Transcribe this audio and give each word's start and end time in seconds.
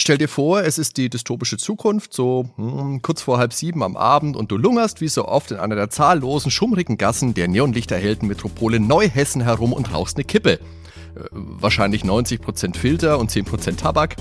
Stell 0.00 0.16
dir 0.16 0.28
vor, 0.28 0.62
es 0.62 0.78
ist 0.78 0.96
die 0.96 1.10
dystopische 1.10 1.56
Zukunft, 1.56 2.14
so 2.14 2.48
hm, 2.54 3.02
kurz 3.02 3.20
vor 3.20 3.38
halb 3.38 3.52
sieben 3.52 3.82
am 3.82 3.96
Abend 3.96 4.36
und 4.36 4.52
du 4.52 4.56
lungerst 4.56 5.00
wie 5.00 5.08
so 5.08 5.26
oft 5.26 5.50
in 5.50 5.56
einer 5.56 5.74
der 5.74 5.90
zahllosen, 5.90 6.52
schummrigen 6.52 6.98
Gassen 6.98 7.34
der 7.34 7.48
neonlichterhellten 7.48 8.28
Metropole 8.28 8.78
Neuhessen 8.78 9.42
herum 9.42 9.72
und 9.72 9.92
rauchst 9.92 10.16
eine 10.16 10.24
Kippe. 10.24 10.52
Äh, 10.52 10.58
wahrscheinlich 11.32 12.04
90% 12.04 12.76
Filter 12.76 13.18
und 13.18 13.32
10% 13.32 13.76
Tabak. 13.76 14.14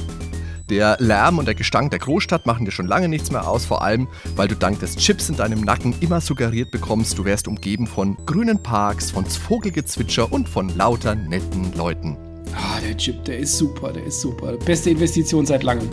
Der 0.72 0.98
Lärm 1.00 1.38
und 1.38 1.46
der 1.46 1.54
Gestank 1.54 1.92
der 1.92 2.00
Großstadt 2.00 2.48
machen 2.48 2.66
dir 2.66 2.72
schon 2.72 2.88
lange 2.88 3.08
nichts 3.08 3.30
mehr 3.30 3.48
aus, 3.48 3.64
vor 3.66 3.84
allem, 3.84 4.08
weil 4.36 4.48
du 4.48 4.56
dank 4.56 4.80
des 4.80 4.96
Chips 4.96 5.30
in 5.30 5.38
deinem 5.38 5.62
Nacken 5.62 5.94
immer 6.02 6.22
suggeriert 6.22 6.72
bekommst, 6.72 7.20
du 7.20 7.24
wärst 7.24 7.48
umgeben 7.48 7.86
von 7.86 8.18
grünen 8.26 8.62
Parks, 8.64 9.12
von 9.12 9.26
Vogelgezwitscher 9.26 10.34
und 10.34 10.50
von 10.50 10.76
lauter 10.76 11.14
netten 11.14 11.72
Leuten. 11.78 12.18
Ah, 12.56 12.80
der 12.82 12.96
Chip, 12.98 13.24
der 13.26 13.40
ist 13.40 13.58
super, 13.58 13.92
der 13.94 14.06
ist 14.06 14.22
super. 14.22 14.54
Beste 14.58 14.90
Investition 14.90 15.46
seit 15.46 15.64
langem. 15.64 15.90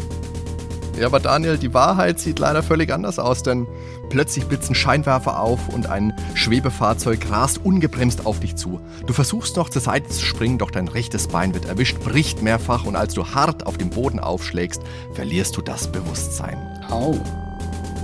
Ja, 0.99 1.07
aber 1.07 1.19
Daniel, 1.19 1.59
die 1.59 1.75
Wahrheit 1.75 2.21
sieht 2.21 2.39
leider 2.39 2.63
völlig 2.63 2.93
anders 2.93 3.19
aus, 3.19 3.43
denn 3.43 3.67
plötzlich 4.11 4.47
blitzen 4.47 4.77
Scheinwerfer 4.77 5.41
auf 5.41 5.69
und 5.69 5.89
ein 5.89 6.15
Schwebefahrzeug 6.35 7.29
rast 7.31 7.65
ungebremst 7.65 8.27
auf 8.27 8.39
dich 8.39 8.55
zu. 8.55 8.81
Du 9.05 9.13
versuchst 9.13 9.57
noch 9.57 9.71
zur 9.71 9.83
Seite 9.83 10.09
zu 10.09 10.25
springen, 10.25 10.59
doch 10.59 10.71
dein 10.71 10.87
rechtes 10.87 11.27
Bein 11.27 11.53
wird 11.53 11.65
erwischt, 11.65 11.99
bricht 11.99 12.43
mehrfach 12.43 12.85
und 12.85 12.95
als 12.95 13.15
du 13.15 13.27
hart 13.27 13.67
auf 13.67 13.77
dem 13.77 13.91
Boden 13.91 14.21
aufschlägst, 14.21 14.83
verlierst 15.15 15.57
du 15.57 15.63
das 15.63 15.91
Bewusstsein. 15.91 16.57
Au. 16.89 17.19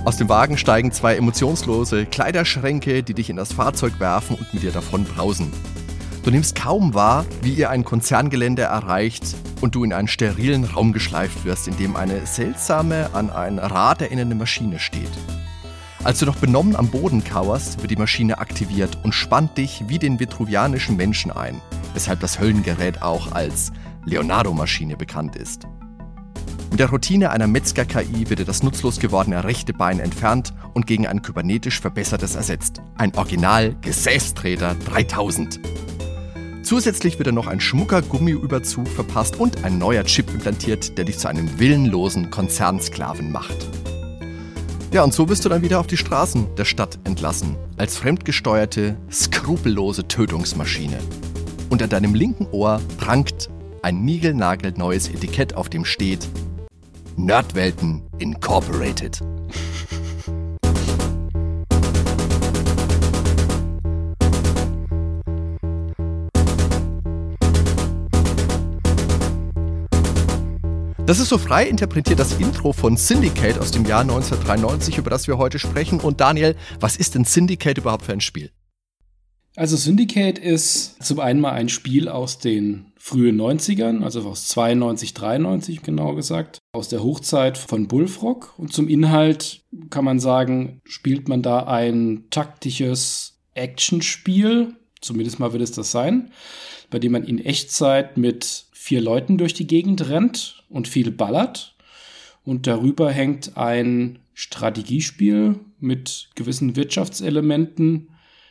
Aus 0.03 0.17
dem 0.17 0.27
Wagen 0.27 0.57
steigen 0.57 0.91
zwei 0.91 1.15
emotionslose 1.15 2.05
Kleiderschränke, 2.05 3.03
die 3.03 3.13
dich 3.13 3.29
in 3.29 3.37
das 3.37 3.53
Fahrzeug 3.53 3.99
werfen 3.99 4.35
und 4.35 4.53
mit 4.53 4.63
dir 4.63 4.71
davon 4.71 5.05
brausen. 5.05 5.53
Du 6.23 6.29
nimmst 6.29 6.55
kaum 6.55 6.93
wahr, 6.93 7.25
wie 7.41 7.53
ihr 7.53 7.71
ein 7.71 7.83
Konzerngelände 7.83 8.61
erreicht 8.61 9.35
und 9.59 9.73
du 9.73 9.83
in 9.83 9.91
einen 9.91 10.07
sterilen 10.07 10.65
Raum 10.65 10.93
geschleift 10.93 11.45
wirst, 11.45 11.67
in 11.67 11.77
dem 11.77 11.95
eine 11.95 12.27
seltsame, 12.27 13.09
an 13.13 13.31
ein 13.31 13.57
Rad 13.57 14.03
erinnernde 14.03 14.35
Maschine 14.35 14.77
steht. 14.77 15.09
Als 16.03 16.19
du 16.19 16.27
noch 16.27 16.35
benommen 16.35 16.75
am 16.75 16.89
Boden 16.89 17.23
kauerst, 17.23 17.81
wird 17.81 17.89
die 17.89 17.95
Maschine 17.95 18.37
aktiviert 18.37 18.99
und 19.03 19.15
spannt 19.15 19.57
dich 19.57 19.85
wie 19.87 19.97
den 19.97 20.19
vitruvianischen 20.19 20.95
Menschen 20.95 21.31
ein, 21.31 21.59
weshalb 21.95 22.19
das 22.19 22.39
Höllengerät 22.39 23.01
auch 23.01 23.31
als 23.31 23.71
Leonardo-Maschine 24.05 24.97
bekannt 24.97 25.35
ist. 25.35 25.63
Mit 26.69 26.79
der 26.79 26.89
Routine 26.89 27.31
einer 27.31 27.47
Metzger-KI 27.47 28.29
wird 28.29 28.39
dir 28.39 28.45
das 28.45 28.61
nutzlos 28.61 28.99
gewordene 28.99 29.43
rechte 29.43 29.73
Bein 29.73 29.99
entfernt 29.99 30.53
und 30.73 30.85
gegen 30.85 31.07
ein 31.07 31.23
kybernetisch 31.23 31.81
verbessertes 31.81 32.35
ersetzt. 32.35 32.79
Ein 32.95 33.13
Original 33.15 33.75
Gesäßtreter 33.81 34.75
3000. 34.85 35.59
Zusätzlich 36.63 37.17
wird 37.17 37.27
er 37.27 37.33
noch 37.33 37.47
ein 37.47 37.59
schmucker 37.59 38.01
Gummiüberzug 38.01 38.87
verpasst 38.87 39.39
und 39.39 39.63
ein 39.63 39.77
neuer 39.77 40.03
Chip 40.03 40.31
implantiert, 40.33 40.97
der 40.97 41.05
dich 41.05 41.17
zu 41.17 41.27
einem 41.27 41.59
willenlosen 41.59 42.29
Konzernsklaven 42.29 43.31
macht. 43.31 43.67
Ja, 44.93 45.03
und 45.03 45.13
so 45.13 45.29
wirst 45.29 45.45
du 45.45 45.49
dann 45.49 45.61
wieder 45.61 45.79
auf 45.79 45.87
die 45.87 45.97
Straßen 45.97 46.55
der 46.55 46.65
Stadt 46.65 46.99
entlassen, 47.05 47.55
als 47.77 47.97
fremdgesteuerte, 47.97 48.97
skrupellose 49.09 50.07
Tötungsmaschine. 50.07 50.99
An 51.69 51.89
deinem 51.89 52.13
linken 52.13 52.47
Ohr 52.51 52.79
prangt 52.97 53.49
ein 53.81 54.03
niegelnagelneues 54.03 55.09
Etikett, 55.09 55.55
auf 55.55 55.69
dem 55.69 55.85
steht 55.85 56.27
Nerdwelten 57.17 58.03
Incorporated. 58.19 59.21
Das 71.11 71.19
ist 71.19 71.27
so 71.27 71.37
frei 71.37 71.67
interpretiert 71.67 72.19
das 72.19 72.39
Intro 72.39 72.71
von 72.71 72.95
Syndicate 72.95 73.59
aus 73.59 73.71
dem 73.71 73.85
Jahr 73.85 73.99
1993, 73.99 74.97
über 74.97 75.09
das 75.09 75.27
wir 75.27 75.37
heute 75.37 75.59
sprechen. 75.59 75.99
Und 75.99 76.21
Daniel, 76.21 76.55
was 76.79 76.95
ist 76.95 77.15
denn 77.15 77.25
Syndicate 77.25 77.79
überhaupt 77.79 78.05
für 78.05 78.13
ein 78.13 78.21
Spiel? 78.21 78.49
Also 79.57 79.75
Syndicate 79.75 80.39
ist 80.39 81.03
zum 81.03 81.19
einen 81.19 81.41
mal 81.41 81.51
ein 81.51 81.67
Spiel 81.67 82.07
aus 82.07 82.39
den 82.39 82.93
frühen 82.97 83.35
90ern, 83.35 84.05
also 84.05 84.21
aus 84.21 84.47
92, 84.47 85.13
93 85.13 85.81
genau 85.81 86.15
gesagt, 86.15 86.59
aus 86.71 86.87
der 86.87 87.03
Hochzeit 87.03 87.57
von 87.57 87.89
Bullfrog. 87.89 88.53
Und 88.57 88.71
zum 88.71 88.87
Inhalt 88.87 89.65
kann 89.89 90.05
man 90.05 90.17
sagen, 90.17 90.79
spielt 90.85 91.27
man 91.27 91.41
da 91.41 91.65
ein 91.65 92.27
taktisches 92.29 93.37
Actionspiel, 93.53 94.75
zumindest 95.01 95.39
mal 95.39 95.51
wird 95.51 95.61
es 95.61 95.73
das 95.73 95.91
sein, 95.91 96.31
bei 96.89 96.99
dem 96.99 97.11
man 97.11 97.25
in 97.25 97.43
Echtzeit 97.43 98.15
mit 98.15 98.70
vier 98.81 98.99
Leuten 98.99 99.37
durch 99.37 99.53
die 99.53 99.67
Gegend 99.67 100.09
rennt 100.09 100.63
und 100.67 100.87
viel 100.87 101.11
ballert. 101.11 101.75
Und 102.43 102.65
darüber 102.65 103.11
hängt 103.11 103.55
ein 103.55 104.17
Strategiespiel 104.33 105.59
mit 105.79 106.29
gewissen 106.33 106.75
Wirtschaftselementen 106.75 108.09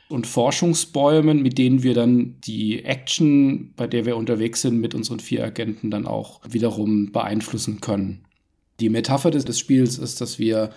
und 0.09 0.29
Forschungsbäumen, 0.29 1.43
mit 1.43 1.59
denen 1.59 1.83
wir 1.83 1.95
dann 1.95 2.37
die 2.43 2.85
Action, 2.85 3.75
bei 3.75 3.89
der 3.89 4.07
wir 4.07 4.17
unterwegs 4.17 4.61
sind, 4.61 4.79
mit 4.81 4.95
unseren 4.95 5.19
vier 5.19 5.45
Agenten 5.45 5.91
dann 5.91 6.07
auch 6.07 6.41
wiederum 6.49 7.11
beeinflussen 7.11 7.81
können. 7.81 8.25
Die 8.79 8.89
Metapher 8.89 9.33
des, 9.33 9.59
Spiels 9.59 9.99
ist, 9.99 10.21
dass 10.21 10.39
wir 10.39 10.71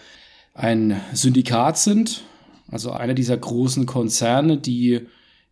ein 0.55 0.99
Syndikat 1.13 1.77
sind, 1.77 2.23
also 2.71 2.89
einer 2.91 3.13
dieser 3.13 3.37
großen 3.37 3.85
Konzerne, 3.85 4.57
die 4.57 5.01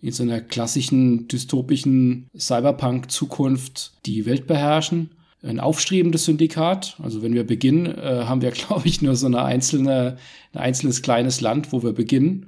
in 0.01 0.11
so 0.11 0.23
einer 0.23 0.41
klassischen 0.41 1.27
dystopischen 1.27 2.29
Cyberpunk-Zukunft 2.37 3.93
die 4.05 4.25
Welt 4.25 4.47
beherrschen. 4.47 5.11
Ein 5.43 5.59
aufstrebendes 5.59 6.25
Syndikat. 6.25 6.97
Also 7.01 7.21
wenn 7.21 7.33
wir 7.33 7.45
beginnen, 7.45 7.85
äh, 7.85 8.25
haben 8.25 8.41
wir, 8.41 8.51
glaube 8.51 8.87
ich, 8.87 9.01
nur 9.01 9.15
so 9.15 9.27
eine 9.27 9.43
einzelne, 9.43 10.17
ein 10.53 10.59
einzelnes 10.59 11.01
kleines 11.01 11.41
Land, 11.41 11.71
wo 11.71 11.83
wir 11.83 11.93
beginnen. 11.93 12.47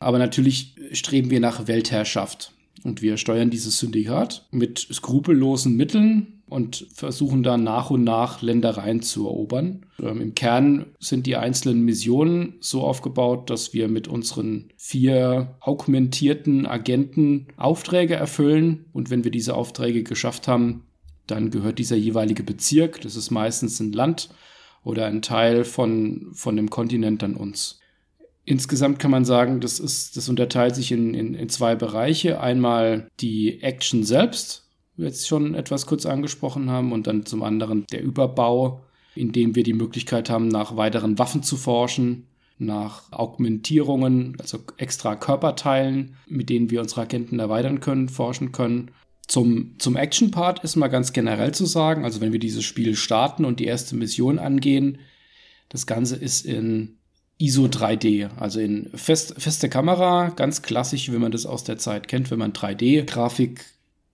Aber 0.00 0.18
natürlich 0.18 0.74
streben 0.92 1.30
wir 1.30 1.40
nach 1.40 1.66
Weltherrschaft. 1.66 2.52
Und 2.84 3.02
wir 3.02 3.16
steuern 3.16 3.50
dieses 3.50 3.78
Syndikat 3.78 4.46
mit 4.52 4.78
skrupellosen 4.78 5.76
Mitteln, 5.76 6.37
und 6.48 6.86
versuchen 6.94 7.42
dann 7.42 7.64
nach 7.64 7.90
und 7.90 8.04
nach 8.04 8.42
Ländereien 8.42 9.02
zu 9.02 9.26
erobern. 9.26 9.86
Ähm, 10.02 10.20
Im 10.20 10.34
Kern 10.34 10.86
sind 10.98 11.26
die 11.26 11.36
einzelnen 11.36 11.82
Missionen 11.82 12.54
so 12.60 12.82
aufgebaut, 12.82 13.50
dass 13.50 13.74
wir 13.74 13.88
mit 13.88 14.08
unseren 14.08 14.72
vier 14.76 15.56
augmentierten 15.60 16.66
Agenten 16.66 17.48
Aufträge 17.56 18.14
erfüllen 18.14 18.86
und 18.92 19.10
wenn 19.10 19.24
wir 19.24 19.30
diese 19.30 19.54
Aufträge 19.54 20.02
geschafft 20.02 20.48
haben, 20.48 20.84
dann 21.26 21.50
gehört 21.50 21.78
dieser 21.78 21.96
jeweilige 21.96 22.42
Bezirk, 22.42 23.00
das 23.02 23.16
ist 23.16 23.30
meistens 23.30 23.80
ein 23.80 23.92
Land 23.92 24.30
oder 24.82 25.06
ein 25.06 25.22
Teil 25.22 25.64
von, 25.64 26.28
von 26.32 26.56
dem 26.56 26.70
Kontinent 26.70 27.22
an 27.22 27.36
uns. 27.36 27.80
Insgesamt 28.44 28.98
kann 28.98 29.10
man 29.10 29.26
sagen, 29.26 29.60
das, 29.60 29.78
ist, 29.78 30.16
das 30.16 30.30
unterteilt 30.30 30.74
sich 30.74 30.90
in, 30.90 31.12
in, 31.12 31.34
in 31.34 31.50
zwei 31.50 31.74
Bereiche. 31.74 32.40
Einmal 32.40 33.08
die 33.20 33.62
Action 33.62 34.04
selbst, 34.04 34.67
jetzt 34.98 35.26
schon 35.26 35.54
etwas 35.54 35.86
kurz 35.86 36.06
angesprochen 36.06 36.70
haben, 36.70 36.92
und 36.92 37.06
dann 37.06 37.26
zum 37.26 37.42
anderen 37.42 37.86
der 37.92 38.02
Überbau, 38.02 38.82
in 39.14 39.32
dem 39.32 39.54
wir 39.54 39.62
die 39.62 39.72
Möglichkeit 39.72 40.30
haben, 40.30 40.48
nach 40.48 40.76
weiteren 40.76 41.18
Waffen 41.18 41.42
zu 41.42 41.56
forschen, 41.56 42.26
nach 42.58 43.12
Augmentierungen, 43.12 44.36
also 44.40 44.58
extra 44.76 45.16
Körperteilen, 45.16 46.16
mit 46.26 46.50
denen 46.50 46.70
wir 46.70 46.80
unsere 46.80 47.02
Agenten 47.02 47.38
erweitern 47.38 47.80
können, 47.80 48.08
forschen 48.08 48.52
können. 48.52 48.90
Zum, 49.26 49.74
zum 49.78 49.96
Action-Part 49.96 50.64
ist 50.64 50.76
mal 50.76 50.88
ganz 50.88 51.12
generell 51.12 51.52
zu 51.52 51.66
sagen, 51.66 52.04
also 52.04 52.20
wenn 52.20 52.32
wir 52.32 52.40
dieses 52.40 52.64
Spiel 52.64 52.96
starten 52.96 53.44
und 53.44 53.60
die 53.60 53.66
erste 53.66 53.94
Mission 53.94 54.38
angehen, 54.38 54.98
das 55.68 55.86
Ganze 55.86 56.16
ist 56.16 56.46
in 56.46 56.96
ISO 57.36 57.66
3D, 57.66 58.30
also 58.36 58.58
in 58.58 58.90
fest, 58.94 59.34
feste 59.38 59.68
Kamera, 59.68 60.30
ganz 60.30 60.62
klassisch, 60.62 61.12
wie 61.12 61.18
man 61.18 61.30
das 61.30 61.46
aus 61.46 61.62
der 61.62 61.78
Zeit 61.78 62.08
kennt, 62.08 62.30
wenn 62.30 62.38
man 62.38 62.52
3D-Grafik 62.52 63.64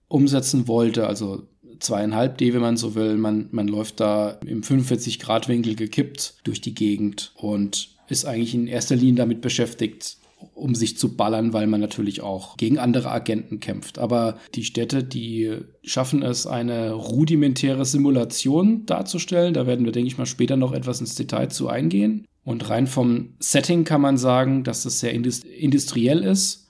umsetzen 0.07 0.67
wollte, 0.67 1.07
also 1.07 1.47
zweieinhalb 1.79 2.37
D, 2.37 2.53
wenn 2.53 2.61
man 2.61 2.77
so 2.77 2.95
will. 2.95 3.17
Man, 3.17 3.47
man 3.51 3.67
läuft 3.67 3.99
da 3.99 4.31
im 4.45 4.61
45-Grad-Winkel 4.61 5.75
gekippt 5.75 6.35
durch 6.43 6.61
die 6.61 6.75
Gegend 6.75 7.31
und 7.35 7.89
ist 8.07 8.25
eigentlich 8.25 8.53
in 8.53 8.67
erster 8.67 8.95
Linie 8.95 9.15
damit 9.15 9.41
beschäftigt, 9.41 10.17
um 10.53 10.75
sich 10.75 10.97
zu 10.97 11.15
ballern, 11.15 11.53
weil 11.53 11.67
man 11.67 11.81
natürlich 11.81 12.21
auch 12.21 12.57
gegen 12.57 12.77
andere 12.77 13.11
Agenten 13.11 13.59
kämpft. 13.59 13.97
Aber 13.97 14.37
die 14.53 14.63
Städte, 14.63 15.03
die 15.03 15.57
schaffen 15.83 16.21
es, 16.21 16.45
eine 16.45 16.91
rudimentäre 16.91 17.85
Simulation 17.85 18.85
darzustellen. 18.85 19.53
Da 19.53 19.65
werden 19.65 19.85
wir, 19.85 19.91
denke 19.91 20.07
ich 20.07 20.17
mal, 20.17 20.25
später 20.25 20.57
noch 20.57 20.73
etwas 20.73 20.99
ins 20.99 21.15
Detail 21.15 21.49
zu 21.49 21.67
eingehen. 21.67 22.25
Und 22.43 22.69
rein 22.69 22.85
vom 22.85 23.33
Setting 23.39 23.85
kann 23.85 24.01
man 24.01 24.17
sagen, 24.17 24.63
dass 24.63 24.85
es 24.85 24.99
sehr 24.99 25.13
industriell 25.13 26.23
ist 26.23 26.64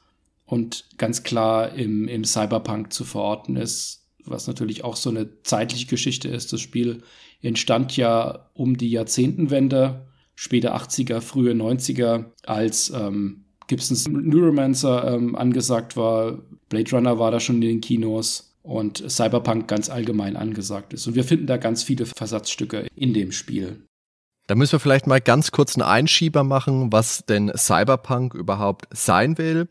und 0.45 0.85
ganz 0.97 1.23
klar 1.23 1.73
im, 1.73 2.07
im 2.07 2.23
Cyberpunk 2.23 2.93
zu 2.93 3.03
verorten 3.03 3.55
ist, 3.55 4.07
was 4.25 4.47
natürlich 4.47 4.83
auch 4.83 4.95
so 4.95 5.09
eine 5.09 5.41
zeitliche 5.43 5.87
Geschichte 5.87 6.29
ist. 6.29 6.53
Das 6.53 6.61
Spiel 6.61 7.03
entstand 7.41 7.95
ja 7.97 8.49
um 8.53 8.77
die 8.77 8.89
Jahrzehntenwende, 8.89 10.07
späte 10.35 10.75
80er, 10.75 11.21
frühe 11.21 11.53
90er, 11.53 12.25
als 12.45 12.89
ähm, 12.89 13.45
Gibsons 13.67 14.07
Neuromancer 14.07 15.13
ähm, 15.13 15.35
angesagt 15.35 15.97
war. 15.97 16.39
Blade 16.69 16.91
Runner 16.91 17.19
war 17.19 17.31
da 17.31 17.39
schon 17.39 17.55
in 17.55 17.61
den 17.61 17.81
Kinos 17.81 18.55
und 18.61 19.03
Cyberpunk 19.09 19.67
ganz 19.67 19.89
allgemein 19.89 20.35
angesagt 20.35 20.93
ist. 20.93 21.07
Und 21.07 21.15
wir 21.15 21.23
finden 21.23 21.47
da 21.47 21.57
ganz 21.57 21.83
viele 21.83 22.05
Versatzstücke 22.05 22.87
in 22.95 23.13
dem 23.13 23.31
Spiel. 23.31 23.85
Da 24.47 24.55
müssen 24.55 24.73
wir 24.73 24.79
vielleicht 24.79 25.07
mal 25.07 25.21
ganz 25.21 25.51
kurz 25.51 25.75
einen 25.75 25.87
Einschieber 25.87 26.43
machen, 26.43 26.91
was 26.91 27.25
denn 27.25 27.51
Cyberpunk 27.55 28.33
überhaupt 28.35 28.87
sein 28.91 29.37
will. 29.37 29.67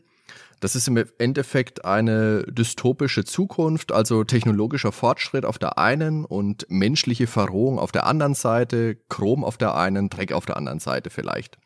Das 0.59 0.75
ist 0.75 0.87
im 0.87 1.03
Endeffekt 1.17 1.85
eine 1.85 2.43
dystopische 2.43 3.25
Zukunft, 3.25 3.91
also 3.91 4.23
technologischer 4.23 4.91
Fortschritt 4.91 5.45
auf 5.45 5.57
der 5.57 5.77
einen 5.77 6.25
und 6.25 6.65
menschliche 6.69 7.27
Verrohung 7.27 7.77
auf 7.77 7.91
der 7.91 8.05
anderen 8.05 8.35
Seite, 8.35 8.95
Chrom 9.09 9.43
auf 9.43 9.57
der 9.57 9.75
einen, 9.75 10.09
Dreck 10.09 10.31
auf 10.31 10.45
der 10.45 10.57
anderen 10.57 10.79
Seite 10.79 11.09
vielleicht. 11.09 11.57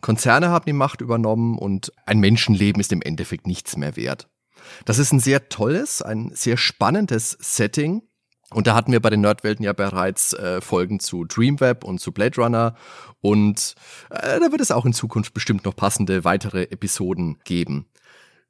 Konzerne 0.00 0.50
haben 0.50 0.66
die 0.66 0.72
Macht 0.72 1.00
übernommen 1.00 1.58
und 1.58 1.92
ein 2.04 2.20
Menschenleben 2.20 2.80
ist 2.80 2.92
im 2.92 3.02
Endeffekt 3.02 3.46
nichts 3.46 3.76
mehr 3.76 3.96
wert. 3.96 4.28
Das 4.84 4.98
ist 4.98 5.12
ein 5.12 5.20
sehr 5.20 5.48
tolles, 5.48 6.02
ein 6.02 6.30
sehr 6.34 6.56
spannendes 6.56 7.36
Setting. 7.40 8.02
Und 8.50 8.68
da 8.68 8.74
hatten 8.74 8.92
wir 8.92 9.00
bei 9.00 9.10
den 9.10 9.22
Nerdwelten 9.22 9.64
ja 9.64 9.72
bereits 9.72 10.32
äh, 10.32 10.60
Folgen 10.60 11.00
zu 11.00 11.24
Dreamweb 11.24 11.82
und 11.82 12.00
zu 12.00 12.12
Blade 12.12 12.40
Runner. 12.40 12.76
Und 13.20 13.74
äh, 14.10 14.38
da 14.38 14.52
wird 14.52 14.60
es 14.60 14.70
auch 14.70 14.86
in 14.86 14.92
Zukunft 14.92 15.34
bestimmt 15.34 15.64
noch 15.64 15.74
passende 15.74 16.24
weitere 16.24 16.62
Episoden 16.62 17.38
geben. 17.44 17.86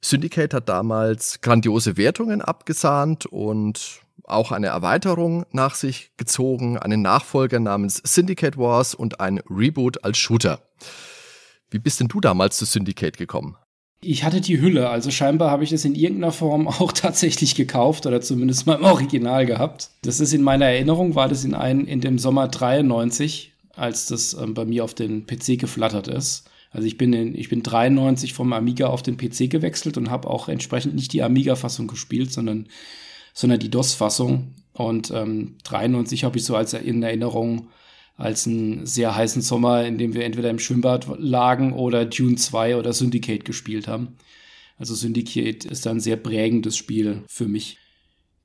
Syndicate 0.00 0.54
hat 0.54 0.68
damals 0.68 1.40
grandiose 1.40 1.96
Wertungen 1.96 2.40
abgesahnt 2.40 3.26
und 3.26 4.00
auch 4.24 4.52
eine 4.52 4.68
Erweiterung 4.68 5.46
nach 5.52 5.74
sich 5.74 6.10
gezogen, 6.16 6.78
einen 6.78 7.02
Nachfolger 7.02 7.60
namens 7.60 8.00
Syndicate 8.04 8.58
Wars 8.58 8.94
und 8.94 9.20
ein 9.20 9.40
Reboot 9.48 10.04
als 10.04 10.18
Shooter. 10.18 10.60
Wie 11.70 11.78
bist 11.78 12.00
denn 12.00 12.08
du 12.08 12.20
damals 12.20 12.56
zu 12.56 12.64
Syndicate 12.64 13.16
gekommen? 13.16 13.56
Ich 14.00 14.24
hatte 14.24 14.40
die 14.40 14.60
Hülle, 14.60 14.88
also 14.88 15.10
scheinbar 15.10 15.50
habe 15.50 15.64
ich 15.64 15.70
das 15.70 15.84
in 15.84 15.94
irgendeiner 15.94 16.32
Form 16.32 16.68
auch 16.68 16.92
tatsächlich 16.92 17.54
gekauft 17.54 18.06
oder 18.06 18.20
zumindest 18.20 18.66
mal 18.66 18.76
im 18.76 18.84
Original 18.84 19.46
gehabt. 19.46 19.90
Das 20.02 20.20
ist 20.20 20.32
in 20.32 20.42
meiner 20.42 20.66
Erinnerung, 20.66 21.14
war 21.14 21.28
das 21.28 21.44
in, 21.44 21.54
ein, 21.54 21.86
in 21.86 22.00
dem 22.00 22.18
Sommer 22.18 22.48
93, 22.48 23.52
als 23.74 24.06
das 24.06 24.34
ähm, 24.34 24.54
bei 24.54 24.64
mir 24.64 24.84
auf 24.84 24.94
den 24.94 25.26
PC 25.26 25.58
geflattert 25.58 26.08
ist. 26.08 26.48
Also 26.76 26.86
ich 26.88 26.98
bin, 26.98 27.14
in, 27.14 27.34
ich 27.34 27.48
bin 27.48 27.62
93 27.62 28.34
vom 28.34 28.52
Amiga 28.52 28.88
auf 28.88 29.02
den 29.02 29.16
PC 29.16 29.48
gewechselt 29.48 29.96
und 29.96 30.10
habe 30.10 30.28
auch 30.28 30.50
entsprechend 30.50 30.94
nicht 30.94 31.10
die 31.14 31.22
Amiga-Fassung 31.22 31.86
gespielt, 31.86 32.30
sondern, 32.30 32.68
sondern 33.32 33.60
die 33.60 33.70
DOS-Fassung. 33.70 34.52
Und 34.74 35.10
ähm, 35.10 35.56
93 35.64 36.24
habe 36.24 36.36
ich 36.36 36.44
so 36.44 36.54
als 36.54 36.74
in 36.74 37.02
Erinnerung 37.02 37.68
als 38.18 38.46
einen 38.46 38.84
sehr 38.84 39.16
heißen 39.16 39.40
Sommer, 39.40 39.86
in 39.86 39.96
dem 39.96 40.12
wir 40.12 40.26
entweder 40.26 40.50
im 40.50 40.58
Schwimmbad 40.58 41.06
lagen 41.18 41.72
oder 41.72 42.04
Dune 42.04 42.36
2 42.36 42.76
oder 42.76 42.92
Syndicate 42.92 43.46
gespielt 43.46 43.88
haben. 43.88 44.18
Also 44.76 44.94
Syndicate 44.94 45.64
ist 45.64 45.86
ein 45.86 46.00
sehr 46.00 46.16
prägendes 46.16 46.76
Spiel 46.76 47.22
für 47.26 47.48
mich. 47.48 47.78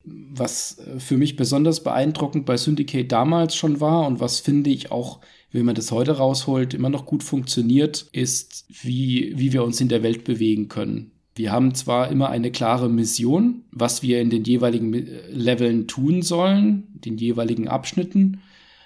Was 0.05 0.79
äh, 0.79 1.01
für 1.01 1.17
mich 1.17 1.35
besonders 1.35 1.83
beeindruckend 1.83 2.45
bei 2.45 2.55
Syndicate 2.55 3.11
damals 3.11 3.57
schon 3.57 3.81
war 3.81 4.07
und 4.07 4.21
was 4.21 4.39
finde 4.39 4.69
ich 4.69 4.89
auch, 4.89 5.19
wenn 5.51 5.65
man 5.65 5.75
das 5.75 5.92
heute 5.92 6.18
rausholt, 6.18 6.74
immer 6.74 6.89
noch 6.89 7.06
gut 7.06 7.24
funktioniert, 7.24 8.07
ist, 8.12 8.65
wie, 8.69 9.33
wie 9.36 9.53
wir 9.53 9.63
uns 9.63 9.81
in 9.81 9.89
der 9.89 10.03
Welt 10.03 10.24
bewegen 10.24 10.69
können. 10.69 11.12
Wir 11.36 11.51
haben 11.51 11.74
zwar 11.74 12.09
immer 12.09 12.30
eine 12.30 12.51
klare 12.51 12.89
Mission, 12.89 13.63
was 13.71 14.01
wir 14.01 14.21
in 14.21 14.30
den 14.30 14.44
jeweiligen 14.44 14.92
Leveln 15.31 15.88
tun 15.88 16.21
sollen, 16.21 16.88
den 16.94 17.18
jeweiligen 17.18 17.68
Abschnitten, 17.68 18.42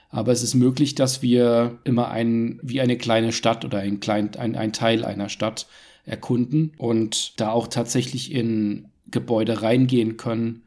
aber 0.09 0.31
es 0.31 0.43
ist 0.43 0.55
möglich, 0.55 0.95
dass 0.95 1.21
wir 1.21 1.79
immer 1.83 2.09
ein, 2.09 2.59
wie 2.61 2.79
eine 2.79 2.97
kleine 2.97 3.31
Stadt 3.31 3.65
oder 3.65 3.79
ein, 3.79 3.99
klein, 3.99 4.33
ein, 4.35 4.55
ein 4.55 4.71
Teil 4.71 5.03
einer 5.03 5.27
Stadt 5.27 5.67
erkunden 6.05 6.71
und 6.77 7.39
da 7.39 7.51
auch 7.51 7.67
tatsächlich 7.67 8.31
in 8.31 8.87
Gebäude 9.11 9.61
reingehen 9.61 10.15
können. 10.15 10.63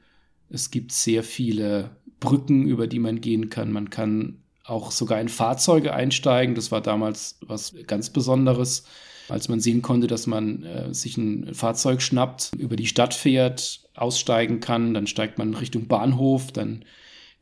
Es 0.51 0.71
gibt 0.71 0.93
sehr 0.93 1.23
viele 1.23 1.91
Brücken, 2.21 2.67
über 2.67 2.87
die 2.87 2.99
man 2.99 3.21
gehen 3.21 3.49
kann. 3.49 3.73
Man 3.73 3.89
kann 3.89 4.39
auch 4.69 4.91
sogar 4.91 5.21
in 5.21 5.29
Fahrzeuge 5.29 5.95
einsteigen. 5.95 6.55
Das 6.55 6.71
war 6.71 6.81
damals 6.81 7.39
was 7.41 7.75
ganz 7.87 8.11
Besonderes, 8.11 8.85
als 9.29 9.49
man 9.49 9.61
sehen 9.61 9.83
konnte, 9.83 10.07
dass 10.07 10.27
man 10.27 10.63
äh, 10.65 10.95
sich 10.95 11.17
ein 11.17 11.55
Fahrzeug 11.55 12.03
schnappt, 12.03 12.53
über 12.59 12.77
die 12.77 12.87
Stadt 12.87 13.15
fährt, 13.15 13.81
aussteigen 13.95 14.61
kann, 14.61 14.95
dann 14.95 15.07
steigt 15.07 15.39
man 15.39 15.55
Richtung 15.55 15.87
Bahnhof, 15.87 16.53
dann 16.53 16.85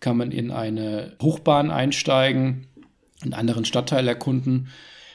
kann 0.00 0.16
man 0.16 0.30
in 0.30 0.50
eine 0.50 1.16
Hochbahn 1.22 1.70
einsteigen, 1.70 2.66
einen 3.22 3.34
anderen 3.34 3.64
Stadtteil 3.64 4.06
erkunden. 4.08 4.68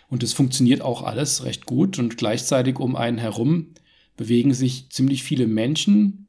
Und 0.10 0.24
es 0.24 0.34
funktioniert 0.34 0.82
auch 0.82 1.04
alles 1.04 1.46
recht 1.46 1.66
gut. 1.66 1.98
Und 1.98 2.18
gleichzeitig 2.18 2.80
um 2.80 2.96
einen 2.96 3.18
herum 3.18 3.68
bewegen 4.18 4.54
sich 4.54 4.90
ziemlich 4.90 5.24
viele 5.24 5.48
Menschen, 5.48 6.21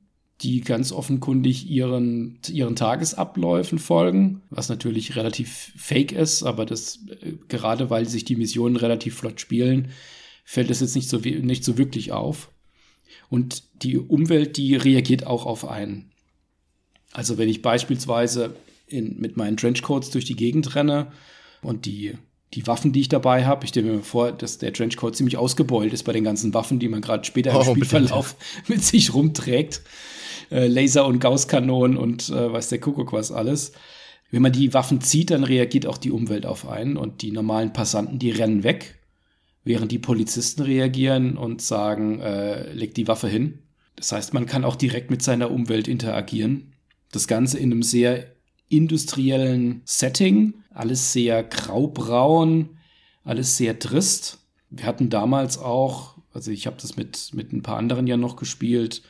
die 0.42 0.60
ganz 0.60 0.92
offenkundig 0.92 1.68
ihren, 1.70 2.38
ihren 2.48 2.76
Tagesabläufen 2.76 3.78
folgen, 3.78 4.42
was 4.50 4.68
natürlich 4.68 5.16
relativ 5.16 5.72
fake 5.76 6.12
ist, 6.12 6.42
aber 6.42 6.66
das, 6.66 7.00
äh, 7.22 7.32
gerade 7.48 7.90
weil 7.90 8.08
sich 8.08 8.24
die 8.24 8.36
Missionen 8.36 8.76
relativ 8.76 9.16
flott 9.16 9.40
spielen, 9.40 9.88
fällt 10.44 10.70
es 10.70 10.80
jetzt 10.80 10.96
nicht 10.96 11.08
so, 11.08 11.18
nicht 11.18 11.64
so 11.64 11.78
wirklich 11.78 12.12
auf. 12.12 12.50
Und 13.28 13.62
die 13.82 13.98
Umwelt, 13.98 14.56
die 14.56 14.74
reagiert 14.76 15.26
auch 15.26 15.46
auf 15.46 15.66
einen. 15.66 16.10
Also 17.12 17.38
wenn 17.38 17.48
ich 17.48 17.62
beispielsweise 17.62 18.54
in, 18.86 19.20
mit 19.20 19.36
meinen 19.36 19.56
Trenchcoats 19.56 20.10
durch 20.10 20.24
die 20.24 20.36
Gegend 20.36 20.74
renne 20.74 21.12
und 21.62 21.86
die, 21.86 22.18
die 22.54 22.66
Waffen, 22.66 22.92
die 22.92 23.00
ich 23.00 23.08
dabei 23.08 23.46
habe, 23.46 23.64
ich 23.64 23.70
stelle 23.70 23.92
mir 23.92 24.02
vor, 24.02 24.32
dass 24.32 24.58
der 24.58 24.72
Trenchcoat 24.72 25.16
ziemlich 25.16 25.36
ausgebeult 25.36 25.92
ist 25.92 26.02
bei 26.02 26.12
den 26.12 26.24
ganzen 26.24 26.52
Waffen, 26.52 26.78
die 26.78 26.88
man 26.88 27.00
gerade 27.00 27.24
später 27.24 27.54
oh, 27.54 27.60
im 27.60 27.70
Spielverlauf 27.76 28.34
bitte. 28.34 28.62
mit 28.72 28.84
sich 28.84 29.14
rumträgt. 29.14 29.82
Äh, 30.50 30.66
Laser- 30.66 31.06
und 31.06 31.20
Gausskanonen 31.20 31.96
und 31.96 32.28
äh, 32.28 32.52
weiß 32.52 32.68
der 32.68 32.80
Kuckuck 32.80 33.12
was 33.12 33.32
alles. 33.32 33.72
Wenn 34.30 34.42
man 34.42 34.52
die 34.52 34.72
Waffen 34.72 35.00
zieht, 35.00 35.30
dann 35.30 35.44
reagiert 35.44 35.86
auch 35.86 35.98
die 35.98 36.10
Umwelt 36.10 36.46
auf 36.46 36.66
einen 36.66 36.96
und 36.96 37.22
die 37.22 37.32
normalen 37.32 37.72
Passanten, 37.72 38.18
die 38.18 38.30
rennen 38.30 38.64
weg, 38.64 38.98
während 39.62 39.92
die 39.92 39.98
Polizisten 39.98 40.62
reagieren 40.62 41.36
und 41.36 41.60
sagen, 41.60 42.20
äh, 42.20 42.72
leg 42.72 42.94
die 42.94 43.08
Waffe 43.08 43.28
hin. 43.28 43.58
Das 43.96 44.12
heißt, 44.12 44.32
man 44.32 44.46
kann 44.46 44.64
auch 44.64 44.76
direkt 44.76 45.10
mit 45.10 45.22
seiner 45.22 45.50
Umwelt 45.50 45.86
interagieren 45.86 46.72
das 47.12 47.28
Ganze 47.28 47.58
in 47.58 47.70
einem 47.70 47.84
sehr 47.84 48.34
industriellen 48.68 49.82
Setting, 49.84 50.54
alles 50.70 51.12
sehr 51.12 51.44
graubraun, 51.44 52.78
alles 53.22 53.56
sehr 53.56 53.78
trist. 53.78 54.38
Wir 54.70 54.86
hatten 54.86 55.10
damals 55.10 55.58
auch, 55.58 56.16
also 56.32 56.50
ich 56.50 56.66
habe 56.66 56.78
das 56.80 56.96
mit, 56.96 57.30
mit 57.34 57.52
ein 57.52 57.62
paar 57.62 57.76
anderen 57.76 58.06
ja 58.06 58.16
noch 58.16 58.36
gespielt, 58.36 59.02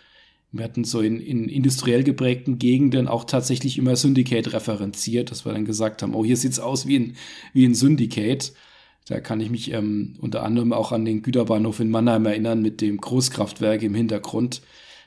wir 0.52 0.64
hatten 0.64 0.84
so 0.84 1.00
in, 1.00 1.20
in 1.20 1.48
industriell 1.48 2.04
geprägten 2.04 2.58
Gegenden 2.58 3.08
auch 3.08 3.24
tatsächlich 3.24 3.78
immer 3.78 3.96
Syndicate 3.96 4.52
referenziert, 4.52 5.30
dass 5.30 5.46
wir 5.46 5.52
dann 5.52 5.64
gesagt 5.64 6.02
haben, 6.02 6.14
oh, 6.14 6.24
hier 6.24 6.36
sieht's 6.36 6.60
aus 6.60 6.86
wie 6.86 6.98
ein, 6.98 7.16
wie 7.54 7.64
ein 7.64 7.74
Syndicate. 7.74 8.52
Da 9.08 9.20
kann 9.20 9.40
ich 9.40 9.50
mich 9.50 9.72
ähm, 9.72 10.14
unter 10.20 10.42
anderem 10.42 10.72
auch 10.72 10.92
an 10.92 11.04
den 11.04 11.22
Güterbahnhof 11.22 11.80
in 11.80 11.90
Mannheim 11.90 12.26
erinnern 12.26 12.62
mit 12.62 12.80
dem 12.80 12.98
Großkraftwerk 12.98 13.82
im 13.82 13.94
Hintergrund 13.94 14.62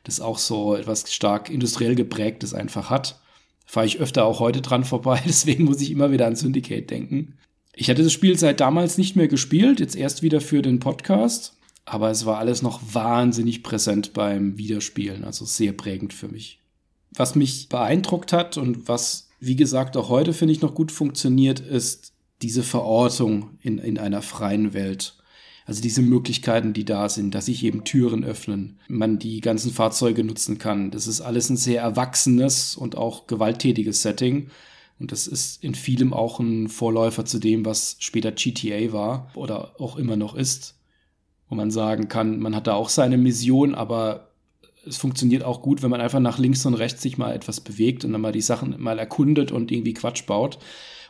das 0.05 0.21
auch 0.21 0.37
so 0.37 0.75
etwas 0.75 1.13
stark 1.13 1.49
industriell 1.49 1.95
geprägtes 1.95 2.53
einfach 2.53 2.89
hat. 2.89 3.19
Fahre 3.65 3.87
ich 3.87 3.99
öfter 3.99 4.25
auch 4.25 4.39
heute 4.39 4.61
dran 4.61 4.85
vorbei, 4.85 5.21
deswegen 5.27 5.65
muss 5.65 5.81
ich 5.81 5.91
immer 5.91 6.11
wieder 6.11 6.27
an 6.27 6.35
Syndicate 6.35 6.89
denken. 6.89 7.37
Ich 7.73 7.89
hatte 7.89 8.03
das 8.03 8.13
Spiel 8.13 8.37
seit 8.39 8.61
damals 8.61 8.97
nicht 8.97 9.17
mehr 9.17 9.27
gespielt, 9.27 9.81
jetzt 9.81 9.97
erst 9.97 10.21
wieder 10.21 10.39
für 10.39 10.61
den 10.61 10.79
Podcast, 10.79 11.57
aber 11.85 12.09
es 12.09 12.25
war 12.25 12.39
alles 12.39 12.61
noch 12.61 12.81
wahnsinnig 12.93 13.63
präsent 13.63 14.13
beim 14.13 14.57
Wiederspielen, 14.57 15.23
also 15.23 15.45
sehr 15.45 15.71
prägend 15.71 16.13
für 16.13 16.27
mich. 16.27 16.59
Was 17.13 17.35
mich 17.35 17.69
beeindruckt 17.69 18.33
hat 18.33 18.57
und 18.57 18.87
was, 18.87 19.29
wie 19.39 19.55
gesagt, 19.55 19.95
auch 19.95 20.09
heute 20.09 20.33
finde 20.33 20.53
ich 20.53 20.61
noch 20.61 20.73
gut 20.73 20.91
funktioniert, 20.91 21.59
ist 21.59 22.11
diese 22.41 22.63
Verortung 22.63 23.57
in, 23.61 23.77
in 23.77 23.97
einer 23.97 24.21
freien 24.21 24.73
Welt. 24.73 25.15
Also 25.65 25.81
diese 25.81 26.01
Möglichkeiten, 26.01 26.73
die 26.73 26.85
da 26.85 27.09
sind, 27.09 27.33
dass 27.33 27.45
sich 27.45 27.63
eben 27.63 27.83
Türen 27.83 28.23
öffnen, 28.23 28.79
man 28.87 29.17
die 29.17 29.41
ganzen 29.41 29.71
Fahrzeuge 29.71 30.23
nutzen 30.23 30.57
kann. 30.57 30.91
Das 30.91 31.07
ist 31.07 31.21
alles 31.21 31.49
ein 31.49 31.57
sehr 31.57 31.81
erwachsenes 31.81 32.75
und 32.75 32.95
auch 32.95 33.25
gewalttätiges 33.25 34.01
Setting. 34.01 34.49
Und 34.99 35.11
das 35.11 35.27
ist 35.27 35.63
in 35.63 35.75
vielem 35.75 36.13
auch 36.13 36.39
ein 36.39 36.67
Vorläufer 36.67 37.25
zu 37.25 37.39
dem, 37.39 37.65
was 37.65 37.95
später 37.99 38.31
GTA 38.31 38.93
war 38.93 39.31
oder 39.33 39.79
auch 39.79 39.97
immer 39.97 40.15
noch 40.17 40.35
ist. 40.35 40.74
Wo 41.49 41.55
man 41.55 41.71
sagen 41.71 42.07
kann, 42.07 42.39
man 42.39 42.55
hat 42.55 42.67
da 42.67 42.73
auch 42.73 42.89
seine 42.89 43.17
Mission, 43.17 43.75
aber 43.75 44.31
es 44.85 44.97
funktioniert 44.97 45.43
auch 45.43 45.61
gut, 45.61 45.83
wenn 45.83 45.89
man 45.89 46.01
einfach 46.01 46.19
nach 46.19 46.37
links 46.37 46.65
und 46.65 46.75
rechts 46.75 47.01
sich 47.01 47.17
mal 47.17 47.33
etwas 47.33 47.61
bewegt 47.61 48.05
und 48.05 48.11
dann 48.11 48.21
mal 48.21 48.31
die 48.31 48.41
Sachen 48.41 48.75
mal 48.81 48.99
erkundet 48.99 49.51
und 49.51 49.71
irgendwie 49.71 49.93
Quatsch 49.93 50.25
baut. 50.25 50.59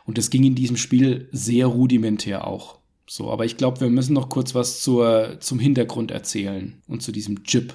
Und 0.04 0.18
das 0.18 0.30
ging 0.30 0.44
in 0.44 0.54
diesem 0.54 0.76
Spiel 0.76 1.28
sehr 1.32 1.66
rudimentär 1.66 2.46
auch. 2.46 2.78
So, 3.08 3.30
aber 3.30 3.44
ich 3.44 3.56
glaube, 3.56 3.80
wir 3.80 3.90
müssen 3.90 4.14
noch 4.14 4.28
kurz 4.28 4.54
was 4.54 4.82
zur, 4.82 5.36
zum 5.40 5.58
Hintergrund 5.58 6.10
erzählen 6.10 6.82
und 6.88 7.02
zu 7.02 7.12
diesem 7.12 7.44
Chip. 7.44 7.74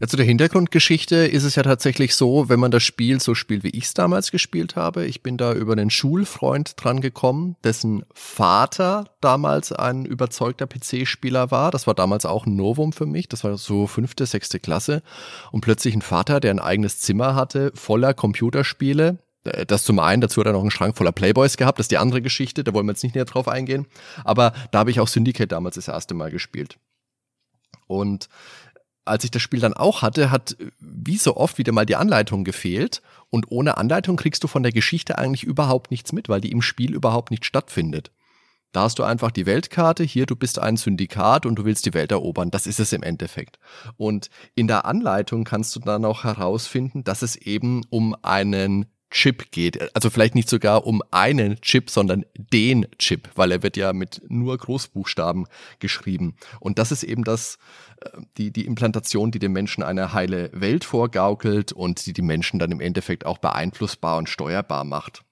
Ja, 0.00 0.06
zu 0.06 0.16
der 0.16 0.24
Hintergrundgeschichte 0.24 1.14
ist 1.26 1.44
es 1.44 1.56
ja 1.56 1.62
tatsächlich 1.62 2.14
so, 2.14 2.48
wenn 2.48 2.58
man 2.58 2.70
das 2.70 2.82
Spiel 2.82 3.20
so 3.20 3.34
spielt, 3.34 3.64
wie 3.64 3.68
ich 3.68 3.84
es 3.84 3.92
damals 3.92 4.30
gespielt 4.30 4.74
habe. 4.74 5.04
Ich 5.04 5.22
bin 5.22 5.36
da 5.36 5.52
über 5.52 5.72
einen 5.72 5.90
Schulfreund 5.90 6.72
dran 6.82 7.02
gekommen, 7.02 7.56
dessen 7.64 8.06
Vater 8.14 9.10
damals 9.20 9.72
ein 9.72 10.06
überzeugter 10.06 10.66
PC-Spieler 10.66 11.50
war. 11.50 11.70
Das 11.70 11.86
war 11.86 11.92
damals 11.92 12.24
auch 12.24 12.46
ein 12.46 12.56
Novum 12.56 12.94
für 12.94 13.04
mich. 13.04 13.28
Das 13.28 13.44
war 13.44 13.58
so 13.58 13.86
fünfte, 13.86 14.24
sechste 14.24 14.58
Klasse. 14.58 15.02
Und 15.52 15.60
plötzlich 15.60 15.94
ein 15.94 16.00
Vater, 16.00 16.40
der 16.40 16.52
ein 16.52 16.60
eigenes 16.60 17.00
Zimmer 17.00 17.34
hatte, 17.34 17.70
voller 17.74 18.14
Computerspiele. 18.14 19.18
Äh, 19.44 19.66
das 19.66 19.84
zum 19.84 19.98
einen, 19.98 20.22
dazu 20.22 20.40
hat 20.40 20.46
er 20.46 20.54
noch 20.54 20.62
einen 20.62 20.70
Schrank 20.70 20.96
voller 20.96 21.12
Playboys 21.12 21.58
gehabt, 21.58 21.78
das 21.78 21.84
ist 21.84 21.90
die 21.90 21.98
andere 21.98 22.22
Geschichte, 22.22 22.64
da 22.64 22.72
wollen 22.72 22.86
wir 22.86 22.92
jetzt 22.92 23.02
nicht 23.02 23.14
näher 23.14 23.26
drauf 23.26 23.48
eingehen. 23.48 23.86
Aber 24.24 24.54
da 24.70 24.78
habe 24.78 24.90
ich 24.90 24.98
auch 24.98 25.08
Syndicate 25.08 25.52
damals 25.52 25.74
das 25.74 25.88
erste 25.88 26.14
Mal 26.14 26.30
gespielt. 26.30 26.78
Und 27.86 28.28
als 29.10 29.24
ich 29.24 29.30
das 29.30 29.42
Spiel 29.42 29.60
dann 29.60 29.74
auch 29.74 30.02
hatte, 30.02 30.30
hat 30.30 30.56
wie 30.78 31.18
so 31.18 31.36
oft 31.36 31.58
wieder 31.58 31.72
mal 31.72 31.84
die 31.84 31.96
Anleitung 31.96 32.44
gefehlt. 32.44 33.02
Und 33.28 33.50
ohne 33.50 33.76
Anleitung 33.76 34.16
kriegst 34.16 34.42
du 34.44 34.48
von 34.48 34.62
der 34.62 34.72
Geschichte 34.72 35.18
eigentlich 35.18 35.44
überhaupt 35.44 35.90
nichts 35.90 36.12
mit, 36.12 36.28
weil 36.28 36.40
die 36.40 36.52
im 36.52 36.62
Spiel 36.62 36.94
überhaupt 36.94 37.30
nicht 37.30 37.44
stattfindet. 37.44 38.10
Da 38.72 38.82
hast 38.82 39.00
du 39.00 39.02
einfach 39.02 39.32
die 39.32 39.46
Weltkarte, 39.46 40.04
hier 40.04 40.26
du 40.26 40.36
bist 40.36 40.60
ein 40.60 40.76
Syndikat 40.76 41.44
und 41.44 41.56
du 41.56 41.64
willst 41.64 41.86
die 41.86 41.94
Welt 41.94 42.12
erobern. 42.12 42.52
Das 42.52 42.68
ist 42.68 42.78
es 42.78 42.92
im 42.92 43.02
Endeffekt. 43.02 43.58
Und 43.96 44.30
in 44.54 44.68
der 44.68 44.84
Anleitung 44.84 45.42
kannst 45.42 45.74
du 45.74 45.80
dann 45.80 46.04
auch 46.04 46.22
herausfinden, 46.22 47.02
dass 47.02 47.22
es 47.22 47.34
eben 47.34 47.82
um 47.90 48.14
einen 48.22 48.86
Chip 49.10 49.50
geht. 49.50 49.94
Also 49.94 50.10
vielleicht 50.10 50.34
nicht 50.34 50.48
sogar 50.48 50.86
um 50.86 51.02
einen 51.10 51.60
Chip, 51.60 51.90
sondern 51.90 52.24
den 52.34 52.86
Chip, 52.98 53.28
weil 53.34 53.52
er 53.52 53.62
wird 53.62 53.76
ja 53.76 53.92
mit 53.92 54.22
nur 54.28 54.56
Großbuchstaben 54.56 55.46
geschrieben. 55.78 56.36
Und 56.60 56.78
das 56.78 56.92
ist 56.92 57.02
eben 57.02 57.24
das, 57.24 57.58
äh, 58.00 58.10
die, 58.38 58.52
die 58.52 58.66
Implantation, 58.66 59.30
die 59.30 59.38
dem 59.38 59.52
Menschen 59.52 59.82
eine 59.82 60.12
heile 60.12 60.50
Welt 60.52 60.84
vorgaukelt 60.84 61.72
und 61.72 62.06
die 62.06 62.12
die 62.12 62.22
Menschen 62.22 62.58
dann 62.58 62.72
im 62.72 62.80
Endeffekt 62.80 63.26
auch 63.26 63.38
beeinflussbar 63.38 64.16
und 64.18 64.28
steuerbar 64.28 64.84
macht. 64.84 65.22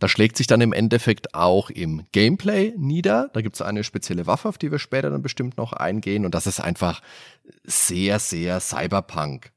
Das 0.00 0.10
schlägt 0.10 0.36
sich 0.36 0.46
dann 0.46 0.60
im 0.60 0.72
Endeffekt 0.72 1.34
auch 1.34 1.70
im 1.70 2.04
Gameplay 2.12 2.74
nieder. 2.76 3.30
Da 3.32 3.40
gibt 3.40 3.56
es 3.56 3.62
eine 3.62 3.84
spezielle 3.84 4.26
Waffe, 4.26 4.48
auf 4.48 4.58
die 4.58 4.70
wir 4.70 4.78
später 4.78 5.10
dann 5.10 5.22
bestimmt 5.22 5.56
noch 5.56 5.72
eingehen. 5.72 6.24
Und 6.24 6.34
das 6.34 6.46
ist 6.46 6.60
einfach 6.60 7.00
sehr, 7.64 8.18
sehr 8.18 8.60
Cyberpunk. 8.60 9.52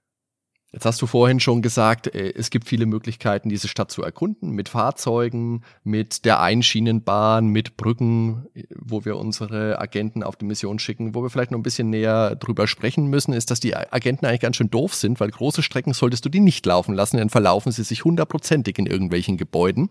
Jetzt 0.74 0.86
hast 0.86 1.02
du 1.02 1.06
vorhin 1.06 1.42
schon 1.42 1.62
gesagt, 1.62 2.08
äh, 2.08 2.34
es 2.34 2.50
gibt 2.50 2.66
viele 2.66 2.86
Möglichkeiten, 2.86 3.50
diese 3.50 3.68
Stadt 3.68 3.92
zu 3.92 4.04
erkunden, 4.04 4.52
mit 4.52 4.70
Fahrzeugen, 4.70 5.64
mit 5.84 6.24
der 6.24 6.40
Einschienenbahn, 6.40 7.48
mit 7.48 7.76
Brücken, 7.76 8.48
wo 8.80 9.04
wir 9.04 9.18
unsere 9.18 9.82
Agenten 9.82 10.24
auf 10.24 10.38
die 10.38 10.46
Mission 10.46 10.80
schicken. 10.80 11.14
Wo 11.14 11.24
wir 11.24 11.30
vielleicht 11.30 11.52
noch 11.52 11.60
ein 11.60 11.64
bisschen 11.64 11.90
näher 11.90 12.38
drüber 12.38 12.68
sprechen 12.68 13.08
müssen, 13.08 13.34
ist, 13.34 13.52
dass 13.52 13.60
die 13.60 13.76
Agenten 13.76 14.26
eigentlich 14.26 14.40
ganz 14.40 14.56
schön 14.56 14.70
doof 14.70 14.96
sind, 14.96 15.20
weil 15.20 15.30
große 15.30 15.62
Strecken 15.62 15.94
solltest 15.94 16.24
du 16.24 16.30
die 16.30 16.40
nicht 16.40 16.66
laufen 16.66 16.96
lassen, 16.96 17.18
dann 17.18 17.30
verlaufen 17.30 17.74
sie 17.74 17.84
sich 17.84 18.06
hundertprozentig 18.06 18.80
in 18.80 18.86
irgendwelchen 18.86 19.36
Gebäuden. 19.36 19.90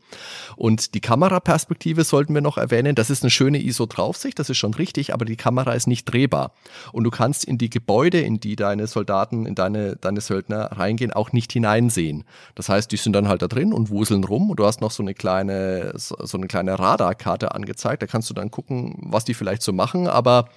Und 0.56 0.94
die 0.94 1.00
Kameraperspektive 1.00 2.04
sollten 2.04 2.32
wir 2.32 2.40
noch 2.40 2.56
erwähnen. 2.56 2.94
Das 2.94 3.10
ist 3.10 3.22
eine 3.22 3.30
schöne 3.30 3.62
ISO-Draufsicht, 3.62 4.38
das 4.38 4.48
ist 4.48 4.56
schon 4.56 4.72
richtig, 4.72 5.12
aber 5.12 5.26
die 5.26 5.36
Kamera 5.36 5.74
ist 5.74 5.86
nicht 5.86 6.06
drehbar. 6.06 6.54
Und 6.92 7.04
du 7.04 7.10
kannst 7.10 7.44
in 7.44 7.58
die 7.58 7.68
Gebäude, 7.68 8.20
in 8.20 8.40
die 8.40 8.56
deine 8.56 8.86
Soldaten, 8.86 9.44
in 9.44 9.54
deine, 9.54 9.96
deine 9.96 10.22
Söldner 10.22 10.69
reingehen, 10.70 11.12
auch 11.12 11.32
nicht 11.32 11.52
hineinsehen. 11.52 12.24
Das 12.54 12.68
heißt, 12.68 12.90
die 12.92 12.96
sind 12.96 13.12
dann 13.12 13.28
halt 13.28 13.42
da 13.42 13.48
drin 13.48 13.72
und 13.72 13.90
wuseln 13.90 14.24
rum 14.24 14.50
und 14.50 14.58
du 14.58 14.66
hast 14.66 14.80
noch 14.80 14.90
so 14.90 15.02
eine 15.02 15.14
kleine, 15.14 15.92
so 15.96 16.36
eine 16.36 16.46
kleine 16.46 16.78
Radarkarte 16.78 17.54
angezeigt. 17.54 18.02
Da 18.02 18.06
kannst 18.06 18.30
du 18.30 18.34
dann 18.34 18.50
gucken, 18.50 18.96
was 19.02 19.24
die 19.24 19.34
vielleicht 19.34 19.62
so 19.62 19.72
machen, 19.72 20.06
aber 20.06 20.48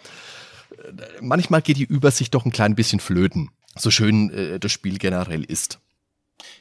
äh, 0.72 0.92
manchmal 1.22 1.62
geht 1.62 1.78
die 1.78 1.84
Übersicht 1.84 2.34
doch 2.34 2.46
ein 2.46 2.52
klein 2.52 2.76
bisschen 2.76 3.00
flöten. 3.00 3.50
So 3.76 3.92
schön 3.92 4.30
äh, 4.32 4.60
das 4.60 4.72
Spiel 4.72 4.98
generell 4.98 5.44
ist. 5.44 5.80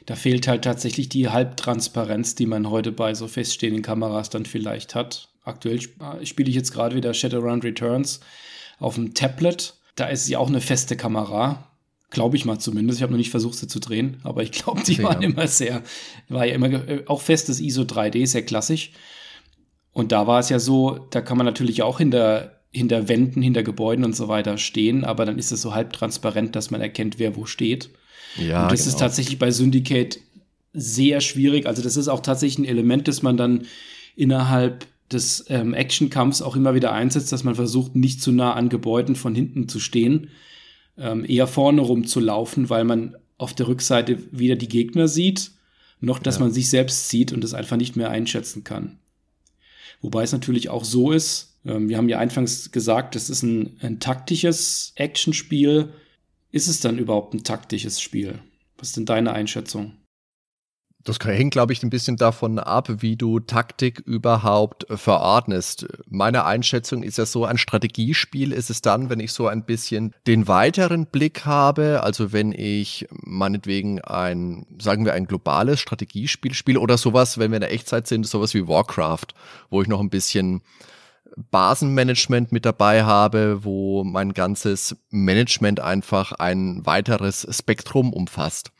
Da 0.05 0.15
fehlt 0.15 0.47
halt 0.47 0.63
tatsächlich 0.63 1.09
die 1.09 1.29
Halbtransparenz, 1.29 2.35
die 2.35 2.45
man 2.45 2.69
heute 2.69 2.91
bei 2.91 3.13
so 3.13 3.27
feststehenden 3.27 3.83
Kameras 3.83 4.29
dann 4.29 4.45
vielleicht 4.45 4.95
hat. 4.95 5.29
Aktuell 5.43 5.77
äh, 5.77 6.25
spiele 6.25 6.49
ich 6.49 6.55
jetzt 6.55 6.71
gerade 6.71 6.95
wieder 6.95 7.13
Shadowrun 7.13 7.61
Returns 7.61 8.19
auf 8.79 8.95
dem 8.95 9.13
Tablet. 9.13 9.75
Da 9.95 10.07
ist 10.07 10.25
sie 10.25 10.35
auch 10.35 10.47
eine 10.47 10.61
feste 10.61 10.97
Kamera. 10.97 11.69
Glaube 12.13 12.37
ich 12.37 12.45
mal 12.45 12.59
zumindest. 12.59 12.99
Ich 12.99 13.03
habe 13.03 13.11
noch 13.11 13.17
nicht 13.17 13.31
versucht, 13.31 13.57
sie 13.57 13.67
zu 13.67 13.79
drehen, 13.79 14.17
aber 14.23 14.43
ich 14.43 14.51
glaube, 14.51 14.81
die 14.83 14.93
okay, 14.93 15.03
waren 15.03 15.21
ja. 15.21 15.29
immer 15.29 15.47
sehr, 15.47 15.81
war 16.29 16.45
ja 16.45 16.53
immer 16.53 16.71
äh, 16.71 17.03
auch 17.07 17.21
festes 17.21 17.59
ISO 17.59 17.81
3D, 17.81 18.25
sehr 18.27 18.45
klassisch. 18.45 18.91
Und 19.91 20.11
da 20.11 20.27
war 20.27 20.39
es 20.39 20.49
ja 20.49 20.59
so, 20.59 21.07
da 21.09 21.21
kann 21.21 21.37
man 21.37 21.45
natürlich 21.45 21.81
auch 21.81 21.97
hinter, 21.97 22.61
hinter 22.71 23.07
Wänden, 23.09 23.41
hinter 23.41 23.63
Gebäuden 23.63 24.05
und 24.05 24.15
so 24.15 24.27
weiter 24.27 24.57
stehen, 24.57 25.03
aber 25.03 25.25
dann 25.25 25.37
ist 25.37 25.51
es 25.51 25.61
so 25.61 25.73
halb 25.73 25.91
transparent, 25.91 26.55
dass 26.55 26.71
man 26.71 26.81
erkennt, 26.81 27.19
wer 27.19 27.35
wo 27.35 27.45
steht. 27.45 27.89
Ja, 28.37 28.63
und 28.63 28.71
das 28.71 28.81
genau. 28.81 28.93
ist 28.93 28.99
tatsächlich 28.99 29.39
bei 29.39 29.51
Syndicate 29.51 30.19
sehr 30.73 31.19
schwierig. 31.21 31.65
Also, 31.67 31.81
das 31.81 31.97
ist 31.97 32.07
auch 32.07 32.21
tatsächlich 32.21 32.59
ein 32.59 32.69
Element, 32.69 33.07
das 33.07 33.21
man 33.21 33.37
dann 33.37 33.65
innerhalb 34.15 34.87
des 35.11 35.45
ähm, 35.49 35.73
Actionkampfs 35.73 36.41
auch 36.41 36.55
immer 36.55 36.75
wieder 36.75 36.91
einsetzt, 36.91 37.31
dass 37.31 37.43
man 37.43 37.55
versucht, 37.55 37.95
nicht 37.95 38.21
zu 38.21 38.31
nah 38.31 38.53
an 38.53 38.69
Gebäuden 38.69 39.15
von 39.15 39.35
hinten 39.35 39.67
zu 39.67 39.79
stehen, 39.79 40.29
ähm, 40.97 41.25
eher 41.27 41.47
vorne 41.47 41.81
rumzulaufen, 41.81 42.69
weil 42.69 42.83
man 42.83 43.15
auf 43.37 43.53
der 43.53 43.67
Rückseite 43.67 44.19
weder 44.31 44.55
die 44.55 44.67
Gegner 44.67 45.07
sieht, 45.07 45.51
noch 45.99 46.19
dass 46.19 46.35
ja. 46.35 46.41
man 46.41 46.51
sich 46.51 46.69
selbst 46.69 47.09
sieht 47.09 47.33
und 47.33 47.43
es 47.43 47.53
einfach 47.53 47.77
nicht 47.77 47.95
mehr 47.95 48.09
einschätzen 48.09 48.63
kann. 48.63 48.99
Wobei 50.01 50.23
es 50.23 50.31
natürlich 50.31 50.69
auch 50.69 50.83
so 50.83 51.11
ist, 51.11 51.53
ähm, 51.65 51.89
wir 51.89 51.97
haben 51.97 52.09
ja 52.09 52.19
anfangs 52.19 52.71
gesagt, 52.71 53.15
es 53.15 53.29
ist 53.29 53.43
ein, 53.43 53.77
ein 53.81 53.99
taktisches 53.99 54.93
Actionspiel. 54.95 55.93
Ist 56.51 56.67
es 56.67 56.79
dann 56.81 56.99
überhaupt 56.99 57.33
ein 57.33 57.43
taktisches 57.43 58.01
Spiel? 58.01 58.39
Was 58.77 58.89
ist 58.89 58.97
denn 58.97 59.05
deine 59.05 59.33
Einschätzung? 59.33 59.93
Das 61.05 61.19
hängt, 61.21 61.51
glaube 61.51 61.73
ich, 61.73 61.83
ein 61.83 61.89
bisschen 61.89 62.15
davon 62.15 62.59
ab, 62.59 62.87
wie 63.01 63.17
du 63.17 63.41
Taktik 63.41 63.99
überhaupt 63.99 64.85
verordnest. 64.89 65.85
Meine 66.09 66.45
Einschätzung 66.45 67.03
ist 67.03 67.17
ja 67.17 67.25
so, 67.25 67.43
ein 67.43 67.57
Strategiespiel 67.57 68.53
ist 68.53 68.69
es 68.69 68.81
dann, 68.81 69.09
wenn 69.09 69.19
ich 69.19 69.33
so 69.33 69.47
ein 69.47 69.65
bisschen 69.65 70.13
den 70.27 70.47
weiteren 70.47 71.07
Blick 71.07 71.45
habe, 71.45 72.03
also 72.03 72.31
wenn 72.31 72.53
ich 72.53 73.05
meinetwegen 73.11 73.99
ein, 74.01 74.65
sagen 74.79 75.03
wir, 75.03 75.13
ein 75.13 75.27
globales 75.27 75.81
Strategiespiel 75.81 76.53
spiele 76.53 76.79
oder 76.79 76.97
sowas, 76.97 77.37
wenn 77.37 77.51
wir 77.51 77.57
in 77.57 77.61
der 77.61 77.73
Echtzeit 77.73 78.07
sind, 78.07 78.25
sowas 78.25 78.53
wie 78.53 78.67
Warcraft, 78.67 79.27
wo 79.69 79.81
ich 79.81 79.89
noch 79.89 79.99
ein 79.99 80.09
bisschen 80.09 80.61
Basenmanagement 81.51 82.51
mit 82.51 82.65
dabei 82.65 83.03
habe, 83.03 83.63
wo 83.63 84.03
mein 84.03 84.33
ganzes 84.33 84.95
Management 85.09 85.79
einfach 85.79 86.31
ein 86.33 86.85
weiteres 86.85 87.47
Spektrum 87.49 88.13
umfasst. 88.13 88.72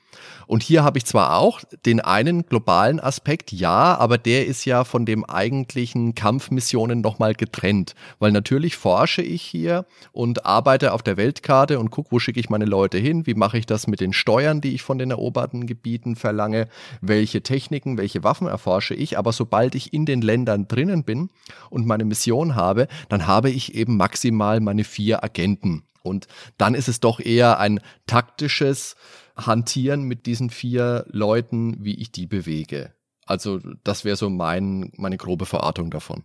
Und 0.47 0.63
hier 0.63 0.83
habe 0.83 0.97
ich 0.97 1.05
zwar 1.05 1.37
auch 1.37 1.61
den 1.85 1.99
einen 1.99 2.45
globalen 2.45 2.99
Aspekt, 2.99 3.51
ja, 3.51 3.95
aber 3.97 4.17
der 4.17 4.45
ist 4.47 4.65
ja 4.65 4.83
von 4.83 5.05
dem 5.05 5.23
eigentlichen 5.25 6.15
Kampfmissionen 6.15 7.01
nochmal 7.01 7.33
getrennt. 7.33 7.95
Weil 8.19 8.31
natürlich 8.31 8.75
forsche 8.75 9.21
ich 9.21 9.41
hier 9.41 9.85
und 10.11 10.45
arbeite 10.45 10.93
auf 10.93 11.03
der 11.03 11.17
Weltkarte 11.17 11.79
und 11.79 11.91
gucke, 11.91 12.11
wo 12.11 12.19
schicke 12.19 12.39
ich 12.39 12.49
meine 12.49 12.65
Leute 12.65 12.97
hin, 12.97 13.25
wie 13.25 13.35
mache 13.35 13.57
ich 13.57 13.65
das 13.65 13.87
mit 13.87 13.99
den 13.99 14.13
Steuern, 14.13 14.61
die 14.61 14.73
ich 14.73 14.81
von 14.81 14.97
den 14.97 15.11
eroberten 15.11 15.65
Gebieten 15.65 16.15
verlange, 16.15 16.67
welche 17.01 17.41
Techniken, 17.41 17.97
welche 17.97 18.23
Waffen 18.23 18.47
erforsche 18.47 18.93
ich. 18.93 19.17
Aber 19.17 19.31
sobald 19.31 19.75
ich 19.75 19.93
in 19.93 20.05
den 20.05 20.21
Ländern 20.21 20.67
drinnen 20.67 21.03
bin 21.03 21.29
und 21.69 21.85
meine 21.85 22.05
Mission 22.05 22.55
habe, 22.55 22.87
dann 23.09 23.27
habe 23.27 23.49
ich 23.49 23.75
eben 23.75 23.97
maximal 23.97 24.59
meine 24.59 24.83
vier 24.83 25.23
Agenten. 25.23 25.83
Und 26.03 26.27
dann 26.57 26.75
ist 26.75 26.89
es 26.89 26.99
doch 26.99 27.19
eher 27.19 27.59
ein 27.59 27.79
taktisches 28.05 28.95
Hantieren 29.35 30.03
mit 30.03 30.25
diesen 30.25 30.49
vier 30.49 31.05
Leuten, 31.09 31.83
wie 31.83 31.95
ich 31.95 32.11
die 32.11 32.27
bewege. 32.27 32.93
Also 33.25 33.59
das 33.83 34.05
wäre 34.05 34.15
so 34.15 34.29
mein, 34.29 34.91
meine 34.97 35.17
grobe 35.17 35.45
Verortung 35.45 35.89
davon. 35.89 36.23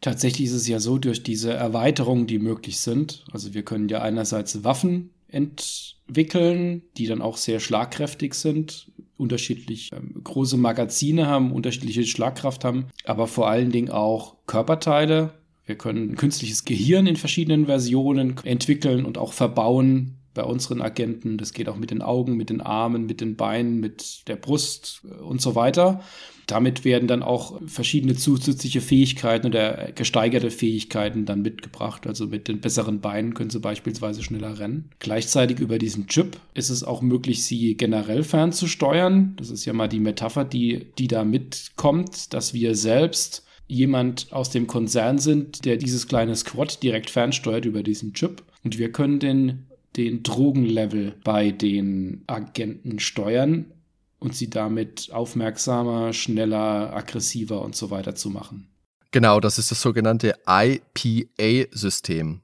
Tatsächlich 0.00 0.48
ist 0.48 0.54
es 0.54 0.68
ja 0.68 0.80
so, 0.80 0.98
durch 0.98 1.22
diese 1.22 1.52
Erweiterungen, 1.52 2.26
die 2.26 2.38
möglich 2.38 2.78
sind, 2.78 3.24
also 3.32 3.52
wir 3.52 3.64
können 3.64 3.88
ja 3.88 4.00
einerseits 4.00 4.64
Waffen 4.64 5.10
entwickeln, 5.28 6.82
die 6.96 7.06
dann 7.06 7.20
auch 7.20 7.36
sehr 7.36 7.60
schlagkräftig 7.60 8.34
sind, 8.34 8.90
unterschiedlich 9.16 9.90
ähm, 9.92 10.20
große 10.24 10.56
Magazine 10.56 11.26
haben, 11.26 11.52
unterschiedliche 11.52 12.04
Schlagkraft 12.04 12.64
haben, 12.64 12.86
aber 13.04 13.26
vor 13.26 13.50
allen 13.50 13.70
Dingen 13.70 13.90
auch 13.90 14.36
Körperteile, 14.46 15.34
wir 15.66 15.76
können 15.76 16.16
künstliches 16.16 16.64
Gehirn 16.64 17.06
in 17.06 17.16
verschiedenen 17.16 17.66
Versionen 17.66 18.36
entwickeln 18.44 19.04
und 19.04 19.18
auch 19.18 19.32
verbauen 19.32 20.16
bei 20.34 20.44
unseren 20.44 20.80
Agenten. 20.80 21.38
Das 21.38 21.52
geht 21.52 21.68
auch 21.68 21.76
mit 21.76 21.90
den 21.90 22.02
Augen, 22.02 22.36
mit 22.36 22.50
den 22.50 22.60
Armen, 22.60 23.06
mit 23.06 23.20
den 23.20 23.36
Beinen, 23.36 23.80
mit 23.80 24.28
der 24.28 24.36
Brust 24.36 25.02
äh, 25.04 25.22
und 25.22 25.40
so 25.40 25.54
weiter. 25.54 26.02
Damit 26.46 26.84
werden 26.84 27.06
dann 27.06 27.22
auch 27.22 27.60
verschiedene 27.66 28.16
zusätzliche 28.16 28.80
Fähigkeiten 28.80 29.46
oder 29.46 29.92
gesteigerte 29.94 30.50
Fähigkeiten 30.50 31.24
dann 31.24 31.42
mitgebracht. 31.42 32.08
Also 32.08 32.26
mit 32.26 32.48
den 32.48 32.60
besseren 32.60 33.00
Beinen 33.00 33.34
können 33.34 33.50
sie 33.50 33.60
beispielsweise 33.60 34.22
schneller 34.24 34.58
rennen. 34.58 34.90
Gleichzeitig 34.98 35.60
über 35.60 35.78
diesen 35.78 36.08
Chip 36.08 36.38
ist 36.54 36.70
es 36.70 36.82
auch 36.82 37.02
möglich, 37.02 37.44
sie 37.44 37.76
generell 37.76 38.24
fernzusteuern. 38.24 39.34
Das 39.36 39.50
ist 39.50 39.64
ja 39.64 39.72
mal 39.72 39.88
die 39.88 40.00
Metapher, 40.00 40.44
die, 40.44 40.86
die 40.98 41.06
da 41.06 41.24
mitkommt, 41.24 42.34
dass 42.34 42.52
wir 42.52 42.74
selbst 42.74 43.44
jemand 43.70 44.32
aus 44.32 44.50
dem 44.50 44.66
Konzern 44.66 45.18
sind, 45.18 45.64
der 45.64 45.76
dieses 45.76 46.08
kleine 46.08 46.34
Squad 46.34 46.82
direkt 46.82 47.08
fernsteuert 47.08 47.64
über 47.64 47.84
diesen 47.84 48.12
Chip. 48.12 48.42
Und 48.64 48.78
wir 48.78 48.90
können 48.90 49.20
den, 49.20 49.66
den 49.96 50.22
Drogenlevel 50.22 51.16
bei 51.24 51.50
den 51.50 52.24
Agenten 52.26 52.98
steuern 52.98 53.72
und 54.18 54.36
sie 54.36 54.50
damit 54.50 55.10
aufmerksamer, 55.12 56.12
schneller, 56.12 56.94
aggressiver 56.94 57.62
und 57.62 57.74
so 57.74 57.90
weiter 57.90 58.14
zu 58.14 58.30
machen. 58.30 58.68
Genau, 59.10 59.40
das 59.40 59.58
ist 59.58 59.70
das 59.70 59.82
sogenannte 59.82 60.36
IPA-System. 60.46 62.42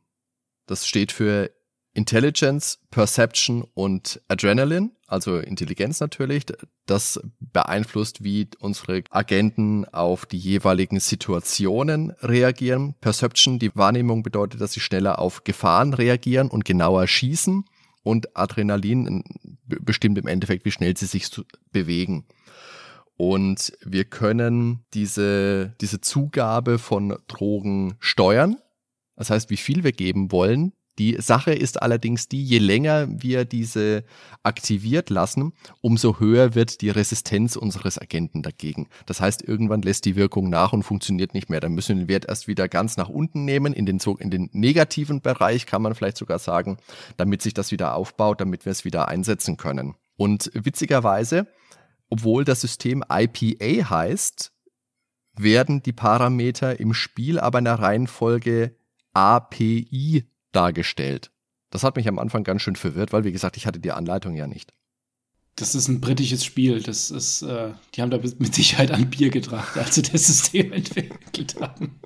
Das 0.66 0.86
steht 0.86 1.12
für 1.12 1.52
Intelligence, 1.96 2.78
Perception 2.90 3.64
und 3.72 4.20
Adrenaline, 4.28 4.90
also 5.06 5.38
Intelligenz 5.38 5.98
natürlich. 5.98 6.44
Das 6.84 7.18
beeinflusst, 7.40 8.22
wie 8.22 8.48
unsere 8.58 9.02
Agenten 9.10 9.86
auf 9.86 10.26
die 10.26 10.36
jeweiligen 10.36 11.00
Situationen 11.00 12.10
reagieren. 12.20 12.94
Perception, 13.00 13.58
die 13.58 13.74
Wahrnehmung 13.74 14.22
bedeutet, 14.22 14.60
dass 14.60 14.74
sie 14.74 14.80
schneller 14.80 15.18
auf 15.18 15.44
Gefahren 15.44 15.94
reagieren 15.94 16.48
und 16.48 16.66
genauer 16.66 17.06
schießen. 17.06 17.64
Und 18.02 18.36
Adrenalin 18.36 19.24
bestimmt 19.64 20.18
im 20.18 20.26
Endeffekt, 20.26 20.66
wie 20.66 20.72
schnell 20.72 20.94
sie 20.98 21.06
sich 21.06 21.30
bewegen. 21.72 22.26
Und 23.16 23.72
wir 23.82 24.04
können 24.04 24.84
diese, 24.92 25.74
diese 25.80 26.02
Zugabe 26.02 26.78
von 26.78 27.16
Drogen 27.26 27.94
steuern. 28.00 28.58
Das 29.16 29.30
heißt, 29.30 29.48
wie 29.48 29.56
viel 29.56 29.82
wir 29.82 29.92
geben 29.92 30.30
wollen, 30.30 30.74
die 30.98 31.16
Sache 31.20 31.52
ist 31.52 31.82
allerdings 31.82 32.28
die, 32.28 32.42
je 32.42 32.58
länger 32.58 33.06
wir 33.10 33.44
diese 33.44 34.04
aktiviert 34.42 35.10
lassen, 35.10 35.52
umso 35.80 36.20
höher 36.20 36.54
wird 36.54 36.80
die 36.80 36.90
Resistenz 36.90 37.56
unseres 37.56 37.98
Agenten 37.98 38.42
dagegen. 38.42 38.88
Das 39.04 39.20
heißt, 39.20 39.42
irgendwann 39.42 39.82
lässt 39.82 40.06
die 40.06 40.16
Wirkung 40.16 40.48
nach 40.48 40.72
und 40.72 40.84
funktioniert 40.84 41.34
nicht 41.34 41.50
mehr. 41.50 41.60
Dann 41.60 41.72
müssen 41.72 41.96
wir 41.96 42.04
den 42.04 42.08
Wert 42.08 42.24
erst 42.26 42.48
wieder 42.48 42.68
ganz 42.68 42.96
nach 42.96 43.08
unten 43.08 43.44
nehmen, 43.44 43.72
in 43.72 43.84
den, 43.84 44.00
in 44.18 44.30
den 44.30 44.48
negativen 44.52 45.20
Bereich 45.20 45.66
kann 45.66 45.82
man 45.82 45.94
vielleicht 45.94 46.16
sogar 46.16 46.38
sagen, 46.38 46.78
damit 47.16 47.42
sich 47.42 47.52
das 47.52 47.72
wieder 47.72 47.94
aufbaut, 47.94 48.40
damit 48.40 48.64
wir 48.64 48.72
es 48.72 48.84
wieder 48.84 49.08
einsetzen 49.08 49.56
können. 49.56 49.94
Und 50.16 50.50
witzigerweise, 50.54 51.46
obwohl 52.08 52.44
das 52.44 52.62
System 52.62 53.04
IPA 53.08 53.90
heißt, 53.90 54.52
werden 55.38 55.82
die 55.82 55.92
Parameter 55.92 56.80
im 56.80 56.94
Spiel 56.94 57.38
aber 57.38 57.58
in 57.58 57.66
der 57.66 57.78
Reihenfolge 57.78 58.76
API 59.12 60.24
dargestellt. 60.56 61.30
Das 61.70 61.82
hat 61.82 61.96
mich 61.96 62.08
am 62.08 62.18
Anfang 62.18 62.42
ganz 62.44 62.62
schön 62.62 62.76
verwirrt, 62.76 63.12
weil, 63.12 63.24
wie 63.24 63.32
gesagt, 63.32 63.56
ich 63.56 63.66
hatte 63.66 63.80
die 63.80 63.92
Anleitung 63.92 64.34
ja 64.34 64.46
nicht. 64.46 64.72
Das 65.56 65.74
ist 65.74 65.88
ein 65.88 66.00
britisches 66.00 66.44
Spiel. 66.44 66.82
Das 66.82 67.10
ist, 67.10 67.42
äh, 67.42 67.72
die 67.94 68.02
haben 68.02 68.10
da 68.10 68.18
mit 68.18 68.54
Sicherheit 68.54 68.90
an 68.90 69.10
Bier 69.10 69.30
getragen, 69.30 69.78
als 69.78 69.94
sie 69.94 70.02
das 70.02 70.26
System 70.26 70.72
entwickelt 70.72 71.56
haben. 71.60 72.00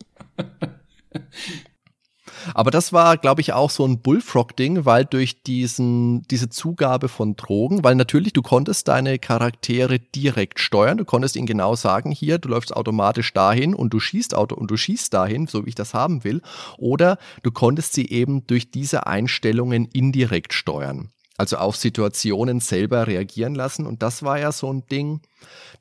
Aber 2.55 2.71
das 2.71 2.93
war, 2.93 3.17
glaube 3.17 3.41
ich, 3.41 3.53
auch 3.53 3.71
so 3.71 3.87
ein 3.87 4.01
Bullfrog-Ding, 4.01 4.85
weil 4.85 5.05
durch 5.05 5.43
diesen, 5.43 6.23
diese 6.29 6.49
Zugabe 6.49 7.09
von 7.09 7.37
Drogen, 7.37 7.85
weil 7.85 7.95
natürlich 7.95 8.33
du 8.33 8.43
konntest 8.43 8.89
deine 8.89 9.19
Charaktere 9.19 9.99
direkt 9.99 10.61
steuern, 10.61 10.99
du 10.99 11.05
konntest 11.05 11.37
ihnen 11.37 11.47
genau 11.47 11.75
sagen, 11.75 12.11
hier, 12.11 12.39
du 12.39 12.49
läufst 12.49 12.75
automatisch 12.75 13.33
dahin 13.33 13.75
und 13.75 13.93
du 13.93 14.01
schießt 14.01 14.35
Auto 14.35 14.55
und 14.55 14.71
du 14.71 14.77
schießt 14.77 15.13
dahin, 15.13 15.47
so 15.47 15.65
wie 15.65 15.71
ich 15.71 15.75
das 15.75 15.95
haben 15.95 16.25
will, 16.25 16.43
oder 16.79 17.19
du 17.43 17.51
konntest 17.51 17.95
sie 17.95 18.09
eben 18.09 18.47
durch 18.47 18.71
diese 18.71 19.07
Einstellungen 19.07 19.87
indirekt 19.87 20.53
steuern 20.53 21.11
also 21.41 21.57
auf 21.57 21.75
Situationen 21.75 22.61
selber 22.61 23.07
reagieren 23.07 23.55
lassen. 23.55 23.87
Und 23.87 24.03
das 24.03 24.23
war 24.23 24.39
ja 24.39 24.53
so 24.53 24.71
ein 24.71 24.87
Ding. 24.89 25.23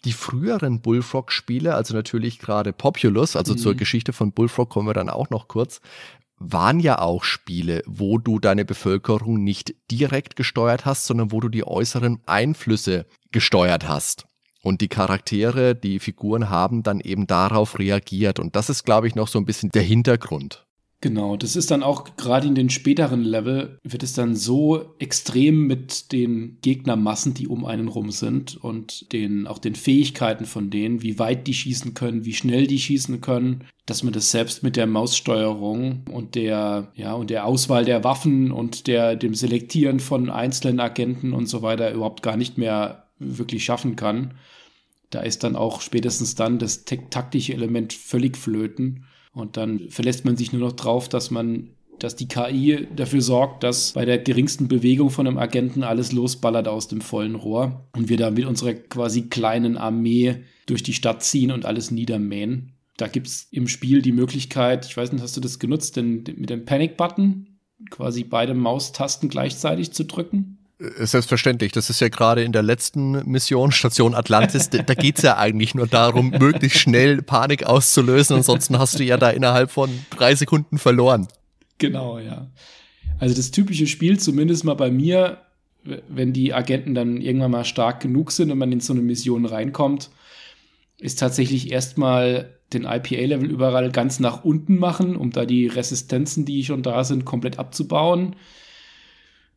Die 0.06 0.13
früheren 0.13 0.80
Bullfrog-Spiele, 0.80 1.75
also 1.75 1.94
natürlich 1.94 2.39
gerade 2.39 2.72
Populous, 2.72 3.36
also 3.36 3.54
mhm. 3.54 3.58
zur 3.58 3.75
Geschichte 3.75 4.13
von 4.13 4.32
Bullfrog 4.32 4.70
kommen 4.70 4.88
wir 4.88 4.94
dann 4.94 5.10
auch 5.10 5.30
noch 5.30 5.50
kurz, 5.50 5.82
waren 6.39 6.79
ja 6.79 7.00
auch 7.00 7.24
Spiele, 7.24 7.84
wo 7.86 8.17
du 8.17 8.39
deine 8.39 8.65
Bevölkerung 8.65 9.43
nicht 9.43 9.75
direkt 9.91 10.36
gesteuert 10.36 10.86
hast, 10.86 11.05
sondern 11.05 11.32
wo 11.32 11.39
du 11.39 11.49
die 11.49 11.67
äußeren 11.67 12.21
Einflüsse 12.25 13.06
gesteuert 13.32 13.88
hast. 13.88 14.25
Und 14.62 14.82
die 14.82 14.88
Charaktere, 14.88 15.75
die 15.75 15.99
Figuren 15.99 16.49
haben 16.49 16.84
dann 16.84 16.99
eben 16.99 17.28
darauf 17.28 17.80
reagiert. 17.80 18.39
Und 18.39 18.56
das 18.56 18.69
ist, 18.69 18.84
glaube 18.84 19.08
ich, 19.08 19.15
noch 19.15 19.28
so 19.28 19.39
ein 19.39 19.45
bisschen 19.45 19.69
der 19.69 19.84
Hintergrund. 19.84 20.65
Genau, 21.02 21.38
das 21.38 21.56
ist 21.56 21.72
dann 21.72 21.82
auch 21.82 22.18
gerade 22.18 22.46
in 22.46 22.56
den 22.56 22.70
späteren 22.70 23.24
Level 23.24 23.80
wird 23.84 24.04
es 24.04 24.12
dann 24.12 24.36
so 24.36 24.96
extrem 25.00 25.66
mit 25.66 26.12
den 26.12 26.58
Gegnermassen, 26.62 27.34
die 27.34 27.48
um 27.48 27.64
einen 27.64 27.88
rum 27.88 28.12
sind 28.12 28.62
und 28.62 29.14
den 29.14 29.48
auch 29.48 29.60
den 29.60 29.76
Fähigkeiten 29.76 30.46
von 30.46 30.70
denen, 30.70 31.02
wie 31.02 31.18
weit 31.18 31.48
die 31.48 31.54
schießen 31.54 31.94
können, 31.94 32.26
wie 32.26 32.34
schnell 32.34 32.68
die 32.68 32.80
schießen 32.80 33.22
können, 33.22 33.64
dass 33.86 34.04
man 34.04 34.12
das 34.12 34.32
selbst 34.32 34.62
mit 34.62 34.76
der 34.76 34.88
Maussteuerung 34.88 36.04
und 36.12 36.36
der 36.36 36.92
ja 36.96 37.14
und 37.14 37.30
der 37.30 37.46
Auswahl 37.46 37.86
der 37.86 38.04
Waffen 38.04 38.52
und 38.52 38.88
der 38.88 39.16
dem 39.16 39.36
Selektieren 39.36 40.02
von 40.02 40.30
einzelnen 40.30 40.82
Agenten 40.82 41.32
und 41.32 41.48
so 41.48 41.62
weiter 41.62 41.94
überhaupt 41.94 42.24
gar 42.24 42.36
nicht 42.36 42.58
mehr 42.58 43.06
wirklich 43.20 43.64
schaffen 43.64 43.96
kann. 43.96 44.34
Da 45.12 45.22
ist 45.22 45.46
dann 45.46 45.56
auch 45.56 45.80
spätestens 45.80 46.36
dann 46.36 46.60
das 46.60 46.84
taktische 46.84 47.54
Element 47.54 47.94
völlig 47.94 48.36
flöten. 48.36 49.06
Und 49.32 49.58
dann 49.58 49.89
verlässt 49.89 50.26
man 50.26 50.38
sich 50.38 50.52
nur 50.52 50.62
noch 50.62 50.74
drauf, 50.74 51.08
dass 51.10 51.32
man 51.32 51.70
dass 52.00 52.15
die 52.15 52.28
KI 52.28 52.88
dafür 52.96 53.22
sorgt, 53.22 53.63
dass 53.63 53.94
bei 53.94 54.06
der 54.06 54.18
geringsten 54.20 54.68
Bewegung 54.68 55.10
von 55.10 55.28
einem 55.28 55.38
Agenten 55.38 55.84
alles 55.84 56.12
losballert 56.12 56.68
aus 56.68 56.88
dem 56.88 57.02
vollen 57.02 57.36
Rohr 57.36 57.88
und 57.96 58.10
wir 58.10 58.18
da 58.18 58.32
mit 58.32 58.46
unserer 58.46 58.74
quasi 58.74 59.24
kleinen 59.24 59.78
Armee 59.78 60.44
durch 60.65 60.84
die 60.84 60.94
Stadt 60.94 61.24
ziehen 61.24 61.52
und 61.52 61.65
alles 61.65 61.92
niedermähen. 61.92 62.74
Da 62.98 63.08
gibt 63.08 63.28
es 63.28 63.48
im 63.52 63.68
Spiel 63.68 64.02
die 64.02 64.12
Möglichkeit, 64.12 64.86
ich 64.86 64.98
weiß 64.98 65.12
nicht, 65.12 65.22
hast 65.22 65.38
du 65.38 65.42
das 65.42 65.60
genutzt, 65.60 65.96
denn 65.96 66.24
mit 66.36 66.50
dem 66.50 66.65
Panic-Button 66.65 67.60
quasi 67.89 68.24
beide 68.24 68.54
Maustasten 68.54 69.30
gleichzeitig 69.30 69.92
zu 69.92 70.06
drücken? 70.06 70.59
Äh, 70.80 71.06
selbstverständlich. 71.06 71.72
Das 71.72 71.89
ist 71.89 72.00
ja 72.00 72.10
gerade 72.10 72.44
in 72.44 72.52
der 72.52 72.63
letzten 72.63 73.30
Mission, 73.30 73.72
Station 73.72 74.15
Atlantis, 74.15 74.70
da 74.70 74.94
geht's 74.94 75.22
ja 75.22 75.38
eigentlich 75.38 75.76
nur 75.76 75.88
darum, 75.88 76.30
möglichst 76.39 76.80
schnell 76.80 77.22
Panik 77.22 77.63
auszulösen. 77.63 78.38
Ansonsten 78.38 78.80
hast 78.80 79.00
du 79.00 79.04
ja 79.04 79.18
da 79.18 79.30
innerhalb 79.30 79.72
von 79.72 79.89
drei 80.10 80.36
Sekunden 80.36 80.78
verloren. 80.78 81.28
Genau, 81.78 82.20
ja. 82.20 82.48
Also 83.20 83.36
das 83.36 83.52
typische 83.52 83.88
Spiel, 83.88 84.20
zumindest 84.20 84.63
mal 84.63 84.76
bei 84.76 84.92
mir, 84.92 85.39
wenn 86.08 86.34
die 86.34 86.54
Agenten 86.54 86.94
dann 86.94 87.22
irgendwann 87.22 87.52
mal 87.52 87.65
stark 87.65 88.02
genug 88.02 88.32
sind 88.32 88.52
und 88.52 88.58
man 88.58 88.72
in 88.72 88.80
so 88.80 88.94
eine 88.94 89.02
Mission 89.02 89.46
reinkommt, 89.46 90.10
ist 90.98 91.20
tatsächlich 91.20 91.72
erstmal 91.72 92.58
den 92.74 92.84
IPA-Level 92.84 93.50
überall 93.50 93.92
ganz 93.92 94.20
nach 94.20 94.44
unten 94.44 94.78
machen, 94.78 95.15
um 95.15 95.32
da 95.32 95.46
die 95.46 95.68
Resistenzen, 95.68 96.46
die 96.46 96.63
schon 96.63 96.84
da 96.84 97.04
sind, 97.04 97.26
komplett 97.26 97.58
abzubauen 97.58 98.36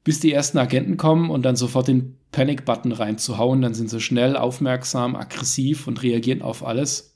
bis 0.05 0.21
die 0.21 0.33
ersten 0.33 0.59
Agenten 0.59 0.97
kommen 0.97 1.31
und 1.31 1.43
dann 1.43 1.57
sofort 1.57 1.88
den 1.88 2.17
Panic-Button 2.33 2.93
reinzuhauen. 2.93 3.62
Dann 3.62 3.75
sind 3.75 3.91
sie 3.91 4.01
schnell, 4.01 4.37
aufmerksam, 4.37 5.17
aggressiv 5.17 5.87
und 5.87 6.03
reagieren 6.03 6.43
auf 6.43 6.65
alles. 6.65 7.15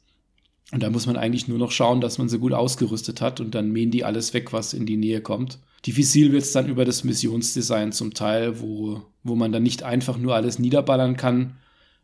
Und 0.72 0.82
da 0.82 0.90
muss 0.90 1.06
man 1.06 1.16
eigentlich 1.16 1.48
nur 1.48 1.58
noch 1.58 1.70
schauen, 1.70 2.00
dass 2.00 2.18
man 2.18 2.28
sie 2.28 2.38
gut 2.38 2.52
ausgerüstet 2.52 3.20
hat 3.20 3.40
und 3.40 3.54
dann 3.54 3.70
mähen 3.70 3.90
die 3.90 4.04
alles 4.04 4.34
weg, 4.34 4.52
was 4.52 4.74
in 4.74 4.84
die 4.84 4.96
Nähe 4.96 5.20
kommt. 5.20 5.60
Diffizil 5.86 6.32
wird 6.32 6.42
es 6.42 6.52
dann 6.52 6.68
über 6.68 6.84
das 6.84 7.04
Missionsdesign 7.04 7.92
zum 7.92 8.14
Teil, 8.14 8.60
wo, 8.60 9.02
wo 9.22 9.36
man 9.36 9.52
dann 9.52 9.62
nicht 9.62 9.84
einfach 9.84 10.18
nur 10.18 10.34
alles 10.34 10.58
niederballern 10.58 11.16
kann, 11.16 11.56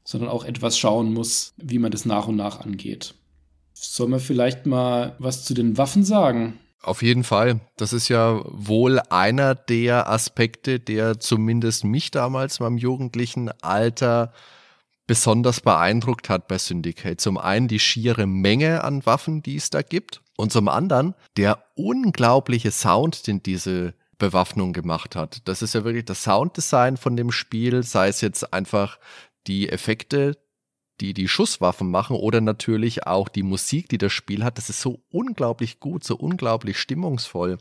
sondern 0.05 0.31
auch 0.31 0.45
etwas 0.45 0.79
schauen 0.79 1.13
muss, 1.13 1.55
wie 1.57 1.81
man 1.81 1.91
das 1.91 2.05
nach 2.05 2.29
und 2.29 2.37
nach 2.37 2.61
angeht. 2.61 3.15
Sollen 3.75 4.13
wir 4.13 4.21
vielleicht 4.21 4.67
mal 4.67 5.17
was 5.19 5.45
zu 5.45 5.55
den 5.55 5.77
Waffen 5.77 6.05
sagen? 6.05 6.59
Auf 6.83 7.03
jeden 7.03 7.23
Fall. 7.23 7.61
Das 7.77 7.93
ist 7.93 8.09
ja 8.09 8.43
wohl 8.45 9.01
einer 9.09 9.55
der 9.55 10.11
Aspekte, 10.11 10.81
der 10.81 11.21
zumindest 11.21 11.85
mich 11.85 12.11
damals 12.11 12.59
in 12.59 12.65
meinem 12.65 12.79
jugendlichen 12.79 13.51
Alter 13.63 14.33
besonders 15.07 15.61
beeindruckt 15.61 16.29
hat 16.29 16.49
bei 16.49 16.59
Syndicate. 16.59 17.21
Zum 17.21 17.39
einen 17.39 17.69
die 17.69 17.79
schiere 17.79 18.27
Menge 18.27 18.83
an 18.83 19.07
Waffen, 19.07 19.43
die 19.43 19.57
es 19.57 19.71
da 19.71 19.83
gibt. 19.83 20.23
Und 20.37 20.53
zum 20.53 20.69
anderen 20.69 21.15
der 21.37 21.63
unglaubliche 21.77 22.73
Sound, 22.73 23.27
den 23.27 23.43
diese 23.43 23.95
Bewaffnung 24.19 24.73
gemacht 24.73 25.15
hat. 25.15 25.47
Das 25.47 25.63
ist 25.63 25.75
ja 25.75 25.85
wirklich 25.85 26.05
das 26.05 26.25
Sounddesign 26.25 26.97
von 26.97 27.17
dem 27.17 27.31
Spiel, 27.31 27.83
sei 27.83 28.09
es 28.09 28.21
jetzt 28.21 28.53
einfach 28.53 28.99
die 29.47 29.69
Effekte, 29.69 30.37
die 31.03 31.15
die 31.15 31.27
Schusswaffen 31.27 31.91
machen 31.91 32.17
oder 32.17 32.41
natürlich 32.41 33.07
auch 33.09 33.29
die 33.29 33.43
Musik, 33.43 33.89
die 33.89 33.99
das 33.99 34.13
Spiel 34.13 34.45
hat. 34.45 34.57
Das 34.57 34.71
ist 34.71 34.81
so 34.81 35.01
unglaublich 35.11 35.81
gut, 35.81 36.05
so 36.05 36.17
unglaublich 36.17 36.79
stimmungsvoll. 36.79 37.59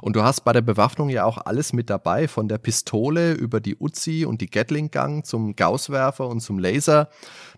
Und 0.00 0.14
du 0.14 0.22
hast 0.22 0.42
bei 0.42 0.52
der 0.52 0.60
Bewaffnung 0.60 1.08
ja 1.08 1.24
auch 1.24 1.38
alles 1.38 1.72
mit 1.72 1.90
dabei, 1.90 2.28
von 2.28 2.46
der 2.46 2.58
Pistole 2.58 3.32
über 3.32 3.60
die 3.60 3.76
Uzi 3.76 4.24
und 4.24 4.40
die 4.40 4.50
Gatling-Gang 4.50 5.24
zum 5.24 5.56
Gausswerfer 5.56 6.28
und 6.28 6.40
zum 6.40 6.60
Laser. 6.60 7.10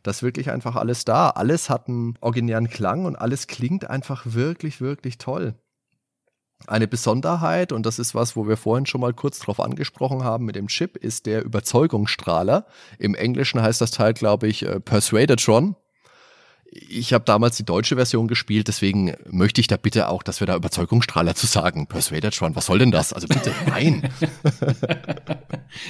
Das 0.03 0.17
ist 0.17 0.23
wirklich 0.23 0.51
einfach 0.51 0.75
alles 0.75 1.05
da. 1.05 1.29
Alles 1.29 1.69
hat 1.69 1.89
einen 1.89 2.15
originären 2.23 2.71
Klang 2.71 3.05
und 3.05 3.17
alles 3.17 3.47
klingt 3.47 3.91
einfach 3.91 4.25
wirklich, 4.25 4.81
wirklich 4.81 5.19
toll. 5.19 5.55
Eine 6.67 6.89
Besonderheit, 6.89 7.71
und 7.71 7.85
das 7.85 7.99
ist 7.99 8.15
was, 8.15 8.35
wo 8.35 8.49
wir 8.49 8.57
vorhin 8.57 8.87
schon 8.87 9.01
mal 9.01 9.13
kurz 9.13 9.39
drauf 9.39 9.61
angesprochen 9.61 10.25
haben 10.25 10.47
mit 10.47 10.57
dem 10.57 10.69
Chip, 10.69 10.97
ist 10.97 11.27
der 11.27 11.45
Überzeugungsstrahler. 11.45 12.67
Im 12.99 13.15
Englischen 13.15 13.61
heißt 13.61 13.81
das 13.81 13.91
Teil, 13.91 14.15
glaube 14.15 14.49
ich, 14.49 14.65
äh, 14.65 14.81
Persuadatron. 14.81 15.77
Ich 16.71 17.13
habe 17.13 17.25
damals 17.25 17.57
die 17.57 17.65
deutsche 17.65 17.97
Version 17.97 18.29
gespielt, 18.29 18.69
deswegen 18.69 19.15
möchte 19.31 19.61
ich 19.61 19.67
da 19.67 19.77
bitte 19.77 20.09
auch, 20.09 20.23
dass 20.23 20.41
wir 20.41 20.47
da 20.47 20.57
Überzeugungsstrahler 20.57 21.35
zu 21.35 21.47
sagen. 21.47 21.87
Persuaded 21.87 22.35
schon, 22.35 22.55
was 22.57 22.67
soll 22.67 22.79
denn 22.79 22.91
das? 22.91 23.13
Also 23.13 23.29
bitte, 23.29 23.53
nein. 23.67 24.09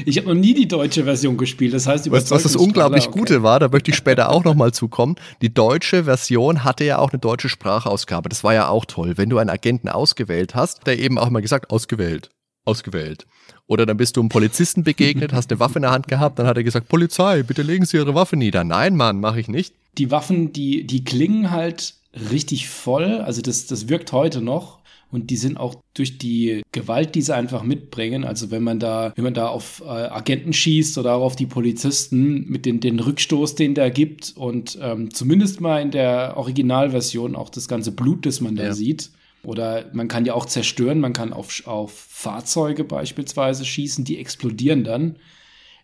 ich 0.05 0.19
habe 0.19 0.29
noch 0.29 0.35
nie 0.35 0.55
die 0.55 0.69
deutsche 0.69 1.05
Version 1.05 1.37
gespielt, 1.37 1.75
das 1.75 1.87
heißt 1.87 2.07
du, 2.07 2.11
was 2.11 2.27
das 2.27 2.57
unglaublich 2.57 3.09
okay. 3.09 3.19
Gute 3.19 3.43
war? 3.43 3.59
Da 3.59 3.69
möchte 3.69 3.91
ich 3.91 3.97
später 3.97 4.31
auch 4.31 4.45
nochmal 4.45 4.73
zukommen. 4.73 5.17
Die 5.43 5.53
deutsche 5.53 6.05
Version 6.05 6.65
hatte 6.65 6.85
ja 6.85 6.99
auch 6.99 7.13
eine 7.13 7.19
deutsche 7.19 7.49
Sprachausgabe. 7.49 8.29
Das 8.29 8.45
war 8.45 8.55
ja 8.55 8.69
auch 8.69 8.85
toll. 8.85 9.17
Wenn 9.17 9.31
du 9.31 9.39
einen 9.39 9.51
Agenten 9.51 9.89
ausgewählt 9.89 10.55
hast, 10.55 10.87
der 10.87 10.99
eben 10.99 11.19
auch 11.19 11.31
mal 11.31 11.41
gesagt, 11.41 11.71
ausgewählt, 11.71 12.31
ausgewählt. 12.65 13.27
Oder 13.69 13.87
dann 13.87 13.97
bist 13.97 14.17
du 14.17 14.21
einem 14.21 14.29
Polizisten 14.29 14.85
begegnet, 14.85 15.33
hast 15.33 15.51
eine 15.51 15.59
Waffe 15.59 15.77
in 15.77 15.83
der 15.83 15.91
Hand 15.91 16.09
gehabt, 16.09 16.39
dann 16.39 16.47
hat 16.47 16.57
er 16.57 16.63
gesagt, 16.63 16.89
Polizei, 16.89 17.43
bitte 17.43 17.63
legen 17.63 17.85
Sie 17.85 17.97
Ihre 17.97 18.15
Waffe 18.15 18.37
nieder. 18.37 18.63
Nein, 18.63 18.97
Mann, 18.97 19.19
mache 19.21 19.41
ich 19.41 19.49
nicht 19.49 19.75
die 19.99 20.11
Waffen, 20.11 20.53
die, 20.53 20.85
die 20.85 21.05
klingen 21.05 21.51
halt 21.51 21.95
richtig 22.31 22.69
voll. 22.69 23.21
Also 23.21 23.43
das, 23.43 23.67
das 23.67 23.89
wirkt 23.89 24.13
heute 24.13 24.41
noch. 24.41 24.79
Und 25.13 25.31
die 25.31 25.37
sind 25.37 25.57
auch 25.57 25.77
durch 25.95 26.19
die 26.19 26.63
Gewalt, 26.73 27.15
die 27.15 27.23
sie 27.23 27.35
einfach 27.35 27.63
mitbringen. 27.63 28.25
Also 28.25 28.51
wenn 28.51 28.65
man 28.65 28.81
da, 28.81 29.13
wenn 29.15 29.23
man 29.23 29.35
da 29.35 29.49
auf 29.49 29.81
äh, 29.87 29.89
Agenten 29.89 30.53
schießt 30.53 30.99
oder 30.99 31.15
auch 31.15 31.23
auf 31.23 31.37
die 31.37 31.47
Polizisten 31.47 32.45
mit 32.49 32.67
den, 32.67 32.81
den 32.81 32.99
Rückstoß, 32.99 33.55
den 33.55 33.75
der 33.75 33.91
gibt 33.91 34.35
und 34.37 34.77
ähm, 34.83 35.15
zumindest 35.15 35.61
mal 35.61 35.81
in 35.81 35.93
der 35.93 36.37
Originalversion 36.37 37.37
auch 37.37 37.51
das 37.51 37.69
ganze 37.69 37.93
Blut, 37.93 38.27
das 38.27 38.41
man 38.41 38.57
da 38.57 38.65
ja. 38.65 38.75
sieht. 38.75 39.11
Oder 39.47 39.87
man 39.93 40.09
kann 40.09 40.25
ja 40.25 40.35
auch 40.35 40.47
zerstören, 40.47 41.01
man 41.01 41.13
kann 41.13 41.33
auf, 41.33 41.67
auf 41.67 41.93
Fahrzeuge 41.93 42.85
beispielsweise 42.85 43.65
schießen, 43.65 44.05
die 44.05 44.19
explodieren 44.19 44.85
dann 44.85 45.17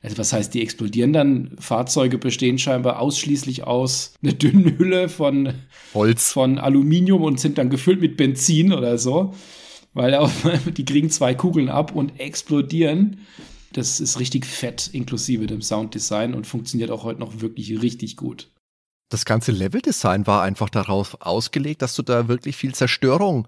also 0.03 0.19
was 0.19 0.33
heißt, 0.33 0.53
die 0.53 0.63
explodieren 0.63 1.13
dann? 1.13 1.53
Fahrzeuge 1.59 2.19
bestehen 2.19 2.59
scheinbar 2.59 3.01
ausschließlich 3.01 3.65
aus 3.65 4.15
einer 4.23 4.33
dünnen 4.33 4.77
Hülle 4.77 5.09
von 5.09 5.55
Holz, 5.95 6.33
von 6.33 6.59
Aluminium 6.59 7.23
und 7.23 7.39
sind 7.39 7.57
dann 7.57 7.71
gefüllt 7.71 8.01
mit 8.01 8.17
Benzin 8.17 8.73
oder 8.73 8.99
so. 8.99 9.33
Weil 9.95 10.15
auch, 10.17 10.31
die 10.77 10.85
kriegen 10.85 11.09
zwei 11.11 11.35
Kugeln 11.35 11.69
ab 11.69 11.95
und 11.95 12.19
explodieren. 12.19 13.19
Das 13.73 14.01
ist 14.01 14.19
richtig 14.19 14.45
fett, 14.45 14.91
inklusive 14.93 15.47
dem 15.47 15.63
Sounddesign 15.63 16.35
und 16.35 16.47
funktioniert 16.49 16.91
auch 16.91 17.05
heute 17.05 17.21
noch 17.21 17.41
wirklich 17.41 17.81
richtig 17.81 18.17
gut. 18.17 18.49
Das 19.13 19.27
ganze 19.27 19.53
Leveldesign 19.53 20.27
war 20.27 20.43
einfach 20.43 20.71
darauf 20.71 21.19
ausgelegt, 21.21 21.83
dass 21.83 21.95
du 21.95 22.03
da 22.03 22.29
wirklich 22.29 22.57
viel 22.57 22.75
Zerstörung 22.75 23.47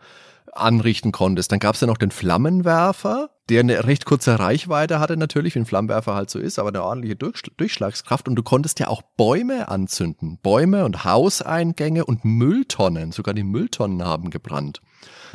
anrichten 0.52 1.10
konntest. 1.10 1.50
Dann 1.52 1.58
gab 1.58 1.74
es 1.74 1.80
ja 1.80 1.86
noch 1.86 1.96
den 1.96 2.10
Flammenwerfer, 2.10 3.30
der 3.48 3.60
eine 3.60 3.84
recht 3.84 4.04
kurze 4.04 4.38
Reichweite 4.38 5.00
hatte 5.00 5.16
natürlich, 5.16 5.54
wie 5.54 5.60
ein 5.60 5.66
Flammenwerfer 5.66 6.14
halt 6.14 6.28
so 6.28 6.38
ist, 6.38 6.58
aber 6.58 6.68
eine 6.68 6.82
ordentliche 6.82 7.16
Durchschlagskraft. 7.16 8.28
Und 8.28 8.36
du 8.36 8.42
konntest 8.42 8.78
ja 8.78 8.88
auch 8.88 9.00
Bäume 9.16 9.68
anzünden. 9.68 10.38
Bäume 10.42 10.84
und 10.84 11.06
Hauseingänge 11.06 12.04
und 12.04 12.26
Mülltonnen. 12.26 13.10
Sogar 13.12 13.32
die 13.32 13.42
Mülltonnen 13.42 14.04
haben 14.04 14.28
gebrannt. 14.28 14.82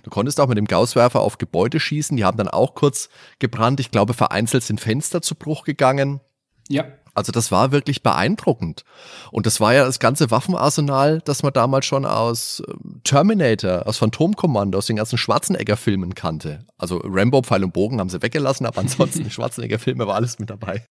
Du 0.03 0.11
konntest 0.11 0.39
auch 0.39 0.47
mit 0.47 0.59
dem 0.59 0.65
Gausswerfer 0.65 1.21
auf 1.21 1.39
Gebäude 1.39 1.79
schießen. 1.79 2.15
Die 2.15 2.23
haben 2.23 2.37
dann 2.37 2.49
auch 2.49 2.75
kurz 2.75 3.09
gebrannt. 3.39 3.79
Ich 3.79 3.89
glaube, 3.89 4.13
vereinzelt 4.13 4.63
sind 4.63 4.79
Fenster 4.79 5.23
zu 5.23 5.33
Bruch 5.33 5.63
gegangen. 5.63 6.21
Ja. 6.67 6.85
Also 7.13 7.31
das 7.31 7.51
war 7.51 7.71
wirklich 7.71 8.03
beeindruckend. 8.03 8.83
Und 9.31 9.45
das 9.45 9.59
war 9.59 9.73
ja 9.73 9.85
das 9.85 9.99
ganze 9.99 10.31
Waffenarsenal, 10.31 11.21
das 11.25 11.43
man 11.43 11.53
damals 11.53 11.85
schon 11.85 12.05
aus 12.05 12.63
ähm, 12.67 13.01
Terminator, 13.03 13.87
aus 13.87 13.97
Phantomkommando, 13.97 14.77
aus 14.77 14.87
den 14.87 14.95
ganzen 14.95 15.17
Schwarzenegger-Filmen 15.17 16.15
kannte. 16.15 16.65
Also 16.77 17.01
Rambo, 17.03 17.41
Pfeil 17.41 17.63
und 17.63 17.73
Bogen 17.73 17.99
haben 17.99 18.09
sie 18.09 18.21
weggelassen, 18.21 18.65
aber 18.65 18.79
ansonsten 18.79 19.29
Schwarzenegger-Filme 19.29 20.07
war 20.07 20.15
alles 20.15 20.39
mit 20.39 20.49
dabei. 20.49 20.85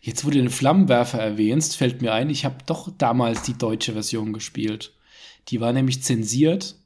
Jetzt, 0.00 0.24
wo 0.24 0.30
du 0.30 0.38
den 0.38 0.50
Flammenwerfer 0.50 1.18
erwähnst, 1.18 1.76
fällt 1.76 2.02
mir 2.02 2.12
ein, 2.12 2.30
ich 2.30 2.44
habe 2.44 2.56
doch 2.66 2.90
damals 2.96 3.42
die 3.42 3.56
deutsche 3.56 3.92
Version 3.92 4.32
gespielt. 4.32 4.94
Die 5.48 5.60
war 5.60 5.72
nämlich 5.72 6.02
zensiert. 6.02 6.76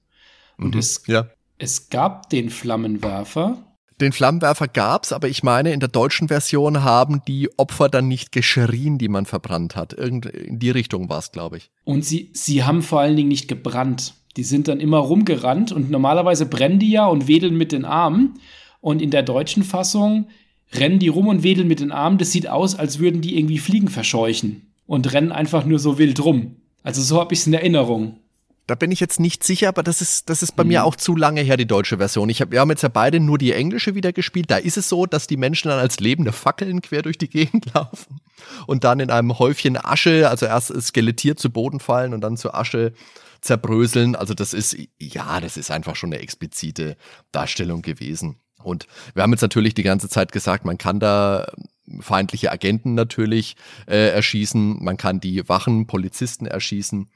Und 0.58 0.74
mhm, 0.74 0.80
es, 0.80 1.02
ja. 1.06 1.28
es 1.58 1.88
gab 1.88 2.28
den 2.30 2.50
Flammenwerfer, 2.50 3.71
den 4.02 4.12
Flammenwerfer 4.12 4.68
gab's, 4.68 5.12
aber 5.12 5.28
ich 5.28 5.42
meine, 5.42 5.72
in 5.72 5.80
der 5.80 5.88
deutschen 5.88 6.28
Version 6.28 6.84
haben 6.84 7.22
die 7.26 7.48
Opfer 7.58 7.88
dann 7.88 8.08
nicht 8.08 8.32
geschrien, 8.32 8.98
die 8.98 9.08
man 9.08 9.26
verbrannt 9.26 9.76
hat. 9.76 9.92
Irgend 9.92 10.26
in 10.26 10.58
die 10.58 10.70
Richtung 10.70 11.08
war's, 11.08 11.32
glaube 11.32 11.56
ich. 11.56 11.70
Und 11.84 12.04
sie, 12.04 12.30
sie 12.34 12.64
haben 12.64 12.82
vor 12.82 13.00
allen 13.00 13.16
Dingen 13.16 13.28
nicht 13.28 13.48
gebrannt. 13.48 14.14
Die 14.36 14.44
sind 14.44 14.68
dann 14.68 14.80
immer 14.80 14.98
rumgerannt 14.98 15.72
und 15.72 15.90
normalerweise 15.90 16.46
brennen 16.46 16.78
die 16.78 16.90
ja 16.90 17.06
und 17.06 17.28
wedeln 17.28 17.56
mit 17.56 17.72
den 17.72 17.84
Armen. 17.84 18.34
Und 18.80 19.00
in 19.00 19.10
der 19.10 19.22
deutschen 19.22 19.62
Fassung 19.62 20.28
rennen 20.74 20.98
die 20.98 21.08
rum 21.08 21.28
und 21.28 21.42
wedeln 21.42 21.68
mit 21.68 21.80
den 21.80 21.92
Armen. 21.92 22.18
Das 22.18 22.32
sieht 22.32 22.48
aus, 22.48 22.74
als 22.74 22.98
würden 22.98 23.20
die 23.20 23.38
irgendwie 23.38 23.58
Fliegen 23.58 23.88
verscheuchen 23.88 24.72
und 24.86 25.12
rennen 25.12 25.32
einfach 25.32 25.64
nur 25.64 25.78
so 25.78 25.98
wild 25.98 26.24
rum. 26.24 26.56
Also 26.82 27.02
so 27.02 27.20
habe 27.20 27.34
ich 27.34 27.40
es 27.40 27.46
in 27.46 27.54
Erinnerung. 27.54 28.18
Da 28.66 28.76
bin 28.76 28.92
ich 28.92 29.00
jetzt 29.00 29.18
nicht 29.18 29.42
sicher, 29.42 29.68
aber 29.68 29.82
das 29.82 30.00
ist, 30.00 30.30
das 30.30 30.42
ist 30.42 30.54
bei 30.54 30.62
mhm. 30.62 30.68
mir 30.68 30.84
auch 30.84 30.94
zu 30.94 31.16
lange 31.16 31.40
her, 31.40 31.56
die 31.56 31.66
deutsche 31.66 31.98
Version. 31.98 32.28
Ich 32.28 32.40
hab, 32.40 32.52
wir 32.52 32.60
haben 32.60 32.70
jetzt 32.70 32.82
ja 32.82 32.88
beide 32.88 33.18
nur 33.18 33.38
die 33.38 33.52
englische 33.52 33.94
wieder 33.94 34.12
gespielt. 34.12 34.50
Da 34.50 34.56
ist 34.56 34.76
es 34.76 34.88
so, 34.88 35.06
dass 35.06 35.26
die 35.26 35.36
Menschen 35.36 35.68
dann 35.68 35.80
als 35.80 35.98
lebende 35.98 36.32
Fackeln 36.32 36.80
quer 36.80 37.02
durch 37.02 37.18
die 37.18 37.28
Gegend 37.28 37.66
laufen 37.74 38.20
und 38.66 38.84
dann 38.84 39.00
in 39.00 39.10
einem 39.10 39.38
Häufchen 39.38 39.76
Asche, 39.76 40.28
also 40.28 40.46
erst 40.46 40.80
skelettiert 40.80 41.40
zu 41.40 41.50
Boden 41.50 41.80
fallen 41.80 42.14
und 42.14 42.20
dann 42.20 42.36
zur 42.36 42.54
Asche 42.54 42.92
zerbröseln. 43.40 44.14
Also 44.14 44.34
das 44.34 44.54
ist, 44.54 44.76
ja, 44.98 45.40
das 45.40 45.56
ist 45.56 45.70
einfach 45.70 45.96
schon 45.96 46.12
eine 46.12 46.22
explizite 46.22 46.96
Darstellung 47.32 47.82
gewesen. 47.82 48.36
Und 48.62 48.86
wir 49.14 49.24
haben 49.24 49.32
jetzt 49.32 49.42
natürlich 49.42 49.74
die 49.74 49.82
ganze 49.82 50.08
Zeit 50.08 50.30
gesagt, 50.30 50.64
man 50.64 50.78
kann 50.78 51.00
da 51.00 51.50
feindliche 52.00 52.52
Agenten 52.52 52.94
natürlich 52.94 53.56
äh, 53.86 54.10
erschießen, 54.10 54.82
man 54.82 54.96
kann 54.96 55.20
die 55.20 55.48
Wachen, 55.48 55.86
Polizisten 55.86 56.46
erschießen. 56.46 57.08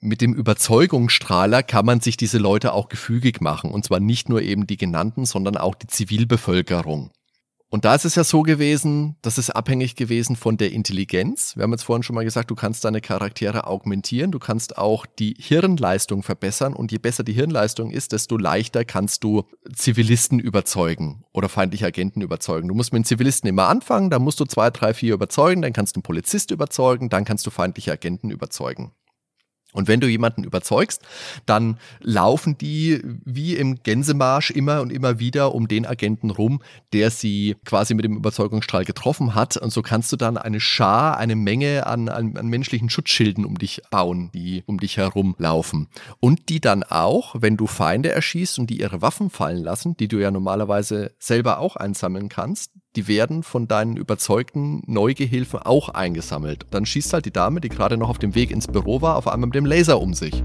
Mit 0.00 0.20
dem 0.20 0.34
Überzeugungsstrahler 0.34 1.62
kann 1.62 1.86
man 1.86 2.00
sich 2.00 2.16
diese 2.16 2.38
Leute 2.38 2.72
auch 2.72 2.88
gefügig 2.88 3.40
machen, 3.40 3.70
und 3.70 3.84
zwar 3.84 4.00
nicht 4.00 4.28
nur 4.28 4.42
eben 4.42 4.66
die 4.66 4.76
genannten, 4.76 5.26
sondern 5.26 5.56
auch 5.56 5.74
die 5.74 5.88
Zivilbevölkerung. 5.88 7.10
Und 7.70 7.84
da 7.84 7.94
ist 7.94 8.06
es 8.06 8.14
ja 8.14 8.24
so 8.24 8.42
gewesen, 8.42 9.16
das 9.20 9.36
ist 9.36 9.50
abhängig 9.50 9.94
gewesen 9.94 10.36
von 10.36 10.56
der 10.56 10.72
Intelligenz. 10.72 11.54
Wir 11.54 11.64
haben 11.64 11.72
jetzt 11.72 11.82
vorhin 11.82 12.02
schon 12.02 12.14
mal 12.14 12.24
gesagt, 12.24 12.50
du 12.50 12.54
kannst 12.54 12.82
deine 12.86 13.02
Charaktere 13.02 13.66
augmentieren, 13.66 14.32
du 14.32 14.38
kannst 14.38 14.78
auch 14.78 15.04
die 15.04 15.36
Hirnleistung 15.38 16.22
verbessern 16.22 16.72
und 16.72 16.92
je 16.92 16.98
besser 16.98 17.24
die 17.24 17.34
Hirnleistung 17.34 17.90
ist, 17.90 18.12
desto 18.12 18.38
leichter 18.38 18.86
kannst 18.86 19.22
du 19.22 19.44
Zivilisten 19.70 20.38
überzeugen 20.38 21.24
oder 21.34 21.50
feindliche 21.50 21.84
Agenten 21.84 22.22
überzeugen. 22.22 22.68
Du 22.68 22.74
musst 22.74 22.94
mit 22.94 23.00
den 23.00 23.04
Zivilisten 23.04 23.50
immer 23.50 23.68
anfangen, 23.68 24.08
dann 24.08 24.22
musst 24.22 24.40
du 24.40 24.46
zwei, 24.46 24.70
drei, 24.70 24.94
vier 24.94 25.12
überzeugen, 25.12 25.60
dann 25.60 25.74
kannst 25.74 25.94
du 25.94 25.98
einen 25.98 26.04
Polizist 26.04 26.50
überzeugen, 26.50 27.10
dann 27.10 27.26
kannst 27.26 27.46
du 27.46 27.50
feindliche 27.50 27.92
Agenten 27.92 28.30
überzeugen. 28.30 28.92
Und 29.74 29.86
wenn 29.86 30.00
du 30.00 30.08
jemanden 30.08 30.44
überzeugst, 30.44 31.02
dann 31.44 31.78
laufen 32.00 32.56
die 32.56 33.02
wie 33.24 33.54
im 33.54 33.82
Gänsemarsch 33.82 34.50
immer 34.50 34.80
und 34.80 34.90
immer 34.90 35.18
wieder 35.18 35.54
um 35.54 35.68
den 35.68 35.84
Agenten 35.84 36.30
rum, 36.30 36.62
der 36.94 37.10
sie 37.10 37.54
quasi 37.66 37.92
mit 37.92 38.06
dem 38.06 38.16
Überzeugungsstrahl 38.16 38.86
getroffen 38.86 39.34
hat. 39.34 39.58
Und 39.58 39.70
so 39.70 39.82
kannst 39.82 40.10
du 40.10 40.16
dann 40.16 40.38
eine 40.38 40.58
Schar, 40.58 41.18
eine 41.18 41.36
Menge 41.36 41.86
an, 41.86 42.08
an, 42.08 42.38
an 42.38 42.46
menschlichen 42.48 42.88
Schutzschilden 42.88 43.44
um 43.44 43.58
dich 43.58 43.82
bauen, 43.90 44.30
die 44.32 44.62
um 44.64 44.80
dich 44.80 44.96
herum 44.96 45.34
laufen. 45.38 45.88
Und 46.18 46.48
die 46.48 46.60
dann 46.60 46.82
auch, 46.82 47.34
wenn 47.38 47.58
du 47.58 47.66
Feinde 47.66 48.10
erschießt 48.10 48.58
und 48.58 48.70
die 48.70 48.80
ihre 48.80 49.02
Waffen 49.02 49.28
fallen 49.28 49.62
lassen, 49.62 49.96
die 49.98 50.08
du 50.08 50.16
ja 50.16 50.30
normalerweise 50.30 51.12
selber 51.18 51.58
auch 51.58 51.76
einsammeln 51.76 52.30
kannst, 52.30 52.72
die 52.96 53.06
werden 53.06 53.42
von 53.42 53.68
deinen 53.68 53.96
überzeugten 53.96 54.82
Neugehilfen 54.86 55.60
auch 55.60 55.88
eingesammelt. 55.90 56.66
Dann 56.70 56.86
schießt 56.86 57.12
halt 57.12 57.26
die 57.26 57.32
Dame, 57.32 57.60
die 57.60 57.68
gerade 57.68 57.96
noch 57.96 58.08
auf 58.08 58.18
dem 58.18 58.34
Weg 58.34 58.50
ins 58.50 58.66
Büro 58.66 59.02
war, 59.02 59.16
auf 59.16 59.28
einmal 59.28 59.48
mit 59.48 59.54
dem 59.54 59.66
Laser 59.66 60.00
um 60.00 60.14
sich. 60.14 60.42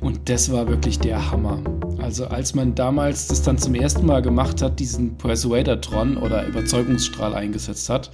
Und 0.00 0.28
das 0.28 0.50
war 0.50 0.68
wirklich 0.68 0.98
der 0.98 1.30
Hammer. 1.30 1.60
Also 1.98 2.26
als 2.26 2.54
man 2.54 2.74
damals 2.74 3.28
das 3.28 3.42
dann 3.42 3.58
zum 3.58 3.74
ersten 3.74 4.06
Mal 4.06 4.22
gemacht 4.22 4.62
hat, 4.62 4.78
diesen 4.78 5.16
Persuader-Tron 5.16 6.16
oder 6.16 6.46
Überzeugungsstrahl 6.46 7.34
eingesetzt 7.34 7.88
hat, 7.90 8.10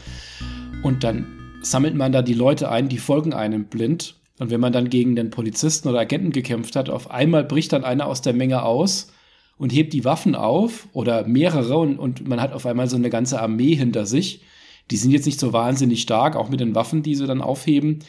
und 0.82 1.04
dann 1.04 1.26
sammelt 1.62 1.94
man 1.94 2.12
da 2.12 2.22
die 2.22 2.34
Leute 2.34 2.70
ein, 2.70 2.88
die 2.88 2.98
folgen 2.98 3.32
einem 3.32 3.66
blind 3.66 4.16
und 4.38 4.50
wenn 4.50 4.60
man 4.60 4.72
dann 4.72 4.90
gegen 4.90 5.14
den 5.14 5.30
Polizisten 5.30 5.88
oder 5.88 6.00
Agenten 6.00 6.30
gekämpft 6.30 6.76
hat, 6.76 6.90
auf 6.90 7.10
einmal 7.10 7.44
bricht 7.44 7.72
dann 7.72 7.84
einer 7.84 8.06
aus 8.06 8.22
der 8.22 8.32
Menge 8.32 8.62
aus 8.62 9.12
und 9.58 9.72
hebt 9.72 9.92
die 9.92 10.04
Waffen 10.04 10.34
auf 10.34 10.88
oder 10.92 11.26
mehrere 11.26 11.76
und, 11.78 11.98
und 11.98 12.26
man 12.26 12.40
hat 12.40 12.52
auf 12.52 12.66
einmal 12.66 12.88
so 12.88 12.96
eine 12.96 13.10
ganze 13.10 13.40
Armee 13.40 13.74
hinter 13.74 14.06
sich. 14.06 14.42
Die 14.90 14.96
sind 14.96 15.12
jetzt 15.12 15.26
nicht 15.26 15.38
so 15.38 15.52
wahnsinnig 15.52 16.02
stark, 16.02 16.34
auch 16.34 16.48
mit 16.48 16.60
den 16.60 16.74
Waffen, 16.74 17.02
die 17.02 17.14
sie 17.14 17.26
dann 17.26 17.42
aufheben, 17.42 18.00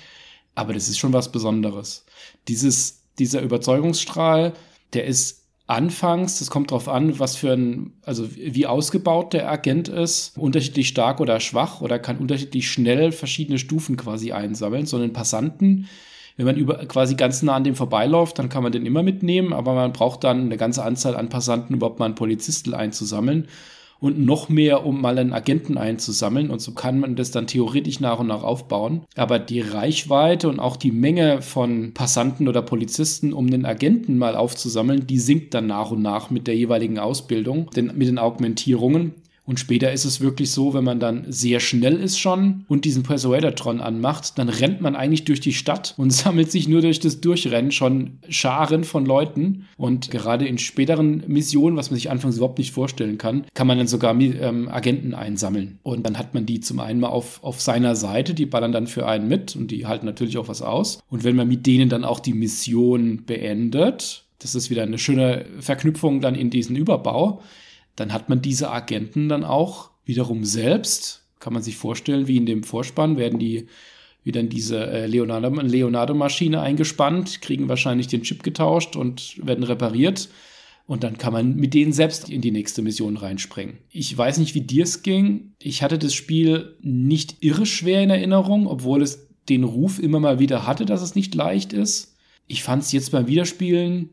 aber 0.56 0.74
das 0.74 0.90
ist 0.90 0.98
schon 0.98 1.14
was 1.14 1.32
Besonderes. 1.32 2.06
Dieses, 2.48 3.04
dieser 3.20 3.42
Überzeugungsstrahl, 3.42 4.54
der 4.94 5.06
ist 5.06 5.44
anfangs, 5.68 6.40
das 6.40 6.50
kommt 6.50 6.72
darauf 6.72 6.90
an, 6.90 7.20
was 7.20 7.36
für 7.36 7.54
ein, 7.54 7.94
also 8.04 8.28
wie 8.36 8.66
ausgebaut 8.66 9.34
der 9.34 9.50
Agent 9.50 9.88
ist, 9.88 10.38
unterschiedlich 10.38 10.88
stark 10.88 11.20
oder 11.20 11.40
schwach 11.40 11.82
oder 11.82 12.00
kann 12.00 12.18
unterschiedlich 12.18 12.70
schnell 12.70 13.12
verschiedene 13.12 13.60
Stufen 13.60 13.98
quasi 13.98 14.32
einsammeln, 14.32 14.86
sondern 14.86 15.14
Passanten 15.14 15.88
wenn 16.38 16.46
man 16.46 16.56
über, 16.58 16.76
quasi 16.86 17.16
ganz 17.16 17.44
nah 17.44 17.56
an 17.56 17.64
dem 17.64 17.76
vorbeiläuft, 17.76 18.40
dann 18.40 18.50
kann 18.50 18.64
man 18.64 18.72
den 18.72 18.86
immer 18.86 19.04
mitnehmen, 19.04 19.54
aber 19.54 19.74
man 19.76 19.94
braucht 19.94 20.24
dann 20.24 20.42
eine 20.42 20.58
ganze 20.58 20.84
Anzahl 20.84 21.16
an 21.16 21.30
Passanten, 21.30 21.76
überhaupt 21.76 22.00
mal 22.00 22.06
einen 22.06 22.16
Polizisten 22.16 22.74
einzusammeln. 22.74 23.48
und 24.04 24.20
noch 24.20 24.50
mehr, 24.50 24.86
um 24.86 25.00
mal 25.00 25.18
einen 25.18 25.32
Agenten 25.32 25.78
einzusammeln. 25.78 26.50
Und 26.50 26.60
so 26.60 26.74
kann 26.74 27.00
man 27.00 27.16
das 27.16 27.32
dann 27.32 27.48
theoretisch 27.48 28.02
nach 28.02 28.20
und 28.20 28.28
nach 28.28 28.44
aufbauen. 28.44 29.06
Aber 29.16 29.40
die 29.40 29.62
Reichweite 29.62 30.50
und 30.50 30.60
auch 30.60 30.76
die 30.76 30.92
Menge 30.92 31.42
von 31.42 31.94
Passanten 31.94 32.50
oder 32.50 32.62
Polizisten, 32.62 33.32
um 33.32 33.50
den 33.50 33.66
Agenten 33.66 34.18
mal 34.18 34.36
aufzusammeln, 34.36 35.08
die 35.08 35.20
sinkt 35.20 35.54
dann 35.54 35.68
nach 35.68 35.92
und 35.92 36.02
nach 36.02 36.32
mit 36.32 36.48
der 36.48 36.56
jeweiligen 36.58 37.00
Ausbildung, 37.00 37.70
denn 37.78 37.94
mit 37.96 38.10
den 38.10 38.20
Augmentierungen. 38.20 39.14
Und 39.46 39.60
später 39.60 39.92
ist 39.92 40.06
es 40.06 40.22
wirklich 40.22 40.52
so, 40.52 40.74
wenn 40.74 40.86
man 40.86 41.00
dann 41.00 41.26
sehr 41.28 41.60
schnell 41.60 42.00
ist 42.00 42.18
schon 42.18 42.64
und 42.70 42.86
diesen 42.86 43.04
Persuadertron 43.04 43.82
anmacht, 43.82 44.38
dann 44.38 44.48
rennt 44.48 44.80
man 44.80 44.96
eigentlich 44.96 45.26
durch 45.26 45.42
die 45.42 45.54
Stadt 45.54 45.94
und 45.98 46.12
sammelt 46.14 46.52
sich 46.52 46.68
nur 46.68 46.82
durch 46.82 47.00
das 47.00 47.20
Durchrennen 47.20 47.72
schon 47.72 48.20
Scharen 48.30 48.84
von 48.86 49.06
Leuten. 49.06 49.66
Und 49.76 50.12
gerade 50.12 50.48
in 50.48 50.58
späteren 50.58 51.24
Missionen, 51.28 51.76
was 51.76 51.92
man 51.92 51.96
sich 51.96 52.10
anfangs 52.10 52.38
überhaupt 52.38 52.58
nicht 52.58 52.72
vorstellen 52.72 53.18
kann, 53.18 53.46
kann 53.54 53.68
man 53.68 53.78
dann 53.78 53.88
sogar 53.88 54.18
ähm, 54.20 54.70
Agenten 54.70 55.14
einsammeln. 55.14 55.80
Und 55.84 56.06
dann 56.06 56.18
hat 56.18 56.34
man 56.34 56.46
die 56.46 56.62
zum 56.62 56.80
einen 56.80 57.02
mal 57.02 57.10
auf, 57.10 57.44
auf 57.44 57.60
seiner 57.60 57.96
Seite, 57.96 58.34
die 58.34 58.46
ballern 58.46 58.72
dann 58.72 58.88
für 58.88 59.08
einen 59.08 59.28
mit 59.28 59.56
und 59.56 59.72
die 59.72 59.86
halten 59.86 60.06
natürlich 60.06 60.38
auch 60.38 60.48
was 60.48 60.62
aus. 60.62 61.00
Und 61.10 61.26
wenn 61.26 61.36
man 61.36 61.50
mit 61.50 61.66
denen 61.66 61.90
dann 61.90 62.06
auch 62.06 62.22
die 62.22 62.34
Mission 62.34 63.24
beendet, 63.26 64.24
das 64.40 64.56
ist 64.56 64.70
wieder 64.70 64.84
eine 64.84 65.00
schöne 65.00 65.46
Verknüpfung 65.60 66.22
dann 66.22 66.36
in 66.36 66.50
diesen 66.50 66.76
Überbau, 66.76 67.42
dann 67.96 68.14
hat 68.14 68.30
man 68.30 68.42
diese 68.42 68.72
Agenten 68.72 69.30
dann 69.30 69.44
auch 69.44 69.92
wiederum 70.06 70.46
selbst, 70.46 71.26
kann 71.40 71.54
man 71.54 71.64
sich 71.64 71.78
vorstellen, 71.78 72.28
wie 72.28 72.38
in 72.38 72.46
dem 72.46 72.64
Vorspann 72.64 73.18
werden 73.18 73.40
die 73.40 73.68
wieder 74.24 74.40
in 74.40 74.50
diese 74.50 74.88
äh, 74.88 75.06
Leonardo-Maschine 75.06 75.70
Leonardo 75.70 76.60
eingespannt, 76.60 77.42
kriegen 77.42 77.68
wahrscheinlich 77.68 78.08
den 78.08 78.24
Chip 78.24 78.42
getauscht 78.42 78.96
und 78.96 79.46
werden 79.46 79.64
repariert. 79.64 80.30
Und 80.86 81.04
dann 81.04 81.18
kann 81.18 81.34
man 81.34 81.56
mit 81.56 81.74
denen 81.74 81.94
selbst 81.94 82.30
in 82.30 82.42
die 82.42 82.52
nächste 82.52 82.82
Mission 82.82 83.16
reinspringen. 83.16 83.78
Ich 83.90 84.18
weiß 84.18 84.38
nicht, 84.38 84.54
wie 84.54 84.62
dir 84.62 84.84
es 84.84 85.02
ging. 85.02 85.54
Ich 85.60 85.82
hatte 85.82 85.98
das 85.98 86.14
Spiel 86.14 86.76
nicht 86.82 87.38
irre 87.42 87.66
schwer 87.66 88.04
in 88.04 88.10
Erinnerung, 88.10 88.68
obwohl 88.68 89.02
es 89.02 89.30
den 89.50 89.64
Ruf 89.64 90.00
immer 90.00 90.20
mal 90.20 90.40
wieder 90.40 90.68
hatte, 90.68 90.86
dass 90.86 91.02
es 91.02 91.16
nicht 91.16 91.36
leicht 91.36 91.74
ist. 91.74 92.16
Ich 92.48 92.64
fand 92.64 92.84
es 92.84 92.92
jetzt 92.92 93.12
beim 93.12 93.28
Wiederspielen 93.28 94.10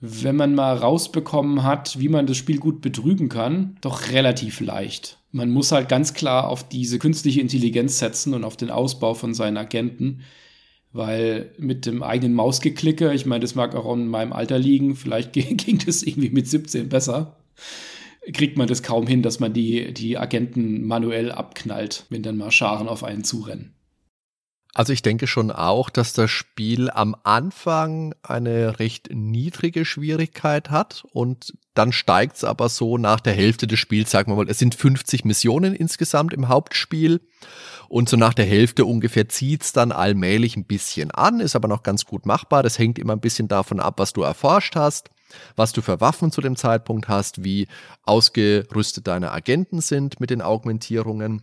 wenn 0.00 0.36
man 0.36 0.54
mal 0.54 0.76
rausbekommen 0.76 1.62
hat, 1.62 1.98
wie 1.98 2.08
man 2.08 2.26
das 2.26 2.38
Spiel 2.38 2.58
gut 2.58 2.80
betrügen 2.80 3.28
kann, 3.28 3.76
doch 3.82 4.10
relativ 4.10 4.60
leicht. 4.60 5.18
Man 5.30 5.50
muss 5.50 5.72
halt 5.72 5.88
ganz 5.88 6.14
klar 6.14 6.48
auf 6.48 6.66
diese 6.66 6.98
künstliche 6.98 7.40
Intelligenz 7.40 7.98
setzen 7.98 8.32
und 8.32 8.44
auf 8.44 8.56
den 8.56 8.70
Ausbau 8.70 9.14
von 9.14 9.34
seinen 9.34 9.58
Agenten, 9.58 10.22
weil 10.92 11.52
mit 11.58 11.86
dem 11.86 12.02
eigenen 12.02 12.34
Mausgeklicke, 12.34 13.12
ich 13.12 13.26
meine, 13.26 13.40
das 13.40 13.54
mag 13.54 13.74
auch 13.74 13.92
in 13.94 14.08
meinem 14.08 14.32
Alter 14.32 14.58
liegen, 14.58 14.96
vielleicht 14.96 15.32
ging 15.34 15.80
das 15.84 16.02
irgendwie 16.02 16.30
mit 16.30 16.48
17 16.48 16.88
besser, 16.88 17.36
kriegt 18.32 18.56
man 18.56 18.68
das 18.68 18.82
kaum 18.82 19.06
hin, 19.06 19.22
dass 19.22 19.38
man 19.38 19.52
die, 19.52 19.92
die 19.92 20.16
Agenten 20.18 20.84
manuell 20.86 21.30
abknallt, 21.30 22.06
wenn 22.08 22.22
dann 22.22 22.38
mal 22.38 22.50
Scharen 22.50 22.88
auf 22.88 23.04
einen 23.04 23.22
zurennen. 23.22 23.74
Also 24.74 24.92
ich 24.92 25.02
denke 25.02 25.26
schon 25.26 25.50
auch, 25.50 25.90
dass 25.90 26.12
das 26.12 26.30
Spiel 26.30 26.90
am 26.90 27.16
Anfang 27.24 28.14
eine 28.22 28.78
recht 28.78 29.08
niedrige 29.12 29.84
Schwierigkeit 29.84 30.70
hat 30.70 31.04
und 31.12 31.54
dann 31.74 31.92
steigt 31.92 32.36
es 32.36 32.44
aber 32.44 32.68
so 32.68 32.96
nach 32.96 33.20
der 33.20 33.32
Hälfte 33.32 33.66
des 33.66 33.80
Spiels, 33.80 34.10
sagen 34.10 34.30
wir 34.30 34.36
mal, 34.36 34.48
es 34.48 34.58
sind 34.58 34.74
50 34.74 35.24
Missionen 35.24 35.74
insgesamt 35.74 36.32
im 36.32 36.48
Hauptspiel 36.48 37.20
und 37.88 38.08
so 38.08 38.16
nach 38.16 38.34
der 38.34 38.44
Hälfte 38.44 38.84
ungefähr 38.84 39.28
zieht 39.28 39.62
es 39.62 39.72
dann 39.72 39.90
allmählich 39.90 40.56
ein 40.56 40.66
bisschen 40.66 41.10
an, 41.10 41.40
ist 41.40 41.56
aber 41.56 41.66
noch 41.66 41.82
ganz 41.82 42.04
gut 42.04 42.24
machbar. 42.24 42.62
Das 42.62 42.78
hängt 42.78 42.98
immer 42.98 43.14
ein 43.14 43.20
bisschen 43.20 43.48
davon 43.48 43.80
ab, 43.80 43.98
was 43.98 44.12
du 44.12 44.22
erforscht 44.22 44.76
hast 44.76 45.10
was 45.56 45.72
du 45.72 45.82
für 45.82 46.00
Waffen 46.00 46.32
zu 46.32 46.40
dem 46.40 46.56
Zeitpunkt 46.56 47.08
hast, 47.08 47.44
wie 47.44 47.68
ausgerüstet 48.02 49.06
deine 49.06 49.32
Agenten 49.32 49.80
sind 49.80 50.20
mit 50.20 50.30
den 50.30 50.42
Augmentierungen. 50.42 51.42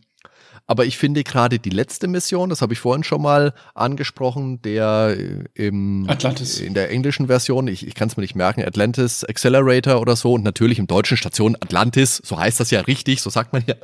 Aber 0.70 0.86
ich 0.86 0.98
finde 0.98 1.24
gerade 1.24 1.60
die 1.60 1.70
letzte 1.70 2.10
Mission, 2.10 2.50
das 2.50 2.62
habe 2.62 2.74
ich 2.74 2.80
vorhin 2.80 3.06
schon 3.06 3.22
mal 3.22 3.54
angesprochen, 3.74 4.62
der 4.62 5.16
äh, 5.18 5.46
im 5.54 6.06
Atlantis. 6.10 6.60
in 6.60 6.74
der 6.74 6.92
englischen 6.92 7.28
Version, 7.28 7.70
ich, 7.70 7.88
ich 7.88 7.96
kann 7.96 8.10
es 8.10 8.18
mir 8.18 8.22
nicht 8.22 8.36
merken, 8.36 8.62
Atlantis 8.64 9.24
Accelerator 9.24 10.02
oder 10.02 10.18
so 10.18 10.34
und 10.34 10.44
natürlich 10.44 10.78
im 10.78 10.86
deutschen 10.86 11.16
Station 11.16 11.56
Atlantis, 11.56 12.22
so 12.24 12.38
heißt 12.38 12.60
das 12.60 12.70
ja 12.70 12.82
richtig, 12.82 13.22
so 13.22 13.30
sagt 13.30 13.54
man 13.54 13.64
ja. 13.66 13.76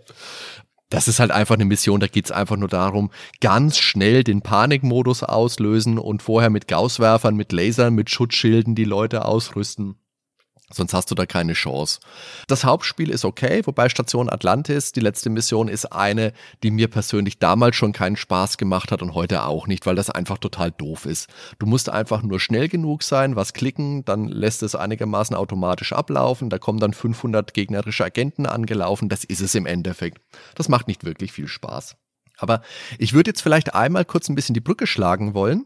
Das 0.89 1.07
ist 1.07 1.19
halt 1.19 1.31
einfach 1.31 1.55
eine 1.55 1.65
Mission, 1.65 2.01
da 2.01 2.07
geht 2.07 2.25
es 2.25 2.31
einfach 2.31 2.57
nur 2.57 2.67
darum, 2.67 3.09
ganz 3.39 3.79
schnell 3.79 4.23
den 4.23 4.41
Panikmodus 4.41 5.23
auslösen 5.23 5.97
und 5.97 6.21
vorher 6.21 6.51
mit 6.51 6.67
Gausswerfern, 6.67 7.35
mit 7.35 7.51
Lasern, 7.51 7.95
mit 7.95 8.11
Schutzschilden 8.11 8.75
die 8.75 8.83
Leute 8.83 9.25
ausrüsten. 9.25 9.95
Sonst 10.73 10.93
hast 10.93 11.12
du 11.12 11.15
da 11.15 11.25
keine 11.25 11.53
Chance. 11.53 11.99
Das 12.47 12.63
Hauptspiel 12.63 13.09
ist 13.09 13.25
okay, 13.25 13.62
wobei 13.65 13.89
Station 13.89 14.29
Atlantis, 14.29 14.91
die 14.91 14.99
letzte 14.99 15.29
Mission, 15.29 15.67
ist 15.67 15.91
eine, 15.91 16.33
die 16.63 16.71
mir 16.71 16.88
persönlich 16.88 17.39
damals 17.39 17.75
schon 17.75 17.93
keinen 17.93 18.15
Spaß 18.15 18.57
gemacht 18.57 18.91
hat 18.91 19.01
und 19.01 19.13
heute 19.13 19.43
auch 19.43 19.67
nicht, 19.67 19.86
weil 19.86 19.95
das 19.95 20.09
einfach 20.09 20.38
total 20.38 20.71
doof 20.71 21.05
ist. 21.05 21.29
Du 21.59 21.65
musst 21.65 21.89
einfach 21.89 22.23
nur 22.23 22.39
schnell 22.39 22.67
genug 22.67 23.03
sein, 23.03 23.36
was 23.36 23.53
klicken, 23.53 24.03
dann 24.05 24.27
lässt 24.27 24.63
es 24.63 24.75
einigermaßen 24.75 25.36
automatisch 25.36 25.93
ablaufen, 25.93 26.49
da 26.49 26.57
kommen 26.57 26.79
dann 26.79 26.93
500 26.93 27.53
gegnerische 27.53 28.05
Agenten 28.05 28.45
angelaufen, 28.45 29.09
das 29.09 29.23
ist 29.23 29.41
es 29.41 29.55
im 29.55 29.65
Endeffekt. 29.65 30.19
Das 30.55 30.69
macht 30.69 30.88
nicht 30.88 31.03
wirklich 31.03 31.31
viel 31.31 31.47
Spaß. 31.47 31.95
Aber 32.38 32.62
ich 32.97 33.13
würde 33.13 33.29
jetzt 33.29 33.41
vielleicht 33.41 33.75
einmal 33.75 34.05
kurz 34.05 34.27
ein 34.27 34.36
bisschen 34.36 34.53
die 34.53 34.59
Brücke 34.59 34.88
schlagen 34.88 35.33
wollen 35.33 35.65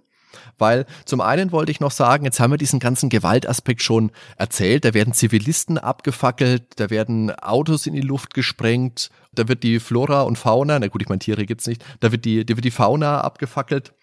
weil 0.57 0.85
zum 1.05 1.21
einen 1.21 1.51
wollte 1.51 1.71
ich 1.71 1.79
noch 1.79 1.91
sagen, 1.91 2.25
jetzt 2.25 2.39
haben 2.39 2.51
wir 2.51 2.57
diesen 2.57 2.79
ganzen 2.79 3.09
Gewaltaspekt 3.09 3.81
schon 3.81 4.11
erzählt. 4.37 4.85
Da 4.85 4.93
werden 4.93 5.13
Zivilisten 5.13 5.77
abgefackelt, 5.77 6.63
da 6.77 6.89
werden 6.89 7.31
Autos 7.31 7.85
in 7.85 7.93
die 7.93 8.01
Luft 8.01 8.33
gesprengt, 8.33 9.09
da 9.33 9.47
wird 9.47 9.63
die 9.63 9.79
Flora 9.79 10.21
und 10.21 10.37
Fauna, 10.37 10.79
na 10.79 10.87
gut, 10.87 11.01
ich 11.01 11.09
meine 11.09 11.19
Tiere 11.19 11.45
gibt's 11.45 11.67
nicht, 11.67 11.83
da 11.99 12.11
wird 12.11 12.25
die, 12.25 12.45
da 12.45 12.55
wird 12.55 12.65
die 12.65 12.71
Fauna 12.71 13.21
abgefackelt. 13.21 13.93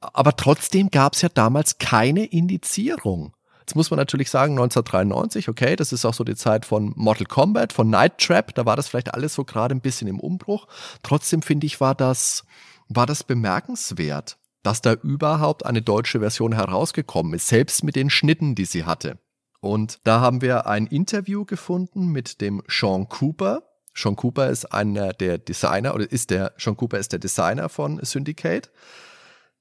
Aber 0.00 0.36
trotzdem 0.36 0.90
gab 0.90 1.14
es 1.14 1.22
ja 1.22 1.28
damals 1.28 1.78
keine 1.78 2.24
Indizierung. 2.24 3.34
Jetzt 3.60 3.76
muss 3.76 3.90
man 3.90 3.98
natürlich 3.98 4.30
sagen, 4.30 4.52
1993, 4.52 5.50
okay, 5.50 5.76
das 5.76 5.92
ist 5.92 6.06
auch 6.06 6.14
so 6.14 6.24
die 6.24 6.36
Zeit 6.36 6.64
von 6.64 6.94
Mortal 6.96 7.26
Kombat, 7.26 7.74
von 7.74 7.90
Night 7.90 8.16
Trap, 8.16 8.54
da 8.54 8.64
war 8.64 8.76
das 8.76 8.88
vielleicht 8.88 9.12
alles 9.12 9.34
so 9.34 9.44
gerade 9.44 9.74
ein 9.74 9.82
bisschen 9.82 10.08
im 10.08 10.20
Umbruch. 10.20 10.66
Trotzdem 11.02 11.42
finde 11.42 11.66
ich, 11.66 11.78
war 11.78 11.94
das, 11.94 12.44
war 12.88 13.04
das 13.04 13.24
bemerkenswert 13.24 14.37
dass 14.62 14.80
da 14.82 14.92
überhaupt 14.94 15.66
eine 15.66 15.82
deutsche 15.82 16.20
Version 16.20 16.52
herausgekommen 16.52 17.34
ist, 17.34 17.48
selbst 17.48 17.82
mit 17.84 17.96
den 17.96 18.08
Schnitten, 18.10 18.54
die 18.54 18.64
sie 18.64 18.84
hatte. 18.84 19.18
Und 19.60 19.98
da 20.04 20.20
haben 20.20 20.40
wir 20.40 20.66
ein 20.66 20.86
Interview 20.86 21.44
gefunden 21.44 22.06
mit 22.08 22.40
dem 22.40 22.62
Sean 22.68 23.08
Cooper. 23.08 23.64
Sean 23.94 24.16
Cooper 24.16 24.48
ist 24.48 24.64
einer 24.66 25.12
der 25.12 25.36
Designer, 25.38 25.94
oder 25.94 26.10
ist 26.10 26.30
der, 26.30 26.54
Sean 26.58 26.76
Cooper 26.76 26.98
ist 26.98 27.12
der 27.12 27.18
Designer 27.18 27.68
von 27.68 28.02
Syndicate. 28.04 28.70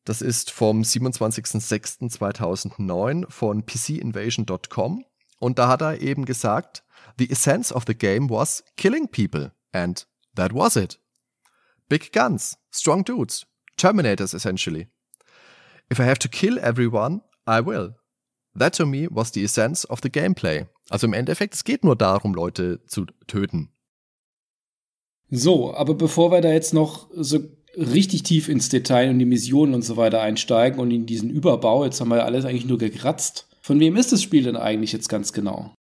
Das 0.05 0.21
ist 0.21 0.51
vom 0.51 0.83
27.06.2009 0.83 3.29
von 3.29 3.65
PCinvasion.com. 3.65 5.03
Und 5.39 5.59
da 5.59 5.67
hat 5.67 5.81
er 5.81 6.01
eben 6.01 6.23
gesagt, 6.25 6.83
The 7.17 7.29
essence 7.31 7.73
of 7.73 7.85
the 7.87 7.95
game 7.95 8.29
was 8.29 8.63
killing 8.75 9.07
people. 9.07 9.51
And 9.71 10.05
that 10.35 10.53
was 10.53 10.75
it. 10.75 10.99
Big 11.89 12.13
guns, 12.13 12.59
strong 12.71 13.03
dudes, 13.03 13.47
Terminators 13.77 14.33
essentially. 14.33 14.87
If 15.91 15.99
I 15.99 16.03
have 16.03 16.19
to 16.19 16.27
kill 16.27 16.57
everyone, 16.59 17.21
I 17.47 17.61
will. 17.61 17.95
That 18.57 18.75
to 18.75 18.85
me 18.85 19.07
was 19.09 19.31
the 19.31 19.43
essence 19.43 19.85
of 19.85 20.01
the 20.01 20.09
gameplay. 20.09 20.67
Also 20.89 21.07
im 21.07 21.13
Endeffekt, 21.13 21.53
es 21.53 21.63
geht 21.63 21.83
nur 21.83 21.95
darum, 21.95 22.33
Leute 22.33 22.83
zu 22.85 23.05
töten. 23.27 23.69
So, 25.29 25.73
aber 25.75 25.93
bevor 25.93 26.31
wir 26.31 26.41
da 26.41 26.51
jetzt 26.51 26.73
noch 26.73 27.09
so 27.13 27.39
richtig 27.75 28.23
tief 28.23 28.49
ins 28.49 28.69
Detail 28.69 29.09
und 29.09 29.19
die 29.19 29.25
Missionen 29.25 29.73
und 29.73 29.83
so 29.83 29.97
weiter 29.97 30.21
einsteigen 30.21 30.79
und 30.79 30.91
in 30.91 31.05
diesen 31.05 31.29
Überbau, 31.29 31.85
jetzt 31.85 31.99
haben 32.01 32.09
wir 32.09 32.23
alles 32.25 32.45
eigentlich 32.45 32.65
nur 32.65 32.77
gekratzt. 32.77 33.47
Von 33.61 33.79
wem 33.79 33.97
ist 33.97 34.11
das 34.11 34.23
Spiel 34.23 34.43
denn 34.43 34.55
eigentlich 34.55 34.93
jetzt 34.93 35.09
ganz 35.09 35.33
genau? 35.33 35.73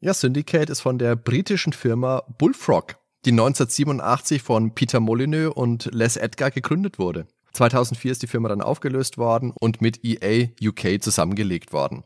Ja, 0.00 0.12
Syndicate 0.12 0.68
ist 0.68 0.80
von 0.80 0.98
der 0.98 1.14
britischen 1.14 1.72
Firma 1.72 2.24
Bullfrog 2.38 2.96
die 3.24 3.30
1987 3.30 4.42
von 4.42 4.74
Peter 4.74 4.98
Molyneux 4.98 5.54
und 5.54 5.88
Les 5.92 6.16
Edgar 6.16 6.50
gegründet 6.50 6.98
wurde. 6.98 7.26
2004 7.52 8.12
ist 8.12 8.22
die 8.22 8.26
Firma 8.26 8.48
dann 8.48 8.62
aufgelöst 8.62 9.18
worden 9.18 9.52
und 9.58 9.80
mit 9.80 10.04
EA 10.04 10.48
UK 10.62 11.02
zusammengelegt 11.02 11.72
worden. 11.72 12.02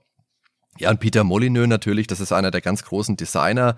Ja, 0.79 0.91
und 0.91 1.01
Peter 1.01 1.25
Molyneux 1.25 1.67
natürlich, 1.67 2.07
das 2.07 2.21
ist 2.21 2.33
einer 2.33 2.51
der 2.51 2.61
ganz 2.61 2.85
großen 2.85 3.17
Designer, 3.17 3.77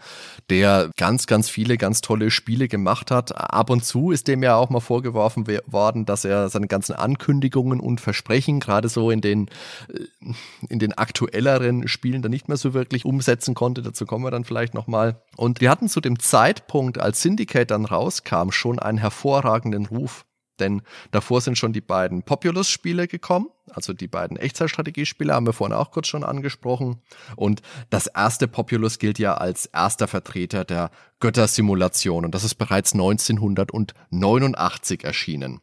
der 0.50 0.90
ganz, 0.96 1.26
ganz 1.26 1.48
viele 1.48 1.76
ganz 1.76 2.00
tolle 2.00 2.30
Spiele 2.30 2.68
gemacht 2.68 3.10
hat. 3.10 3.36
Ab 3.36 3.70
und 3.70 3.84
zu 3.84 4.10
ist 4.10 4.28
dem 4.28 4.42
ja 4.42 4.56
auch 4.56 4.70
mal 4.70 4.80
vorgeworfen 4.80 5.46
worden, 5.66 6.06
dass 6.06 6.24
er 6.24 6.48
seine 6.48 6.66
ganzen 6.66 6.94
Ankündigungen 6.94 7.80
und 7.80 8.00
Versprechen, 8.00 8.60
gerade 8.60 8.88
so 8.88 9.10
in 9.10 9.20
den, 9.20 9.48
äh, 9.92 10.32
in 10.68 10.78
den 10.78 10.92
aktuelleren 10.92 11.88
Spielen, 11.88 12.22
dann 12.22 12.30
nicht 12.30 12.48
mehr 12.48 12.56
so 12.56 12.74
wirklich 12.74 13.04
umsetzen 13.04 13.54
konnte. 13.54 13.82
Dazu 13.82 14.06
kommen 14.06 14.24
wir 14.24 14.30
dann 14.30 14.44
vielleicht 14.44 14.74
nochmal. 14.74 15.22
Und 15.36 15.60
wir 15.60 15.70
hatten 15.70 15.88
zu 15.88 16.00
dem 16.00 16.18
Zeitpunkt, 16.18 16.98
als 16.98 17.22
Syndicate 17.22 17.70
dann 17.70 17.84
rauskam, 17.84 18.50
schon 18.50 18.78
einen 18.78 18.98
hervorragenden 18.98 19.86
Ruf. 19.86 20.24
Denn 20.60 20.82
davor 21.10 21.40
sind 21.40 21.58
schon 21.58 21.72
die 21.72 21.80
beiden 21.80 22.22
Populous-Spiele 22.22 23.08
gekommen, 23.08 23.48
also 23.70 23.92
die 23.92 24.08
beiden 24.08 24.36
Echtzeitstrategiespiele 24.36 25.34
haben 25.34 25.46
wir 25.46 25.52
vorhin 25.52 25.76
auch 25.76 25.90
kurz 25.90 26.06
schon 26.08 26.24
angesprochen. 26.24 27.02
Und 27.36 27.60
das 27.90 28.06
erste 28.06 28.48
Populous 28.48 28.98
gilt 28.98 29.18
ja 29.18 29.34
als 29.34 29.66
erster 29.66 30.08
Vertreter 30.08 30.64
der 30.64 30.90
Göttersimulation 31.20 32.24
und 32.24 32.34
das 32.34 32.44
ist 32.44 32.54
bereits 32.56 32.94
1989 32.94 35.04
erschienen. 35.04 35.60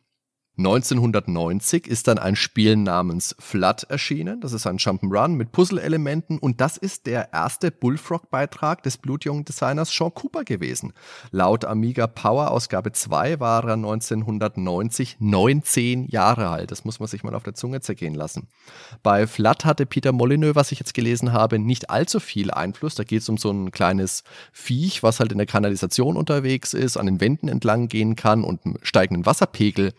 1990 0.58 1.86
ist 1.86 2.08
dann 2.08 2.18
ein 2.18 2.38
Spiel 2.38 2.78
namens 2.78 3.36
Flood 3.40 3.84
erschienen. 3.90 4.40
Das 4.40 4.54
ist 4.54 4.66
ein 4.66 4.78
Jump'n'Run 4.78 5.30
mit 5.30 5.52
Puzzle-Elementen 5.52 6.38
und 6.38 6.62
das 6.62 6.78
ist 6.78 7.08
der 7.08 7.34
erste 7.34 7.72
Bullfrog-Beitrag 7.72 8.82
des 8.82 8.98
blutjungen 8.98 9.44
Designers 9.44 9.92
Sean 9.92 10.14
Cooper 10.14 10.46
gewesen. 10.46 10.94
Laut 11.32 11.66
Amiga 11.66 12.08
Power 12.08 12.52
Ausgabe 12.52 12.94
2 12.94 13.42
war 13.42 13.66
er 13.66 13.74
1990 13.74 15.18
19 15.20 16.08
Jahre 16.08 16.48
alt. 16.48 16.72
Das 16.72 16.86
muss 16.86 17.00
man 17.02 17.08
sich 17.10 17.24
mal 17.24 17.36
auf 17.36 17.44
der 17.44 17.54
Zunge 17.54 17.82
zergehen 17.82 18.16
lassen. 18.16 18.48
Bei 19.04 19.28
Flood 19.28 19.66
hatte 19.66 19.86
Peter 19.86 20.14
Molyneux, 20.14 20.56
was 20.56 20.72
ich 20.72 20.80
jetzt 20.80 20.94
gelesen 20.94 21.34
habe, 21.34 21.60
nicht 21.60 21.90
allzu 21.90 22.22
viel 22.22 22.50
Einfluss. 22.50 22.96
Da 22.96 23.04
geht 23.04 23.22
es 23.24 23.28
um 23.28 23.38
so 23.38 23.52
ein 23.52 23.72
kleines 23.72 24.24
Viech, 24.54 25.04
was 25.04 25.20
halt 25.20 25.34
in 25.34 25.38
der 25.38 25.48
Kanalisation 25.48 26.16
unterwegs 26.16 26.74
ist, 26.74 26.96
an 26.96 27.08
den 27.08 27.20
Wänden 27.20 27.50
entlang 27.50 27.90
gehen 27.90 28.16
kann 28.16 28.46
und 28.46 28.62
steigenden 28.84 29.26
Wasserpegel 29.26 29.92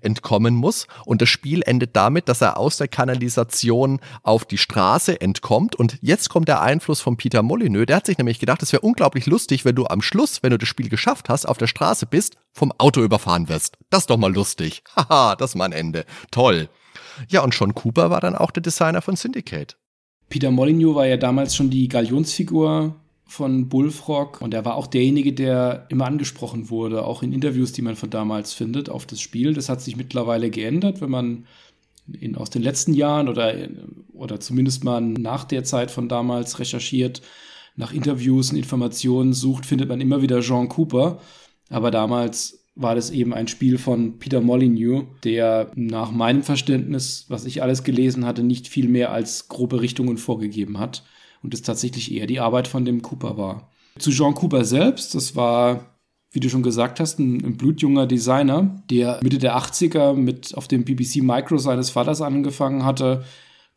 entkommen 0.00 0.54
muss. 0.54 0.86
Und 1.04 1.22
das 1.22 1.28
Spiel 1.28 1.62
endet 1.64 1.96
damit, 1.96 2.28
dass 2.28 2.40
er 2.40 2.56
aus 2.56 2.76
der 2.76 2.88
Kanalisation 2.88 4.00
auf 4.22 4.44
die 4.44 4.58
Straße 4.58 5.20
entkommt. 5.20 5.76
Und 5.76 5.98
jetzt 6.00 6.28
kommt 6.28 6.48
der 6.48 6.60
Einfluss 6.60 7.00
von 7.00 7.16
Peter 7.16 7.42
Molyneux. 7.42 7.86
Der 7.86 7.96
hat 7.96 8.06
sich 8.06 8.18
nämlich 8.18 8.38
gedacht, 8.38 8.62
es 8.62 8.72
wäre 8.72 8.82
unglaublich 8.82 9.26
lustig, 9.26 9.64
wenn 9.64 9.74
du 9.74 9.86
am 9.86 10.02
Schluss, 10.02 10.42
wenn 10.42 10.50
du 10.50 10.58
das 10.58 10.68
Spiel 10.68 10.88
geschafft 10.88 11.28
hast, 11.28 11.46
auf 11.46 11.58
der 11.58 11.66
Straße 11.66 12.06
bist, 12.06 12.36
vom 12.52 12.72
Auto 12.78 13.02
überfahren 13.02 13.48
wirst. 13.48 13.76
Das 13.90 14.00
ist 14.00 14.10
doch 14.10 14.16
mal 14.16 14.32
lustig. 14.32 14.82
Haha, 14.96 15.36
das 15.36 15.52
ist 15.52 15.56
mein 15.56 15.72
Ende. 15.72 16.04
Toll. 16.30 16.68
Ja, 17.28 17.42
und 17.42 17.54
Sean 17.54 17.74
Cooper 17.74 18.10
war 18.10 18.20
dann 18.20 18.36
auch 18.36 18.50
der 18.50 18.62
Designer 18.62 19.02
von 19.02 19.16
Syndicate. 19.16 19.76
Peter 20.28 20.50
Molyneux 20.50 20.94
war 20.94 21.06
ja 21.06 21.16
damals 21.16 21.56
schon 21.56 21.70
die 21.70 21.88
Galionsfigur 21.88 22.94
von 23.30 23.68
Bullfrog 23.68 24.40
und 24.40 24.54
er 24.54 24.64
war 24.64 24.74
auch 24.74 24.88
derjenige, 24.88 25.32
der 25.32 25.86
immer 25.88 26.06
angesprochen 26.06 26.68
wurde, 26.68 27.04
auch 27.04 27.22
in 27.22 27.32
Interviews, 27.32 27.72
die 27.72 27.80
man 27.80 27.94
von 27.94 28.10
damals 28.10 28.52
findet, 28.52 28.90
auf 28.90 29.06
das 29.06 29.20
Spiel. 29.20 29.54
Das 29.54 29.68
hat 29.68 29.80
sich 29.80 29.96
mittlerweile 29.96 30.50
geändert, 30.50 31.00
wenn 31.00 31.10
man 31.10 31.46
in, 32.18 32.34
aus 32.34 32.50
den 32.50 32.60
letzten 32.60 32.92
Jahren 32.92 33.28
oder, 33.28 33.54
oder 34.12 34.40
zumindest 34.40 34.82
mal 34.82 35.00
nach 35.00 35.44
der 35.44 35.62
Zeit 35.62 35.92
von 35.92 36.08
damals 36.08 36.58
recherchiert, 36.58 37.22
nach 37.76 37.92
Interviews 37.92 38.50
und 38.50 38.56
Informationen 38.56 39.32
sucht, 39.32 39.64
findet 39.64 39.88
man 39.88 40.00
immer 40.00 40.22
wieder 40.22 40.40
Jean 40.40 40.68
Cooper. 40.68 41.20
Aber 41.68 41.92
damals 41.92 42.64
war 42.74 42.96
das 42.96 43.10
eben 43.12 43.32
ein 43.32 43.46
Spiel 43.46 43.78
von 43.78 44.18
Peter 44.18 44.40
Molyneux, 44.40 45.04
der 45.22 45.70
nach 45.76 46.10
meinem 46.10 46.42
Verständnis, 46.42 47.26
was 47.28 47.44
ich 47.44 47.62
alles 47.62 47.84
gelesen 47.84 48.26
hatte, 48.26 48.42
nicht 48.42 48.66
viel 48.66 48.88
mehr 48.88 49.12
als 49.12 49.46
grobe 49.46 49.80
Richtungen 49.82 50.18
vorgegeben 50.18 50.80
hat 50.80 51.04
und 51.42 51.54
es 51.54 51.62
tatsächlich 51.62 52.12
eher 52.12 52.26
die 52.26 52.40
Arbeit 52.40 52.68
von 52.68 52.84
dem 52.84 53.02
Cooper 53.02 53.36
war. 53.36 53.70
Zu 53.98 54.10
Jean 54.10 54.34
Cooper 54.34 54.64
selbst, 54.64 55.14
das 55.14 55.36
war, 55.36 55.96
wie 56.32 56.40
du 56.40 56.48
schon 56.48 56.62
gesagt 56.62 57.00
hast, 57.00 57.18
ein, 57.18 57.44
ein 57.44 57.56
blutjunger 57.56 58.06
Designer, 58.06 58.82
der 58.90 59.20
Mitte 59.22 59.38
der 59.38 59.56
80er 59.56 60.14
mit 60.14 60.56
auf 60.56 60.68
dem 60.68 60.84
BBC 60.84 61.22
Micro 61.22 61.58
seines 61.58 61.90
Vaters 61.90 62.20
angefangen 62.20 62.84
hatte, 62.84 63.24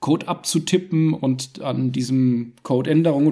Code 0.03 0.27
abzutippen 0.27 1.13
und 1.13 1.61
an 1.61 1.93
diesem 1.93 2.55
Code 2.61 2.91
Änderungen 2.91 3.31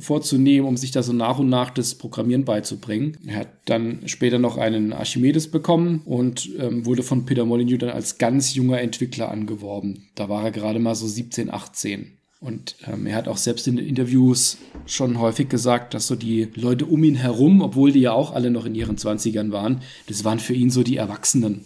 vorzunehmen, 0.00 0.66
um 0.66 0.76
sich 0.76 0.90
da 0.90 1.04
so 1.04 1.12
nach 1.12 1.38
und 1.38 1.48
nach 1.48 1.70
das 1.70 1.94
Programmieren 1.94 2.44
beizubringen. 2.44 3.16
Er 3.24 3.36
hat 3.36 3.48
dann 3.66 4.00
später 4.06 4.40
noch 4.40 4.56
einen 4.56 4.92
Archimedes 4.92 5.48
bekommen 5.48 6.02
und 6.04 6.50
ähm, 6.58 6.84
wurde 6.86 7.04
von 7.04 7.24
Peter 7.24 7.44
Molyneux 7.44 7.78
dann 7.78 7.90
als 7.90 8.18
ganz 8.18 8.52
junger 8.56 8.80
Entwickler 8.80 9.30
angeworben. 9.30 10.08
Da 10.16 10.28
war 10.28 10.42
er 10.42 10.50
gerade 10.50 10.80
mal 10.80 10.96
so 10.96 11.06
17, 11.06 11.54
18. 11.54 12.17
Und 12.40 12.76
ähm, 12.86 13.06
er 13.06 13.16
hat 13.16 13.26
auch 13.26 13.36
selbst 13.36 13.66
in 13.66 13.78
Interviews 13.78 14.58
schon 14.86 15.18
häufig 15.18 15.48
gesagt, 15.48 15.92
dass 15.94 16.06
so 16.06 16.14
die 16.14 16.48
Leute 16.54 16.86
um 16.86 17.02
ihn 17.02 17.16
herum, 17.16 17.62
obwohl 17.62 17.90
die 17.90 18.00
ja 18.00 18.12
auch 18.12 18.32
alle 18.32 18.50
noch 18.50 18.64
in 18.64 18.76
ihren 18.76 18.96
Zwanzigern 18.96 19.50
waren, 19.50 19.82
das 20.06 20.24
waren 20.24 20.38
für 20.38 20.54
ihn 20.54 20.70
so 20.70 20.84
die 20.84 20.96
Erwachsenen. 20.96 21.64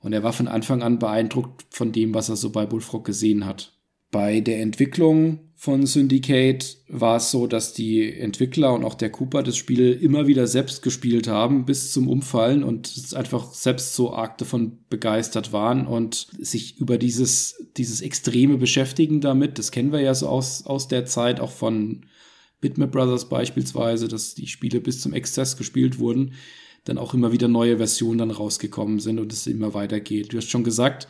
Und 0.00 0.12
er 0.12 0.22
war 0.22 0.32
von 0.32 0.46
Anfang 0.46 0.82
an 0.82 1.00
beeindruckt 1.00 1.64
von 1.70 1.90
dem, 1.90 2.14
was 2.14 2.28
er 2.28 2.36
so 2.36 2.50
bei 2.50 2.66
Bullfrog 2.66 3.04
gesehen 3.04 3.46
hat. 3.46 3.72
Bei 4.12 4.40
der 4.40 4.60
Entwicklung 4.60 5.40
von 5.58 5.86
Syndicate 5.86 6.76
war 6.86 7.16
es 7.16 7.30
so, 7.30 7.46
dass 7.46 7.72
die 7.72 8.12
Entwickler 8.12 8.74
und 8.74 8.84
auch 8.84 8.92
der 8.92 9.10
Cooper 9.10 9.42
das 9.42 9.56
Spiel 9.56 9.92
immer 9.92 10.26
wieder 10.26 10.46
selbst 10.46 10.82
gespielt 10.82 11.28
haben 11.28 11.64
bis 11.64 11.92
zum 11.92 12.08
Umfallen 12.08 12.62
und 12.62 12.92
einfach 13.14 13.54
selbst 13.54 13.94
so 13.94 14.12
arg 14.12 14.36
davon 14.36 14.78
begeistert 14.90 15.54
waren 15.54 15.86
und 15.86 16.28
sich 16.38 16.78
über 16.78 16.98
dieses, 16.98 17.66
dieses 17.78 18.02
extreme 18.02 18.58
Beschäftigen 18.58 19.22
damit, 19.22 19.58
das 19.58 19.70
kennen 19.70 19.92
wir 19.92 20.00
ja 20.00 20.14
so 20.14 20.28
aus, 20.28 20.66
aus 20.66 20.88
der 20.88 21.06
Zeit 21.06 21.40
auch 21.40 21.52
von 21.52 22.04
Bitmap 22.60 22.92
Brothers 22.92 23.30
beispielsweise, 23.30 24.08
dass 24.08 24.34
die 24.34 24.48
Spiele 24.48 24.80
bis 24.80 25.00
zum 25.00 25.14
Exzess 25.14 25.56
gespielt 25.56 25.98
wurden, 25.98 26.34
dann 26.84 26.98
auch 26.98 27.14
immer 27.14 27.32
wieder 27.32 27.48
neue 27.48 27.78
Versionen 27.78 28.18
dann 28.18 28.30
rausgekommen 28.30 29.00
sind 29.00 29.18
und 29.18 29.32
es 29.32 29.46
immer 29.46 29.72
weitergeht. 29.72 30.34
Du 30.34 30.36
hast 30.36 30.50
schon 30.50 30.64
gesagt, 30.64 31.08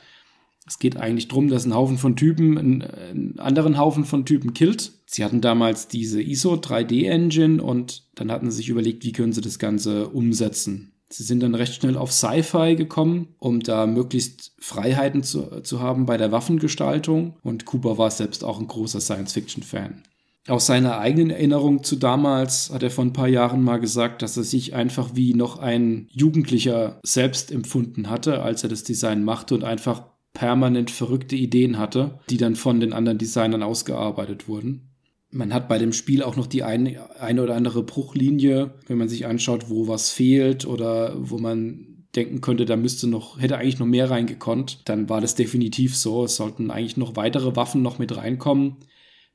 es 0.66 0.79
geht 0.79 0.96
eigentlich 0.96 1.29
darum, 1.29 1.48
dass 1.48 1.64
ein 1.64 1.74
Haufen 1.74 1.96
von 1.96 2.16
Typen 2.16 2.59
einen, 2.59 3.38
anderen 3.38 3.79
Haufen 3.79 4.05
von 4.05 4.24
Typen 4.24 4.52
killt. 4.52 4.92
Sie 5.07 5.24
hatten 5.24 5.40
damals 5.40 5.87
diese 5.87 6.20
ISO 6.20 6.55
3D 6.55 7.07
Engine 7.09 7.62
und 7.62 8.02
dann 8.16 8.33
hatten 8.33 8.50
sie 8.50 8.59
sich 8.59 8.68
überlegt, 8.68 9.05
wie 9.05 9.12
können 9.12 9.33
sie 9.33 9.40
das 9.40 9.59
Ganze 9.59 10.09
umsetzen. 10.09 10.92
Sie 11.09 11.22
sind 11.22 11.40
dann 11.40 11.55
recht 11.55 11.74
schnell 11.74 11.96
auf 11.96 12.12
Sci-Fi 12.12 12.74
gekommen, 12.74 13.29
um 13.38 13.61
da 13.61 13.87
möglichst 13.87 14.55
Freiheiten 14.59 15.22
zu, 15.22 15.62
zu 15.62 15.81
haben 15.81 16.05
bei 16.05 16.16
der 16.16 16.33
Waffengestaltung. 16.33 17.37
Und 17.42 17.64
Cooper 17.64 17.96
war 17.96 18.11
selbst 18.11 18.42
auch 18.42 18.59
ein 18.59 18.66
großer 18.66 19.00
Science-Fiction-Fan. 19.00 20.02
Aus 20.48 20.66
seiner 20.66 20.98
eigenen 20.98 21.31
Erinnerung 21.31 21.85
zu 21.85 21.96
damals 21.96 22.70
hat 22.72 22.83
er 22.83 22.90
vor 22.90 23.05
ein 23.05 23.12
paar 23.12 23.29
Jahren 23.29 23.62
mal 23.62 23.79
gesagt, 23.79 24.22
dass 24.22 24.37
er 24.37 24.44
sich 24.44 24.74
einfach 24.74 25.11
wie 25.14 25.35
noch 25.35 25.59
ein 25.59 26.09
Jugendlicher 26.11 27.00
selbst 27.05 27.52
empfunden 27.52 28.11
hatte, 28.11 28.42
als 28.42 28.62
er 28.62 28.68
das 28.68 28.85
Design 28.85 29.24
machte 29.24 29.55
und 29.55 29.64
einfach 29.64 30.05
permanent 30.37 30.90
verrückte 30.90 31.35
Ideen 31.35 31.79
hatte, 31.79 32.20
die 32.29 32.37
dann 32.37 32.57
von 32.57 32.79
den 32.79 32.92
anderen 32.92 33.16
Designern 33.16 33.62
ausgearbeitet 33.62 34.49
wurden. 34.49 34.90
Man 35.31 35.55
hat 35.55 35.66
bei 35.66 35.79
dem 35.79 35.94
Spiel 35.94 36.22
auch 36.22 36.37
noch 36.37 36.46
die 36.46 36.62
eine, 36.62 37.18
eine 37.18 37.42
oder 37.42 37.57
andere 37.57 37.83
Bruchlinie, 37.83 38.75
wenn 38.87 38.99
man 38.99 39.09
sich 39.09 39.25
anschaut, 39.25 39.70
wo 39.70 39.88
was 39.88 40.11
fehlt 40.11 40.66
oder 40.66 41.16
wo 41.18 41.38
man 41.38 42.05
denken 42.14 42.42
könnte, 42.42 42.66
da 42.66 42.77
müsste 42.77 43.07
noch, 43.09 43.40
hätte 43.40 43.57
eigentlich 43.57 43.79
noch 43.79 43.87
mehr 43.87 44.11
reingekonnt, 44.11 44.83
dann 44.85 45.09
war 45.09 45.22
das 45.22 45.37
definitiv 45.37 45.96
so. 45.96 46.25
Es 46.25 46.37
sollten 46.37 46.70
eigentlich 46.70 46.99
noch 46.99 47.16
weitere 47.16 47.57
Waffen 47.57 47.81
noch 47.81 47.99
mit 47.99 48.14
reinkommen. 48.14 48.77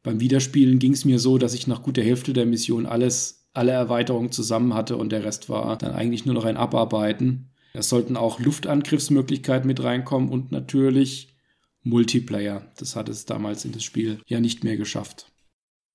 Beim 0.03 0.19
Wiederspielen 0.19 0.77
ging 0.77 0.93
es 0.93 1.03
mir 1.03 1.17
so, 1.17 1.39
dass 1.39 1.55
ich 1.55 1.65
nach 1.65 1.81
guter 1.81 2.03
Hälfte 2.03 2.33
der 2.33 2.45
Mission 2.45 2.85
alles, 2.85 3.49
alle 3.53 3.71
Erweiterungen 3.71 4.31
zusammen 4.31 4.75
hatte 4.75 4.97
und 4.97 5.11
der 5.11 5.23
Rest 5.23 5.49
war 5.49 5.77
dann 5.77 5.93
eigentlich 5.93 6.25
nur 6.25 6.35
noch 6.35 6.45
ein 6.45 6.57
Abarbeiten. 6.57 7.50
Es 7.73 7.89
sollten 7.89 8.17
auch 8.17 8.39
Luftangriffsmöglichkeiten 8.39 9.67
mit 9.67 9.83
reinkommen 9.83 10.29
und 10.29 10.51
natürlich 10.51 11.35
Multiplayer. 11.83 12.71
Das 12.77 12.95
hat 12.95 13.09
es 13.09 13.25
damals 13.25 13.65
in 13.65 13.71
das 13.71 13.83
Spiel 13.83 14.21
ja 14.25 14.39
nicht 14.39 14.63
mehr 14.63 14.77
geschafft. 14.77 15.31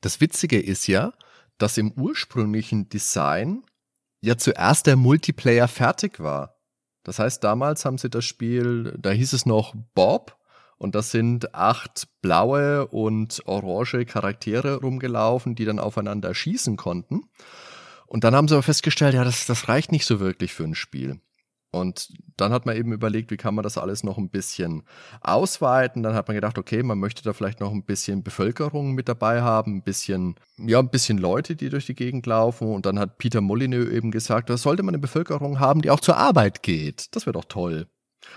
Das 0.00 0.20
Witzige 0.20 0.60
ist 0.60 0.86
ja, 0.86 1.12
dass 1.58 1.78
im 1.78 1.92
ursprünglichen 1.92 2.88
Design 2.88 3.62
ja 4.20 4.36
zuerst 4.36 4.86
der 4.86 4.96
Multiplayer 4.96 5.68
fertig 5.68 6.20
war. 6.20 6.56
Das 7.02 7.18
heißt, 7.18 7.44
damals 7.44 7.84
haben 7.84 7.98
sie 7.98 8.10
das 8.10 8.24
Spiel, 8.24 8.96
da 8.98 9.10
hieß 9.10 9.32
es 9.32 9.46
noch 9.46 9.74
Bob 9.94 10.36
und 10.76 10.94
das 10.94 11.10
sind 11.10 11.54
acht 11.54 12.08
blaue 12.20 12.88
und 12.88 13.42
orange 13.46 14.04
Charaktere 14.06 14.80
rumgelaufen, 14.80 15.54
die 15.54 15.64
dann 15.64 15.78
aufeinander 15.78 16.34
schießen 16.34 16.76
konnten. 16.76 17.28
Und 18.06 18.24
dann 18.24 18.34
haben 18.34 18.48
sie 18.48 18.54
aber 18.54 18.62
festgestellt, 18.62 19.14
ja, 19.14 19.24
das, 19.24 19.46
das 19.46 19.68
reicht 19.68 19.92
nicht 19.92 20.04
so 20.04 20.20
wirklich 20.20 20.52
für 20.52 20.64
ein 20.64 20.74
Spiel. 20.74 21.20
Und 21.76 22.12
dann 22.36 22.52
hat 22.52 22.66
man 22.66 22.76
eben 22.76 22.92
überlegt, 22.92 23.30
wie 23.30 23.36
kann 23.36 23.54
man 23.54 23.62
das 23.62 23.78
alles 23.78 24.04
noch 24.04 24.18
ein 24.18 24.28
bisschen 24.28 24.82
ausweiten. 25.20 26.02
Dann 26.02 26.14
hat 26.14 26.28
man 26.28 26.34
gedacht, 26.34 26.58
okay, 26.58 26.82
man 26.82 26.98
möchte 26.98 27.22
da 27.22 27.32
vielleicht 27.32 27.60
noch 27.60 27.72
ein 27.72 27.84
bisschen 27.84 28.22
Bevölkerung 28.22 28.92
mit 28.92 29.08
dabei 29.08 29.42
haben, 29.42 29.76
ein 29.76 29.82
bisschen, 29.82 30.36
ja, 30.58 30.78
ein 30.78 30.90
bisschen 30.90 31.18
Leute, 31.18 31.56
die 31.56 31.68
durch 31.68 31.86
die 31.86 31.94
Gegend 31.94 32.26
laufen. 32.26 32.68
Und 32.68 32.86
dann 32.86 32.98
hat 32.98 33.18
Peter 33.18 33.40
Molyneux 33.40 33.90
eben 33.90 34.10
gesagt, 34.10 34.50
da 34.50 34.56
sollte 34.56 34.82
man 34.82 34.94
eine 34.94 35.00
Bevölkerung 35.00 35.60
haben, 35.60 35.82
die 35.82 35.90
auch 35.90 36.00
zur 36.00 36.16
Arbeit 36.16 36.62
geht. 36.62 37.14
Das 37.14 37.26
wäre 37.26 37.34
doch 37.34 37.46
toll. 37.46 37.86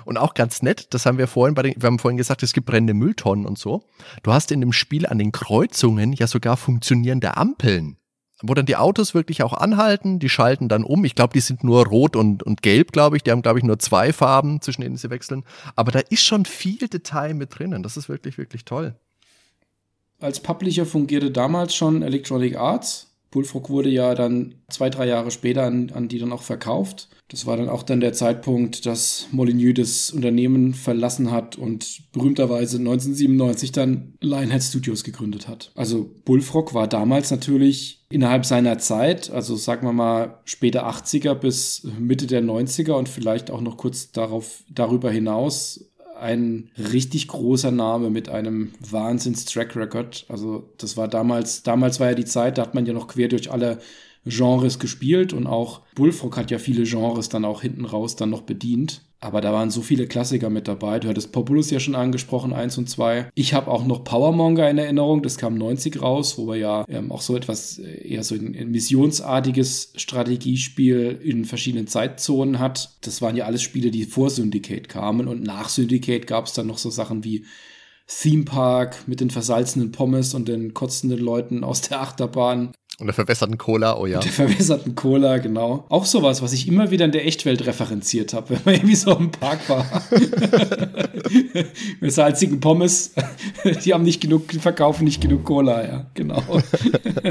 Und 0.06 0.18
auch 0.18 0.34
ganz 0.34 0.62
nett, 0.62 0.94
das 0.94 1.06
haben 1.06 1.18
wir 1.18 1.28
vorhin 1.28 1.56
bei 1.56 1.64
den, 1.64 1.74
wir 1.82 1.88
haben 1.88 2.00
vorhin 2.00 2.18
gesagt, 2.18 2.44
es 2.44 2.54
gibt 2.54 2.68
brennende 2.68 2.94
Mülltonnen 2.94 3.46
und 3.46 3.58
so. 3.58 3.84
Du 4.24 4.32
hast 4.32 4.52
in 4.52 4.62
dem 4.62 4.74
Spiel 4.74 5.08
an 5.08 5.18
den 5.18 5.32
Kreuzungen 5.32 6.14
ja 6.14 6.28
sogar 6.28 6.58
funktionierende 6.58 7.38
Ampeln 7.38 7.98
wo 8.42 8.54
dann 8.54 8.66
die 8.66 8.78
Autos 8.78 9.14
wirklich 9.14 9.44
auch 9.44 9.54
anhalten, 9.54 10.20
die 10.20 10.30
schalten 10.30 10.70
dann 10.70 10.84
um. 10.84 11.04
Ich 11.04 11.16
glaube, 11.16 11.34
die 11.34 11.42
sind 11.42 11.64
nur 11.64 11.86
rot 11.86 12.16
und, 12.16 12.44
und 12.44 12.62
gelb, 12.62 12.92
glaube 12.92 13.18
ich. 13.18 13.24
Die 13.24 13.32
haben, 13.32 13.42
glaube 13.42 13.60
ich, 13.60 13.66
nur 13.66 13.80
zwei 13.80 14.14
Farben, 14.14 14.62
zwischen 14.62 14.82
denen 14.82 14.98
sie 14.98 15.10
wechseln. 15.10 15.44
Aber 15.76 15.92
da 15.92 16.00
ist 16.00 16.24
schon 16.24 16.46
viel 16.46 16.88
Detail 16.88 17.34
mit 17.34 17.58
drinnen. 17.58 17.84
Das 17.84 17.98
ist 17.98 18.08
wirklich, 18.08 18.38
wirklich 18.38 18.66
toll. 18.66 18.96
Als 20.20 20.40
Publisher 20.40 20.86
fungierte 20.86 21.32
damals 21.32 21.76
schon 21.76 22.02
Electronic 22.02 22.58
Arts. 22.58 23.09
Bullfrog 23.32 23.70
wurde 23.70 23.90
ja 23.90 24.16
dann 24.16 24.56
zwei, 24.70 24.90
drei 24.90 25.08
Jahre 25.08 25.32
später 25.32 25.64
an, 25.64 25.92
an 25.92 26.08
die 26.08 26.20
dann 26.20 26.34
auch 26.34 26.42
verkauft. 26.42 27.10
Das 27.30 27.46
war 27.46 27.58
dann 27.58 27.70
auch 27.70 27.84
dann 27.84 28.00
der 28.00 28.14
Zeitpunkt, 28.14 28.88
dass 28.88 29.28
Molyneux 29.32 29.76
das 29.76 30.10
Unternehmen 30.10 30.74
verlassen 30.74 31.32
hat 31.32 31.58
und 31.58 32.02
berühmterweise 32.12 32.78
1997 32.80 33.72
dann 33.72 34.14
Lionhead 34.20 34.64
Studios 34.64 35.04
gegründet 35.04 35.48
hat. 35.48 35.72
Also 35.76 36.10
Bullfrog 36.26 36.74
war 36.74 36.88
damals 36.88 37.30
natürlich 37.30 38.04
innerhalb 38.10 38.48
seiner 38.48 38.80
Zeit, 38.80 39.30
also 39.30 39.56
sagen 39.56 39.86
wir 39.86 39.94
mal 39.94 40.40
später 40.44 40.90
80er 40.90 41.36
bis 41.36 41.88
Mitte 42.00 42.26
der 42.26 42.42
90er 42.42 42.94
und 42.94 43.08
vielleicht 43.08 43.52
auch 43.52 43.62
noch 43.62 43.78
kurz 43.78 44.12
darauf, 44.12 44.64
darüber 44.68 45.12
hinaus 45.12 45.89
ein 46.20 46.70
richtig 46.78 47.28
großer 47.28 47.72
Name 47.72 48.10
mit 48.10 48.30
einem 48.30 48.74
Wahnsinns-Track 48.90 49.76
Record. 49.76 50.26
Also 50.30 50.70
das 50.78 50.98
war 50.98 51.08
damals, 51.08 51.64
damals 51.64 52.00
war 52.00 52.10
ja 52.10 52.16
die 52.16 52.26
Zeit, 52.26 52.58
da 52.58 52.64
hat 52.64 52.76
man 52.76 52.86
ja 52.86 52.94
noch 52.94 53.08
quer 53.08 53.28
durch 53.28 53.52
alle 53.52 53.80
Genres 54.26 54.80
gespielt 54.80 55.34
und 55.34 55.48
auch 55.48 55.82
Bullfrog 55.96 56.38
hat 56.38 56.52
ja 56.52 56.60
viele 56.60 56.84
Genres 56.84 57.30
dann 57.30 57.46
auch 57.46 57.62
hinten 57.62 57.86
raus 57.86 58.16
dann 58.16 58.30
noch 58.30 58.42
bedient. 58.42 59.02
Aber 59.22 59.42
da 59.42 59.52
waren 59.52 59.70
so 59.70 59.82
viele 59.82 60.08
Klassiker 60.08 60.50
mit 60.50 60.70
dabei. 60.70 61.00
Du 61.00 61.10
hattest 61.10 61.34
Populus 61.34 61.70
ja 61.72 61.82
schon 61.82 61.96
angesprochen, 61.96 62.54
eins 62.54 62.78
und 62.78 62.90
zwei. 62.90 63.30
Ich 63.36 63.54
habe 63.54 63.70
auch 63.70 63.86
noch 63.86 64.06
Powermonger 64.06 64.70
in 64.70 64.78
Erinnerung, 64.78 65.24
das 65.24 65.38
kam 65.38 65.56
90 65.56 66.02
raus, 66.02 66.38
wo 66.38 66.48
wir 66.48 66.56
ja 66.56 66.86
ähm, 66.88 67.12
auch 67.12 67.20
so 67.20 67.36
etwas 67.36 67.80
äh, 67.80 68.08
eher 68.08 68.24
so 68.24 68.36
ein, 68.36 68.56
ein 68.56 68.72
missionsartiges 68.72 69.92
Strategiespiel 69.98 71.20
in 71.22 71.44
verschiedenen 71.44 71.88
Zeitzonen 71.88 72.60
hat. 72.60 72.98
Das 73.02 73.22
waren 73.22 73.36
ja 73.36 73.46
alles 73.46 73.62
Spiele, 73.62 73.92
die 73.92 74.06
vor 74.06 74.30
Syndicate 74.30 74.88
kamen 74.88 75.28
und 75.28 75.44
nach 75.44 75.68
Syndicate 75.68 76.26
gab 76.26 76.46
es 76.46 76.54
dann 76.54 76.68
noch 76.68 76.78
so 76.78 76.90
Sachen 76.90 77.26
wie 77.26 77.46
Theme 78.08 78.44
Park 78.44 79.08
mit 79.08 79.20
den 79.20 79.30
versalzenen 79.30 79.92
Pommes 79.92 80.34
und 80.34 80.48
den 80.48 80.74
kotzenden 80.74 81.20
Leuten 81.20 81.64
aus 81.64 81.82
der 81.82 82.02
Achterbahn. 82.02 82.72
Und 83.00 83.08
der 83.08 83.14
verwässerten 83.14 83.58
Cola, 83.58 83.98
oh 83.98 84.06
ja. 84.06 84.18
Und 84.18 84.26
der 84.26 84.32
verwässerten 84.34 84.94
Cola, 84.94 85.38
genau. 85.38 85.86
Auch 85.88 86.04
sowas, 86.04 86.42
was 86.42 86.52
ich 86.52 86.68
immer 86.68 86.92
wieder 86.92 87.06
in 87.06 87.14
der 87.14 87.26
Echtwelt 87.26 87.66
referenziert 87.66 88.34
habe, 88.34 88.50
wenn 88.50 88.60
man 88.66 88.76
irgendwie 88.76 88.96
so 88.96 89.16
im 89.16 89.32
Park 89.32 89.70
war. 89.70 89.86
Mit 92.02 92.12
salzigen 92.12 92.60
Pommes, 92.60 93.14
die 93.86 93.94
haben 93.94 94.04
nicht 94.04 94.20
genug, 94.20 94.50
die 94.50 94.60
verkaufen 94.60 95.06
nicht 95.06 95.22
genug 95.22 95.46
Cola, 95.46 95.88
ja, 95.88 96.12
genau. 96.14 96.44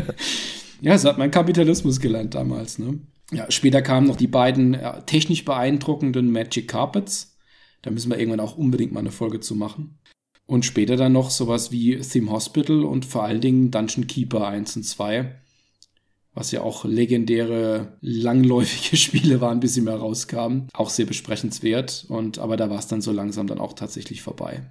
ja, 0.80 0.96
so 0.96 1.10
hat 1.10 1.18
mein 1.18 1.30
Kapitalismus 1.30 2.00
gelernt 2.00 2.34
damals, 2.34 2.78
ne? 2.78 2.98
Ja, 3.30 3.50
später 3.50 3.82
kamen 3.82 4.06
noch 4.06 4.16
die 4.16 4.26
beiden 4.26 4.72
ja, 4.72 5.02
technisch 5.02 5.44
beeindruckenden 5.44 6.32
Magic 6.32 6.66
Carpets. 6.66 7.36
Da 7.82 7.90
müssen 7.90 8.10
wir 8.10 8.18
irgendwann 8.18 8.40
auch 8.40 8.56
unbedingt 8.56 8.92
mal 8.92 9.00
eine 9.00 9.10
Folge 9.10 9.40
zu 9.40 9.54
machen. 9.54 9.98
Und 10.46 10.64
später 10.64 10.96
dann 10.96 11.12
noch 11.12 11.28
sowas 11.28 11.70
wie 11.70 11.98
Theme 11.98 12.30
Hospital 12.30 12.84
und 12.84 13.04
vor 13.04 13.24
allen 13.24 13.42
Dingen 13.42 13.70
Dungeon 13.70 14.06
Keeper 14.06 14.48
1 14.48 14.76
und 14.76 14.84
2 14.84 15.30
was 16.38 16.52
ja 16.52 16.62
auch 16.62 16.84
legendäre, 16.84 17.98
langläufige 18.00 18.96
Spiele 18.96 19.40
waren, 19.40 19.58
bis 19.58 19.74
sie 19.74 19.80
mehr 19.80 19.96
rauskamen. 19.96 20.68
Auch 20.72 20.88
sehr 20.88 21.06
besprechenswert. 21.06 22.06
Und, 22.08 22.38
aber 22.38 22.56
da 22.56 22.70
war 22.70 22.78
es 22.78 22.86
dann 22.86 23.00
so 23.00 23.10
langsam 23.10 23.48
dann 23.48 23.58
auch 23.58 23.72
tatsächlich 23.72 24.22
vorbei. 24.22 24.62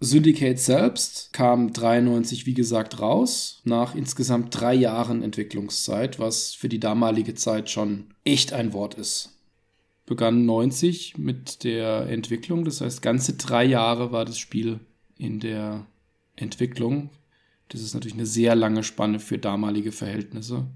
Syndicate 0.00 0.58
selbst 0.58 1.32
kam 1.34 1.72
93, 1.72 2.46
wie 2.46 2.54
gesagt, 2.54 3.00
raus, 3.00 3.60
nach 3.64 3.94
insgesamt 3.94 4.58
drei 4.58 4.74
Jahren 4.74 5.22
Entwicklungszeit, 5.22 6.18
was 6.18 6.54
für 6.54 6.70
die 6.70 6.80
damalige 6.80 7.34
Zeit 7.34 7.70
schon 7.70 8.14
echt 8.24 8.54
ein 8.54 8.72
Wort 8.72 8.94
ist. 8.94 9.38
Begann 10.06 10.46
90 10.46 11.18
mit 11.18 11.64
der 11.64 12.08
Entwicklung, 12.08 12.64
das 12.64 12.80
heißt, 12.80 13.02
ganze 13.02 13.34
drei 13.34 13.64
Jahre 13.64 14.12
war 14.12 14.24
das 14.24 14.38
Spiel 14.38 14.80
in 15.18 15.40
der 15.40 15.86
Entwicklung. 16.36 17.10
Das 17.68 17.80
ist 17.82 17.94
natürlich 17.94 18.14
eine 18.14 18.26
sehr 18.26 18.54
lange 18.54 18.82
Spanne 18.82 19.18
für 19.18 19.38
damalige 19.38 19.92
Verhältnisse. 19.92 20.66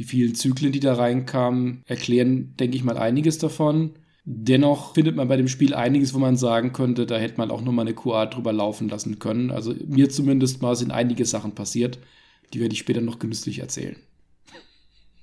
Die 0.00 0.04
vielen 0.04 0.34
Zyklen, 0.34 0.72
die 0.72 0.80
da 0.80 0.94
reinkamen, 0.94 1.82
erklären, 1.84 2.56
denke 2.56 2.74
ich 2.74 2.84
mal, 2.84 2.96
einiges 2.96 3.36
davon. 3.36 3.90
Dennoch 4.24 4.94
findet 4.94 5.14
man 5.14 5.28
bei 5.28 5.36
dem 5.36 5.46
Spiel 5.46 5.74
einiges, 5.74 6.14
wo 6.14 6.18
man 6.18 6.38
sagen 6.38 6.72
könnte, 6.72 7.04
da 7.04 7.18
hätte 7.18 7.36
man 7.36 7.50
auch 7.50 7.60
nochmal 7.60 7.86
eine 7.86 7.94
QA 7.94 8.24
drüber 8.24 8.50
laufen 8.50 8.88
lassen 8.88 9.18
können. 9.18 9.50
Also 9.50 9.74
mir 9.86 10.08
zumindest 10.08 10.62
mal 10.62 10.74
sind 10.74 10.90
einige 10.90 11.26
Sachen 11.26 11.54
passiert, 11.54 11.98
die 12.54 12.60
werde 12.60 12.72
ich 12.72 12.78
später 12.78 13.02
noch 13.02 13.18
genüsslich 13.18 13.58
erzählen. 13.58 13.96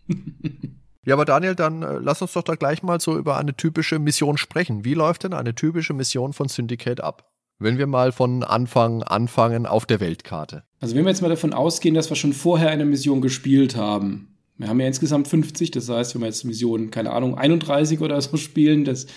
Ja, 1.05 1.13
aber 1.13 1.23
Daniel, 1.23 1.55
dann 1.55 1.83
äh, 1.83 1.99
lass 2.01 2.21
uns 2.21 2.33
doch 2.33 2.43
da 2.43 2.55
gleich 2.55 2.83
mal 2.83 2.99
so 2.99 3.17
über 3.17 3.37
eine 3.37 3.55
typische 3.55 3.97
Mission 3.97 4.35
sprechen. 4.37 4.83
Wie 4.83 4.93
läuft 4.93 5.23
denn 5.23 5.31
eine 5.31 5.55
typische 5.55 5.93
Mission 5.93 6.33
von 6.33 6.49
Syndicate 6.49 6.99
ab? 6.99 7.31
Wenn 7.59 7.77
wir 7.77 7.87
mal 7.87 8.11
von 8.11 8.43
Anfang 8.43 9.03
anfangen 9.03 9.65
auf 9.65 9.85
der 9.85 10.01
Weltkarte. 10.01 10.63
Also 10.81 10.95
wenn 10.95 11.05
wir 11.05 11.11
jetzt 11.11 11.21
mal 11.21 11.29
davon 11.29 11.53
ausgehen, 11.53 11.95
dass 11.95 12.09
wir 12.09 12.17
schon 12.17 12.33
vorher 12.33 12.71
eine 12.71 12.83
Mission 12.83 13.21
gespielt 13.21 13.77
haben, 13.77 14.36
wir 14.57 14.67
haben 14.67 14.79
ja 14.79 14.87
insgesamt 14.87 15.27
50, 15.27 15.71
das 15.71 15.89
heißt, 15.89 16.15
wenn 16.15 16.21
wir 16.21 16.27
jetzt 16.27 16.43
Mission, 16.43 16.91
keine 16.91 17.11
Ahnung, 17.11 17.37
31 17.37 17.99
oder 18.01 18.19
so 18.21 18.37
spielen, 18.37 18.85
das, 18.85 19.07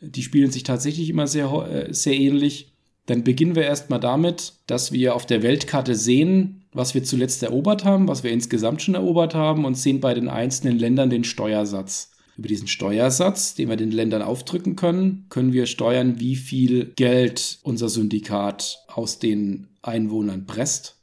die 0.00 0.22
spielen 0.22 0.50
sich 0.50 0.62
tatsächlich 0.62 1.10
immer 1.10 1.26
sehr, 1.26 1.50
äh, 1.70 1.92
sehr 1.92 2.14
ähnlich. 2.14 2.72
Dann 3.06 3.24
beginnen 3.24 3.54
wir 3.54 3.64
erstmal 3.64 4.00
damit, 4.00 4.54
dass 4.66 4.92
wir 4.92 5.14
auf 5.14 5.24
der 5.26 5.42
Weltkarte 5.42 5.94
sehen, 5.94 6.62
was 6.72 6.94
wir 6.94 7.04
zuletzt 7.04 7.42
erobert 7.42 7.84
haben, 7.84 8.06
was 8.08 8.22
wir 8.22 8.30
insgesamt 8.30 8.82
schon 8.82 8.94
erobert 8.94 9.34
haben 9.34 9.64
und 9.64 9.76
sehen 9.76 10.00
bei 10.00 10.14
den 10.14 10.28
einzelnen 10.28 10.78
Ländern 10.78 11.10
den 11.10 11.24
Steuersatz. 11.24 12.12
Über 12.36 12.48
diesen 12.48 12.68
Steuersatz, 12.68 13.54
den 13.54 13.68
wir 13.68 13.76
den 13.76 13.90
Ländern 13.90 14.22
aufdrücken 14.22 14.76
können, 14.76 15.26
können 15.28 15.52
wir 15.52 15.66
steuern, 15.66 16.20
wie 16.20 16.36
viel 16.36 16.92
Geld 16.94 17.58
unser 17.62 17.88
Syndikat 17.88 18.84
aus 18.86 19.18
den 19.18 19.66
Einwohnern 19.82 20.46
presst. 20.46 20.97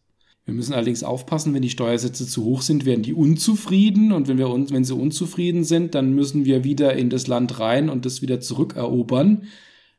Wir 0.46 0.54
müssen 0.54 0.74
allerdings 0.74 1.04
aufpassen, 1.04 1.54
wenn 1.56 1.64
die 1.64 1.72
Steuersätze 1.72 2.28
zu 2.28 2.44
hoch 2.44 2.62
sind, 2.62 2.86
werden 2.86 3.02
die 3.02 3.14
unzufrieden 3.14 4.12
und 4.12 4.28
wenn, 4.28 4.38
wir, 4.38 4.48
wenn 4.48 4.84
sie 4.84 4.94
unzufrieden 4.94 5.64
sind, 5.64 5.96
dann 5.96 6.14
müssen 6.14 6.46
wir 6.46 6.64
wieder 6.64 6.96
in 6.96 7.10
das 7.10 7.26
Land 7.26 7.60
rein 7.60 7.90
und 7.90 8.06
das 8.06 8.22
wieder 8.22 8.40
zurückerobern, 8.40 9.48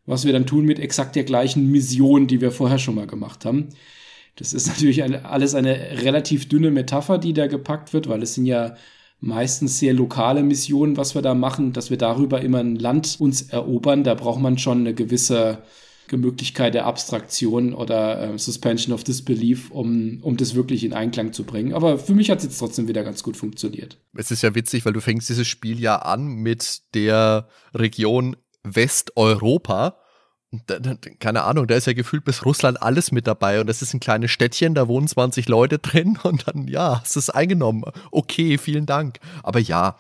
was 0.06 0.24
wir 0.24 0.32
dann 0.32 0.46
tun 0.46 0.64
mit 0.64 0.78
exakt 0.78 1.16
der 1.16 1.24
gleichen 1.24 1.70
Mission, 1.72 2.28
die 2.28 2.40
wir 2.40 2.52
vorher 2.52 2.78
schon 2.78 2.94
mal 2.94 3.08
gemacht 3.08 3.44
haben. 3.44 3.70
Das 4.36 4.52
ist 4.52 4.68
natürlich 4.68 5.02
eine, 5.02 5.24
alles 5.24 5.54
eine 5.56 6.02
relativ 6.04 6.48
dünne 6.48 6.70
Metapher, 6.70 7.18
die 7.18 7.32
da 7.32 7.48
gepackt 7.48 7.92
wird, 7.92 8.08
weil 8.08 8.22
es 8.22 8.34
sind 8.34 8.46
ja 8.46 8.76
meistens 9.20 9.78
sehr 9.80 9.94
lokale 9.94 10.44
Missionen, 10.44 10.96
was 10.96 11.14
wir 11.16 11.22
da 11.22 11.34
machen, 11.34 11.72
dass 11.72 11.90
wir 11.90 11.98
darüber 11.98 12.40
immer 12.40 12.60
ein 12.60 12.76
Land 12.76 13.16
uns 13.18 13.42
erobern. 13.42 14.04
Da 14.04 14.14
braucht 14.14 14.40
man 14.40 14.58
schon 14.58 14.80
eine 14.80 14.94
gewisse 14.94 15.58
Möglichkeit 16.12 16.74
der 16.74 16.86
Abstraktion 16.86 17.74
oder 17.74 18.34
äh, 18.34 18.38
Suspension 18.38 18.94
of 18.94 19.04
Disbelief, 19.04 19.70
um, 19.70 20.18
um 20.22 20.36
das 20.36 20.54
wirklich 20.54 20.84
in 20.84 20.92
Einklang 20.92 21.32
zu 21.32 21.44
bringen. 21.44 21.74
Aber 21.74 21.98
für 21.98 22.14
mich 22.14 22.30
hat 22.30 22.38
es 22.38 22.44
jetzt 22.44 22.58
trotzdem 22.58 22.88
wieder 22.88 23.02
ganz 23.02 23.22
gut 23.22 23.36
funktioniert. 23.36 23.98
Es 24.14 24.30
ist 24.30 24.42
ja 24.42 24.54
witzig, 24.54 24.84
weil 24.84 24.92
du 24.92 25.00
fängst 25.00 25.28
dieses 25.28 25.48
Spiel 25.48 25.80
ja 25.80 25.96
an 25.96 26.26
mit 26.26 26.82
der 26.94 27.48
Region 27.74 28.36
Westeuropa. 28.62 29.98
Keine 31.18 31.42
Ahnung, 31.42 31.66
da 31.66 31.74
ist 31.74 31.86
ja 31.86 31.92
gefühlt 31.92 32.24
bis 32.24 32.44
Russland 32.44 32.80
alles 32.80 33.10
mit 33.10 33.26
dabei 33.26 33.60
und 33.60 33.66
das 33.66 33.82
ist 33.82 33.92
ein 33.92 34.00
kleines 34.00 34.30
Städtchen, 34.30 34.74
da 34.74 34.88
wohnen 34.88 35.08
20 35.08 35.48
Leute 35.48 35.78
drin 35.78 36.18
und 36.22 36.46
dann, 36.46 36.68
ja, 36.68 37.02
es 37.04 37.16
ist 37.16 37.30
eingenommen. 37.30 37.82
Okay, 38.12 38.56
vielen 38.56 38.86
Dank. 38.86 39.18
Aber 39.42 39.58
ja, 39.58 39.96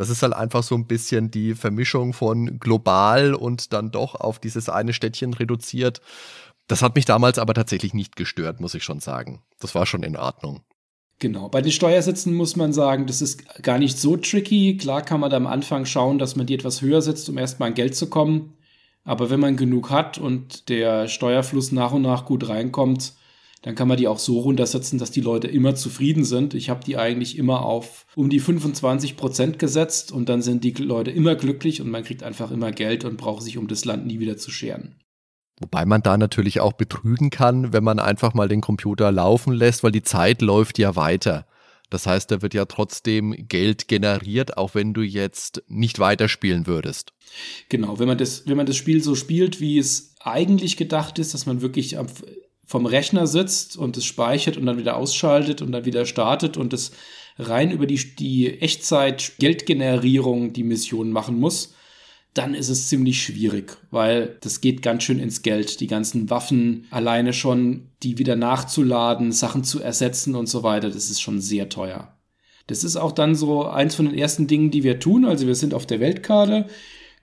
das 0.00 0.08
ist 0.08 0.22
halt 0.22 0.32
einfach 0.32 0.62
so 0.62 0.74
ein 0.74 0.86
bisschen 0.86 1.30
die 1.30 1.54
Vermischung 1.54 2.14
von 2.14 2.58
global 2.58 3.34
und 3.34 3.74
dann 3.74 3.90
doch 3.90 4.14
auf 4.14 4.38
dieses 4.38 4.70
eine 4.70 4.94
Städtchen 4.94 5.34
reduziert. 5.34 6.00
Das 6.68 6.80
hat 6.80 6.94
mich 6.94 7.04
damals 7.04 7.38
aber 7.38 7.52
tatsächlich 7.52 7.92
nicht 7.92 8.16
gestört, 8.16 8.60
muss 8.60 8.72
ich 8.72 8.82
schon 8.82 9.00
sagen. 9.00 9.42
Das 9.58 9.74
war 9.74 9.84
schon 9.84 10.02
in 10.02 10.16
Ordnung. 10.16 10.62
Genau, 11.18 11.50
bei 11.50 11.60
den 11.60 11.70
Steuersätzen 11.70 12.32
muss 12.32 12.56
man 12.56 12.72
sagen, 12.72 13.06
das 13.06 13.20
ist 13.20 13.62
gar 13.62 13.78
nicht 13.78 13.98
so 13.98 14.16
tricky. 14.16 14.78
Klar 14.78 15.02
kann 15.02 15.20
man 15.20 15.28
da 15.28 15.36
am 15.36 15.46
Anfang 15.46 15.84
schauen, 15.84 16.18
dass 16.18 16.34
man 16.34 16.46
die 16.46 16.54
etwas 16.54 16.80
höher 16.80 17.02
setzt, 17.02 17.28
um 17.28 17.36
erstmal 17.36 17.68
an 17.68 17.74
Geld 17.74 17.94
zu 17.94 18.08
kommen. 18.08 18.54
Aber 19.04 19.28
wenn 19.28 19.40
man 19.40 19.58
genug 19.58 19.90
hat 19.90 20.16
und 20.16 20.70
der 20.70 21.08
Steuerfluss 21.08 21.72
nach 21.72 21.92
und 21.92 22.00
nach 22.00 22.24
gut 22.24 22.48
reinkommt, 22.48 23.12
dann 23.62 23.74
kann 23.74 23.88
man 23.88 23.98
die 23.98 24.08
auch 24.08 24.18
so 24.18 24.38
runtersetzen, 24.40 24.98
dass 24.98 25.10
die 25.10 25.20
Leute 25.20 25.46
immer 25.46 25.74
zufrieden 25.74 26.24
sind. 26.24 26.54
Ich 26.54 26.70
habe 26.70 26.84
die 26.84 26.96
eigentlich 26.96 27.36
immer 27.36 27.64
auf 27.64 28.06
um 28.14 28.30
die 28.30 28.40
25 28.40 29.16
Prozent 29.16 29.58
gesetzt 29.58 30.12
und 30.12 30.28
dann 30.28 30.40
sind 30.40 30.64
die 30.64 30.72
Leute 30.72 31.10
immer 31.10 31.34
glücklich 31.34 31.82
und 31.82 31.90
man 31.90 32.04
kriegt 32.04 32.22
einfach 32.22 32.50
immer 32.50 32.72
Geld 32.72 33.04
und 33.04 33.18
braucht 33.18 33.42
sich 33.42 33.58
um 33.58 33.68
das 33.68 33.84
Land 33.84 34.06
nie 34.06 34.18
wieder 34.18 34.38
zu 34.38 34.50
scheren. 34.50 34.96
Wobei 35.60 35.84
man 35.84 36.02
da 36.02 36.16
natürlich 36.16 36.60
auch 36.60 36.72
betrügen 36.72 37.28
kann, 37.28 37.74
wenn 37.74 37.84
man 37.84 37.98
einfach 37.98 38.32
mal 38.32 38.48
den 38.48 38.62
Computer 38.62 39.12
laufen 39.12 39.52
lässt, 39.52 39.84
weil 39.84 39.92
die 39.92 40.02
Zeit 40.02 40.40
läuft 40.40 40.78
ja 40.78 40.96
weiter. 40.96 41.46
Das 41.90 42.06
heißt, 42.06 42.30
da 42.30 42.40
wird 42.40 42.54
ja 42.54 42.64
trotzdem 42.64 43.34
Geld 43.48 43.88
generiert, 43.88 44.56
auch 44.56 44.74
wenn 44.74 44.94
du 44.94 45.02
jetzt 45.02 45.62
nicht 45.66 45.98
weiterspielen 45.98 46.66
würdest. 46.66 47.12
Genau, 47.68 47.98
wenn 47.98 48.08
man 48.08 48.16
das, 48.16 48.46
wenn 48.46 48.56
man 48.56 48.66
das 48.66 48.76
Spiel 48.76 49.02
so 49.02 49.14
spielt, 49.14 49.60
wie 49.60 49.76
es 49.76 50.14
eigentlich 50.20 50.76
gedacht 50.76 51.18
ist, 51.18 51.34
dass 51.34 51.46
man 51.46 51.60
wirklich 51.60 51.98
vom 52.70 52.86
Rechner 52.86 53.26
sitzt 53.26 53.76
und 53.76 53.96
es 53.96 54.04
speichert 54.04 54.56
und 54.56 54.64
dann 54.64 54.78
wieder 54.78 54.96
ausschaltet 54.96 55.60
und 55.60 55.72
dann 55.72 55.86
wieder 55.86 56.06
startet 56.06 56.56
und 56.56 56.72
es 56.72 56.92
rein 57.36 57.72
über 57.72 57.84
die, 57.84 58.14
die 58.14 58.60
Echtzeit-Geldgenerierung 58.60 60.52
die 60.52 60.62
Mission 60.62 61.10
machen 61.10 61.40
muss, 61.40 61.74
dann 62.32 62.54
ist 62.54 62.68
es 62.68 62.88
ziemlich 62.88 63.20
schwierig, 63.24 63.76
weil 63.90 64.36
das 64.42 64.60
geht 64.60 64.82
ganz 64.82 65.02
schön 65.02 65.18
ins 65.18 65.42
Geld. 65.42 65.80
Die 65.80 65.88
ganzen 65.88 66.30
Waffen 66.30 66.86
alleine 66.92 67.32
schon, 67.32 67.88
die 68.04 68.18
wieder 68.18 68.36
nachzuladen, 68.36 69.32
Sachen 69.32 69.64
zu 69.64 69.80
ersetzen 69.80 70.36
und 70.36 70.48
so 70.48 70.62
weiter, 70.62 70.90
das 70.90 71.10
ist 71.10 71.20
schon 71.20 71.40
sehr 71.40 71.70
teuer. 71.70 72.16
Das 72.68 72.84
ist 72.84 72.94
auch 72.94 73.10
dann 73.10 73.34
so 73.34 73.64
eins 73.64 73.96
von 73.96 74.04
den 74.04 74.16
ersten 74.16 74.46
Dingen, 74.46 74.70
die 74.70 74.84
wir 74.84 75.00
tun. 75.00 75.24
Also 75.24 75.48
wir 75.48 75.56
sind 75.56 75.74
auf 75.74 75.86
der 75.86 75.98
Weltkarte, 75.98 76.68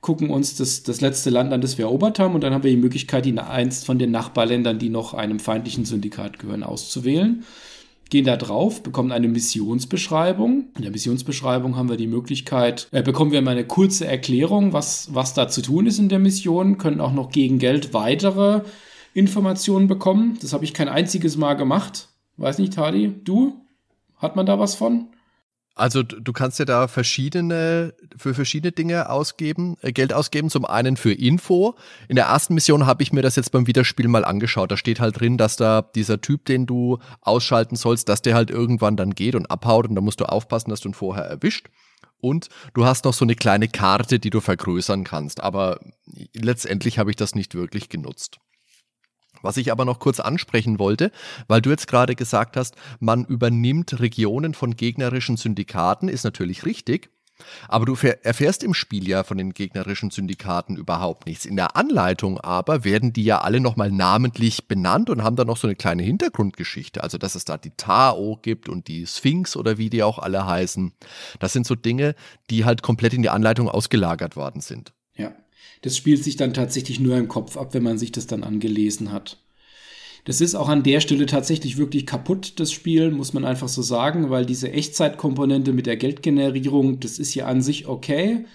gucken 0.02 0.30
uns 0.30 0.56
das, 0.56 0.84
das 0.84 1.02
letzte 1.02 1.30
Land 1.30 1.52
an, 1.54 1.62
das 1.62 1.78
wir 1.78 1.86
erobert 1.86 2.20
haben 2.20 2.36
und 2.36 2.42
dann 2.42 2.54
haben 2.54 2.64
wir 2.64 2.72
die 2.72 2.78
Möglichkeit, 2.78 3.26
die 3.26 3.38
eins 3.38 3.84
von 3.84 4.00
den 4.00 4.12
Nachbarländern, 4.12 4.80
die 4.80 4.90
noch 4.90 5.14
einem 5.14 5.40
feindlichen 5.40 5.86
Syndikat 5.86 6.40
gehören, 6.40 6.64
auszuwählen. 6.64 7.44
Gehen 8.10 8.26
da 8.26 8.38
drauf, 8.38 8.84
bekommen 8.84 9.12
eine 9.12 9.28
Missionsbeschreibung. 9.28 10.68
In 10.78 10.82
der 10.82 10.92
Missionsbeschreibung 10.92 11.76
haben 11.76 11.90
wir 11.90 11.98
die 11.98 12.08
Möglichkeit, 12.08 12.88
äh, 12.92 13.04
bekommen 13.04 13.32
wir 13.32 13.42
mal 13.42 13.52
eine 13.52 13.68
kurze 13.68 14.08
Erklärung, 14.08 14.72
was, 14.72 15.14
was 15.14 15.34
da 15.34 15.50
zu 15.50 15.62
tun 15.62 15.88
ist 15.88 16.00
in 16.00 16.08
der 16.08 16.20
Mission, 16.20 16.78
können 16.78 17.02
auch 17.02 17.12
noch 17.12 17.30
gegen 17.30 17.60
Geld 17.60 17.94
weitere 17.94 18.62
Informationen 19.14 19.88
bekommen. 19.88 20.38
Das 20.42 20.54
habe 20.54 20.64
ich 20.64 20.74
kein 20.74 20.88
einziges 20.88 21.36
Mal 21.36 21.56
gemacht. 21.56 22.10
Weiß 22.38 22.60
nicht, 22.60 22.74
Tadi, 22.74 23.14
du? 23.24 23.62
Hat 24.16 24.36
man 24.36 24.46
da 24.46 24.58
was 24.58 24.76
von? 24.76 25.08
Also 25.78 26.02
du 26.02 26.34
kannst 26.34 26.58
ja 26.58 26.66
da 26.66 26.88
verschiedene, 26.88 27.94
für 28.18 28.34
verschiedene 28.34 28.72
Dinge 28.72 29.10
ausgeben, 29.10 29.78
äh, 29.82 29.92
Geld 29.92 30.12
ausgeben. 30.12 30.50
Zum 30.50 30.66
einen 30.66 30.98
für 30.98 31.14
Info. 31.14 31.76
In 32.08 32.16
der 32.16 32.26
ersten 32.26 32.56
Mission 32.56 32.88
habe 32.88 33.04
ich 33.04 33.14
mir 33.14 33.22
das 33.22 33.36
jetzt 33.36 33.52
beim 33.52 33.68
Wiederspielen 33.68 34.12
mal 34.12 34.26
angeschaut. 34.26 34.72
Da 34.72 34.78
steht 34.78 35.00
halt 35.00 35.20
drin, 35.20 35.38
dass 35.38 35.56
da 35.56 35.84
dieser 35.84 36.20
Typ, 36.20 36.46
den 36.46 36.66
du 36.66 36.98
ausschalten 37.22 37.76
sollst, 37.76 38.10
dass 38.10 38.24
der 38.24 38.34
halt 38.34 38.50
irgendwann 38.50 38.98
dann 38.98 39.12
geht 39.12 39.36
und 39.36 39.52
abhaut 39.52 39.88
und 39.88 39.94
da 39.94 40.02
musst 40.02 40.20
du 40.20 40.26
aufpassen, 40.26 40.72
dass 40.72 40.82
du 40.82 40.90
ihn 40.90 40.96
vorher 40.96 41.26
erwischt. 41.26 41.68
Und 42.20 42.50
du 42.74 42.86
hast 42.86 43.06
noch 43.06 43.14
so 43.14 43.24
eine 43.24 43.36
kleine 43.36 43.68
Karte, 43.68 44.18
die 44.18 44.32
du 44.32 44.42
vergrößern 44.42 45.04
kannst. 45.04 45.44
Aber 45.44 45.80
letztendlich 46.34 46.98
habe 46.98 47.12
ich 47.12 47.16
das 47.16 47.36
nicht 47.36 47.54
wirklich 47.54 47.90
genutzt. 47.90 48.40
Was 49.42 49.58
ich 49.58 49.72
aber 49.72 49.86
noch 49.86 50.00
kurz 50.00 50.20
ansprechen 50.20 50.80
wollte, 50.80 51.12
weil 51.48 51.62
du 51.62 51.70
jetzt 51.70 51.88
gerade 51.88 52.16
gesagt 52.16 52.58
hast, 52.58 52.76
man 53.00 53.26
übernimmt 53.26 54.00
Regionen 54.00 54.54
von 54.54 54.76
gegnerischen 54.76 55.38
Syndikaten, 55.38 56.10
ist 56.10 56.24
natürlich 56.24 56.66
richtig. 56.66 57.10
Aber 57.68 57.86
du 57.86 57.96
erfährst 58.24 58.64
im 58.64 58.74
Spiel 58.74 59.08
ja 59.08 59.24
von 59.24 59.38
den 59.38 59.54
gegnerischen 59.54 60.10
Syndikaten 60.10 60.76
überhaupt 60.76 61.26
nichts. 61.26 61.46
In 61.46 61.56
der 61.56 61.76
Anleitung 61.76 62.40
aber 62.40 62.84
werden 62.84 63.14
die 63.14 63.24
ja 63.24 63.42
alle 63.42 63.60
nochmal 63.60 63.92
namentlich 63.92 64.68
benannt 64.68 65.10
und 65.10 65.24
haben 65.24 65.36
dann 65.36 65.48
noch 65.48 65.58
so 65.58 65.68
eine 65.68 65.76
kleine 65.76 66.04
Hintergrundgeschichte. 66.04 67.04
Also, 67.04 67.18
dass 67.18 67.36
es 67.36 67.46
da 67.46 67.58
die 67.58 67.72
Tao 67.78 68.40
gibt 68.42 68.70
und 68.70 68.88
die 68.88 69.06
Sphinx 69.06 69.56
oder 69.56 69.78
wie 69.78 69.90
die 69.90 70.04
auch 70.04 70.20
alle 70.20 70.46
heißen. 70.46 70.94
Das 71.40 71.54
sind 71.54 71.68
so 71.68 71.76
Dinge, 71.76 72.16
die 72.50 72.66
halt 72.66 72.82
komplett 72.82 73.14
in 73.14 73.22
die 73.22 73.30
Anleitung 73.30 73.70
ausgelagert 73.70 74.36
worden 74.36 74.62
sind. 74.62 74.94
Das 75.82 75.98
spielt 75.98 76.24
sich 76.24 76.36
dann 76.36 76.54
tatsächlich 76.54 77.00
nur 77.00 77.18
im 77.18 77.28
Kopf 77.28 77.58
ab, 77.58 77.74
wenn 77.74 77.84
man 77.84 77.98
sich 77.98 78.12
das 78.12 78.28
dann 78.28 78.44
angelesen 78.44 79.12
hat. 79.12 79.38
Das 80.26 80.42
ist 80.42 80.56
auch 80.56 80.68
an 80.68 80.84
der 80.84 81.00
Stelle 81.00 81.26
tatsächlich 81.26 81.78
wirklich 81.78 82.06
kaputt, 82.06 82.60
das 82.60 82.74
Spiel, 82.74 83.12
muss 83.12 83.34
man 83.34 83.46
einfach 83.46 83.70
so 83.70 83.82
sagen, 83.82 84.30
weil 84.30 84.46
diese 84.46 84.70
Echtzeitkomponente 84.70 85.72
mit 85.72 85.86
der 85.86 85.96
Geldgenerierung, 85.96 87.00
das 87.00 87.18
ist 87.18 87.34
ja 87.34 87.46
an 87.46 87.62
sich 87.62 87.88
okay. 87.88 88.46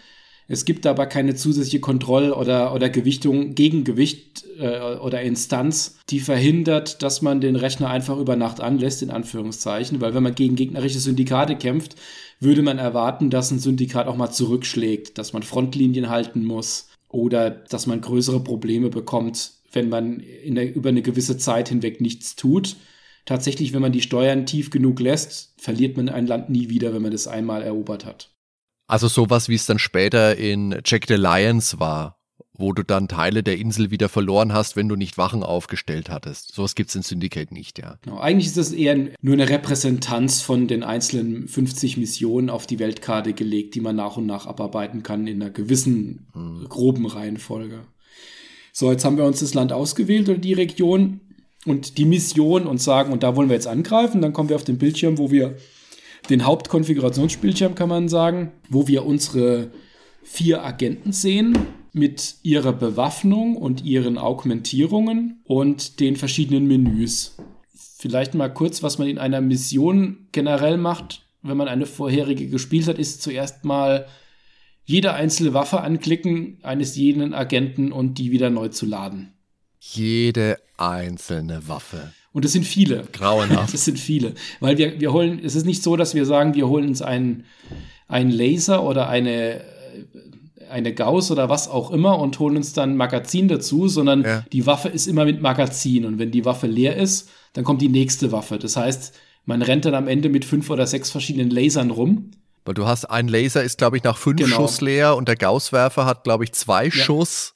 Es 0.49 0.67
gibt 0.67 0.87
aber 0.87 1.07
keine 1.07 1.35
zusätzliche 1.35 1.81
Kontroll- 1.81 2.33
oder, 2.33 2.75
oder 2.75 2.91
Gewichtung, 2.91 3.55
Gegengewicht 3.55 4.45
äh, 4.59 4.97
oder 4.97 5.23
Instanz, 5.23 5.99
die 6.11 6.21
verhindert, 6.21 7.03
dass 7.03 7.23
man 7.23 7.41
den 7.41 7.57
Rechner 7.57 7.89
einfach 7.89 8.19
über 8.19 8.37
Nacht 8.37 8.61
anlässt, 8.61 9.03
in 9.03 9.11
Anführungszeichen. 9.11 10.03
Weil 10.03 10.15
wenn 10.15 10.23
man 10.23 10.35
gegen 10.35 10.57
gegnerische 10.57 10.99
Syndikate 10.99 11.57
kämpft, 11.57 11.97
würde 12.39 12.61
man 12.61 12.79
erwarten, 12.79 13.31
dass 13.31 13.51
ein 13.51 13.61
Syndikat 13.61 14.09
auch 14.09 14.17
mal 14.17 14.31
zurückschlägt, 14.31 15.17
dass 15.17 15.33
man 15.33 15.43
Frontlinien 15.43 16.11
halten 16.11 16.45
muss, 16.45 16.89
oder 17.13 17.51
dass 17.51 17.87
man 17.87 18.01
größere 18.01 18.41
Probleme 18.41 18.91
bekommt, 18.91 19.53
wenn 19.71 19.89
man 19.89 20.23
der, 20.45 20.75
über 20.75 20.89
eine 20.89 21.03
gewisse 21.03 21.39
Zeit 21.39 21.69
hinweg 21.69 22.01
nichts 22.01 22.35
tut. 22.37 22.77
Tatsächlich, 23.25 23.73
wenn 23.73 23.83
man 23.83 23.93
die 23.93 24.03
Steuern 24.03 24.47
tief 24.47 24.71
genug 24.71 24.99
lässt, 24.99 25.55
verliert 25.57 25.97
man 25.97 26.09
ein 26.09 26.27
Land 26.27 26.51
nie 26.51 26.69
wieder, 26.69 26.93
wenn 26.93 27.03
man 27.03 27.13
das 27.13 27.29
einmal 27.29 27.63
erobert 27.63 28.05
hat. 28.05 28.31
Also 28.89 29.09
sowas, 29.09 29.49
wie 29.49 29.55
es 29.55 29.67
dann 29.67 29.79
später 29.79 30.37
in 30.37 30.81
Jack 30.85 31.05
the 31.07 31.15
Lions 31.15 31.79
war, 31.79 32.22
wo 32.63 32.73
du 32.73 32.85
dann 32.85 33.09
Teile 33.09 33.43
der 33.43 33.59
Insel 33.59 33.91
wieder 33.91 34.09
verloren 34.09 34.53
hast, 34.53 34.77
wenn 34.77 34.89
du 34.89 34.95
nicht 34.95 35.19
Wachen 35.19 35.43
aufgestellt 35.43 36.09
hattest. 36.09 36.55
Sowas 36.55 36.77
gibt 36.77 36.91
es 36.91 36.95
in 36.95 37.03
Syndicate 37.03 37.51
nicht, 37.51 37.81
ja. 37.81 37.99
Genau. 38.03 38.19
Eigentlich 38.19 38.47
ist 38.47 38.57
das 38.57 38.73
eher 38.73 38.97
nur 39.21 39.35
eine 39.35 39.49
Repräsentanz 39.49 40.41
von 40.41 40.69
den 40.69 40.85
einzelnen 40.85 41.49
50 41.49 41.97
Missionen 41.97 42.51
auf 42.51 42.69
die 42.69 42.79
Weltkarte 42.79 43.33
gelegt, 43.33 43.75
die 43.75 43.81
man 43.81 43.97
nach 43.97 44.17
und 44.17 44.27
nach 44.27 44.47
abarbeiten 44.47 45.03
kann 45.03 45.27
in 45.27 45.43
einer 45.43 45.51
gewissen 45.51 46.29
hm. 46.35 46.67
groben 46.69 47.05
Reihenfolge. 47.05 47.81
So, 48.73 48.93
jetzt 48.93 49.05
haben 49.05 49.19
wir 49.19 49.25
uns 49.25 49.41
das 49.41 49.55
Land 49.55 49.73
ausgewählt 49.73 50.29
oder 50.29 50.39
die 50.39 50.55
Region 50.55 51.21
und 51.67 51.99
die 51.99 52.05
Mission 52.05 52.69
und 52.69 52.81
sagen, 52.81 53.13
und 53.13 53.25
da 53.25 53.35
wollen 53.35 53.49
wir 53.49 53.57
jetzt 53.57 53.67
angreifen. 53.67 54.23
Dann 54.23 54.33
kommen 54.33 54.49
wir 54.49 54.57
auf 54.57 54.65
den 54.65 54.79
Bildschirm, 54.79 55.19
wo 55.19 55.33
wir 55.33 55.57
den 56.31 56.47
Hauptkonfigurationsbildschirm, 56.47 57.75
kann 57.75 57.89
man 57.89 58.09
sagen, 58.09 58.53
wo 58.69 58.87
wir 58.87 59.05
unsere 59.05 59.73
vier 60.23 60.65
Agenten 60.65 61.13
sehen 61.13 61.59
mit 61.93 62.37
ihrer 62.43 62.73
Bewaffnung 62.73 63.57
und 63.57 63.85
ihren 63.85 64.19
Augmentierungen 64.19 65.43
und 65.45 66.01
den 66.01 66.17
verschiedenen 66.17 66.67
Menüs. 66.67 67.37
Vielleicht 67.99 68.35
mal 68.35 68.49
kurz, 68.49 68.83
was 68.83 68.99
man 68.99 69.09
in 69.09 69.19
einer 69.19 69.41
Mission 69.41 70.27
generell 70.33 70.79
macht, 70.79 71.27
wenn 71.43 71.57
man 71.57 71.69
eine 71.69 71.87
vorherige 71.87 72.49
gespielt 72.49 72.87
hat, 72.89 72.99
ist 72.99 73.23
zuerst 73.23 73.65
mal 73.65 74.07
jede 74.85 75.15
einzelne 75.15 75.55
Waffe 75.55 75.81
anklicken 75.81 76.59
eines 76.63 76.97
jeden 76.97 77.35
Agenten 77.35 77.93
und 77.93 78.19
die 78.19 78.31
wieder 78.31 78.51
neu 78.51 78.69
zu 78.69 78.87
laden. 78.87 79.35
Jede 79.79 80.59
einzelne 80.77 81.69
Waffe. 81.69 82.13
Und 82.33 82.45
es 82.45 82.53
sind 82.53 82.65
viele. 82.65 83.05
Grauenhaft. 83.13 83.75
Es 83.75 83.85
sind 83.85 83.99
viele. 83.99 84.35
Weil 84.61 84.79
wir, 84.79 85.01
wir 85.01 85.13
holen, 85.13 85.41
es 85.45 85.55
ist 85.55 85.67
nicht 85.67 85.83
so, 85.83 85.97
dass 85.97 86.15
wir 86.15 86.25
sagen, 86.25 86.55
wir 86.55 86.69
holen 86.69 86.89
uns 86.89 87.03
einen, 87.03 87.45
einen 88.09 88.31
Laser 88.31 88.83
oder 88.85 89.09
eine 89.09 89.61
eine 90.73 90.93
Gauss 90.95 91.31
oder 91.31 91.49
was 91.49 91.69
auch 91.69 91.91
immer 91.91 92.19
und 92.19 92.39
holen 92.39 92.57
uns 92.57 92.73
dann 92.73 92.97
Magazin 92.97 93.49
dazu, 93.49 93.89
sondern 93.89 94.23
ja. 94.23 94.45
die 94.53 94.67
Waffe 94.67 94.89
ist 94.89 95.07
immer 95.07 95.25
mit 95.25 95.41
Magazin. 95.41 96.05
Und 96.05 96.19
wenn 96.19 96.31
die 96.31 96.45
Waffe 96.45 96.67
leer 96.67 96.97
ist, 96.97 97.31
dann 97.53 97.65
kommt 97.65 97.83
die 97.83 97.89
nächste 97.89 98.33
Waffe. 98.33 98.59
Das 98.59 98.77
heißt, 98.77 99.15
man 99.45 99.63
rennt 99.63 99.85
dann 99.85 99.95
am 99.95 100.09
Ende 100.09 100.29
mit 100.29 100.45
fünf 100.45 100.71
oder 100.71 100.87
sechs 100.87 101.11
verschiedenen 101.11 101.51
Lasern 101.51 101.91
rum. 101.91 102.31
Weil 102.65 102.75
du 102.75 102.87
hast, 102.87 103.07
ein 103.07 103.29
Laser 103.29 103.63
ist, 103.63 103.79
glaube 103.79 103.97
ich, 103.97 104.05
nach 104.05 104.17
fünf 104.17 104.41
genau. 104.41 104.57
Schuss 104.57 104.81
leer 104.81 105.17
und 105.17 105.29
der 105.29 105.37
Gausswerfer 105.37 106.07
hat, 106.07 106.25
glaube 106.25 106.45
ich, 106.45 106.53
zwei 106.53 106.87
ja. 106.87 106.91
Schuss. 106.91 107.55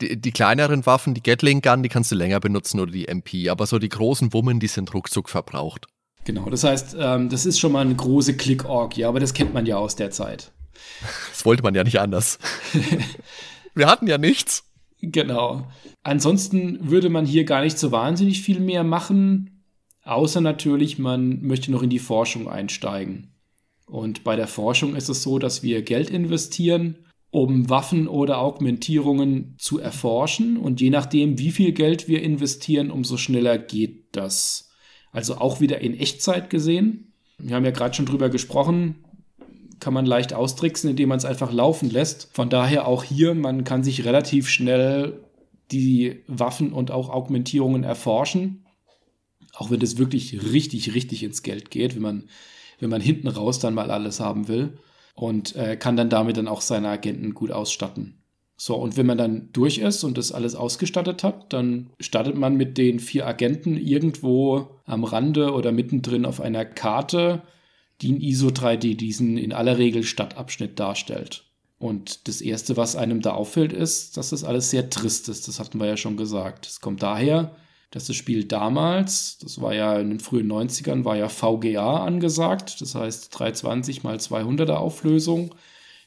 Die, 0.00 0.18
die, 0.18 0.32
kleineren 0.32 0.86
Waffen, 0.86 1.12
die 1.12 1.22
Gatling 1.22 1.60
Gun, 1.60 1.82
die 1.82 1.90
kannst 1.90 2.10
du 2.10 2.16
länger 2.16 2.40
benutzen 2.40 2.80
oder 2.80 2.90
die 2.90 3.06
MP. 3.06 3.50
Aber 3.50 3.66
so 3.66 3.78
die 3.78 3.90
großen 3.90 4.32
Wummen, 4.32 4.58
die 4.58 4.66
sind 4.66 4.92
ruckzuck 4.94 5.28
verbraucht. 5.28 5.86
Genau, 6.24 6.48
das 6.48 6.64
heißt, 6.64 6.96
ähm, 6.98 7.28
das 7.28 7.46
ist 7.46 7.58
schon 7.58 7.72
mal 7.72 7.80
eine 7.80 7.94
große 7.94 8.36
Click-Org, 8.36 8.96
ja, 8.96 9.08
aber 9.08 9.20
das 9.20 9.34
kennt 9.34 9.54
man 9.54 9.66
ja 9.66 9.76
aus 9.76 9.96
der 9.96 10.10
Zeit. 10.10 10.52
Das 11.30 11.44
wollte 11.44 11.62
man 11.62 11.74
ja 11.74 11.84
nicht 11.84 12.00
anders. 12.00 12.38
Wir 13.74 13.86
hatten 13.86 14.06
ja 14.06 14.18
nichts. 14.18 14.64
Genau. 15.00 15.66
Ansonsten 16.02 16.90
würde 16.90 17.08
man 17.08 17.24
hier 17.24 17.44
gar 17.44 17.62
nicht 17.62 17.78
so 17.78 17.92
wahnsinnig 17.92 18.42
viel 18.42 18.60
mehr 18.60 18.84
machen, 18.84 19.64
außer 20.04 20.40
natürlich, 20.40 20.98
man 20.98 21.42
möchte 21.42 21.70
noch 21.72 21.82
in 21.82 21.90
die 21.90 21.98
Forschung 21.98 22.48
einsteigen. 22.48 23.34
Und 23.86 24.24
bei 24.24 24.36
der 24.36 24.46
Forschung 24.46 24.94
ist 24.94 25.08
es 25.08 25.22
so, 25.22 25.38
dass 25.38 25.62
wir 25.62 25.82
Geld 25.82 26.10
investieren, 26.10 27.06
um 27.30 27.70
Waffen 27.70 28.08
oder 28.08 28.38
Augmentierungen 28.38 29.56
zu 29.58 29.78
erforschen. 29.78 30.56
Und 30.56 30.80
je 30.80 30.90
nachdem, 30.90 31.38
wie 31.38 31.50
viel 31.50 31.72
Geld 31.72 32.08
wir 32.08 32.22
investieren, 32.22 32.90
umso 32.90 33.16
schneller 33.16 33.58
geht 33.58 34.16
das. 34.16 34.70
Also 35.12 35.36
auch 35.36 35.60
wieder 35.60 35.80
in 35.80 35.98
Echtzeit 35.98 36.50
gesehen. 36.50 37.12
Wir 37.38 37.56
haben 37.56 37.64
ja 37.64 37.70
gerade 37.70 37.94
schon 37.94 38.06
drüber 38.06 38.28
gesprochen, 38.28 39.04
kann 39.80 39.94
man 39.94 40.06
leicht 40.06 40.34
austricksen, 40.34 40.90
indem 40.90 41.08
man 41.08 41.18
es 41.18 41.24
einfach 41.24 41.52
laufen 41.52 41.90
lässt. 41.90 42.28
Von 42.32 42.50
daher 42.50 42.86
auch 42.86 43.02
hier, 43.02 43.34
man 43.34 43.64
kann 43.64 43.82
sich 43.82 44.04
relativ 44.04 44.48
schnell 44.48 45.24
die 45.72 46.22
Waffen 46.26 46.72
und 46.72 46.90
auch 46.90 47.08
Augmentierungen 47.08 47.84
erforschen. 47.84 48.66
Auch 49.54 49.70
wenn 49.70 49.80
das 49.80 49.98
wirklich 49.98 50.52
richtig, 50.52 50.94
richtig 50.94 51.22
ins 51.22 51.42
Geld 51.42 51.70
geht, 51.70 51.94
wenn 51.94 52.02
man, 52.02 52.28
wenn 52.78 52.90
man 52.90 53.00
hinten 53.00 53.28
raus 53.28 53.58
dann 53.58 53.74
mal 53.74 53.90
alles 53.90 54.20
haben 54.20 54.48
will. 54.48 54.78
Und 55.14 55.56
äh, 55.56 55.76
kann 55.76 55.96
dann 55.96 56.08
damit 56.08 56.36
dann 56.36 56.48
auch 56.48 56.60
seine 56.60 56.88
Agenten 56.88 57.34
gut 57.34 57.50
ausstatten. 57.50 58.20
So, 58.56 58.76
und 58.76 58.96
wenn 58.98 59.06
man 59.06 59.16
dann 59.16 59.48
durch 59.52 59.78
ist 59.78 60.04
und 60.04 60.18
das 60.18 60.32
alles 60.32 60.54
ausgestattet 60.54 61.24
hat, 61.24 61.52
dann 61.52 61.90
startet 61.98 62.36
man 62.36 62.56
mit 62.56 62.76
den 62.76 63.00
vier 63.00 63.26
Agenten 63.26 63.76
irgendwo 63.76 64.68
am 64.84 65.04
Rande 65.04 65.54
oder 65.54 65.72
mittendrin 65.72 66.26
auf 66.26 66.42
einer 66.42 66.66
Karte 66.66 67.42
die 68.00 68.10
in 68.10 68.20
ISO 68.20 68.48
3D 68.48 68.96
diesen 68.96 69.36
in 69.36 69.52
aller 69.52 69.78
Regel 69.78 70.02
Stadtabschnitt 70.02 70.78
darstellt. 70.78 71.44
Und 71.78 72.28
das 72.28 72.42
Erste, 72.42 72.76
was 72.76 72.94
einem 72.94 73.22
da 73.22 73.32
auffällt, 73.32 73.72
ist, 73.72 74.16
dass 74.16 74.30
das 74.30 74.44
alles 74.44 74.70
sehr 74.70 74.90
trist 74.90 75.28
ist. 75.30 75.48
Das 75.48 75.58
hatten 75.58 75.80
wir 75.80 75.86
ja 75.86 75.96
schon 75.96 76.18
gesagt. 76.18 76.66
Es 76.66 76.80
kommt 76.80 77.02
daher, 77.02 77.56
dass 77.90 78.06
das 78.06 78.16
Spiel 78.16 78.44
damals, 78.44 79.38
das 79.38 79.62
war 79.62 79.74
ja 79.74 79.98
in 79.98 80.10
den 80.10 80.20
frühen 80.20 80.50
90ern, 80.50 81.04
war 81.04 81.16
ja 81.16 81.30
VGA 81.30 82.04
angesagt. 82.04 82.82
Das 82.82 82.94
heißt 82.94 83.38
320 83.38 84.02
mal 84.02 84.16
200er 84.16 84.74
Auflösung. 84.74 85.54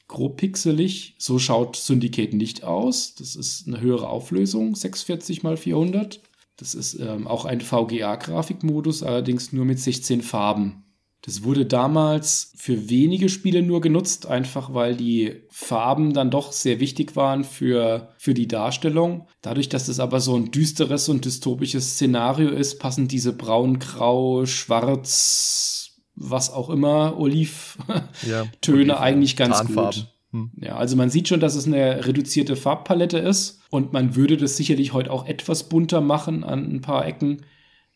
Grob 0.07 0.37
pixelig. 0.37 1.15
So 1.17 1.39
schaut 1.39 1.75
Syndicate 1.75 2.33
nicht 2.33 2.63
aus. 2.63 3.15
Das 3.15 3.35
ist 3.35 3.67
eine 3.67 3.81
höhere 3.81 4.09
Auflösung, 4.09 4.75
640 4.75 5.41
mal 5.41 5.57
400. 5.57 6.21
Das 6.55 6.75
ist 6.75 6.99
ähm, 6.99 7.25
auch 7.25 7.45
ein 7.45 7.61
VGA-Grafikmodus, 7.61 9.01
allerdings 9.01 9.53
nur 9.53 9.65
mit 9.65 9.79
16 9.79 10.21
Farben 10.21 10.83
Das 11.26 11.43
wurde 11.43 11.65
damals 11.65 12.51
für 12.57 12.89
wenige 12.89 13.30
Spiele 13.30 13.61
nur 13.61 13.80
genutzt, 13.80 14.26
einfach 14.26 14.74
weil 14.74 14.95
die 14.95 15.43
Farben 15.49 16.13
dann 16.13 16.30
doch 16.30 16.51
sehr 16.51 16.82
wichtig 16.82 17.15
waren 17.15 17.45
für, 17.45 18.09
für 18.17 18.34
die 18.34 18.47
Darstellung. 18.47 19.28
Dadurch, 19.41 19.69
dass 19.69 19.88
es 19.88 20.01
aber 20.01 20.19
so 20.19 20.36
ein 20.36 20.51
düsteres 20.51 21.07
und 21.07 21.24
dystopisches 21.24 21.93
Szenario 21.93 22.49
ist, 22.49 22.78
passen 22.78 23.07
diese 23.07 23.32
braun, 23.32 23.80
grau, 23.80 24.45
schwarz, 24.45 25.91
was 26.15 26.51
auch 26.51 26.69
immer, 26.69 27.17
Oliv-Töne 27.17 28.88
ja, 28.88 28.99
eigentlich 28.99 29.38
ganz 29.38 29.57
Tarnfarben. 29.57 30.01
gut. 30.01 30.13
Hm. 30.32 30.51
Ja, 30.59 30.76
also 30.76 30.97
man 30.97 31.09
sieht 31.09 31.30
schon, 31.30 31.39
dass 31.39 31.55
es 31.55 31.67
eine 31.67 32.05
reduzierte 32.05 32.57
Farbpalette 32.57 33.19
ist 33.19 33.61
und 33.69 33.93
man 33.93 34.17
würde 34.17 34.36
das 34.36 34.57
sicherlich 34.57 34.91
heute 34.91 35.11
auch 35.11 35.26
etwas 35.26 35.69
bunter 35.69 36.01
machen 36.01 36.43
an 36.43 36.69
ein 36.69 36.82
paar 36.82 37.05
Ecken. 37.07 37.45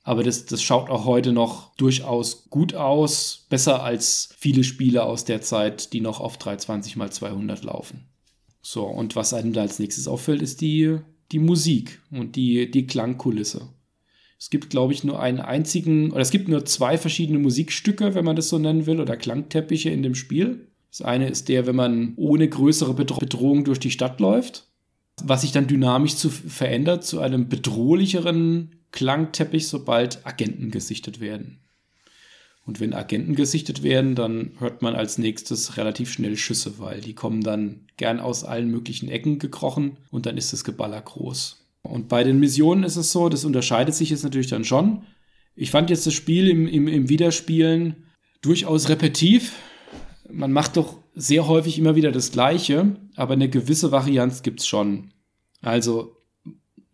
Aber 0.07 0.23
das, 0.23 0.45
das 0.45 0.63
schaut 0.63 0.89
auch 0.89 1.03
heute 1.03 1.33
noch 1.33 1.75
durchaus 1.75 2.49
gut 2.49 2.73
aus. 2.73 3.45
Besser 3.49 3.83
als 3.83 4.29
viele 4.37 4.63
Spiele 4.63 5.03
aus 5.03 5.25
der 5.25 5.41
Zeit, 5.41 5.91
die 5.91 5.99
noch 5.99 6.21
auf 6.21 6.37
320 6.37 6.95
x 6.95 7.15
200 7.15 7.65
laufen. 7.65 8.05
So, 8.61 8.85
und 8.85 9.17
was 9.17 9.33
einem 9.33 9.51
da 9.51 9.63
als 9.63 9.79
nächstes 9.79 10.07
auffällt, 10.07 10.41
ist 10.41 10.61
die, 10.61 10.99
die 11.33 11.39
Musik 11.39 11.99
und 12.09 12.37
die, 12.37 12.71
die 12.71 12.87
Klangkulisse. 12.87 13.67
Es 14.39 14.49
gibt, 14.49 14.69
glaube 14.69 14.93
ich, 14.93 15.03
nur 15.03 15.19
einen 15.19 15.41
einzigen, 15.41 16.11
oder 16.13 16.21
es 16.21 16.31
gibt 16.31 16.47
nur 16.47 16.63
zwei 16.63 16.97
verschiedene 16.97 17.39
Musikstücke, 17.39 18.15
wenn 18.15 18.23
man 18.23 18.37
das 18.37 18.47
so 18.47 18.57
nennen 18.57 18.85
will, 18.85 19.01
oder 19.01 19.17
Klangteppiche 19.17 19.89
in 19.89 20.03
dem 20.03 20.15
Spiel. 20.15 20.69
Das 20.89 21.01
eine 21.01 21.27
ist 21.27 21.49
der, 21.49 21.67
wenn 21.67 21.75
man 21.75 22.13
ohne 22.15 22.47
größere 22.47 22.93
Bedrohung 22.93 23.65
durch 23.65 23.79
die 23.79 23.91
Stadt 23.91 24.21
läuft, 24.21 24.69
was 25.21 25.41
sich 25.41 25.51
dann 25.51 25.67
dynamisch 25.67 26.15
zu 26.15 26.29
verändert 26.29 27.03
zu 27.03 27.19
einem 27.19 27.49
bedrohlicheren 27.49 28.76
Klangteppich, 28.91 29.67
sobald 29.67 30.25
Agenten 30.25 30.71
gesichtet 30.71 31.19
werden. 31.19 31.59
Und 32.65 32.81
wenn 32.81 32.93
Agenten 32.93 33.35
gesichtet 33.35 33.81
werden, 33.81 34.13
dann 34.13 34.51
hört 34.59 34.81
man 34.81 34.93
als 34.93 35.17
nächstes 35.17 35.77
relativ 35.77 36.11
schnell 36.11 36.35
Schüsse, 36.35 36.79
weil 36.79 36.99
die 36.99 37.13
kommen 37.13 37.41
dann 37.41 37.85
gern 37.95 38.19
aus 38.19 38.43
allen 38.43 38.69
möglichen 38.69 39.07
Ecken 39.07 39.39
gekrochen 39.39 39.97
und 40.11 40.25
dann 40.25 40.35
ist 40.35 40.51
das 40.51 40.65
Geballer 40.65 41.01
groß. 41.01 41.65
Und 41.81 42.09
bei 42.09 42.25
den 42.25 42.41
Missionen 42.41 42.83
ist 42.83 42.97
es 42.97 43.13
so, 43.13 43.29
das 43.29 43.45
unterscheidet 43.45 43.95
sich 43.95 44.09
jetzt 44.09 44.25
natürlich 44.25 44.49
dann 44.49 44.65
schon. 44.65 45.03
Ich 45.55 45.71
fand 45.71 45.89
jetzt 45.89 46.05
das 46.05 46.13
Spiel 46.13 46.49
im, 46.49 46.67
im, 46.67 46.89
im 46.89 47.07
Wiederspielen 47.07 48.03
durchaus 48.41 48.89
repetitiv. 48.89 49.53
Man 50.29 50.51
macht 50.51 50.75
doch 50.75 50.97
sehr 51.15 51.47
häufig 51.47 51.79
immer 51.79 51.95
wieder 51.95 52.11
das 52.11 52.33
Gleiche, 52.33 52.97
aber 53.15 53.33
eine 53.33 53.49
gewisse 53.49 53.93
Varianz 53.93 54.43
gibt 54.43 54.59
es 54.59 54.67
schon. 54.67 55.11
Also 55.61 56.16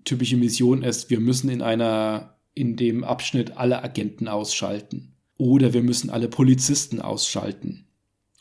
typische 0.03 0.37
Mission 0.37 0.83
ist, 0.83 1.09
wir 1.09 1.19
müssen 1.19 1.49
in 1.49 1.61
einer, 1.61 2.37
in 2.53 2.75
dem 2.75 3.03
Abschnitt 3.03 3.57
alle 3.57 3.83
Agenten 3.83 4.27
ausschalten. 4.27 5.15
Oder 5.37 5.73
wir 5.73 5.83
müssen 5.83 6.09
alle 6.09 6.27
Polizisten 6.27 7.01
ausschalten. 7.01 7.87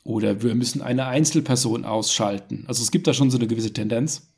Oder 0.05 0.43
wir 0.43 0.55
müssen 0.55 0.83
eine 0.83 1.07
Einzelperson 1.07 1.85
ausschalten. 1.85 2.65
Also 2.67 2.83
es 2.83 2.91
gibt 2.91 3.07
da 3.07 3.15
schon 3.15 3.31
so 3.31 3.39
eine 3.39 3.47
gewisse 3.47 3.73
Tendenz. 3.73 4.33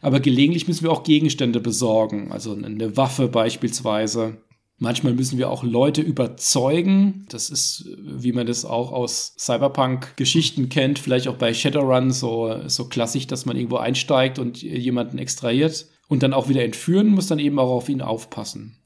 Aber 0.00 0.20
gelegentlich 0.20 0.66
müssen 0.66 0.82
wir 0.84 0.90
auch 0.90 1.04
Gegenstände 1.04 1.60
besorgen. 1.60 2.32
Also 2.32 2.54
eine 2.54 2.96
Waffe 2.96 3.28
beispielsweise. 3.28 4.38
Manchmal 4.78 5.14
müssen 5.14 5.38
wir 5.38 5.50
auch 5.50 5.62
Leute 5.62 6.00
überzeugen. 6.00 7.26
Das 7.28 7.50
ist, 7.50 7.88
wie 8.02 8.32
man 8.32 8.46
das 8.46 8.64
auch 8.64 8.90
aus 8.90 9.34
Cyberpunk-Geschichten 9.38 10.68
kennt, 10.68 10.98
vielleicht 10.98 11.28
auch 11.28 11.36
bei 11.36 11.54
Shadowrun 11.54 12.10
so, 12.10 12.68
so 12.68 12.86
klassisch, 12.88 13.28
dass 13.28 13.46
man 13.46 13.56
irgendwo 13.56 13.76
einsteigt 13.76 14.40
und 14.40 14.60
jemanden 14.60 15.18
extrahiert 15.18 15.86
und 16.12 16.22
dann 16.22 16.34
auch 16.34 16.50
wieder 16.50 16.62
entführen, 16.62 17.08
muss 17.08 17.28
dann 17.28 17.38
eben 17.38 17.58
auch 17.58 17.70
auf 17.70 17.88
ihn 17.88 18.02
aufpassen. 18.02 18.76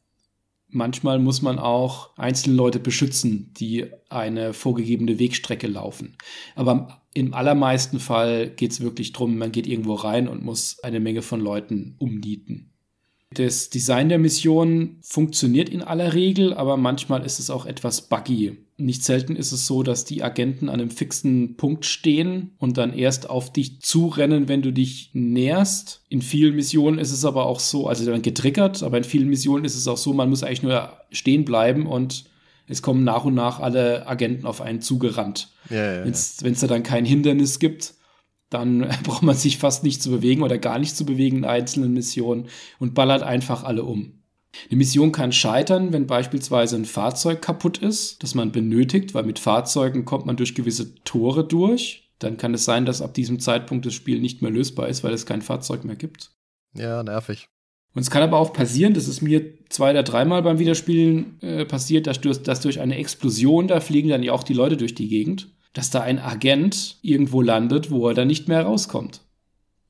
Manchmal 0.68 1.18
muss 1.18 1.42
man 1.42 1.58
auch 1.58 2.16
einzelne 2.16 2.54
Leute 2.54 2.78
beschützen, 2.78 3.52
die 3.56 3.86
eine 4.08 4.52
vorgegebene 4.52 5.18
Wegstrecke 5.18 5.66
laufen. 5.66 6.16
Aber 6.54 7.02
im 7.14 7.34
allermeisten 7.34 7.98
Fall 7.98 8.50
geht 8.50 8.70
es 8.70 8.80
wirklich 8.80 9.12
darum, 9.12 9.38
man 9.38 9.50
geht 9.50 9.66
irgendwo 9.66 9.94
rein 9.94 10.28
und 10.28 10.44
muss 10.44 10.78
eine 10.84 11.00
Menge 11.00 11.20
von 11.20 11.40
Leuten 11.40 11.96
umnieten. 11.98 12.70
Das 13.32 13.70
Design 13.70 14.08
der 14.08 14.20
Mission 14.20 14.98
funktioniert 15.02 15.68
in 15.68 15.82
aller 15.82 16.14
Regel, 16.14 16.54
aber 16.54 16.76
manchmal 16.76 17.26
ist 17.26 17.40
es 17.40 17.50
auch 17.50 17.66
etwas 17.66 18.02
buggy. 18.08 18.56
Nicht 18.78 19.04
selten 19.04 19.36
ist 19.36 19.52
es 19.52 19.66
so, 19.66 19.82
dass 19.82 20.04
die 20.04 20.22
Agenten 20.22 20.68
an 20.68 20.80
einem 20.80 20.90
fixen 20.90 21.56
Punkt 21.56 21.86
stehen 21.86 22.54
und 22.58 22.76
dann 22.76 22.92
erst 22.92 23.30
auf 23.30 23.50
dich 23.50 23.80
zurennen, 23.80 24.48
wenn 24.48 24.60
du 24.60 24.70
dich 24.70 25.10
näherst. 25.14 26.02
In 26.10 26.20
vielen 26.20 26.56
Missionen 26.56 26.98
ist 26.98 27.12
es 27.12 27.24
aber 27.24 27.46
auch 27.46 27.60
so, 27.60 27.88
also 27.88 28.04
dann 28.04 28.20
getriggert, 28.20 28.82
aber 28.82 28.98
in 28.98 29.04
vielen 29.04 29.28
Missionen 29.28 29.64
ist 29.64 29.76
es 29.76 29.88
auch 29.88 29.96
so, 29.96 30.12
man 30.12 30.28
muss 30.28 30.42
eigentlich 30.42 30.62
nur 30.62 30.92
stehen 31.10 31.46
bleiben 31.46 31.86
und 31.86 32.24
es 32.68 32.82
kommen 32.82 33.04
nach 33.04 33.24
und 33.24 33.34
nach 33.34 33.60
alle 33.60 34.06
Agenten 34.06 34.46
auf 34.46 34.60
einen 34.60 34.82
zugerannt. 34.82 35.48
Ja, 35.70 35.76
ja, 35.76 35.98
ja. 35.98 36.04
Wenn 36.04 36.52
es 36.52 36.60
da 36.60 36.66
dann 36.66 36.82
kein 36.82 37.04
Hindernis 37.04 37.58
gibt, 37.58 37.94
dann 38.50 38.88
braucht 39.04 39.22
man 39.22 39.36
sich 39.36 39.58
fast 39.58 39.84
nicht 39.84 40.02
zu 40.02 40.10
bewegen 40.10 40.42
oder 40.42 40.58
gar 40.58 40.78
nicht 40.78 40.96
zu 40.96 41.06
bewegen 41.06 41.38
in 41.38 41.44
einzelnen 41.44 41.92
Missionen 41.92 42.48
und 42.78 42.94
ballert 42.94 43.22
einfach 43.22 43.64
alle 43.64 43.84
um. 43.84 44.22
Eine 44.68 44.78
Mission 44.78 45.12
kann 45.12 45.32
scheitern, 45.32 45.92
wenn 45.92 46.06
beispielsweise 46.06 46.76
ein 46.76 46.84
Fahrzeug 46.84 47.42
kaputt 47.42 47.78
ist, 47.78 48.22
das 48.22 48.34
man 48.34 48.52
benötigt, 48.52 49.14
weil 49.14 49.24
mit 49.24 49.38
Fahrzeugen 49.38 50.04
kommt 50.04 50.26
man 50.26 50.36
durch 50.36 50.54
gewisse 50.54 50.94
Tore 51.04 51.44
durch. 51.44 52.10
Dann 52.18 52.36
kann 52.36 52.54
es 52.54 52.64
sein, 52.64 52.86
dass 52.86 53.02
ab 53.02 53.14
diesem 53.14 53.40
Zeitpunkt 53.40 53.84
das 53.84 53.94
Spiel 53.94 54.20
nicht 54.20 54.42
mehr 54.42 54.50
lösbar 54.50 54.88
ist, 54.88 55.04
weil 55.04 55.12
es 55.12 55.26
kein 55.26 55.42
Fahrzeug 55.42 55.84
mehr 55.84 55.96
gibt. 55.96 56.30
Ja, 56.74 57.02
nervig. 57.02 57.48
Und 57.94 58.02
es 58.02 58.10
kann 58.10 58.22
aber 58.22 58.38
auch 58.38 58.52
passieren, 58.52 58.94
das 58.94 59.08
ist 59.08 59.22
mir 59.22 59.54
zwei 59.70 59.90
oder 59.90 60.02
dreimal 60.02 60.42
beim 60.42 60.58
Wiederspielen 60.58 61.40
äh, 61.40 61.64
passiert, 61.64 62.06
dass 62.06 62.20
durch, 62.20 62.42
dass 62.42 62.60
durch 62.60 62.80
eine 62.80 62.96
Explosion, 62.96 63.68
da 63.68 63.80
fliegen 63.80 64.10
dann 64.10 64.22
ja 64.22 64.32
auch 64.32 64.42
die 64.42 64.54
Leute 64.54 64.76
durch 64.76 64.94
die 64.94 65.08
Gegend 65.08 65.48
dass 65.76 65.90
da 65.90 66.00
ein 66.00 66.18
Agent 66.18 66.96
irgendwo 67.02 67.42
landet, 67.42 67.90
wo 67.90 68.08
er 68.08 68.14
dann 68.14 68.28
nicht 68.28 68.48
mehr 68.48 68.62
rauskommt. 68.62 69.20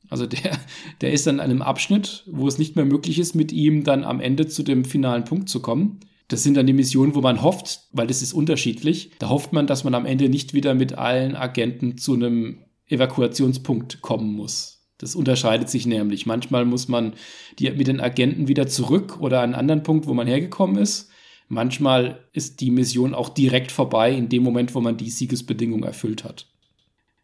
Also 0.09 0.27
der, 0.27 0.59
der 1.01 1.13
ist 1.13 1.27
dann 1.27 1.41
an 1.41 1.51
einem 1.51 1.63
Abschnitt, 1.63 2.25
wo 2.27 2.47
es 2.47 2.59
nicht 2.59 2.77
mehr 2.77 2.85
möglich 2.85 3.19
ist, 3.19 3.35
mit 3.35 3.53
ihm 3.53 3.85
dann 3.85 4.05
am 4.05 4.21
Ende 4.21 4.47
zu 4.47 4.63
dem 4.63 4.85
finalen 4.85 5.25
Punkt 5.25 5.49
zu 5.49 5.61
kommen. 5.61 6.01
Das 6.29 6.43
sind 6.43 6.57
dann 6.57 6.67
die 6.67 6.73
Missionen, 6.73 7.15
wo 7.15 7.21
man 7.21 7.43
hofft, 7.43 7.83
weil 7.93 8.07
das 8.07 8.23
ist 8.23 8.33
unterschiedlich, 8.33 9.13
da 9.19 9.29
hofft 9.29 9.53
man, 9.53 9.67
dass 9.67 9.85
man 9.85 9.95
am 9.95 10.07
Ende 10.07 10.29
nicht 10.29 10.55
wieder 10.55 10.75
mit 10.75 10.99
allen 10.99 11.37
Agenten 11.37 11.99
zu 11.99 12.15
einem 12.15 12.65
Evakuationspunkt 12.89 14.01
kommen 14.01 14.33
muss. 14.33 14.77
Das 14.99 15.15
unterscheidet 15.15 15.69
sich 15.69 15.87
nämlich. 15.87 16.27
Manchmal 16.27 16.65
muss 16.65 16.89
man 16.89 17.13
die, 17.59 17.71
mit 17.71 17.87
den 17.87 18.01
Agenten 18.01 18.49
wieder 18.49 18.67
zurück 18.67 19.21
oder 19.21 19.41
an 19.41 19.51
einen 19.51 19.55
anderen 19.55 19.83
Punkt, 19.83 20.07
wo 20.07 20.15
man 20.15 20.27
hergekommen 20.27 20.79
ist. 20.79 21.11
Manchmal 21.49 22.25
ist 22.33 22.61
die 22.61 22.71
Mission 22.71 23.15
auch 23.15 23.29
direkt 23.29 23.71
vorbei 23.71 24.13
in 24.13 24.29
dem 24.29 24.43
Moment, 24.43 24.75
wo 24.75 24.81
man 24.81 24.97
die 24.97 25.11
Siegesbedingung 25.11 25.85
erfüllt 25.85 26.25
hat. 26.25 26.47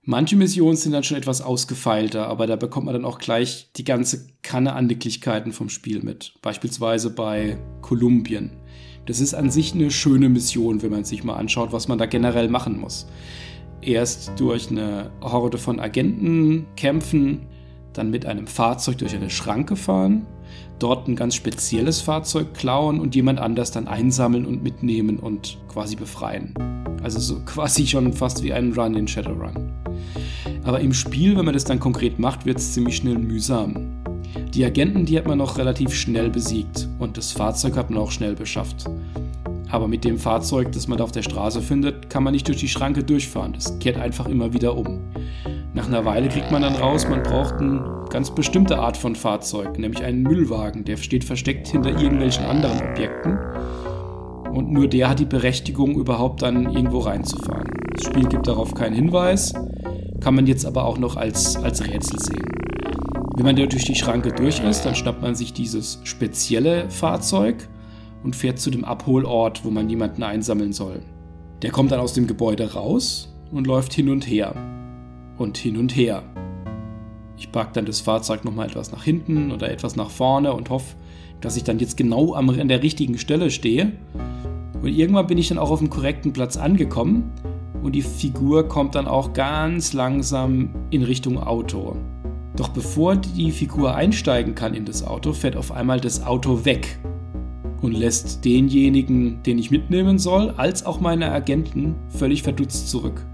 Manche 0.05 0.35
Missionen 0.35 0.77
sind 0.77 0.91
dann 0.91 1.05
schon 1.05 1.17
etwas 1.17 1.43
ausgefeilter, 1.43 2.27
aber 2.27 2.49
da 2.49 2.57
bekommt 2.57 2.87
man 2.87 2.95
dann 2.95 3.05
auch 3.05 3.21
gleich 3.21 3.71
die 3.77 3.85
ganze 3.85 4.27
Kanne 4.43 4.73
an 4.73 4.89
Nicklichkeiten 4.89 5.53
vom 5.53 5.69
Spiel 5.69 6.03
mit. 6.03 6.35
Beispielsweise 6.43 7.11
bei 7.11 7.57
Kolumbien. 7.83 8.51
Das 9.07 9.21
ist 9.21 9.33
an 9.33 9.49
sich 9.49 9.75
eine 9.75 9.93
schöne 9.93 10.29
Mission, 10.29 10.83
wenn 10.83 10.91
man 10.91 11.05
sich 11.05 11.23
mal 11.23 11.37
anschaut, 11.37 11.73
was 11.73 11.87
man 11.87 11.99
da 11.99 12.07
generell 12.07 12.49
machen 12.49 12.81
muss. 12.81 13.07
Erst 13.81 14.33
durch 14.41 14.73
eine 14.73 15.13
Horde 15.21 15.59
von 15.59 15.79
Agenten 15.79 16.67
kämpfen, 16.75 17.47
dann 17.93 18.11
mit 18.11 18.27
einem 18.27 18.49
Fahrzeug 18.49 18.99
durch 18.99 19.15
eine 19.15 19.31
Schranke 19.31 19.77
fahren, 19.77 20.27
dort 20.83 21.07
ein 21.07 21.17
ganz 21.17 21.37
spezielles 21.37 22.01
Fahrzeug 22.01 22.55
klauen 22.55 22.99
und 22.99 23.15
jemand 23.15 23.39
anders 23.39 23.71
dann 23.71 23.87
einsammeln 23.87 24.47
und 24.47 24.63
mitnehmen 24.63 25.19
und 25.19 25.59
quasi 25.69 25.95
befreien. 25.95 26.55
Also 27.03 27.21
so 27.21 27.41
quasi 27.47 27.87
schon 27.87 28.13
fast 28.13 28.43
wie 28.43 28.53
ein 28.53 28.73
Run 28.73 28.95
in 28.95 29.07
Shadowrun. 29.07 29.73
Aber 30.65 30.81
im 30.81 30.93
Spiel, 30.93 31.37
wenn 31.37 31.45
man 31.45 31.55
das 31.55 31.65
dann 31.65 31.81
konkret 31.81 32.19
macht, 32.19 32.47
wird 32.47 32.59
es 32.59 32.73
ziemlich 32.73 32.97
schnell 32.97 33.19
mühsam. 33.19 34.03
Die 34.55 34.65
Agenten, 34.65 35.07
die 35.07 35.17
hat 35.19 35.27
man 35.27 35.39
noch 35.39 35.59
relativ 35.59 35.95
schnell 35.95 36.31
besiegt 36.31 36.89
und 36.99 37.17
das 37.17 37.33
Fahrzeug 37.33 37.77
hat 37.77 37.91
man 37.91 37.99
auch 37.99 38.11
schnell 38.11 38.35
beschafft. 38.35 38.85
Aber 39.73 39.89
mit 39.89 40.05
dem 40.05 40.19
Fahrzeug, 40.19 40.71
das 40.73 40.87
man 40.87 40.99
da 40.99 41.05
auf 41.05 41.13
der 41.13 41.23
Straße 41.23 41.63
findet, 41.63 42.11
kann 42.11 42.23
man 42.23 42.35
nicht 42.35 42.47
durch 42.47 42.59
die 42.59 42.69
Schranke 42.69 43.03
durchfahren. 43.03 43.55
Das 43.55 43.79
kehrt 43.79 43.97
einfach 43.97 44.29
immer 44.29 44.53
wieder 44.53 44.77
um. 44.77 45.01
Nach 45.73 45.87
einer 45.87 46.05
Weile 46.05 46.29
kriegt 46.29 46.53
man 46.53 46.61
dann 46.61 46.75
raus, 46.75 47.09
man 47.09 47.23
braucht 47.23 47.55
eine 47.55 48.05
ganz 48.11 48.35
bestimmte 48.35 48.79
Art 48.79 48.99
von 48.99 49.17
Fahrzeug, 49.17 49.79
nämlich 49.79 50.05
einen 50.05 50.23
Müllwagen. 50.23 50.85
Der 50.85 50.99
steht 50.99 51.25
versteckt 51.25 51.69
hinter 51.69 51.89
irgendwelchen 51.89 52.45
anderen 52.45 52.83
Objekten. 52.91 53.39
Und 54.53 54.71
nur 54.71 54.89
der 54.89 55.09
hat 55.09 55.21
die 55.21 55.25
Berechtigung, 55.25 55.95
überhaupt 55.95 56.43
dann 56.43 56.67
irgendwo 56.67 56.99
reinzufahren. 56.99 57.71
Das 57.95 58.05
Spiel 58.05 58.29
gibt 58.29 58.47
darauf 58.47 58.75
keinen 58.75 58.95
Hinweis, 58.95 59.55
kann 60.21 60.35
man 60.35 60.47
jetzt 60.47 60.67
aber 60.67 60.85
auch 60.85 60.99
noch 60.99 61.17
als, 61.17 61.57
als 61.57 61.83
Rätsel 61.83 62.19
sehen. 62.21 62.47
Wenn 63.37 63.47
man 63.47 63.57
da 63.57 63.65
durch 63.65 63.87
die 63.87 63.95
Schranke 63.95 64.33
durch 64.33 64.63
ist, 64.63 64.85
dann 64.85 64.95
schnappt 64.95 65.23
man 65.23 65.35
sich 65.35 65.55
dieses 65.55 65.99
spezielle 66.05 66.91
Fahrzeug 66.91 67.67
und 68.23 68.37
fährt 68.37 68.59
zu 68.59 68.71
dem 68.71 68.85
Abholort, 68.85 69.65
wo 69.65 69.71
man 69.71 69.89
jemanden 69.89 70.23
einsammeln 70.23 70.73
soll. 70.73 71.03
Der 71.63 71.71
kommt 71.71 71.93
dann 71.93 72.01
aus 72.01 72.13
dem 72.13 72.27
Gebäude 72.27 72.75
raus 72.75 73.35
und 73.51 73.67
läuft 73.67 73.93
hin 73.93 74.09
und 74.09 74.27
her 74.27 74.55
und 75.39 75.57
hin 75.57 75.77
und 75.77 75.95
her. 75.95 76.23
Ich 77.37 77.51
parke 77.51 77.73
dann 77.75 77.87
das 77.87 78.01
Fahrzeug 78.01 78.45
nochmal 78.45 78.67
etwas 78.67 78.93
nach 78.93 79.05
hinten 79.05 79.51
oder 79.51 79.71
etwas 79.71 79.97
nach 79.97 80.11
vorne 80.11 80.53
und 80.53 80.71
hoffe, 80.71 80.97
dass 81.41 81.57
ich 81.57 81.65
dann 81.65 81.79
jetzt 81.79 81.97
genau 81.97 82.35
an 82.35 82.69
der 82.69 82.83
richtigen 82.83 83.19
Stelle 83.19 83.51
stehe. 83.51 83.93
Und 84.81 84.89
irgendwann 84.89 85.27
bin 85.27 85.39
ich 85.39 85.49
dann 85.49 85.59
auch 85.59 85.71
auf 85.71 85.81
dem 85.81 85.91
korrekten 85.91 86.33
Platz 86.33 86.57
angekommen 86.57 87.33
und 87.83 87.93
die 87.93 88.03
Figur 88.03 88.69
kommt 88.69 88.95
dann 88.95 89.09
auch 89.09 89.33
ganz 89.33 89.93
langsam 89.93 90.71
in 90.91 91.03
Richtung 91.03 91.39
Auto. 91.43 91.97
Doch 92.57 92.69
bevor 92.69 93.17
die 93.17 93.51
Figur 93.51 93.95
einsteigen 93.95 94.55
kann 94.55 94.75
in 94.75 94.85
das 94.85 95.05
Auto, 95.05 95.33
fährt 95.33 95.57
auf 95.57 95.73
einmal 95.73 96.01
das 96.01 96.25
Auto 96.25 96.65
weg 96.65 96.99
und 97.83 97.93
lässt 97.93 98.45
denjenigen, 98.45 99.43
den 99.43 99.59
ich 99.59 99.71
mitnehmen 99.71 100.19
soll, 100.19 100.55
als 100.57 100.87
auch 100.87 101.01
meine 101.01 101.31
Agenten 101.31 101.97
völlig 102.09 102.43
verdutzt 102.43 102.89
zurück. 102.89 103.27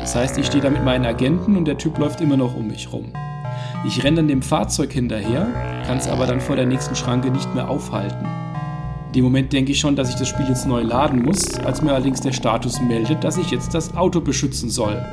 Das 0.00 0.14
heißt, 0.14 0.38
ich 0.38 0.46
stehe 0.46 0.62
da 0.62 0.70
mit 0.70 0.84
meinen 0.84 1.06
Agenten 1.06 1.56
und 1.56 1.66
der 1.66 1.78
Typ 1.78 1.98
läuft 1.98 2.20
immer 2.20 2.36
noch 2.36 2.54
um 2.54 2.68
mich 2.68 2.92
rum. 2.92 3.12
Ich 3.86 4.04
renne 4.04 4.18
dann 4.18 4.28
dem 4.28 4.42
Fahrzeug 4.42 4.92
hinterher, 4.92 5.46
kann 5.86 5.98
es 5.98 6.06
aber 6.06 6.26
dann 6.26 6.40
vor 6.40 6.56
der 6.56 6.66
nächsten 6.66 6.94
Schranke 6.94 7.30
nicht 7.30 7.52
mehr 7.54 7.68
aufhalten. 7.68 8.26
In 9.06 9.12
dem 9.14 9.24
Moment 9.24 9.52
denke 9.52 9.72
ich 9.72 9.80
schon, 9.80 9.96
dass 9.96 10.08
ich 10.08 10.16
das 10.16 10.28
Spiel 10.28 10.46
jetzt 10.48 10.66
neu 10.66 10.82
laden 10.82 11.22
muss, 11.22 11.58
als 11.58 11.82
mir 11.82 11.92
allerdings 11.92 12.20
der 12.20 12.32
Status 12.32 12.80
meldet, 12.80 13.24
dass 13.24 13.36
ich 13.36 13.50
jetzt 13.50 13.74
das 13.74 13.96
Auto 13.96 14.20
beschützen 14.20 14.70
soll. 14.70 15.04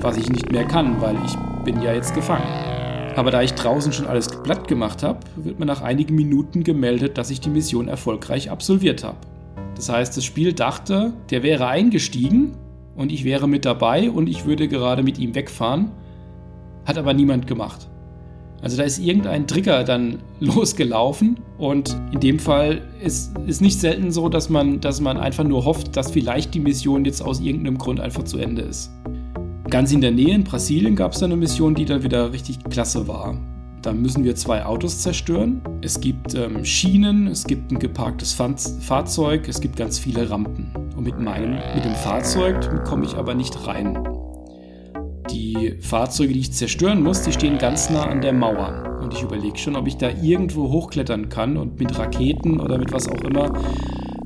Was 0.00 0.16
ich 0.16 0.30
nicht 0.30 0.52
mehr 0.52 0.64
kann, 0.64 1.00
weil 1.00 1.16
ich 1.24 1.34
bin 1.64 1.82
ja 1.82 1.92
jetzt 1.92 2.14
gefangen. 2.14 2.63
Aber 3.16 3.30
da 3.30 3.42
ich 3.42 3.54
draußen 3.54 3.92
schon 3.92 4.06
alles 4.06 4.28
platt 4.42 4.66
gemacht 4.66 5.02
habe, 5.02 5.20
wird 5.36 5.58
mir 5.58 5.66
nach 5.66 5.82
einigen 5.82 6.14
Minuten 6.14 6.64
gemeldet, 6.64 7.16
dass 7.16 7.30
ich 7.30 7.40
die 7.40 7.50
Mission 7.50 7.86
erfolgreich 7.86 8.50
absolviert 8.50 9.04
habe. 9.04 9.18
Das 9.76 9.88
heißt, 9.88 10.16
das 10.16 10.24
Spiel 10.24 10.52
dachte, 10.52 11.12
der 11.30 11.42
wäre 11.42 11.66
eingestiegen 11.68 12.56
und 12.96 13.12
ich 13.12 13.24
wäre 13.24 13.48
mit 13.48 13.64
dabei 13.64 14.10
und 14.10 14.28
ich 14.28 14.46
würde 14.46 14.68
gerade 14.68 15.02
mit 15.02 15.18
ihm 15.18 15.34
wegfahren, 15.34 15.90
hat 16.84 16.98
aber 16.98 17.14
niemand 17.14 17.46
gemacht. 17.46 17.88
Also 18.62 18.76
da 18.78 18.82
ist 18.82 18.98
irgendein 18.98 19.46
Trigger 19.46 19.84
dann 19.84 20.18
losgelaufen 20.40 21.38
und 21.58 21.96
in 22.12 22.20
dem 22.20 22.38
Fall 22.38 22.82
ist 23.02 23.32
es 23.46 23.60
nicht 23.60 23.78
selten 23.78 24.10
so, 24.10 24.28
dass 24.28 24.48
man, 24.48 24.80
dass 24.80 25.00
man 25.00 25.18
einfach 25.18 25.44
nur 25.44 25.64
hofft, 25.64 25.96
dass 25.96 26.10
vielleicht 26.10 26.54
die 26.54 26.60
Mission 26.60 27.04
jetzt 27.04 27.20
aus 27.20 27.40
irgendeinem 27.40 27.78
Grund 27.78 28.00
einfach 28.00 28.24
zu 28.24 28.38
Ende 28.38 28.62
ist. 28.62 28.90
Ganz 29.74 29.90
in 29.90 30.00
der 30.00 30.12
Nähe 30.12 30.32
in 30.32 30.44
Brasilien 30.44 30.94
gab 30.94 31.14
es 31.14 31.22
eine 31.24 31.34
Mission, 31.34 31.74
die 31.74 31.84
dann 31.84 32.04
wieder 32.04 32.32
richtig 32.32 32.62
klasse 32.70 33.08
war. 33.08 33.36
Da 33.82 33.92
müssen 33.92 34.22
wir 34.22 34.36
zwei 34.36 34.64
Autos 34.64 35.00
zerstören. 35.00 35.62
Es 35.82 35.98
gibt 35.98 36.32
ähm, 36.36 36.64
Schienen, 36.64 37.26
es 37.26 37.42
gibt 37.42 37.72
ein 37.72 37.80
geparktes 37.80 38.32
Fahrzeug, 38.34 39.48
es 39.48 39.60
gibt 39.60 39.74
ganz 39.74 39.98
viele 39.98 40.30
Rampen. 40.30 40.72
Und 40.96 41.02
mit 41.02 41.18
meinem, 41.18 41.58
mit 41.74 41.84
dem 41.84 41.96
Fahrzeug 41.96 42.84
komme 42.84 43.04
ich 43.04 43.16
aber 43.16 43.34
nicht 43.34 43.66
rein. 43.66 43.98
Die 45.32 45.74
Fahrzeuge, 45.80 46.34
die 46.34 46.38
ich 46.38 46.52
zerstören 46.52 47.02
muss, 47.02 47.22
die 47.22 47.32
stehen 47.32 47.58
ganz 47.58 47.90
nah 47.90 48.04
an 48.04 48.20
der 48.20 48.32
Mauer. 48.32 49.00
Und 49.02 49.12
ich 49.12 49.24
überlege 49.24 49.58
schon, 49.58 49.74
ob 49.74 49.88
ich 49.88 49.96
da 49.96 50.08
irgendwo 50.08 50.70
hochklettern 50.70 51.30
kann 51.30 51.56
und 51.56 51.80
mit 51.80 51.98
Raketen 51.98 52.60
oder 52.60 52.78
mit 52.78 52.92
was 52.92 53.08
auch 53.08 53.22
immer 53.22 53.52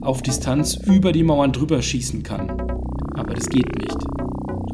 auf 0.03 0.20
Distanz 0.20 0.74
über 0.74 1.12
die 1.12 1.24
Mauern 1.24 1.53
drüber 1.53 1.80
schießen 1.80 2.22
kann. 2.22 2.51
Aber 3.14 3.32
das 3.32 3.49
geht 3.49 3.74
nicht. 3.78 4.17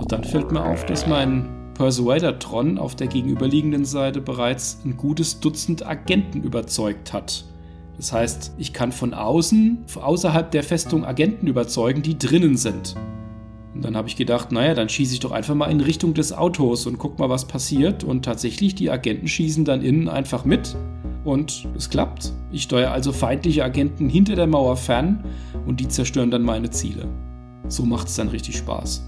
Doch 0.05 0.19
dann 0.19 0.25
fällt 0.25 0.53
mir 0.53 0.63
auf, 0.63 0.85
dass 0.85 1.07
mein 1.07 1.49
Persuader-Tron 1.79 2.77
auf 2.77 2.95
der 2.95 3.07
gegenüberliegenden 3.07 3.87
Seite 3.87 4.21
bereits 4.21 4.79
ein 4.85 4.99
gutes 4.99 5.41
Dutzend 5.41 5.87
Agenten 5.87 6.43
überzeugt 6.43 7.15
hat. 7.15 7.47
Das 7.97 8.13
heißt, 8.13 8.53
ich 8.59 8.75
kann 8.75 8.93
von 8.93 9.15
außen, 9.15 9.87
außerhalb 9.99 10.51
der 10.51 10.63
Festung 10.63 11.07
Agenten 11.07 11.47
überzeugen, 11.47 12.03
die 12.03 12.19
drinnen 12.19 12.59
sind. 12.59 12.97
Und 13.75 13.83
dann 13.83 13.97
habe 13.97 14.07
ich 14.07 14.17
gedacht, 14.17 14.53
naja, 14.53 14.75
dann 14.75 14.91
schieße 14.91 15.15
ich 15.15 15.21
doch 15.21 15.33
einfach 15.33 15.55
mal 15.55 15.71
in 15.71 15.81
Richtung 15.81 16.13
des 16.13 16.35
Autos 16.35 16.87
und 16.87 16.99
guck 16.99 17.19
mal, 17.19 17.31
was 17.31 17.47
passiert. 17.47 18.05
Und 18.05 18.27
tatsächlich, 18.27 18.75
die 18.75 18.91
Agenten 18.91 19.27
schießen 19.27 19.65
dann 19.65 19.81
innen 19.81 20.11
einfach 20.11 20.45
mit. 20.45 20.77
Und 21.25 21.67
es 21.75 21.89
klappt. 21.89 22.31
Ich 22.53 22.65
steuere 22.65 22.91
also 22.91 23.11
feindliche 23.11 23.65
Agenten 23.65 24.11
hinter 24.11 24.37
der 24.37 24.49
Mauer 24.49 24.77
fern 24.77 25.25
und 25.67 25.81
die 25.81 25.89
zerstören 25.89 26.31
dann 26.31 26.43
meine 26.43 26.69
Ziele. 26.69 27.09
So 27.69 27.87
macht 27.87 28.09
es 28.09 28.17
dann 28.17 28.29
richtig 28.29 28.59
Spaß. 28.59 29.03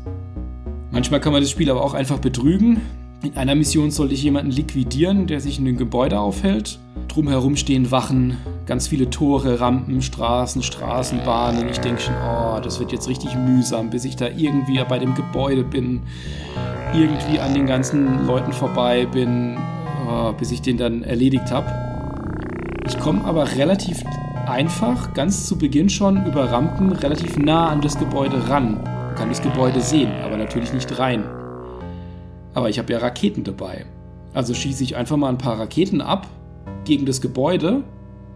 Manchmal 0.96 1.20
kann 1.20 1.34
man 1.34 1.42
das 1.42 1.50
Spiel 1.50 1.70
aber 1.70 1.84
auch 1.84 1.92
einfach 1.92 2.20
betrügen. 2.20 2.80
In 3.22 3.36
einer 3.36 3.54
Mission 3.54 3.90
sollte 3.90 4.14
ich 4.14 4.22
jemanden 4.22 4.50
liquidieren, 4.50 5.26
der 5.26 5.42
sich 5.42 5.58
in 5.58 5.68
einem 5.68 5.76
Gebäude 5.76 6.18
aufhält. 6.18 6.78
Drumherum 7.08 7.54
stehen 7.56 7.90
Wachen, 7.90 8.38
ganz 8.64 8.88
viele 8.88 9.10
Tore, 9.10 9.60
Rampen, 9.60 10.00
Straßen, 10.00 10.62
Straßenbahnen. 10.62 11.68
Ich 11.68 11.80
denke 11.80 12.00
schon, 12.00 12.14
oh, 12.14 12.60
das 12.60 12.80
wird 12.80 12.92
jetzt 12.92 13.10
richtig 13.10 13.34
mühsam, 13.34 13.90
bis 13.90 14.06
ich 14.06 14.16
da 14.16 14.28
irgendwie 14.28 14.80
bei 14.88 14.98
dem 14.98 15.14
Gebäude 15.14 15.64
bin, 15.64 16.00
irgendwie 16.94 17.40
an 17.40 17.52
den 17.52 17.66
ganzen 17.66 18.26
Leuten 18.26 18.54
vorbei 18.54 19.04
bin, 19.04 19.58
oh, 20.08 20.32
bis 20.32 20.50
ich 20.50 20.62
den 20.62 20.78
dann 20.78 21.02
erledigt 21.02 21.50
habe. 21.50 21.70
Ich 22.88 22.98
komme 22.98 23.22
aber 23.26 23.54
relativ 23.54 24.02
einfach, 24.46 25.12
ganz 25.12 25.46
zu 25.46 25.58
Beginn 25.58 25.90
schon 25.90 26.24
über 26.24 26.50
Rampen, 26.50 26.92
relativ 26.92 27.36
nah 27.36 27.68
an 27.68 27.82
das 27.82 27.98
Gebäude 27.98 28.48
ran. 28.48 28.80
Kann 29.16 29.30
das 29.30 29.40
Gebäude 29.40 29.80
sehen, 29.80 30.12
aber 30.22 30.36
natürlich 30.36 30.74
nicht 30.74 30.98
rein. 30.98 31.24
Aber 32.52 32.68
ich 32.68 32.78
habe 32.78 32.92
ja 32.92 32.98
Raketen 32.98 33.44
dabei. 33.44 33.86
Also 34.34 34.52
schieße 34.52 34.84
ich 34.84 34.94
einfach 34.94 35.16
mal 35.16 35.30
ein 35.30 35.38
paar 35.38 35.58
Raketen 35.58 36.02
ab 36.02 36.28
gegen 36.84 37.06
das 37.06 37.22
Gebäude 37.22 37.82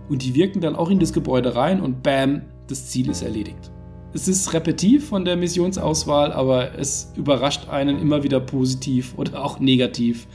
und 0.08 0.24
die 0.24 0.34
wirken 0.34 0.62
dann 0.62 0.74
auch 0.74 0.88
in 0.88 0.98
das 0.98 1.12
Gebäude 1.12 1.54
rein 1.54 1.82
und 1.82 2.02
bam, 2.02 2.42
das 2.66 2.88
Ziel 2.88 3.10
ist 3.10 3.20
erledigt. 3.20 3.70
Es 4.14 4.26
ist 4.26 4.54
repetitiv 4.54 5.08
von 5.08 5.26
der 5.26 5.36
Missionsauswahl, 5.36 6.32
aber 6.32 6.78
es 6.78 7.12
überrascht 7.14 7.68
einen 7.68 7.98
immer 7.98 8.22
wieder 8.22 8.40
positiv 8.40 9.12
oder 9.18 9.44
auch 9.44 9.60
negativ, 9.60 10.26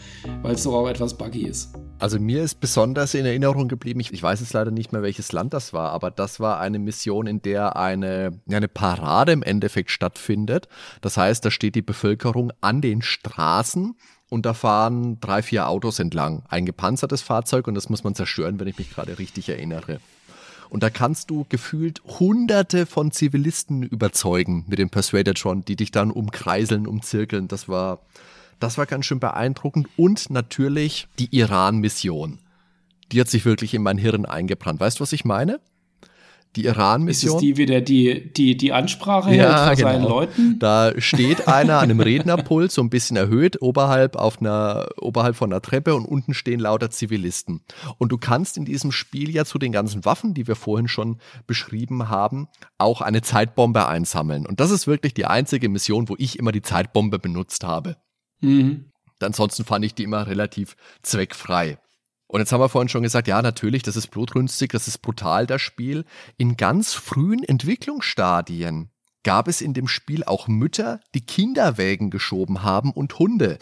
weil 0.43 0.53
es 0.53 0.63
doch 0.63 0.75
auch 0.75 0.87
etwas 0.87 1.15
buggy 1.15 1.47
ist. 1.47 1.73
Also 1.97 2.19
mir 2.19 2.43
ist 2.43 2.59
besonders 2.59 3.13
in 3.13 3.25
Erinnerung 3.25 3.69
geblieben, 3.69 4.01
ich, 4.01 4.11
ich, 4.11 4.21
weiß 4.21 4.41
jetzt 4.41 4.51
leider 4.51 4.69
nicht 4.69 4.91
mehr, 4.91 5.01
welches 5.01 5.31
Land 5.31 5.53
das 5.53 5.71
war, 5.71 5.91
aber 5.91 6.11
das 6.11 6.41
war 6.41 6.59
eine 6.59 6.77
Mission, 6.77 7.25
in 7.25 7.41
der 7.41 7.77
eine, 7.77 8.39
eine 8.49 8.67
Parade 8.67 9.31
im 9.31 9.41
Endeffekt 9.41 9.91
stattfindet. 9.91 10.67
Das 10.99 11.15
heißt, 11.15 11.45
da 11.45 11.51
steht 11.51 11.75
die 11.75 11.81
Bevölkerung 11.81 12.51
an 12.59 12.81
den 12.81 13.01
Straßen 13.01 13.95
und 14.29 14.45
da 14.45 14.53
fahren 14.53 15.19
drei, 15.21 15.41
vier 15.41 15.69
Autos 15.69 15.99
entlang. 15.99 16.43
Ein 16.49 16.65
gepanzertes 16.65 17.21
Fahrzeug 17.21 17.67
und 17.67 17.75
das 17.75 17.89
muss 17.89 18.03
man 18.03 18.13
zerstören, 18.13 18.59
wenn 18.59 18.67
ich 18.67 18.77
mich 18.77 18.93
gerade 18.93 19.17
richtig 19.17 19.47
erinnere. 19.47 19.99
Und 20.69 20.83
da 20.83 20.89
kannst 20.89 21.29
du 21.29 21.45
gefühlt 21.47 22.01
hunderte 22.03 22.85
von 22.85 23.11
Zivilisten 23.11 23.83
überzeugen 23.83 24.65
mit 24.67 24.79
dem 24.79 24.89
Persuader-Tron, 24.89 25.63
die 25.63 25.77
dich 25.77 25.91
dann 25.91 26.11
umkreiseln, 26.11 26.87
umzirkeln. 26.87 27.47
Das 27.47 27.69
war, 27.69 28.01
das 28.59 28.77
war 28.77 28.85
ganz 28.85 29.05
schön 29.05 29.19
beeindruckend. 29.19 29.87
Und 29.97 30.29
natürlich 30.29 31.07
die 31.19 31.35
Iran-Mission. 31.35 32.39
Die 33.11 33.19
hat 33.19 33.29
sich 33.29 33.45
wirklich 33.45 33.73
in 33.73 33.83
mein 33.83 33.97
Hirn 33.97 34.25
eingebrannt. 34.25 34.79
Weißt 34.79 34.99
du, 34.99 35.01
was 35.01 35.13
ich 35.13 35.25
meine? 35.25 35.59
die 36.55 36.65
Iran-Mission. 36.65 37.29
Ist 37.29 37.35
es 37.35 37.41
die 37.41 37.57
wieder 37.57 37.81
die, 37.81 38.31
die, 38.33 38.57
die 38.57 38.71
Ansprache 38.71 39.35
ja, 39.35 39.67
hält 39.67 39.67
von 39.67 39.75
genau. 39.75 39.89
seinen 39.89 40.03
Leuten? 40.03 40.59
Da 40.59 40.93
steht 40.97 41.47
einer 41.47 41.75
an 41.79 41.89
einem 41.89 41.99
Rednerpult, 41.99 42.71
so 42.71 42.81
ein 42.81 42.89
bisschen 42.89 43.17
erhöht, 43.17 43.61
oberhalb, 43.61 44.15
auf 44.15 44.39
einer, 44.39 44.87
oberhalb 44.99 45.35
von 45.35 45.51
einer 45.51 45.61
Treppe 45.61 45.95
und 45.95 46.05
unten 46.05 46.33
stehen 46.33 46.59
lauter 46.59 46.89
Zivilisten. 46.89 47.61
Und 47.97 48.11
du 48.11 48.17
kannst 48.17 48.57
in 48.57 48.65
diesem 48.65 48.91
Spiel 48.91 49.29
ja 49.29 49.45
zu 49.45 49.57
den 49.57 49.71
ganzen 49.71 50.05
Waffen, 50.05 50.33
die 50.33 50.47
wir 50.47 50.55
vorhin 50.55 50.87
schon 50.87 51.17
beschrieben 51.47 52.09
haben, 52.09 52.47
auch 52.77 53.01
eine 53.01 53.21
Zeitbombe 53.21 53.87
einsammeln. 53.87 54.45
Und 54.45 54.59
das 54.59 54.71
ist 54.71 54.87
wirklich 54.87 55.13
die 55.13 55.25
einzige 55.25 55.69
Mission, 55.69 56.09
wo 56.09 56.15
ich 56.17 56.39
immer 56.39 56.51
die 56.51 56.61
Zeitbombe 56.61 57.19
benutzt 57.19 57.63
habe. 57.63 57.97
Mhm. 58.45 58.85
Ansonsten 59.19 59.65
fand 59.65 59.85
ich 59.85 59.95
die 59.95 60.03
immer 60.03 60.27
relativ 60.27 60.75
zweckfrei. 61.01 61.77
Und 62.27 62.39
jetzt 62.39 62.51
haben 62.51 62.59
wir 62.59 62.69
vorhin 62.69 62.89
schon 62.89 63.03
gesagt, 63.03 63.27
ja, 63.27 63.41
natürlich, 63.41 63.83
das 63.83 63.95
ist 63.95 64.07
blutrünstig, 64.07 64.71
das 64.71 64.87
ist 64.87 65.01
brutal, 65.01 65.45
das 65.45 65.61
Spiel. 65.61 66.05
In 66.37 66.57
ganz 66.57 66.93
frühen 66.93 67.43
Entwicklungsstadien 67.43 68.89
gab 69.23 69.47
es 69.47 69.61
in 69.61 69.73
dem 69.73 69.87
Spiel 69.87 70.23
auch 70.23 70.47
Mütter, 70.47 70.99
die 71.13 71.25
Kinderwägen 71.25 72.11
geschoben 72.11 72.61
haben 72.61 72.91
und 72.91 73.17
Hunde. 73.19 73.57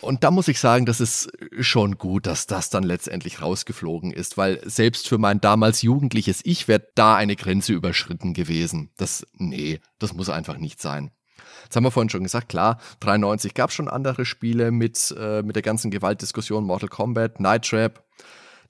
Und 0.00 0.24
da 0.24 0.30
muss 0.30 0.48
ich 0.48 0.58
sagen, 0.58 0.86
das 0.86 1.00
ist 1.00 1.30
schon 1.60 1.98
gut, 1.98 2.26
dass 2.26 2.46
das 2.46 2.68
dann 2.68 2.82
letztendlich 2.82 3.40
rausgeflogen 3.40 4.10
ist, 4.10 4.36
weil 4.36 4.60
selbst 4.68 5.08
für 5.08 5.18
mein 5.18 5.40
damals 5.40 5.82
jugendliches 5.82 6.40
Ich 6.44 6.66
wäre 6.66 6.86
da 6.94 7.14
eine 7.14 7.36
Grenze 7.36 7.72
überschritten 7.72 8.34
gewesen. 8.34 8.90
Das, 8.96 9.26
nee, 9.34 9.80
das 9.98 10.14
muss 10.14 10.28
einfach 10.28 10.58
nicht 10.58 10.80
sein. 10.82 11.12
Jetzt 11.74 11.78
haben 11.78 11.86
wir 11.86 11.90
vorhin 11.90 12.08
schon 12.08 12.22
gesagt, 12.22 12.50
klar, 12.50 12.78
93 13.00 13.52
gab 13.52 13.70
es 13.70 13.74
schon 13.74 13.88
andere 13.88 14.24
Spiele 14.24 14.70
mit, 14.70 15.12
äh, 15.18 15.42
mit 15.42 15.56
der 15.56 15.62
ganzen 15.64 15.90
Gewaltdiskussion, 15.90 16.62
Mortal 16.62 16.88
Kombat, 16.88 17.40
Night 17.40 17.68
Trap. 17.68 18.04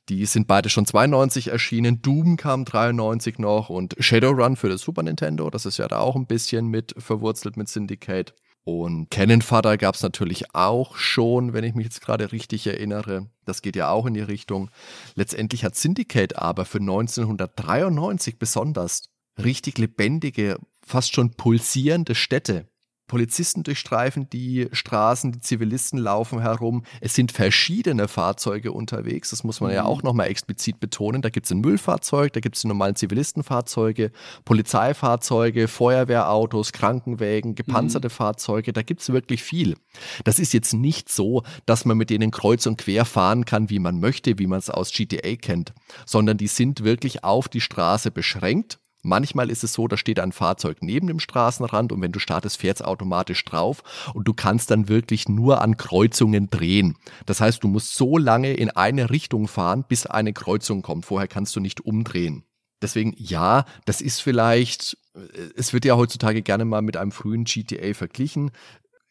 Die 0.08 0.24
sind 0.24 0.46
beide 0.46 0.70
schon 0.70 0.86
92 0.86 1.48
erschienen. 1.48 2.00
Doom 2.00 2.38
kam 2.38 2.64
93 2.64 3.38
noch 3.38 3.68
und 3.68 3.94
Shadowrun 3.98 4.56
für 4.56 4.70
das 4.70 4.80
Super 4.80 5.02
Nintendo. 5.02 5.50
Das 5.50 5.66
ist 5.66 5.76
ja 5.76 5.86
da 5.86 5.98
auch 5.98 6.16
ein 6.16 6.26
bisschen 6.26 6.68
mit 6.68 6.94
verwurzelt 6.96 7.58
mit 7.58 7.68
Syndicate. 7.68 8.34
Und 8.64 9.10
Cannon 9.10 9.42
Fodder 9.42 9.76
gab 9.76 9.96
es 9.96 10.02
natürlich 10.02 10.54
auch 10.54 10.96
schon, 10.96 11.52
wenn 11.52 11.64
ich 11.64 11.74
mich 11.74 11.84
jetzt 11.84 12.00
gerade 12.00 12.32
richtig 12.32 12.66
erinnere. 12.66 13.28
Das 13.44 13.60
geht 13.60 13.76
ja 13.76 13.90
auch 13.90 14.06
in 14.06 14.14
die 14.14 14.20
Richtung. 14.20 14.70
Letztendlich 15.14 15.62
hat 15.62 15.76
Syndicate 15.76 16.38
aber 16.38 16.64
für 16.64 16.78
1993 16.78 18.38
besonders 18.38 19.10
richtig 19.36 19.76
lebendige, 19.76 20.58
fast 20.80 21.14
schon 21.14 21.34
pulsierende 21.34 22.14
Städte 22.14 22.66
Polizisten 23.06 23.62
durchstreifen 23.62 24.28
die 24.30 24.68
Straßen, 24.72 25.32
die 25.32 25.40
Zivilisten 25.40 25.98
laufen 25.98 26.40
herum. 26.40 26.84
Es 27.00 27.14
sind 27.14 27.32
verschiedene 27.32 28.08
Fahrzeuge 28.08 28.72
unterwegs. 28.72 29.30
Das 29.30 29.44
muss 29.44 29.60
man 29.60 29.70
mhm. 29.70 29.76
ja 29.76 29.84
auch 29.84 30.02
nochmal 30.02 30.28
explizit 30.28 30.80
betonen. 30.80 31.20
Da 31.20 31.28
gibt 31.28 31.46
es 31.46 31.52
ein 31.52 31.60
Müllfahrzeug, 31.60 32.32
da 32.32 32.40
gibt 32.40 32.56
es 32.56 32.62
die 32.62 32.68
normalen 32.68 32.96
Zivilistenfahrzeuge, 32.96 34.10
Polizeifahrzeuge, 34.44 35.68
Feuerwehrautos, 35.68 36.72
Krankenwägen, 36.72 37.54
gepanzerte 37.54 38.08
mhm. 38.08 38.12
Fahrzeuge. 38.12 38.72
Da 38.72 38.82
gibt 38.82 39.02
es 39.02 39.12
wirklich 39.12 39.42
viel. 39.42 39.76
Das 40.24 40.38
ist 40.38 40.54
jetzt 40.54 40.72
nicht 40.72 41.10
so, 41.10 41.42
dass 41.66 41.84
man 41.84 41.98
mit 41.98 42.10
denen 42.10 42.30
kreuz 42.30 42.66
und 42.66 42.78
quer 42.78 43.04
fahren 43.04 43.44
kann, 43.44 43.68
wie 43.68 43.78
man 43.78 44.00
möchte, 44.00 44.38
wie 44.38 44.46
man 44.46 44.58
es 44.58 44.70
aus 44.70 44.92
GTA 44.92 45.36
kennt, 45.36 45.74
sondern 46.06 46.38
die 46.38 46.46
sind 46.46 46.84
wirklich 46.84 47.22
auf 47.22 47.48
die 47.48 47.60
Straße 47.60 48.10
beschränkt 48.10 48.78
Manchmal 49.04 49.50
ist 49.50 49.62
es 49.62 49.74
so, 49.74 49.86
da 49.86 49.96
steht 49.96 50.18
ein 50.18 50.32
Fahrzeug 50.32 50.78
neben 50.80 51.06
dem 51.06 51.20
Straßenrand 51.20 51.92
und 51.92 52.00
wenn 52.00 52.10
du 52.10 52.18
startest, 52.18 52.56
fährt 52.56 52.78
es 52.78 52.82
automatisch 52.82 53.44
drauf 53.44 53.82
und 54.14 54.26
du 54.26 54.32
kannst 54.32 54.70
dann 54.70 54.88
wirklich 54.88 55.28
nur 55.28 55.60
an 55.60 55.76
Kreuzungen 55.76 56.48
drehen. 56.48 56.96
Das 57.26 57.40
heißt, 57.40 57.62
du 57.62 57.68
musst 57.68 57.94
so 57.94 58.16
lange 58.18 58.54
in 58.54 58.70
eine 58.70 59.10
Richtung 59.10 59.46
fahren, 59.46 59.84
bis 59.86 60.06
eine 60.06 60.32
Kreuzung 60.32 60.82
kommt. 60.82 61.04
Vorher 61.04 61.28
kannst 61.28 61.54
du 61.54 61.60
nicht 61.60 61.82
umdrehen. 61.82 62.44
Deswegen, 62.80 63.14
ja, 63.16 63.66
das 63.84 64.00
ist 64.00 64.20
vielleicht, 64.20 64.96
es 65.56 65.72
wird 65.72 65.84
ja 65.84 65.96
heutzutage 65.96 66.42
gerne 66.42 66.64
mal 66.64 66.82
mit 66.82 66.96
einem 66.96 67.12
frühen 67.12 67.44
GTA 67.44 67.94
verglichen 67.94 68.50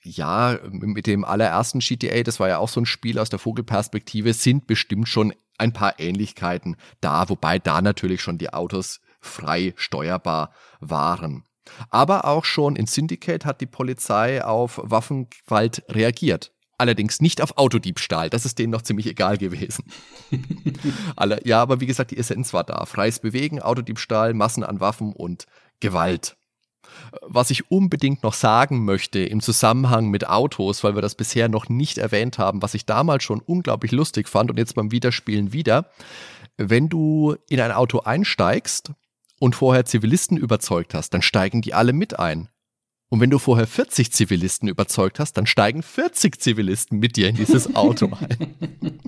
ja, 0.05 0.59
mit 0.69 1.07
dem 1.07 1.23
allerersten 1.23 1.79
GTA, 1.79 2.23
das 2.23 2.39
war 2.39 2.49
ja 2.49 2.57
auch 2.57 2.69
so 2.69 2.81
ein 2.81 2.85
Spiel 2.85 3.17
aus 3.19 3.29
der 3.29 3.39
Vogelperspektive, 3.39 4.33
sind 4.33 4.67
bestimmt 4.67 5.07
schon 5.07 5.33
ein 5.57 5.73
paar 5.73 5.99
Ähnlichkeiten 5.99 6.75
da, 6.99 7.29
wobei 7.29 7.59
da 7.59 7.81
natürlich 7.81 8.21
schon 8.21 8.37
die 8.37 8.51
Autos 8.51 8.99
frei 9.23 9.73
steuerbar 9.75 10.51
waren. 10.79 11.43
Aber 11.89 12.25
auch 12.25 12.45
schon 12.45 12.75
in 12.75 12.87
Syndicate 12.87 13.45
hat 13.45 13.61
die 13.61 13.65
Polizei 13.65 14.43
auf 14.43 14.79
Waffengewalt 14.83 15.83
reagiert. 15.89 16.51
Allerdings 16.77 17.21
nicht 17.21 17.41
auf 17.41 17.57
Autodiebstahl, 17.57 18.29
das 18.29 18.45
ist 18.45 18.59
denen 18.59 18.71
noch 18.71 18.81
ziemlich 18.81 19.07
egal 19.07 19.37
gewesen. 19.37 19.85
Alle, 21.15 21.39
ja, 21.45 21.61
aber 21.61 21.79
wie 21.79 21.85
gesagt, 21.85 22.11
die 22.11 22.17
Essenz 22.17 22.53
war 22.53 22.63
da. 22.63 22.85
Freies 22.85 23.19
Bewegen, 23.19 23.61
Autodiebstahl, 23.61 24.33
Massen 24.33 24.63
an 24.63 24.79
Waffen 24.79 25.13
und 25.13 25.45
Gewalt. 25.79 26.35
Was 27.21 27.51
ich 27.51 27.71
unbedingt 27.71 28.23
noch 28.23 28.33
sagen 28.33 28.83
möchte 28.85 29.19
im 29.19 29.39
Zusammenhang 29.39 30.09
mit 30.09 30.27
Autos, 30.27 30.83
weil 30.83 30.95
wir 30.95 31.01
das 31.01 31.15
bisher 31.15 31.47
noch 31.47 31.69
nicht 31.69 31.97
erwähnt 31.97 32.37
haben, 32.37 32.61
was 32.61 32.73
ich 32.73 32.85
damals 32.85 33.23
schon 33.23 33.39
unglaublich 33.39 33.91
lustig 33.91 34.27
fand 34.27 34.49
und 34.49 34.57
jetzt 34.57 34.75
beim 34.75 34.91
Wiederspielen 34.91 35.53
wieder, 35.53 35.89
wenn 36.57 36.89
du 36.89 37.35
in 37.49 37.61
ein 37.61 37.71
Auto 37.71 37.99
einsteigst 37.99 38.91
und 39.43 39.55
vorher 39.55 39.83
Zivilisten 39.83 40.37
überzeugt 40.37 40.93
hast, 40.93 41.13
dann 41.13 41.21
steigen 41.21 41.61
die 41.61 41.73
alle 41.73 41.91
mit 41.91 42.17
ein. 42.17 42.47
Und 43.09 43.19
wenn 43.19 43.29
du 43.29 43.39
vorher 43.39 43.67
40 43.67 44.13
Zivilisten 44.13 44.69
überzeugt 44.69 45.19
hast, 45.19 45.33
dann 45.33 45.45
steigen 45.45 45.83
40 45.83 46.39
Zivilisten 46.39 46.97
mit 46.97 47.17
dir 47.17 47.27
in 47.27 47.35
dieses 47.35 47.75
Auto 47.75 48.09
ein. 48.21 48.55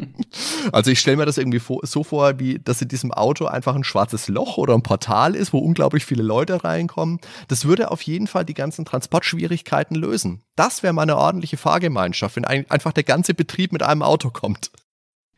also 0.73 0.91
ich 0.91 0.99
stelle 0.99 1.15
mir 1.15 1.25
das 1.25 1.37
irgendwie 1.37 1.61
so 1.83 2.03
vor, 2.03 2.37
wie 2.37 2.59
dass 2.59 2.81
in 2.81 2.89
diesem 2.89 3.13
Auto 3.13 3.45
einfach 3.45 3.75
ein 3.75 3.85
schwarzes 3.85 4.27
Loch 4.27 4.57
oder 4.57 4.73
ein 4.73 4.83
Portal 4.83 5.35
ist, 5.35 5.53
wo 5.53 5.59
unglaublich 5.59 6.05
viele 6.05 6.21
Leute 6.21 6.65
reinkommen. 6.65 7.21
Das 7.47 7.63
würde 7.63 7.89
auf 7.89 8.01
jeden 8.01 8.27
Fall 8.27 8.43
die 8.43 8.53
ganzen 8.53 8.83
Transportschwierigkeiten 8.83 9.95
lösen. 9.95 10.41
Das 10.57 10.83
wäre 10.83 10.91
mal 10.91 11.03
eine 11.03 11.15
ordentliche 11.15 11.55
Fahrgemeinschaft, 11.55 12.35
wenn 12.35 12.43
ein, 12.43 12.69
einfach 12.69 12.91
der 12.91 13.03
ganze 13.05 13.35
Betrieb 13.35 13.71
mit 13.71 13.83
einem 13.83 14.01
Auto 14.01 14.31
kommt. 14.31 14.69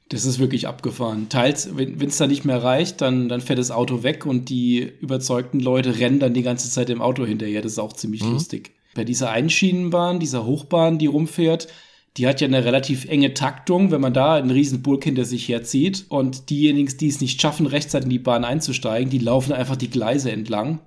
Das 0.09 0.23
ist 0.23 0.39
wirklich 0.39 0.67
abgefahren. 0.67 1.27
Teils, 1.27 1.75
wenn 1.75 2.01
es 2.01 2.17
da 2.17 2.27
nicht 2.27 2.45
mehr 2.45 2.63
reicht, 2.63 3.01
dann, 3.01 3.27
dann 3.27 3.41
fährt 3.41 3.59
das 3.59 3.71
Auto 3.71 4.03
weg 4.03 4.25
und 4.25 4.49
die 4.49 4.89
überzeugten 5.01 5.59
Leute 5.59 5.99
rennen 5.99 6.19
dann 6.19 6.33
die 6.33 6.43
ganze 6.43 6.69
Zeit 6.69 6.89
im 6.89 7.01
Auto 7.01 7.25
hinterher. 7.25 7.61
Das 7.61 7.73
ist 7.73 7.79
auch 7.79 7.93
ziemlich 7.93 8.23
mhm. 8.23 8.33
lustig. 8.33 8.71
Bei 8.95 9.03
dieser 9.03 9.31
Einschienenbahn, 9.31 10.19
dieser 10.19 10.45
Hochbahn, 10.45 10.97
die 10.97 11.07
rumfährt, 11.07 11.67
die 12.15 12.25
hat 12.25 12.41
ja 12.41 12.47
eine 12.47 12.65
relativ 12.65 13.05
enge 13.05 13.33
Taktung, 13.33 13.91
wenn 13.91 14.01
man 14.01 14.13
da 14.13 14.35
einen 14.35 14.49
riesen 14.49 14.81
Bulk 14.81 15.03
hinter 15.03 15.25
sich 15.25 15.49
herzieht. 15.49 16.05
Und 16.09 16.49
diejenigen, 16.49 16.97
die 16.97 17.07
es 17.07 17.21
nicht 17.21 17.41
schaffen, 17.41 17.67
rechtzeitig 17.67 18.05
in 18.05 18.11
die 18.11 18.19
Bahn 18.19 18.45
einzusteigen, 18.45 19.09
die 19.09 19.19
laufen 19.19 19.53
einfach 19.53 19.75
die 19.75 19.89
Gleise 19.89 20.31
entlang. 20.31 20.79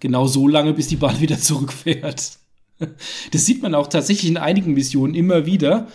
Genau 0.00 0.26
so 0.26 0.46
lange, 0.46 0.74
bis 0.74 0.88
die 0.88 0.96
Bahn 0.96 1.20
wieder 1.20 1.38
zurückfährt. 1.38 2.38
Das 3.32 3.46
sieht 3.46 3.62
man 3.62 3.74
auch 3.74 3.86
tatsächlich 3.86 4.30
in 4.30 4.36
einigen 4.36 4.74
Missionen 4.74 5.14
immer 5.14 5.46
wieder 5.46 5.88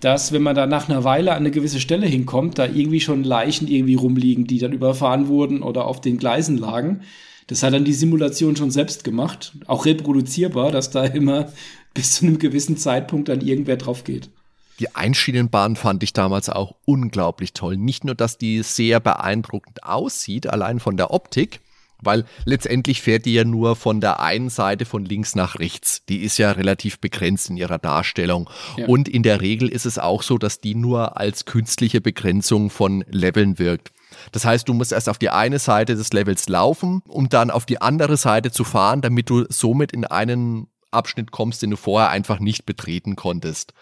dass 0.00 0.32
wenn 0.32 0.42
man 0.42 0.56
da 0.56 0.66
nach 0.66 0.88
einer 0.88 1.04
Weile 1.04 1.32
an 1.32 1.38
eine 1.38 1.50
gewisse 1.50 1.80
Stelle 1.80 2.06
hinkommt, 2.06 2.58
da 2.58 2.66
irgendwie 2.66 3.00
schon 3.00 3.22
Leichen 3.22 3.68
irgendwie 3.68 3.94
rumliegen, 3.94 4.46
die 4.46 4.58
dann 4.58 4.72
überfahren 4.72 5.28
wurden 5.28 5.62
oder 5.62 5.86
auf 5.86 6.00
den 6.00 6.16
Gleisen 6.16 6.58
lagen. 6.58 7.02
Das 7.46 7.62
hat 7.62 7.74
dann 7.74 7.84
die 7.84 7.92
Simulation 7.92 8.56
schon 8.56 8.70
selbst 8.70 9.04
gemacht, 9.04 9.52
auch 9.66 9.84
reproduzierbar, 9.84 10.72
dass 10.72 10.90
da 10.90 11.04
immer 11.04 11.52
bis 11.94 12.12
zu 12.12 12.26
einem 12.26 12.38
gewissen 12.38 12.76
Zeitpunkt 12.76 13.28
dann 13.28 13.40
irgendwer 13.40 13.76
drauf 13.76 14.04
geht. 14.04 14.30
Die 14.78 14.94
Einschienenbahn 14.94 15.76
fand 15.76 16.02
ich 16.02 16.14
damals 16.14 16.48
auch 16.48 16.74
unglaublich 16.86 17.52
toll. 17.52 17.76
Nicht 17.76 18.04
nur, 18.04 18.14
dass 18.14 18.38
die 18.38 18.62
sehr 18.62 18.98
beeindruckend 18.98 19.84
aussieht, 19.84 20.46
allein 20.46 20.80
von 20.80 20.96
der 20.96 21.10
Optik, 21.12 21.60
weil 22.02 22.24
letztendlich 22.44 23.02
fährt 23.02 23.26
die 23.26 23.34
ja 23.34 23.44
nur 23.44 23.76
von 23.76 24.00
der 24.00 24.20
einen 24.20 24.50
Seite 24.50 24.84
von 24.84 25.04
links 25.04 25.34
nach 25.34 25.58
rechts. 25.58 26.04
Die 26.06 26.18
ist 26.22 26.38
ja 26.38 26.52
relativ 26.52 27.00
begrenzt 27.00 27.50
in 27.50 27.56
ihrer 27.56 27.78
Darstellung. 27.78 28.48
Ja. 28.76 28.86
Und 28.86 29.08
in 29.08 29.22
der 29.22 29.40
Regel 29.40 29.68
ist 29.68 29.86
es 29.86 29.98
auch 29.98 30.22
so, 30.22 30.38
dass 30.38 30.60
die 30.60 30.74
nur 30.74 31.16
als 31.16 31.44
künstliche 31.44 32.00
Begrenzung 32.00 32.70
von 32.70 33.04
Leveln 33.08 33.58
wirkt. 33.58 33.92
Das 34.32 34.44
heißt, 34.44 34.68
du 34.68 34.74
musst 34.74 34.92
erst 34.92 35.08
auf 35.08 35.18
die 35.18 35.30
eine 35.30 35.58
Seite 35.58 35.94
des 35.94 36.12
Levels 36.12 36.48
laufen, 36.48 37.02
um 37.06 37.28
dann 37.28 37.50
auf 37.50 37.66
die 37.66 37.80
andere 37.80 38.16
Seite 38.16 38.50
zu 38.50 38.64
fahren, 38.64 39.00
damit 39.00 39.30
du 39.30 39.44
somit 39.48 39.92
in 39.92 40.04
einen 40.04 40.68
Abschnitt 40.90 41.30
kommst, 41.30 41.62
den 41.62 41.70
du 41.70 41.76
vorher 41.76 42.10
einfach 42.10 42.40
nicht 42.40 42.66
betreten 42.66 43.16
konntest. 43.16 43.72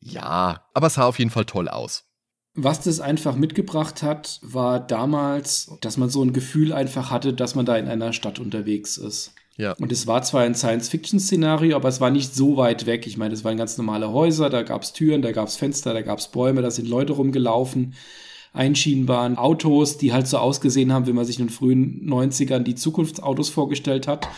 Ja, 0.00 0.64
aber 0.72 0.88
es 0.88 0.94
sah 0.94 1.04
auf 1.04 1.18
jeden 1.18 1.30
Fall 1.30 1.44
toll 1.44 1.68
aus. 1.68 2.04
Was 2.56 2.80
das 2.80 3.00
einfach 3.00 3.34
mitgebracht 3.34 4.02
hat, 4.02 4.38
war 4.42 4.78
damals, 4.78 5.72
dass 5.80 5.96
man 5.96 6.08
so 6.08 6.22
ein 6.22 6.32
Gefühl 6.32 6.72
einfach 6.72 7.10
hatte, 7.10 7.32
dass 7.32 7.56
man 7.56 7.66
da 7.66 7.76
in 7.76 7.88
einer 7.88 8.12
Stadt 8.12 8.38
unterwegs 8.38 8.96
ist. 8.96 9.34
Ja. 9.56 9.72
Und 9.72 9.92
es 9.92 10.06
war 10.06 10.22
zwar 10.22 10.42
ein 10.42 10.54
Science-Fiction-Szenario, 10.54 11.76
aber 11.76 11.88
es 11.88 12.00
war 12.00 12.10
nicht 12.10 12.34
so 12.34 12.56
weit 12.56 12.86
weg. 12.86 13.06
Ich 13.06 13.16
meine, 13.16 13.34
es 13.34 13.44
waren 13.44 13.56
ganz 13.56 13.76
normale 13.76 14.12
Häuser, 14.12 14.50
da 14.50 14.62
gab 14.62 14.82
es 14.82 14.92
Türen, 14.92 15.22
da 15.22 15.32
gab 15.32 15.48
es 15.48 15.56
Fenster, 15.56 15.94
da 15.94 16.02
gab 16.02 16.18
es 16.18 16.28
Bäume, 16.28 16.62
da 16.62 16.70
sind 16.70 16.88
Leute 16.88 17.12
rumgelaufen, 17.12 17.94
Einschienenbahn, 18.52 19.36
Autos, 19.36 19.98
die 19.98 20.12
halt 20.12 20.28
so 20.28 20.38
ausgesehen 20.38 20.92
haben, 20.92 21.06
wie 21.06 21.12
man 21.12 21.24
sich 21.24 21.38
in 21.38 21.46
den 21.46 21.52
frühen 21.52 22.08
90ern 22.08 22.60
die 22.60 22.74
Zukunftsautos 22.76 23.48
vorgestellt 23.48 24.06
hat. 24.06 24.28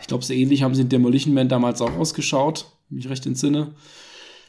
Ich 0.00 0.06
glaube, 0.06 0.24
so 0.24 0.32
ähnlich 0.32 0.62
haben 0.62 0.74
sie 0.74 0.82
in 0.82 0.88
Demolition 0.88 1.34
Man 1.34 1.48
damals 1.48 1.80
auch 1.80 1.96
ausgeschaut, 1.96 2.66
mich 2.90 3.08
recht 3.08 3.26
entsinne. 3.26 3.74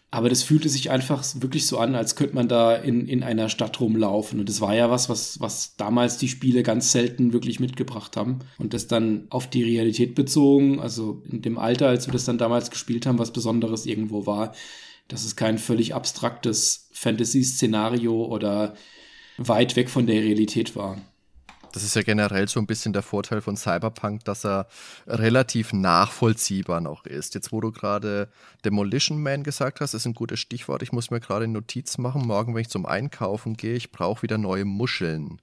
Aber 0.09 0.29
das 0.29 0.41
fühlte 0.41 0.69
sich 0.69 0.89
einfach 0.89 1.23
wirklich 1.35 1.67
so 1.67 1.79
an, 1.79 1.93
als 1.93 2.15
könnte 2.15 2.35
man 2.35 2.47
da 2.47 2.73
in, 2.75 3.07
in 3.07 3.23
einer 3.23 3.49
Stadt 3.49 3.81
rumlaufen. 3.81 4.39
Und 4.39 4.47
das 4.47 4.61
war 4.61 4.73
ja 4.73 4.89
was, 4.89 5.09
was, 5.09 5.41
was 5.41 5.75
damals 5.75 6.17
die 6.17 6.29
Spiele 6.29 6.63
ganz 6.63 6.93
selten 6.93 7.33
wirklich 7.33 7.59
mitgebracht 7.59 8.15
haben. 8.15 8.39
Und 8.57 8.73
das 8.73 8.87
dann 8.87 9.27
auf 9.29 9.47
die 9.47 9.63
Realität 9.63 10.15
bezogen, 10.15 10.79
also 10.79 11.21
in 11.29 11.41
dem 11.41 11.57
Alter, 11.57 11.89
als 11.89 12.07
wir 12.07 12.13
das 12.13 12.23
dann 12.23 12.37
damals 12.37 12.71
gespielt 12.71 13.05
haben, 13.05 13.19
was 13.19 13.33
Besonderes 13.33 13.85
irgendwo 13.85 14.25
war, 14.25 14.53
dass 15.09 15.25
es 15.25 15.35
kein 15.35 15.57
völlig 15.57 15.93
abstraktes 15.93 16.89
Fantasy-Szenario 16.93 18.25
oder 18.25 18.75
weit 19.37 19.75
weg 19.75 19.89
von 19.89 20.07
der 20.07 20.21
Realität 20.21 20.75
war. 20.75 21.01
Das 21.77 21.83
ist 21.83 21.95
ja 21.95 22.01
generell 22.01 22.47
so 22.47 22.59
ein 22.59 22.65
bisschen 22.65 22.91
der 22.91 23.03
Vorteil 23.03 23.39
von 23.39 23.55
Cyberpunk, 23.55 24.25
dass 24.25 24.43
er 24.43 24.67
relativ 25.05 25.73
nachvollziehbar 25.73 26.81
noch 26.81 27.05
ist. 27.05 27.35
Jetzt, 27.35 27.51
wo 27.51 27.61
du 27.61 27.71
gerade 27.71 28.29
Demolition 28.65 29.21
Man 29.21 29.43
gesagt 29.43 29.79
hast, 29.79 29.93
ist 29.93 30.07
ein 30.07 30.15
gutes 30.15 30.39
Stichwort. 30.39 30.81
Ich 30.81 30.91
muss 30.91 31.11
mir 31.11 31.19
gerade 31.19 31.43
eine 31.43 31.53
Notiz 31.53 31.99
machen. 31.99 32.25
Morgen, 32.25 32.55
wenn 32.55 32.61
ich 32.61 32.69
zum 32.69 32.87
Einkaufen 32.87 33.57
gehe, 33.57 33.75
ich 33.75 33.91
brauche 33.91 34.23
wieder 34.23 34.39
neue 34.39 34.65
Muscheln. 34.65 35.39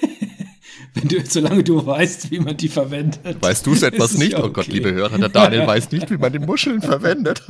wenn 0.94 1.08
du, 1.08 1.22
solange 1.26 1.62
du 1.62 1.84
weißt, 1.84 2.30
wie 2.30 2.38
man 2.38 2.56
die 2.56 2.70
verwendet. 2.70 3.42
Weißt 3.42 3.66
du 3.66 3.72
es 3.74 3.82
etwas 3.82 4.16
nicht? 4.16 4.36
Okay. 4.36 4.42
Oh 4.42 4.52
Gott, 4.52 4.68
liebe 4.68 4.90
Hörer, 4.90 5.18
der 5.18 5.28
Daniel 5.28 5.66
weiß 5.66 5.90
nicht, 5.92 6.10
wie 6.10 6.16
man 6.16 6.32
die 6.32 6.38
Muscheln 6.38 6.80
verwendet. 6.80 7.42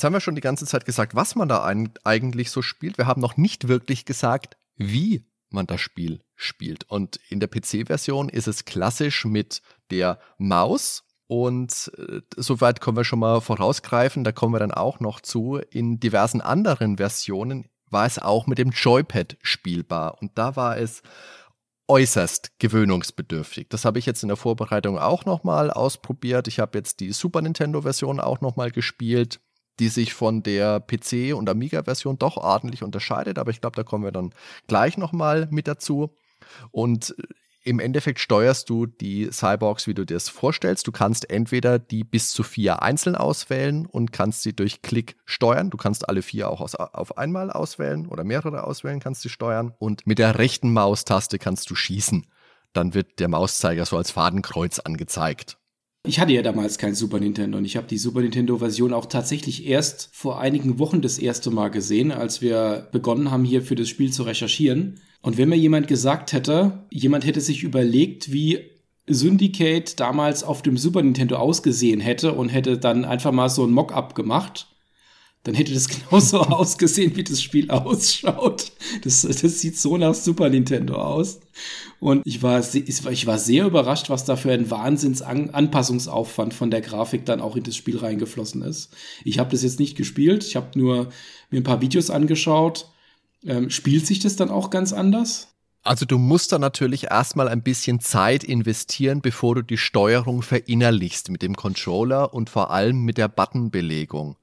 Jetzt 0.00 0.04
haben 0.06 0.14
wir 0.14 0.20
schon 0.20 0.34
die 0.34 0.40
ganze 0.40 0.64
Zeit 0.64 0.86
gesagt, 0.86 1.14
was 1.14 1.34
man 1.34 1.46
da 1.46 1.62
eigentlich 2.04 2.50
so 2.50 2.62
spielt. 2.62 2.96
Wir 2.96 3.06
haben 3.06 3.20
noch 3.20 3.36
nicht 3.36 3.68
wirklich 3.68 4.06
gesagt, 4.06 4.56
wie 4.76 5.26
man 5.50 5.66
das 5.66 5.82
Spiel 5.82 6.22
spielt. 6.36 6.88
Und 6.88 7.20
in 7.28 7.38
der 7.38 7.48
PC-Version 7.48 8.30
ist 8.30 8.48
es 8.48 8.64
klassisch 8.64 9.26
mit 9.26 9.60
der 9.90 10.18
Maus. 10.38 11.04
Und 11.26 11.92
äh, 11.98 12.22
soweit 12.34 12.80
können 12.80 12.96
wir 12.96 13.04
schon 13.04 13.18
mal 13.18 13.42
vorausgreifen, 13.42 14.24
da 14.24 14.32
kommen 14.32 14.54
wir 14.54 14.58
dann 14.58 14.72
auch 14.72 15.00
noch 15.00 15.20
zu. 15.20 15.56
In 15.70 16.00
diversen 16.00 16.40
anderen 16.40 16.96
Versionen 16.96 17.68
war 17.90 18.06
es 18.06 18.18
auch 18.18 18.46
mit 18.46 18.56
dem 18.56 18.70
Joypad 18.70 19.36
spielbar. 19.42 20.16
Und 20.22 20.38
da 20.38 20.56
war 20.56 20.78
es 20.78 21.02
äußerst 21.88 22.58
gewöhnungsbedürftig. 22.58 23.68
Das 23.68 23.84
habe 23.84 23.98
ich 23.98 24.06
jetzt 24.06 24.22
in 24.22 24.28
der 24.28 24.38
Vorbereitung 24.38 24.98
auch 24.98 25.26
nochmal 25.26 25.70
ausprobiert. 25.70 26.48
Ich 26.48 26.58
habe 26.58 26.78
jetzt 26.78 27.00
die 27.00 27.12
Super 27.12 27.42
Nintendo-Version 27.42 28.18
auch 28.18 28.40
nochmal 28.40 28.70
gespielt 28.70 29.40
die 29.78 29.88
sich 29.88 30.12
von 30.14 30.42
der 30.42 30.86
PC- 30.86 31.34
und 31.34 31.48
Amiga-Version 31.48 32.18
doch 32.18 32.36
ordentlich 32.36 32.82
unterscheidet, 32.82 33.38
aber 33.38 33.50
ich 33.50 33.60
glaube, 33.60 33.76
da 33.76 33.82
kommen 33.82 34.04
wir 34.04 34.12
dann 34.12 34.34
gleich 34.66 34.98
nochmal 34.98 35.48
mit 35.50 35.68
dazu. 35.68 36.14
Und 36.70 37.14
Im 37.62 37.78
Endeffekt 37.78 38.20
steuerst 38.20 38.70
du 38.70 38.86
die 38.86 39.28
Cyborgs, 39.30 39.86
wie 39.86 39.92
du 39.92 40.06
dir 40.06 40.16
es 40.16 40.30
vorstellst. 40.30 40.86
Du 40.86 40.92
kannst 40.92 41.28
entweder 41.28 41.78
die 41.78 42.04
bis 42.04 42.32
zu 42.32 42.42
vier 42.42 42.80
einzeln 42.80 43.16
auswählen 43.16 43.84
und 43.84 44.12
kannst 44.12 44.42
sie 44.42 44.54
durch 44.54 44.80
Klick 44.80 45.16
steuern. 45.26 45.68
Du 45.68 45.76
kannst 45.76 46.08
alle 46.08 46.22
vier 46.22 46.48
auch 46.48 46.62
aus, 46.62 46.74
auf 46.74 47.18
einmal 47.18 47.50
auswählen 47.50 48.06
oder 48.06 48.24
mehrere 48.24 48.64
auswählen, 48.64 48.98
kannst 48.98 49.20
sie 49.20 49.28
steuern. 49.28 49.74
Und 49.78 50.06
mit 50.06 50.18
der 50.18 50.38
rechten 50.38 50.72
Maustaste 50.72 51.38
kannst 51.38 51.68
du 51.68 51.74
schießen. 51.74 52.26
Dann 52.72 52.94
wird 52.94 53.18
der 53.18 53.28
Mauszeiger 53.28 53.84
so 53.84 53.98
als 53.98 54.10
Fadenkreuz 54.10 54.78
angezeigt. 54.78 55.58
Ich 56.06 56.18
hatte 56.18 56.32
ja 56.32 56.40
damals 56.40 56.78
kein 56.78 56.94
Super 56.94 57.20
Nintendo 57.20 57.58
und 57.58 57.66
ich 57.66 57.76
habe 57.76 57.86
die 57.86 57.98
Super 57.98 58.22
Nintendo-Version 58.22 58.94
auch 58.94 59.04
tatsächlich 59.04 59.66
erst 59.66 60.08
vor 60.12 60.40
einigen 60.40 60.78
Wochen 60.78 61.02
das 61.02 61.18
erste 61.18 61.50
Mal 61.50 61.68
gesehen, 61.68 62.10
als 62.10 62.40
wir 62.40 62.88
begonnen 62.90 63.30
haben, 63.30 63.44
hier 63.44 63.60
für 63.60 63.74
das 63.74 63.90
Spiel 63.90 64.10
zu 64.10 64.22
recherchieren. 64.22 65.00
Und 65.20 65.36
wenn 65.36 65.50
mir 65.50 65.56
jemand 65.56 65.88
gesagt 65.88 66.32
hätte, 66.32 66.86
jemand 66.90 67.26
hätte 67.26 67.42
sich 67.42 67.62
überlegt, 67.62 68.32
wie 68.32 68.60
Syndicate 69.06 70.00
damals 70.00 70.42
auf 70.42 70.62
dem 70.62 70.78
Super 70.78 71.02
Nintendo 71.02 71.36
ausgesehen 71.36 72.00
hätte 72.00 72.32
und 72.32 72.48
hätte 72.48 72.78
dann 72.78 73.04
einfach 73.04 73.32
mal 73.32 73.50
so 73.50 73.64
ein 73.64 73.72
Mock-up 73.72 74.14
gemacht, 74.14 74.68
dann 75.44 75.54
hätte 75.54 75.72
das 75.72 75.88
genauso 76.10 76.40
ausgesehen, 76.40 77.16
wie 77.16 77.24
das 77.24 77.42
Spiel 77.42 77.70
ausschaut. 77.70 78.72
Das, 79.02 79.22
das 79.22 79.60
sieht 79.60 79.78
so 79.78 79.96
nach 79.96 80.14
Super 80.14 80.50
Nintendo 80.50 80.96
aus. 80.96 81.40
Und 81.98 82.22
ich 82.26 82.42
war, 82.42 82.62
ich 82.74 83.26
war 83.26 83.38
sehr 83.38 83.66
überrascht, 83.66 84.10
was 84.10 84.24
da 84.24 84.36
für 84.36 84.52
ein 84.52 84.70
Wahnsinns-Anpassungsaufwand 84.70 86.54
von 86.54 86.70
der 86.70 86.80
Grafik 86.80 87.24
dann 87.26 87.40
auch 87.40 87.56
in 87.56 87.62
das 87.62 87.76
Spiel 87.76 87.98
reingeflossen 87.98 88.62
ist. 88.62 88.90
Ich 89.24 89.38
habe 89.38 89.50
das 89.50 89.62
jetzt 89.62 89.80
nicht 89.80 89.96
gespielt, 89.96 90.44
ich 90.44 90.56
habe 90.56 90.78
nur 90.78 91.10
mir 91.50 91.60
ein 91.60 91.64
paar 91.64 91.80
Videos 91.80 92.10
angeschaut. 92.10 92.88
Ähm, 93.44 93.70
spielt 93.70 94.06
sich 94.06 94.18
das 94.18 94.36
dann 94.36 94.50
auch 94.50 94.70
ganz 94.70 94.92
anders? 94.92 95.48
Also 95.82 96.04
du 96.04 96.18
musst 96.18 96.52
da 96.52 96.58
natürlich 96.58 97.04
erstmal 97.04 97.48
ein 97.48 97.62
bisschen 97.62 98.00
Zeit 98.00 98.44
investieren, 98.44 99.22
bevor 99.22 99.54
du 99.54 99.62
die 99.62 99.78
Steuerung 99.78 100.42
verinnerlichst 100.42 101.30
mit 101.30 101.40
dem 101.40 101.56
Controller 101.56 102.34
und 102.34 102.50
vor 102.50 102.70
allem 102.70 103.02
mit 103.04 103.16
der 103.16 103.28
Buttonbelegung 103.28 104.36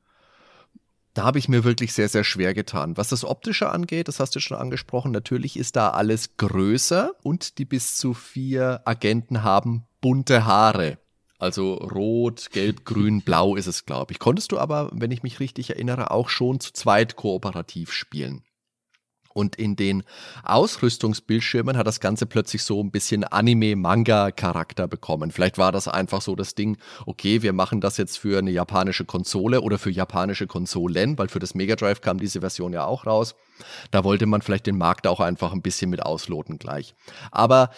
da 1.17 1.23
habe 1.23 1.39
ich 1.39 1.49
mir 1.49 1.63
wirklich 1.63 1.93
sehr, 1.93 2.09
sehr 2.09 2.23
schwer 2.23 2.53
getan. 2.53 2.95
Was 2.95 3.09
das 3.09 3.25
Optische 3.25 3.71
angeht, 3.71 4.07
das 4.07 4.19
hast 4.19 4.35
du 4.35 4.39
schon 4.39 4.57
angesprochen, 4.57 5.11
natürlich 5.11 5.57
ist 5.57 5.75
da 5.75 5.89
alles 5.89 6.37
größer 6.37 7.11
und 7.23 7.57
die 7.57 7.65
bis 7.65 7.97
zu 7.97 8.13
vier 8.13 8.81
Agenten 8.85 9.41
haben 9.41 9.87
bunte 9.99 10.45
Haare. 10.45 10.99
Also 11.39 11.73
rot, 11.73 12.49
gelb, 12.51 12.85
grün, 12.85 13.21
blau 13.21 13.55
ist 13.55 13.67
es, 13.67 13.85
glaube 13.85 14.11
ich. 14.11 14.19
Konntest 14.19 14.51
du 14.51 14.59
aber, 14.59 14.89
wenn 14.93 15.11
ich 15.11 15.23
mich 15.23 15.39
richtig 15.39 15.71
erinnere, 15.71 16.11
auch 16.11 16.29
schon 16.29 16.59
zu 16.59 16.71
zweit 16.73 17.15
kooperativ 17.15 17.91
spielen. 17.91 18.43
Und 19.37 19.55
in 19.55 19.75
den 19.75 20.01
Ausrüstungsbildschirmen 20.45 21.77
hat 21.77 21.85
das 21.85 21.99
Ganze 21.99 22.25
plötzlich 22.25 22.63
so 22.63 22.81
ein 22.81 22.89
bisschen 22.89 23.23
Anime-Manga-Charakter 23.23 24.87
bekommen. 24.87 25.29
Vielleicht 25.29 25.59
war 25.59 25.71
das 25.71 25.87
einfach 25.87 26.23
so 26.23 26.35
das 26.35 26.55
Ding, 26.55 26.77
okay, 27.05 27.43
wir 27.43 27.53
machen 27.53 27.79
das 27.79 27.97
jetzt 27.97 28.17
für 28.17 28.39
eine 28.39 28.49
japanische 28.49 29.05
Konsole 29.05 29.61
oder 29.61 29.77
für 29.77 29.91
japanische 29.91 30.47
Konsolen, 30.47 31.19
weil 31.19 31.27
für 31.27 31.37
das 31.37 31.53
Mega 31.53 31.75
Drive 31.75 32.01
kam 32.01 32.17
diese 32.19 32.39
Version 32.39 32.73
ja 32.73 32.85
auch 32.85 33.05
raus. 33.05 33.35
Da 33.91 34.03
wollte 34.03 34.25
man 34.25 34.41
vielleicht 34.41 34.65
den 34.65 34.79
Markt 34.79 35.05
auch 35.05 35.19
einfach 35.19 35.53
ein 35.53 35.61
bisschen 35.61 35.91
mit 35.91 36.01
ausloten 36.01 36.57
gleich. 36.57 36.95
Aber 37.29 37.69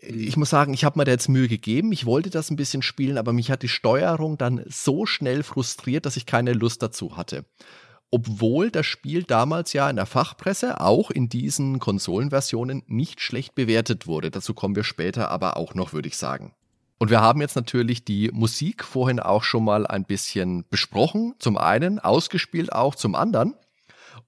ich 0.00 0.36
muss 0.36 0.50
sagen, 0.50 0.74
ich 0.74 0.84
habe 0.84 0.98
mir 0.98 1.06
da 1.06 1.12
jetzt 1.12 1.30
Mühe 1.30 1.48
gegeben. 1.48 1.92
Ich 1.92 2.04
wollte 2.04 2.28
das 2.28 2.50
ein 2.50 2.56
bisschen 2.56 2.82
spielen, 2.82 3.16
aber 3.16 3.32
mich 3.32 3.50
hat 3.50 3.62
die 3.62 3.68
Steuerung 3.68 4.36
dann 4.36 4.62
so 4.68 5.06
schnell 5.06 5.44
frustriert, 5.44 6.04
dass 6.04 6.18
ich 6.18 6.26
keine 6.26 6.52
Lust 6.52 6.82
dazu 6.82 7.16
hatte 7.16 7.46
obwohl 8.14 8.70
das 8.70 8.86
Spiel 8.86 9.24
damals 9.24 9.72
ja 9.72 9.90
in 9.90 9.96
der 9.96 10.06
Fachpresse, 10.06 10.80
auch 10.80 11.10
in 11.10 11.28
diesen 11.28 11.80
Konsolenversionen, 11.80 12.84
nicht 12.86 13.20
schlecht 13.20 13.56
bewertet 13.56 14.06
wurde. 14.06 14.30
Dazu 14.30 14.54
kommen 14.54 14.76
wir 14.76 14.84
später 14.84 15.32
aber 15.32 15.56
auch 15.56 15.74
noch, 15.74 15.92
würde 15.92 16.06
ich 16.06 16.16
sagen. 16.16 16.54
Und 16.98 17.10
wir 17.10 17.20
haben 17.20 17.40
jetzt 17.40 17.56
natürlich 17.56 18.04
die 18.04 18.30
Musik 18.32 18.84
vorhin 18.84 19.18
auch 19.18 19.42
schon 19.42 19.64
mal 19.64 19.84
ein 19.84 20.04
bisschen 20.04 20.64
besprochen. 20.70 21.34
Zum 21.40 21.58
einen, 21.58 21.98
ausgespielt 21.98 22.72
auch 22.72 22.94
zum 22.94 23.16
anderen. 23.16 23.56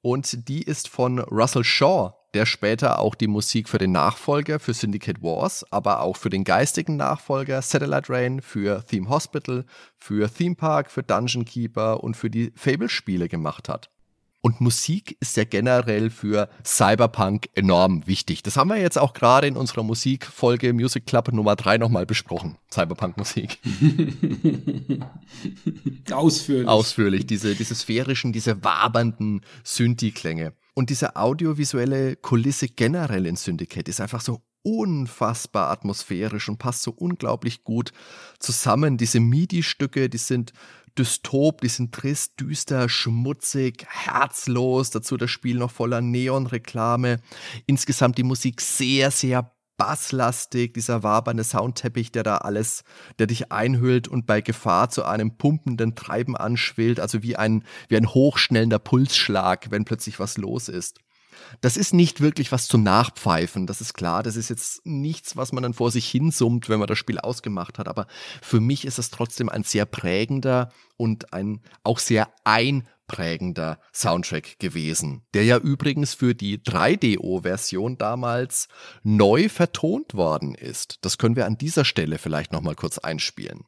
Und 0.03 0.49
die 0.49 0.65
ist 0.65 0.89
von 0.89 1.21
Russell 1.21 1.63
Shaw, 1.63 2.15
der 2.37 2.45
später 2.45 2.99
auch 2.99 3.15
die 3.15 3.29
Musik 3.29 3.67
für 3.67 3.79
den 3.79 3.93
Nachfolger 3.93 4.61
für 4.61 4.75
Syndicate 4.75 5.23
Wars, 5.23 5.65
aber 5.73 6.03
auch 6.03 6.19
für 6.19 6.29
den 6.29 6.45
geistigen 6.45 6.97
Nachfolger 6.97 7.63
Satellite 7.63 8.13
Rain, 8.13 8.43
für 8.43 8.85
Theme 8.85 9.09
Hospital, 9.09 9.65
für 9.97 10.31
Theme 10.31 10.55
Park, 10.55 10.91
für 10.91 11.03
Dungeon 11.03 11.47
Keeper 11.47 12.05
und 12.05 12.15
für 12.15 12.29
die 12.29 12.53
Fable-Spiele 12.55 13.31
gemacht 13.31 13.71
hat. 13.71 13.89
Und 14.43 14.61
Musik 14.61 15.17
ist 15.19 15.39
ja 15.39 15.45
generell 15.45 16.11
für 16.11 16.51
Cyberpunk 16.63 17.49
enorm 17.55 18.07
wichtig. 18.07 18.43
Das 18.43 18.59
haben 18.59 18.69
wir 18.69 18.77
jetzt 18.77 18.99
auch 18.99 19.15
gerade 19.15 19.47
in 19.47 19.57
unserer 19.57 19.83
Musikfolge 19.83 20.75
Music 20.75 21.07
Club 21.07 21.33
Nummer 21.33 21.57
3 21.57 21.79
nochmal 21.79 22.05
besprochen. 22.05 22.59
Cyberpunk-Musik. 22.71 23.59
Ausführlich. 26.13 26.69
Ausführlich. 26.69 27.27
Diese, 27.27 27.55
diese 27.55 27.75
sphärischen, 27.75 28.35
diese 28.35 28.63
wabernden 28.63 29.41
Synthi-Klänge. 29.65 30.53
Und 30.79 30.91
diese 30.91 31.17
audiovisuelle 31.17 32.17
Kulisse 32.17 32.69
generell 32.69 33.25
in 33.25 33.37
Syndicate 33.37 33.89
ist 33.89 34.03
einfach 34.03 34.21
so 34.21 34.43
unfassbar 34.63 35.71
atmosphärisch 35.71 36.51
und 36.51 36.59
passt 36.59 36.83
so 36.83 36.91
unglaublich 36.91 37.65
gut 37.65 37.93
zusammen. 38.41 38.99
Diese 38.99 39.19
MIDI-Stücke, 39.19 40.11
die 40.11 40.19
sind 40.19 40.53
dystop, 40.99 41.63
die 41.63 41.69
sind 41.69 41.95
trist, 41.95 42.41
düster, 42.41 42.91
schmutzig, 42.91 43.87
herzlos. 43.89 44.91
Dazu 44.91 45.17
das 45.17 45.31
Spiel 45.31 45.57
noch 45.57 45.71
voller 45.71 46.03
Neon-Reklame. 46.03 47.21
Insgesamt 47.67 48.19
die 48.19 48.23
Musik 48.23 48.61
sehr, 48.61 49.11
sehr 49.11 49.56
basslastig, 49.77 50.75
dieser 50.75 51.03
wabernde 51.03 51.45
Soundteppich, 51.45 52.13
der 52.13 52.23
da 52.23 52.39
alles, 52.39 52.85
der 53.19 53.27
dich 53.27 53.53
einhüllt 53.53 54.09
und 54.09 54.27
bei 54.27 54.41
Gefahr 54.41 54.91
zu 54.91 55.05
einem 55.05 55.37
pumpenden 55.37 55.95
Treiben 55.95 56.37
anschwillt, 56.37 57.01
also 57.01 57.23
wie 57.23 57.37
ein, 57.37 57.65
wie 57.89 57.97
ein 57.97 58.09
hochschnellender 58.09 58.79
Pulsschlag, 58.79 59.71
wenn 59.71 59.85
plötzlich 59.85 60.19
was 60.19 60.39
los 60.39 60.69
ist. 60.69 60.99
Das 61.61 61.77
ist 61.77 61.95
nicht 61.95 62.21
wirklich 62.21 62.53
was 62.53 62.67
zum 62.67 62.83
Nachpfeifen, 62.83 63.67
das 63.67 63.81
ist 63.81 63.95
klar. 63.95 64.23
Das 64.23 64.37
ist 64.37 64.49
jetzt 64.49 64.85
nichts, 64.85 65.37
was 65.37 65.53
man 65.53 65.63
dann 65.63 65.75
vor 65.75 65.91
sich 65.91 66.09
hinsummt, 66.09 66.69
wenn 66.69 66.79
man 66.79 66.89
das 66.89 66.99
Spiel 66.99 67.19
ausgemacht 67.19 67.79
hat. 67.79 67.89
Aber 67.89 68.07
für 68.43 68.61
mich 68.61 68.85
ist 68.85 68.99
es 68.99 69.11
trotzdem 69.11 69.49
ein 69.49 69.63
sehr 69.63 69.87
prägender 69.87 70.73
und 70.97 71.33
ein 71.33 71.61
auch 71.83 71.99
sehr 71.99 72.29
einprägender 73.07 73.79
Soundtrack 73.93 74.59
gewesen, 74.59 75.23
der 75.35 75.45
ja 75.45 75.59
übrigens 75.59 76.15
für 76.15 76.35
die 76.35 76.59
3DO-Version 76.59 77.99
damals 77.99 78.69
neu 79.03 79.49
vertont 79.49 80.15
worden 80.15 80.55
ist. 80.55 80.99
Das 81.03 81.19
können 81.19 81.37
wir 81.37 81.47
an 81.47 81.59
dieser 81.59 81.85
Stelle 81.85 82.19
vielleicht 82.19 82.53
noch 82.53 82.63
mal 82.63 82.75
kurz 82.75 82.99
einspielen. 82.99 83.65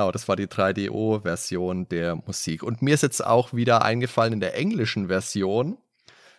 Genau, 0.00 0.12
das 0.12 0.28
war 0.28 0.36
die 0.36 0.46
3DO-Version 0.46 1.86
der 1.90 2.16
Musik. 2.16 2.62
Und 2.62 2.80
mir 2.80 2.94
ist 2.94 3.02
jetzt 3.02 3.22
auch 3.22 3.52
wieder 3.52 3.84
eingefallen, 3.84 4.32
in 4.32 4.40
der 4.40 4.56
englischen 4.56 5.08
Version 5.08 5.76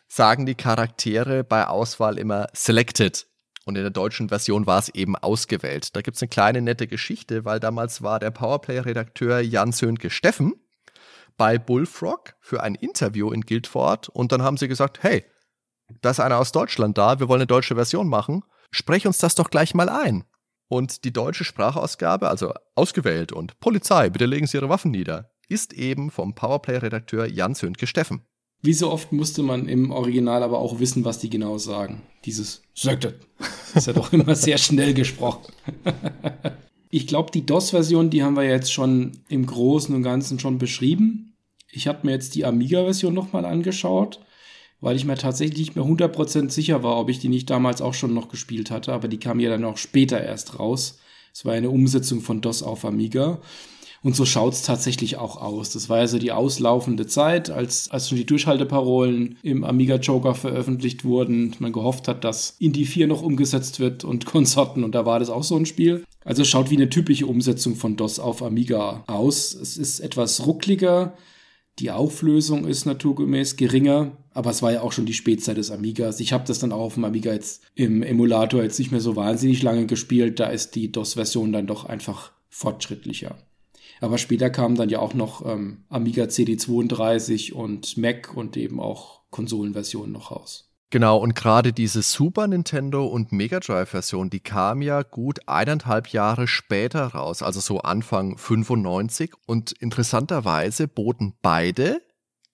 sagen 0.07 0.47
die 0.47 0.55
Charaktere 0.55 1.43
bei 1.43 1.67
Auswahl 1.67 2.17
immer 2.17 2.47
selected. 2.53 3.27
Und 3.65 3.75
in 3.75 3.83
der 3.83 3.91
deutschen 3.91 4.29
Version 4.29 4.65
war 4.65 4.79
es 4.79 4.89
eben 4.89 5.15
ausgewählt. 5.15 5.95
Da 5.95 6.01
gibt 6.01 6.15
es 6.17 6.23
eine 6.23 6.29
kleine 6.29 6.63
nette 6.63 6.87
Geschichte, 6.87 7.45
weil 7.45 7.59
damals 7.59 8.01
war 8.01 8.17
der 8.17 8.31
Powerplay-Redakteur 8.31 9.41
Jan 9.41 9.73
Sönke 9.73 10.09
Steffen 10.09 10.55
bei 11.37 11.59
Bullfrog 11.59 12.33
für 12.39 12.63
ein 12.63 12.73
Interview 12.73 13.31
in 13.31 13.41
Guildford 13.41 14.09
und 14.09 14.31
dann 14.31 14.41
haben 14.41 14.57
sie 14.57 14.69
gesagt, 14.69 15.03
hey, 15.03 15.23
da 16.01 16.09
ist 16.09 16.19
einer 16.19 16.39
aus 16.39 16.51
Deutschland 16.51 16.97
da, 16.97 17.19
wir 17.19 17.29
wollen 17.29 17.41
eine 17.41 17.47
deutsche 17.47 17.75
Version 17.75 18.07
machen, 18.07 18.43
sprech 18.71 19.05
uns 19.05 19.19
das 19.19 19.35
doch 19.35 19.51
gleich 19.51 19.75
mal 19.75 19.87
ein. 19.87 20.23
Und 20.71 21.03
die 21.03 21.11
deutsche 21.11 21.43
Sprachausgabe, 21.43 22.29
also 22.29 22.53
ausgewählt 22.75 23.33
und 23.33 23.59
Polizei, 23.59 24.09
bitte 24.09 24.25
legen 24.25 24.47
Sie 24.47 24.55
Ihre 24.55 24.69
Waffen 24.69 24.91
nieder, 24.91 25.29
ist 25.49 25.73
eben 25.73 26.09
vom 26.09 26.33
Powerplay-Redakteur 26.33 27.25
Jan 27.25 27.55
Sönke 27.55 27.87
Steffen. 27.87 28.21
Wie 28.61 28.71
so 28.71 28.89
oft 28.89 29.11
musste 29.11 29.43
man 29.43 29.67
im 29.67 29.91
Original 29.91 30.43
aber 30.43 30.59
auch 30.59 30.79
wissen, 30.79 31.03
was 31.03 31.19
die 31.19 31.29
genau 31.29 31.57
sagen. 31.57 32.03
Dieses 32.23 32.61
Sögtet 32.73 33.19
ist 33.75 33.87
ja 33.87 33.91
doch 33.91 34.13
immer 34.13 34.33
sehr 34.33 34.57
schnell 34.57 34.93
gesprochen. 34.93 35.51
ich 36.89 37.05
glaube, 37.05 37.31
die 37.31 37.45
DOS-Version, 37.45 38.09
die 38.09 38.23
haben 38.23 38.37
wir 38.37 38.45
jetzt 38.45 38.71
schon 38.71 39.11
im 39.27 39.45
Großen 39.45 39.93
und 39.93 40.03
Ganzen 40.03 40.39
schon 40.39 40.57
beschrieben. 40.57 41.35
Ich 41.69 41.89
habe 41.89 42.07
mir 42.07 42.13
jetzt 42.13 42.33
die 42.33 42.45
Amiga-Version 42.45 43.13
nochmal 43.13 43.43
angeschaut, 43.43 44.21
weil 44.81 44.95
ich 44.95 45.05
mir 45.05 45.15
tatsächlich 45.15 45.59
nicht 45.59 45.75
mehr 45.75 45.85
100% 45.85 46.49
sicher 46.49 46.83
war, 46.83 46.97
ob 46.97 47.09
ich 47.09 47.19
die 47.19 47.29
nicht 47.29 47.49
damals 47.49 47.81
auch 47.81 47.93
schon 47.93 48.13
noch 48.13 48.29
gespielt 48.29 48.71
hatte, 48.71 48.91
aber 48.91 49.07
die 49.07 49.19
kam 49.19 49.39
ja 49.39 49.49
dann 49.49 49.63
auch 49.63 49.77
später 49.77 50.21
erst 50.21 50.59
raus. 50.59 50.99
Es 51.33 51.45
war 51.45 51.53
eine 51.53 51.69
Umsetzung 51.69 52.21
von 52.21 52.41
DOS 52.41 52.63
auf 52.63 52.83
Amiga. 52.83 53.39
Und 54.03 54.15
so 54.15 54.25
schaut's 54.25 54.63
tatsächlich 54.63 55.17
auch 55.17 55.39
aus. 55.39 55.69
Das 55.69 55.87
war 55.87 55.99
also 55.99 56.17
die 56.17 56.31
auslaufende 56.31 57.05
Zeit, 57.05 57.51
als, 57.51 57.91
als 57.91 58.09
schon 58.09 58.17
die 58.17 58.25
Durchhalteparolen 58.25 59.37
im 59.43 59.63
Amiga 59.63 59.97
Joker 59.97 60.33
veröffentlicht 60.33 61.05
wurden. 61.05 61.55
Man 61.59 61.71
gehofft 61.71 62.07
hat, 62.07 62.23
dass 62.23 62.55
Indie 62.57 62.85
4 62.85 63.05
noch 63.05 63.21
umgesetzt 63.21 63.79
wird 63.79 64.03
und 64.03 64.25
Konsorten. 64.25 64.83
Und 64.83 64.95
da 64.95 65.05
war 65.05 65.19
das 65.19 65.29
auch 65.29 65.43
so 65.43 65.55
ein 65.55 65.67
Spiel. 65.67 66.03
Also 66.25 66.43
schaut 66.43 66.71
wie 66.71 66.77
eine 66.77 66.89
typische 66.89 67.27
Umsetzung 67.27 67.75
von 67.75 67.95
DOS 67.95 68.19
auf 68.19 68.41
Amiga 68.41 69.03
aus. 69.05 69.53
Es 69.53 69.77
ist 69.77 69.99
etwas 69.99 70.47
ruckliger. 70.47 71.13
Die 71.77 71.91
Auflösung 71.91 72.65
ist 72.65 72.85
naturgemäß 72.85 73.55
geringer, 73.55 74.17
aber 74.33 74.49
es 74.49 74.61
war 74.61 74.71
ja 74.71 74.81
auch 74.81 74.91
schon 74.91 75.05
die 75.05 75.13
Spätzeit 75.13 75.57
des 75.57 75.71
Amigas. 75.71 76.19
Ich 76.19 76.33
habe 76.33 76.45
das 76.45 76.59
dann 76.59 76.71
auch 76.71 76.79
auf 76.79 76.93
dem 76.95 77.05
Amiga 77.05 77.33
jetzt 77.33 77.63
im 77.75 78.03
Emulator 78.03 78.63
jetzt 78.63 78.79
nicht 78.79 78.91
mehr 78.91 79.01
so 79.01 79.15
wahnsinnig 79.15 79.61
lange 79.61 79.85
gespielt. 79.85 80.39
Da 80.39 80.47
ist 80.47 80.75
die 80.75 80.91
DOS-Version 80.91 81.51
dann 81.51 81.67
doch 81.67 81.85
einfach 81.85 82.31
fortschrittlicher. 82.49 83.35
Aber 83.99 84.17
später 84.17 84.49
kamen 84.49 84.75
dann 84.75 84.89
ja 84.89 84.99
auch 84.99 85.13
noch 85.13 85.45
ähm, 85.45 85.83
Amiga 85.89 86.23
CD32 86.23 87.53
und 87.53 87.97
Mac 87.97 88.35
und 88.35 88.57
eben 88.57 88.79
auch 88.79 89.21
Konsolenversionen 89.29 90.11
noch 90.11 90.31
raus. 90.31 90.71
Genau, 90.91 91.17
und 91.19 91.35
gerade 91.35 91.71
diese 91.71 92.01
Super 92.01 92.47
Nintendo 92.47 93.05
und 93.05 93.31
Mega 93.31 93.61
Drive-Version, 93.61 94.29
die 94.29 94.41
kam 94.41 94.81
ja 94.81 95.03
gut 95.03 95.39
eineinhalb 95.47 96.09
Jahre 96.09 96.49
später 96.49 97.05
raus, 97.05 97.41
also 97.41 97.61
so 97.61 97.79
Anfang 97.79 98.37
95. 98.37 99.31
Und 99.45 99.71
interessanterweise 99.71 100.89
boten 100.89 101.33
beide 101.41 102.01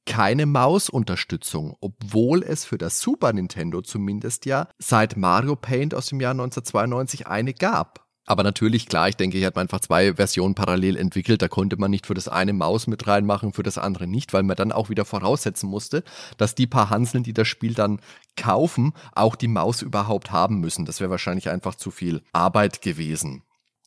keine 0.07 0.47
Mausunterstützung, 0.47 1.75
obwohl 1.81 2.41
es 2.41 2.65
für 2.65 2.79
das 2.79 2.99
Super 2.99 3.33
Nintendo 3.33 3.81
zumindest 3.81 4.47
ja 4.47 4.69
seit 4.79 5.17
Mario 5.17 5.55
Paint 5.55 5.93
aus 5.93 6.07
dem 6.07 6.19
Jahr 6.21 6.31
1992 6.31 7.27
eine 7.27 7.53
gab. 7.53 8.07
Aber 8.29 8.43
natürlich, 8.43 8.87
klar, 8.87 9.07
ich 9.07 9.15
denke, 9.15 9.37
hier 9.37 9.47
hat 9.47 9.55
man 9.55 9.63
einfach 9.63 9.79
zwei 9.79 10.15
Versionen 10.15 10.53
parallel 10.53 10.97
entwickelt. 10.97 11.41
Da 11.41 11.47
konnte 11.47 11.77
man 11.77 11.89
nicht 11.89 12.07
für 12.07 12.13
das 12.13 12.27
eine 12.27 12.51
Maus 12.51 12.85
mit 12.85 13.07
reinmachen, 13.07 13.53
für 13.53 13.63
das 13.63 13.77
andere 13.77 14.05
nicht, 14.05 14.33
weil 14.33 14.43
man 14.43 14.57
dann 14.57 14.73
auch 14.73 14.89
wieder 14.89 15.05
voraussetzen 15.05 15.69
musste, 15.69 16.03
dass 16.35 16.53
die 16.53 16.67
paar 16.67 16.89
Hanseln, 16.89 17.23
die 17.23 17.33
das 17.33 17.47
Spiel 17.47 17.73
dann 17.73 18.01
kaufen, 18.35 18.91
auch 19.13 19.37
die 19.37 19.47
Maus 19.47 19.81
überhaupt 19.81 20.31
haben 20.31 20.59
müssen. 20.59 20.83
Das 20.83 20.99
wäre 20.99 21.09
wahrscheinlich 21.09 21.49
einfach 21.49 21.75
zu 21.75 21.89
viel 21.89 22.21
Arbeit 22.33 22.81
gewesen. 22.81 23.43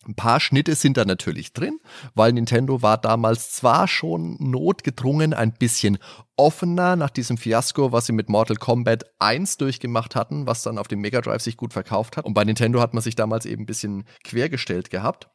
Ein 0.06 0.14
paar 0.14 0.40
Schnitte 0.40 0.74
sind 0.76 0.96
da 0.96 1.04
natürlich 1.04 1.52
drin, 1.52 1.78
weil 2.14 2.32
Nintendo 2.32 2.80
war 2.80 2.96
damals 2.96 3.52
zwar 3.52 3.86
schon 3.86 4.38
notgedrungen 4.40 5.34
ein 5.34 5.52
bisschen 5.52 5.98
offener 6.38 6.96
nach 6.96 7.10
diesem 7.10 7.36
Fiasko, 7.36 7.92
was 7.92 8.06
sie 8.06 8.12
mit 8.12 8.30
Mortal 8.30 8.56
Kombat 8.56 9.04
1 9.18 9.58
durchgemacht 9.58 10.16
hatten, 10.16 10.46
was 10.46 10.62
dann 10.62 10.78
auf 10.78 10.88
dem 10.88 11.02
Mega 11.02 11.20
Drive 11.20 11.42
sich 11.42 11.58
gut 11.58 11.74
verkauft 11.74 12.16
hat. 12.16 12.24
Und 12.24 12.32
bei 12.32 12.44
Nintendo 12.44 12.80
hat 12.80 12.94
man 12.94 13.02
sich 13.02 13.14
damals 13.14 13.44
eben 13.44 13.64
ein 13.64 13.66
bisschen 13.66 14.04
quergestellt 14.24 14.88
gehabt. 14.88 15.28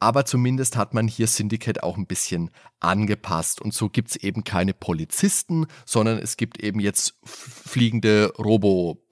Aber 0.00 0.24
zumindest 0.24 0.76
hat 0.76 0.92
man 0.92 1.06
hier 1.06 1.28
Syndicate 1.28 1.84
auch 1.84 1.96
ein 1.96 2.06
bisschen 2.06 2.50
angepasst. 2.80 3.60
Und 3.60 3.74
so 3.74 3.88
gibt 3.88 4.10
es 4.10 4.16
eben 4.16 4.42
keine 4.42 4.74
Polizisten, 4.74 5.68
sondern 5.86 6.18
es 6.18 6.36
gibt 6.36 6.58
eben 6.58 6.80
jetzt 6.80 7.14
fliegende 7.22 8.32
Robo-Eimer. 8.38 9.04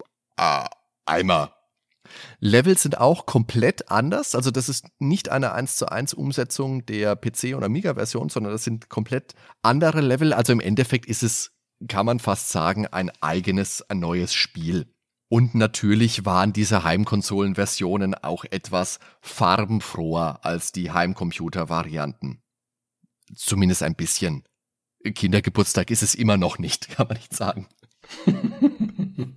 Level 2.41 2.77
sind 2.77 2.99
auch 2.99 3.27
komplett 3.27 3.91
anders. 3.91 4.35
Also 4.35 4.51
das 4.51 4.69
ist 4.69 4.87
nicht 4.99 5.29
eine 5.29 5.53
1 5.53 5.77
zu 5.77 5.91
1 5.91 6.15
Umsetzung 6.15 6.87
der 6.87 7.21
PC- 7.21 7.55
und 7.55 7.65
Amiga-Version, 7.65 8.29
sondern 8.29 8.53
das 8.53 8.65
sind 8.65 8.89
komplett 8.89 9.35
andere 9.63 10.01
Level. 10.01 10.33
Also 10.33 10.53
im 10.53 10.61
Endeffekt 10.61 11.07
ist 11.07 11.23
es, 11.23 11.53
kann 11.89 12.07
man 12.07 12.19
fast 12.19 12.51
sagen, 12.51 12.87
ein 12.87 13.11
eigenes, 13.21 13.83
ein 13.89 14.01
neues 14.01 14.35
Spiel. 14.35 14.87
Und 15.31 15.55
natürlich 15.55 16.25
waren 16.25 16.53
diese 16.53 16.85
Heimkonsolen-Versionen 16.85 18.15
auch 18.15 18.45
etwas 18.45 18.99
farbenfroher 19.21 20.41
als 20.43 20.73
die 20.73 20.91
Heimcomputer-Varianten. 20.91 22.43
Zumindest 23.35 23.83
ein 23.83 23.95
bisschen. 23.95 24.45
Kindergeburtstag 25.05 25.91
ist 25.91 26.03
es 26.03 26.15
immer 26.15 26.39
noch 26.39 26.59
nicht, 26.59 26.89
kann 26.97 27.09
man 27.09 27.19
nicht 27.19 27.35
sagen. 27.35 27.69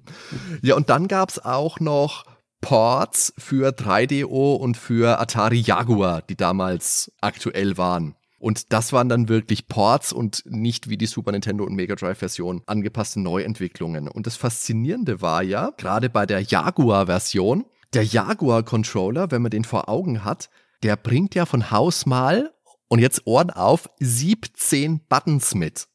ja, 0.62 0.76
und 0.76 0.90
dann 0.90 1.08
gab 1.08 1.30
es 1.30 1.44
auch 1.44 1.80
noch 1.80 2.26
Ports 2.62 3.34
für 3.38 3.70
3DO 3.70 4.56
und 4.56 4.78
für 4.78 5.20
Atari 5.20 5.60
Jaguar, 5.60 6.22
die 6.22 6.38
damals 6.38 7.12
aktuell 7.20 7.78
waren. 7.78 8.16
Und 8.40 8.74
das 8.74 8.92
waren 8.92 9.10
dann 9.10 9.30
wirklich 9.30 9.68
Ports 9.68 10.14
und 10.14 10.44
nicht 10.46 10.90
wie 10.90 10.98
die 10.98 11.06
Super 11.06 11.32
Nintendo 11.32 11.64
und 11.64 11.76
Mega 11.76 11.96
Drive 11.96 12.20
Version 12.20 12.64
angepasste 12.66 13.20
Neuentwicklungen. 13.20 14.08
Und 14.08 14.26
das 14.26 14.36
Faszinierende 14.36 15.22
war 15.22 15.44
ja, 15.44 15.72
gerade 15.78 16.10
bei 16.10 16.26
der 16.26 16.42
Jaguar 16.42 17.06
Version, 17.06 17.66
der 17.94 18.04
Jaguar 18.04 18.64
Controller, 18.64 19.30
wenn 19.30 19.44
man 19.44 19.52
den 19.52 19.64
vor 19.64 19.90
Augen 19.90 20.24
hat, 20.24 20.50
der 20.82 20.96
bringt 20.96 21.36
ja 21.36 21.46
von 21.46 21.70
Haus 21.70 22.06
mal, 22.06 22.52
und 22.88 23.00
jetzt 23.00 23.26
Ohren 23.26 23.52
auf, 23.52 23.90
17 24.00 25.00
Buttons 25.08 25.56
mit. 25.56 25.88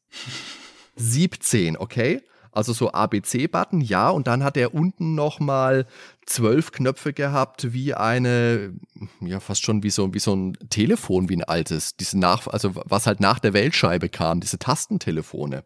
17, 0.95 1.77
okay? 1.77 2.23
Also 2.51 2.73
so 2.73 2.91
ABC-Button, 2.91 3.81
ja, 3.81 4.09
und 4.09 4.25
dann 4.25 4.43
hat 4.43 4.57
er 4.57 4.73
unten 4.73 5.13
nochmal 5.13 5.85
zwölf 6.27 6.71
Knöpfe 6.71 7.13
gehabt, 7.13 7.73
wie 7.73 7.93
eine, 7.95 8.73
ja, 9.21 9.39
fast 9.39 9.63
schon 9.63 9.81
wie 9.81 9.89
so, 9.89 10.13
wie 10.13 10.19
so 10.19 10.35
ein 10.35 10.53
Telefon, 10.69 11.29
wie 11.29 11.37
ein 11.37 11.43
altes. 11.43 11.95
Diese 11.95 12.19
nach, 12.19 12.47
also 12.47 12.73
was 12.75 13.07
halt 13.07 13.19
nach 13.19 13.39
der 13.39 13.53
Weltscheibe 13.53 14.09
kam, 14.09 14.39
diese 14.39 14.59
Tastentelefone. 14.59 15.63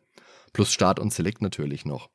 Plus 0.54 0.72
Start 0.72 1.00
und 1.00 1.14
Select 1.14 1.42
natürlich 1.42 1.86
noch. 1.86 2.10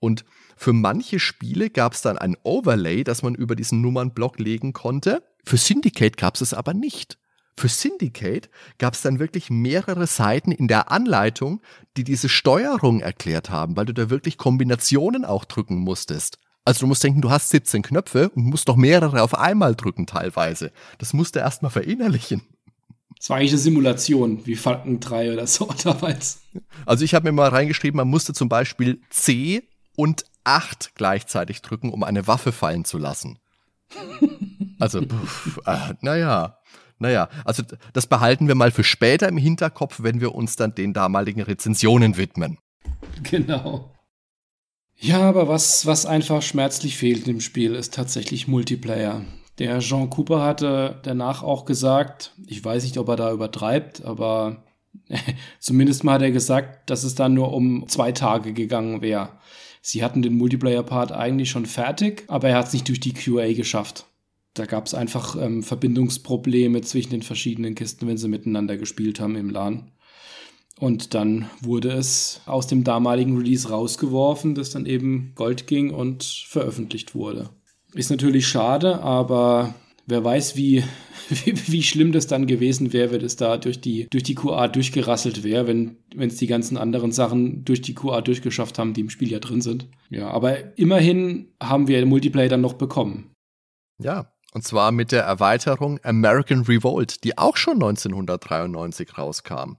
Und 0.00 0.24
für 0.56 0.72
manche 0.72 1.20
Spiele 1.20 1.70
gab 1.70 1.92
es 1.92 2.02
dann 2.02 2.18
ein 2.18 2.36
Overlay, 2.42 3.04
das 3.04 3.22
man 3.22 3.34
über 3.34 3.54
diesen 3.54 3.82
Nummernblock 3.82 4.38
legen 4.38 4.72
konnte. 4.72 5.22
Für 5.44 5.58
Syndicate 5.58 6.16
gab 6.16 6.34
es 6.34 6.40
es 6.40 6.54
aber 6.54 6.74
nicht. 6.74 7.18
Für 7.58 7.68
Syndicate 7.68 8.50
gab 8.78 8.94
es 8.94 9.02
dann 9.02 9.18
wirklich 9.18 9.48
mehrere 9.50 10.06
Seiten 10.06 10.52
in 10.52 10.68
der 10.68 10.90
Anleitung, 10.90 11.62
die 11.96 12.04
diese 12.04 12.28
Steuerung 12.28 13.00
erklärt 13.00 13.50
haben, 13.50 13.76
weil 13.76 13.86
du 13.86 13.94
da 13.94 14.10
wirklich 14.10 14.36
Kombinationen 14.38 15.24
auch 15.24 15.44
drücken 15.44 15.76
musstest. 15.76 16.38
Also 16.66 16.80
du 16.80 16.88
musst 16.88 17.04
denken, 17.04 17.22
du 17.22 17.30
hast 17.30 17.48
17 17.50 17.82
Knöpfe 17.82 18.28
und 18.30 18.44
musst 18.44 18.68
doch 18.68 18.74
mehrere 18.74 19.22
auf 19.22 19.38
einmal 19.38 19.76
drücken 19.76 20.04
teilweise. 20.06 20.72
Das 20.98 21.12
musst 21.12 21.36
du 21.36 21.38
erstmal 21.38 21.70
verinnerlichen. 21.70 22.42
Das 23.16 23.30
war 23.30 23.36
eigentlich 23.36 23.52
eine 23.52 23.60
Simulation, 23.60 24.44
wie 24.46 24.56
Falcon 24.56 24.98
3 24.98 25.32
oder 25.32 25.46
so 25.46 25.72
damals. 25.84 26.40
Also 26.84 27.04
ich 27.04 27.14
habe 27.14 27.24
mir 27.24 27.32
mal 27.32 27.50
reingeschrieben, 27.50 27.96
man 27.96 28.08
musste 28.08 28.34
zum 28.34 28.48
Beispiel 28.48 29.00
C 29.10 29.62
und 29.94 30.24
8 30.42 30.96
gleichzeitig 30.96 31.62
drücken, 31.62 31.90
um 31.90 32.02
eine 32.02 32.26
Waffe 32.26 32.50
fallen 32.50 32.84
zu 32.84 32.98
lassen. 32.98 33.38
Also, 34.78 35.00
äh, 35.00 35.94
naja. 36.02 36.58
Naja, 36.98 37.30
also 37.46 37.62
das 37.94 38.06
behalten 38.06 38.46
wir 38.46 38.54
mal 38.54 38.70
für 38.70 38.84
später 38.84 39.26
im 39.26 39.38
Hinterkopf, 39.38 40.02
wenn 40.02 40.20
wir 40.20 40.34
uns 40.34 40.56
dann 40.56 40.74
den 40.74 40.92
damaligen 40.92 41.40
Rezensionen 41.40 42.18
widmen. 42.18 42.58
Genau. 43.22 43.95
Ja, 44.98 45.20
aber 45.20 45.48
was, 45.48 45.86
was 45.86 46.06
einfach 46.06 46.42
schmerzlich 46.42 46.96
fehlt 46.96 47.28
im 47.28 47.40
Spiel, 47.40 47.74
ist 47.74 47.94
tatsächlich 47.94 48.48
Multiplayer. 48.48 49.24
Der 49.58 49.78
Jean 49.78 50.10
Cooper 50.10 50.42
hatte 50.42 51.00
danach 51.02 51.42
auch 51.42 51.64
gesagt, 51.64 52.32
ich 52.46 52.64
weiß 52.64 52.84
nicht, 52.84 52.98
ob 52.98 53.08
er 53.08 53.16
da 53.16 53.32
übertreibt, 53.32 54.04
aber 54.04 54.64
zumindest 55.60 56.04
mal 56.04 56.14
hat 56.14 56.22
er 56.22 56.30
gesagt, 56.30 56.90
dass 56.90 57.04
es 57.04 57.14
dann 57.14 57.34
nur 57.34 57.52
um 57.52 57.88
zwei 57.88 58.12
Tage 58.12 58.52
gegangen 58.52 59.02
wäre. 59.02 59.30
Sie 59.80 60.02
hatten 60.02 60.22
den 60.22 60.36
Multiplayer-Part 60.36 61.12
eigentlich 61.12 61.50
schon 61.50 61.66
fertig, 61.66 62.24
aber 62.28 62.48
er 62.48 62.56
hat 62.56 62.66
es 62.66 62.72
nicht 62.72 62.88
durch 62.88 63.00
die 63.00 63.12
QA 63.12 63.52
geschafft. 63.52 64.06
Da 64.54 64.64
gab 64.64 64.86
es 64.86 64.94
einfach 64.94 65.36
ähm, 65.40 65.62
Verbindungsprobleme 65.62 66.80
zwischen 66.80 67.10
den 67.10 67.22
verschiedenen 67.22 67.74
Kisten, 67.74 68.08
wenn 68.08 68.16
sie 68.16 68.28
miteinander 68.28 68.76
gespielt 68.78 69.20
haben 69.20 69.36
im 69.36 69.50
LAN. 69.50 69.92
Und 70.78 71.14
dann 71.14 71.48
wurde 71.62 71.90
es 71.90 72.42
aus 72.44 72.66
dem 72.66 72.84
damaligen 72.84 73.36
Release 73.36 73.68
rausgeworfen, 73.68 74.54
das 74.54 74.70
dann 74.70 74.84
eben 74.84 75.32
Gold 75.34 75.66
ging 75.66 75.90
und 75.90 76.24
veröffentlicht 76.24 77.14
wurde. 77.14 77.48
Ist 77.94 78.10
natürlich 78.10 78.46
schade, 78.46 79.00
aber 79.00 79.74
wer 80.06 80.22
weiß, 80.22 80.56
wie, 80.56 80.84
wie, 81.28 81.54
wie 81.68 81.82
schlimm 81.82 82.12
das 82.12 82.26
dann 82.26 82.46
gewesen 82.46 82.92
wäre, 82.92 83.12
wenn 83.12 83.24
es 83.24 83.36
da 83.36 83.56
durch 83.56 83.80
die, 83.80 84.06
durch 84.10 84.22
die 84.22 84.34
QA 84.34 84.68
durchgerasselt 84.68 85.42
wäre, 85.42 85.66
wenn 85.66 85.96
es 86.18 86.36
die 86.36 86.46
ganzen 86.46 86.76
anderen 86.76 87.10
Sachen 87.10 87.64
durch 87.64 87.80
die 87.80 87.94
QA 87.94 88.20
durchgeschafft 88.20 88.78
haben, 88.78 88.92
die 88.92 89.00
im 89.00 89.10
Spiel 89.10 89.30
ja 89.30 89.38
drin 89.38 89.62
sind. 89.62 89.88
Ja, 90.10 90.28
aber 90.28 90.78
immerhin 90.78 91.48
haben 91.62 91.88
wir 91.88 92.04
Multiplayer 92.04 92.50
dann 92.50 92.60
noch 92.60 92.74
bekommen. 92.74 93.32
Ja, 93.98 94.30
und 94.52 94.62
zwar 94.62 94.92
mit 94.92 95.10
der 95.10 95.22
Erweiterung 95.22 96.00
American 96.02 96.62
Revolt, 96.62 97.24
die 97.24 97.38
auch 97.38 97.56
schon 97.56 97.74
1993 97.74 99.16
rauskam. 99.16 99.76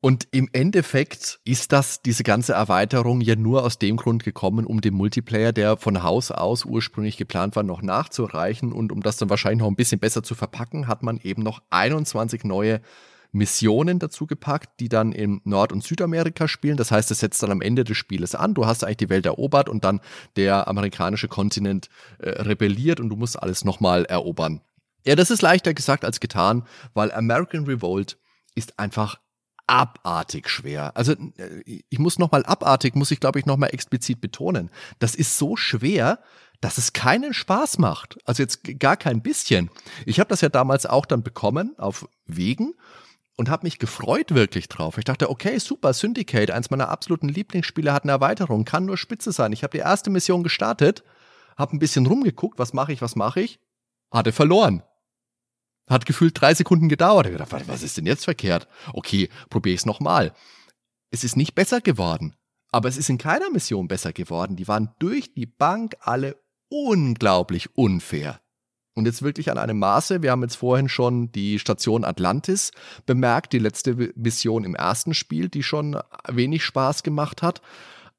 Und 0.00 0.28
im 0.30 0.48
Endeffekt 0.52 1.40
ist 1.44 1.72
das, 1.72 2.02
diese 2.02 2.22
ganze 2.22 2.52
Erweiterung 2.52 3.20
ja 3.20 3.34
nur 3.34 3.64
aus 3.64 3.80
dem 3.80 3.96
Grund 3.96 4.22
gekommen, 4.22 4.64
um 4.64 4.80
den 4.80 4.94
Multiplayer, 4.94 5.52
der 5.52 5.76
von 5.76 6.04
Haus 6.04 6.30
aus 6.30 6.64
ursprünglich 6.64 7.16
geplant 7.16 7.56
war, 7.56 7.64
noch 7.64 7.82
nachzureichen 7.82 8.72
und 8.72 8.92
um 8.92 9.02
das 9.02 9.16
dann 9.16 9.28
wahrscheinlich 9.28 9.58
noch 9.58 9.66
ein 9.66 9.74
bisschen 9.74 9.98
besser 9.98 10.22
zu 10.22 10.36
verpacken, 10.36 10.86
hat 10.86 11.02
man 11.02 11.18
eben 11.18 11.42
noch 11.42 11.62
21 11.70 12.44
neue 12.44 12.80
Missionen 13.32 13.98
dazu 13.98 14.26
gepackt, 14.26 14.80
die 14.80 14.88
dann 14.88 15.12
in 15.12 15.40
Nord- 15.44 15.72
und 15.72 15.82
Südamerika 15.82 16.46
spielen. 16.46 16.76
Das 16.76 16.92
heißt, 16.92 17.10
es 17.10 17.18
setzt 17.18 17.42
dann 17.42 17.50
am 17.50 17.60
Ende 17.60 17.84
des 17.84 17.96
Spieles 17.96 18.36
an. 18.36 18.54
Du 18.54 18.66
hast 18.66 18.84
eigentlich 18.84 18.98
die 18.98 19.10
Welt 19.10 19.26
erobert 19.26 19.68
und 19.68 19.84
dann 19.84 20.00
der 20.36 20.68
amerikanische 20.68 21.28
Kontinent 21.28 21.88
äh, 22.20 22.30
rebelliert 22.30 23.00
und 23.00 23.08
du 23.08 23.16
musst 23.16 23.42
alles 23.42 23.64
nochmal 23.64 24.04
erobern. 24.04 24.60
Ja, 25.04 25.16
das 25.16 25.30
ist 25.30 25.42
leichter 25.42 25.74
gesagt 25.74 26.04
als 26.04 26.20
getan, 26.20 26.64
weil 26.94 27.12
American 27.12 27.64
Revolt 27.64 28.16
ist 28.54 28.78
einfach 28.78 29.18
abartig 29.68 30.48
schwer. 30.48 30.96
Also 30.96 31.12
äh, 31.12 31.82
ich 31.88 31.98
muss 31.98 32.18
noch 32.18 32.32
mal 32.32 32.44
abartig, 32.44 32.96
muss 32.96 33.12
ich 33.12 33.20
glaube 33.20 33.38
ich 33.38 33.46
noch 33.46 33.56
mal 33.56 33.68
explizit 33.68 34.20
betonen. 34.20 34.70
Das 34.98 35.14
ist 35.14 35.38
so 35.38 35.56
schwer, 35.56 36.18
dass 36.60 36.78
es 36.78 36.92
keinen 36.92 37.32
Spaß 37.32 37.78
macht. 37.78 38.18
Also 38.24 38.42
jetzt 38.42 38.80
gar 38.80 38.96
kein 38.96 39.22
bisschen. 39.22 39.70
Ich 40.06 40.18
habe 40.18 40.28
das 40.28 40.40
ja 40.40 40.48
damals 40.48 40.86
auch 40.86 41.06
dann 41.06 41.22
bekommen 41.22 41.74
auf 41.78 42.08
Wegen 42.26 42.74
und 43.36 43.48
habe 43.48 43.66
mich 43.66 43.78
gefreut 43.78 44.34
wirklich 44.34 44.68
drauf. 44.68 44.98
Ich 44.98 45.04
dachte, 45.04 45.30
okay, 45.30 45.58
super, 45.58 45.92
Syndicate, 45.92 46.50
eins 46.50 46.70
meiner 46.70 46.88
absoluten 46.88 47.28
Lieblingsspiele 47.28 47.92
hat 47.92 48.02
eine 48.02 48.12
Erweiterung, 48.12 48.64
kann 48.64 48.86
nur 48.86 48.98
spitze 48.98 49.30
sein. 49.30 49.52
Ich 49.52 49.62
habe 49.62 49.76
die 49.76 49.82
erste 49.82 50.10
Mission 50.10 50.42
gestartet, 50.42 51.04
habe 51.56 51.76
ein 51.76 51.78
bisschen 51.78 52.06
rumgeguckt, 52.06 52.58
was 52.58 52.72
mache 52.72 52.92
ich, 52.92 53.00
was 53.00 53.14
mache 53.14 53.40
ich, 53.40 53.60
hatte 54.10 54.32
verloren. 54.32 54.82
Hat 55.88 56.06
gefühlt 56.06 56.40
drei 56.40 56.54
Sekunden 56.54 56.88
gedauert. 56.88 57.26
Ich 57.26 57.36
dachte, 57.36 57.62
was 57.66 57.82
ist 57.82 57.96
denn 57.96 58.06
jetzt 58.06 58.24
verkehrt? 58.24 58.68
Okay, 58.92 59.28
probiere 59.50 59.74
ich 59.74 59.80
es 59.80 59.86
nochmal. 59.86 60.34
Es 61.10 61.24
ist 61.24 61.36
nicht 61.36 61.54
besser 61.54 61.80
geworden. 61.80 62.34
Aber 62.70 62.88
es 62.88 62.98
ist 62.98 63.08
in 63.08 63.18
keiner 63.18 63.50
Mission 63.50 63.88
besser 63.88 64.12
geworden. 64.12 64.56
Die 64.56 64.68
waren 64.68 64.90
durch 64.98 65.32
die 65.32 65.46
Bank 65.46 65.96
alle 66.00 66.36
unglaublich 66.68 67.74
unfair. 67.76 68.40
Und 68.94 69.06
jetzt 69.06 69.22
wirklich 69.22 69.50
an 69.50 69.58
einem 69.58 69.78
Maße, 69.78 70.22
wir 70.22 70.32
haben 70.32 70.42
jetzt 70.42 70.56
vorhin 70.56 70.88
schon 70.88 71.30
die 71.30 71.58
Station 71.60 72.04
Atlantis 72.04 72.72
bemerkt, 73.06 73.52
die 73.52 73.60
letzte 73.60 73.94
Mission 74.16 74.64
im 74.64 74.74
ersten 74.74 75.14
Spiel, 75.14 75.48
die 75.48 75.62
schon 75.62 75.96
wenig 76.26 76.64
Spaß 76.64 77.04
gemacht 77.04 77.40
hat. 77.40 77.62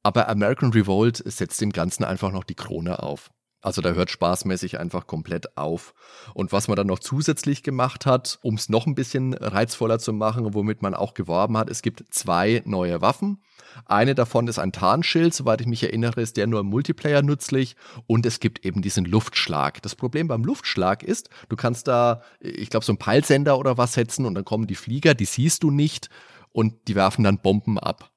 Aber 0.04 0.30
American 0.30 0.72
Revolt 0.72 1.18
setzt 1.18 1.60
dem 1.60 1.72
Ganzen 1.72 2.06
einfach 2.06 2.32
noch 2.32 2.46
die 2.46 2.56
Krone 2.56 3.04
auf. 3.04 3.30
Also 3.62 3.82
da 3.82 3.92
hört 3.92 4.10
spaßmäßig 4.10 4.80
einfach 4.80 5.06
komplett 5.06 5.58
auf. 5.58 5.94
Und 6.34 6.54
was 6.54 6.70
man 6.70 6.78
dann 6.78 6.88
noch 6.88 7.00
zusätzlich 7.00 7.62
gemacht 7.62 8.06
hat, 8.06 8.40
um 8.42 8.56
es 8.56 8.70
noch 8.70 8.88
ein 8.88 8.96
bisschen 8.96 9.34
reizvoller 9.34 10.00
zu 10.00 10.14
machen, 10.14 10.54
womit 10.54 10.82
man 10.82 10.94
auch 10.94 11.14
geworben 11.14 11.58
hat, 11.58 11.70
es 11.70 11.82
gibt 11.82 12.06
zwei 12.10 12.62
neue 12.66 13.02
Waffen. 13.02 13.44
Eine 13.86 14.16
davon 14.16 14.48
ist 14.48 14.60
ein 14.60 14.72
Tarnschild, 14.72 15.34
soweit 15.34 15.60
ich 15.60 15.68
mich 15.68 15.84
erinnere, 15.84 16.22
ist 16.22 16.38
der 16.38 16.48
nur 16.48 16.62
im 16.62 16.68
Multiplayer 16.68 17.22
nützlich. 17.22 17.76
Und 18.08 18.26
es 18.26 18.40
gibt 18.40 18.66
eben 18.66 18.82
diesen 18.82 19.04
Luftschlag. 19.04 19.82
Das 19.82 19.96
Problem 19.96 20.30
beim 20.30 20.46
Luftschlag 20.46 21.04
ist, 21.04 21.30
du 21.50 21.58
kannst 21.58 21.90
da, 21.90 22.22
ich 22.40 22.70
glaube, 22.70 22.86
so 22.86 22.94
einen 22.94 23.00
Peilsender 23.00 23.60
oder 23.60 23.78
was 23.78 23.94
setzen 23.94 24.26
und 24.26 24.36
dann 24.36 24.46
kommen 24.46 24.68
die 24.68 24.76
Flieger, 24.76 25.14
die 25.14 25.26
siehst 25.26 25.64
du 25.64 25.72
nicht 25.72 26.10
und 26.54 26.88
die 26.88 26.96
werfen 26.96 27.26
dann 27.26 27.42
Bomben 27.42 27.78
ab. 27.78 28.12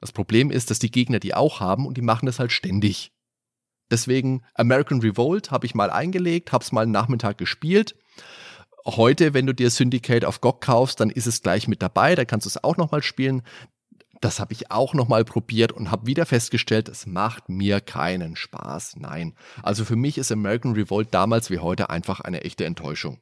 Das 0.00 0.12
Problem 0.12 0.50
ist, 0.50 0.70
dass 0.70 0.78
die 0.78 0.90
Gegner 0.90 1.20
die 1.20 1.34
auch 1.34 1.60
haben 1.60 1.86
und 1.86 1.96
die 1.96 2.02
machen 2.02 2.26
das 2.26 2.38
halt 2.38 2.52
ständig. 2.52 3.11
Deswegen 3.92 4.42
American 4.54 5.02
Revolt 5.02 5.50
habe 5.50 5.66
ich 5.66 5.74
mal 5.74 5.90
eingelegt, 5.90 6.50
habe 6.50 6.64
es 6.64 6.72
mal 6.72 6.80
einen 6.80 6.92
Nachmittag 6.92 7.36
gespielt. 7.36 7.94
Heute, 8.86 9.34
wenn 9.34 9.46
du 9.46 9.52
dir 9.52 9.70
Syndicate 9.70 10.24
auf 10.24 10.40
GOG 10.40 10.62
kaufst, 10.62 10.98
dann 10.98 11.10
ist 11.10 11.26
es 11.26 11.42
gleich 11.42 11.68
mit 11.68 11.82
dabei, 11.82 12.14
da 12.14 12.24
kannst 12.24 12.46
du 12.46 12.48
es 12.48 12.64
auch 12.64 12.78
nochmal 12.78 13.02
spielen. 13.02 13.42
Das 14.22 14.40
habe 14.40 14.54
ich 14.54 14.70
auch 14.70 14.94
nochmal 14.94 15.26
probiert 15.26 15.72
und 15.72 15.90
habe 15.90 16.06
wieder 16.06 16.24
festgestellt, 16.24 16.88
es 16.88 17.04
macht 17.06 17.50
mir 17.50 17.82
keinen 17.82 18.34
Spaß. 18.34 18.96
Nein. 18.96 19.34
Also 19.62 19.84
für 19.84 19.96
mich 19.96 20.16
ist 20.16 20.32
American 20.32 20.72
Revolt 20.72 21.08
damals 21.12 21.50
wie 21.50 21.58
heute 21.58 21.90
einfach 21.90 22.20
eine 22.20 22.44
echte 22.44 22.64
Enttäuschung. 22.64 23.20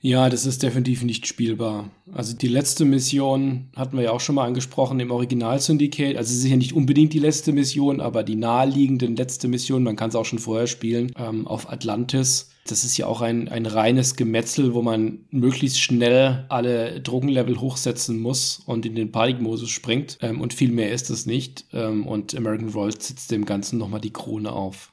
Ja, 0.00 0.28
das 0.28 0.46
ist 0.46 0.62
definitiv 0.62 1.02
nicht 1.02 1.26
spielbar. 1.26 1.90
Also 2.12 2.36
die 2.36 2.46
letzte 2.46 2.84
Mission 2.84 3.68
hatten 3.74 3.96
wir 3.96 4.04
ja 4.04 4.10
auch 4.12 4.20
schon 4.20 4.36
mal 4.36 4.46
angesprochen 4.46 5.00
im 5.00 5.10
Original 5.10 5.58
Syndicate. 5.58 6.16
Also 6.16 6.32
es 6.32 6.38
ist 6.38 6.48
ja 6.48 6.56
nicht 6.56 6.72
unbedingt 6.72 7.12
die 7.14 7.18
letzte 7.18 7.52
Mission, 7.52 8.00
aber 8.00 8.22
die 8.22 8.36
naheliegende 8.36 9.06
letzte 9.06 9.48
Mission, 9.48 9.82
man 9.82 9.96
kann 9.96 10.10
es 10.10 10.14
auch 10.14 10.24
schon 10.24 10.38
vorher 10.38 10.68
spielen, 10.68 11.12
ähm, 11.18 11.48
auf 11.48 11.68
Atlantis. 11.68 12.50
Das 12.68 12.84
ist 12.84 12.96
ja 12.96 13.06
auch 13.06 13.22
ein, 13.22 13.48
ein 13.48 13.66
reines 13.66 14.14
Gemetzel, 14.14 14.72
wo 14.72 14.82
man 14.82 15.26
möglichst 15.30 15.80
schnell 15.80 16.46
alle 16.48 17.00
Drogenlevel 17.00 17.60
hochsetzen 17.60 18.20
muss 18.20 18.62
und 18.66 18.86
in 18.86 18.94
den 18.94 19.10
Panikmodus 19.10 19.68
springt. 19.68 20.18
Ähm, 20.20 20.40
und 20.40 20.54
viel 20.54 20.70
mehr 20.70 20.92
ist 20.92 21.10
es 21.10 21.26
nicht. 21.26 21.64
Ähm, 21.72 22.06
und 22.06 22.36
American 22.36 22.72
World 22.72 23.02
sitzt 23.02 23.32
dem 23.32 23.44
Ganzen 23.44 23.80
nochmal 23.80 24.00
die 24.00 24.12
Krone 24.12 24.52
auf. 24.52 24.92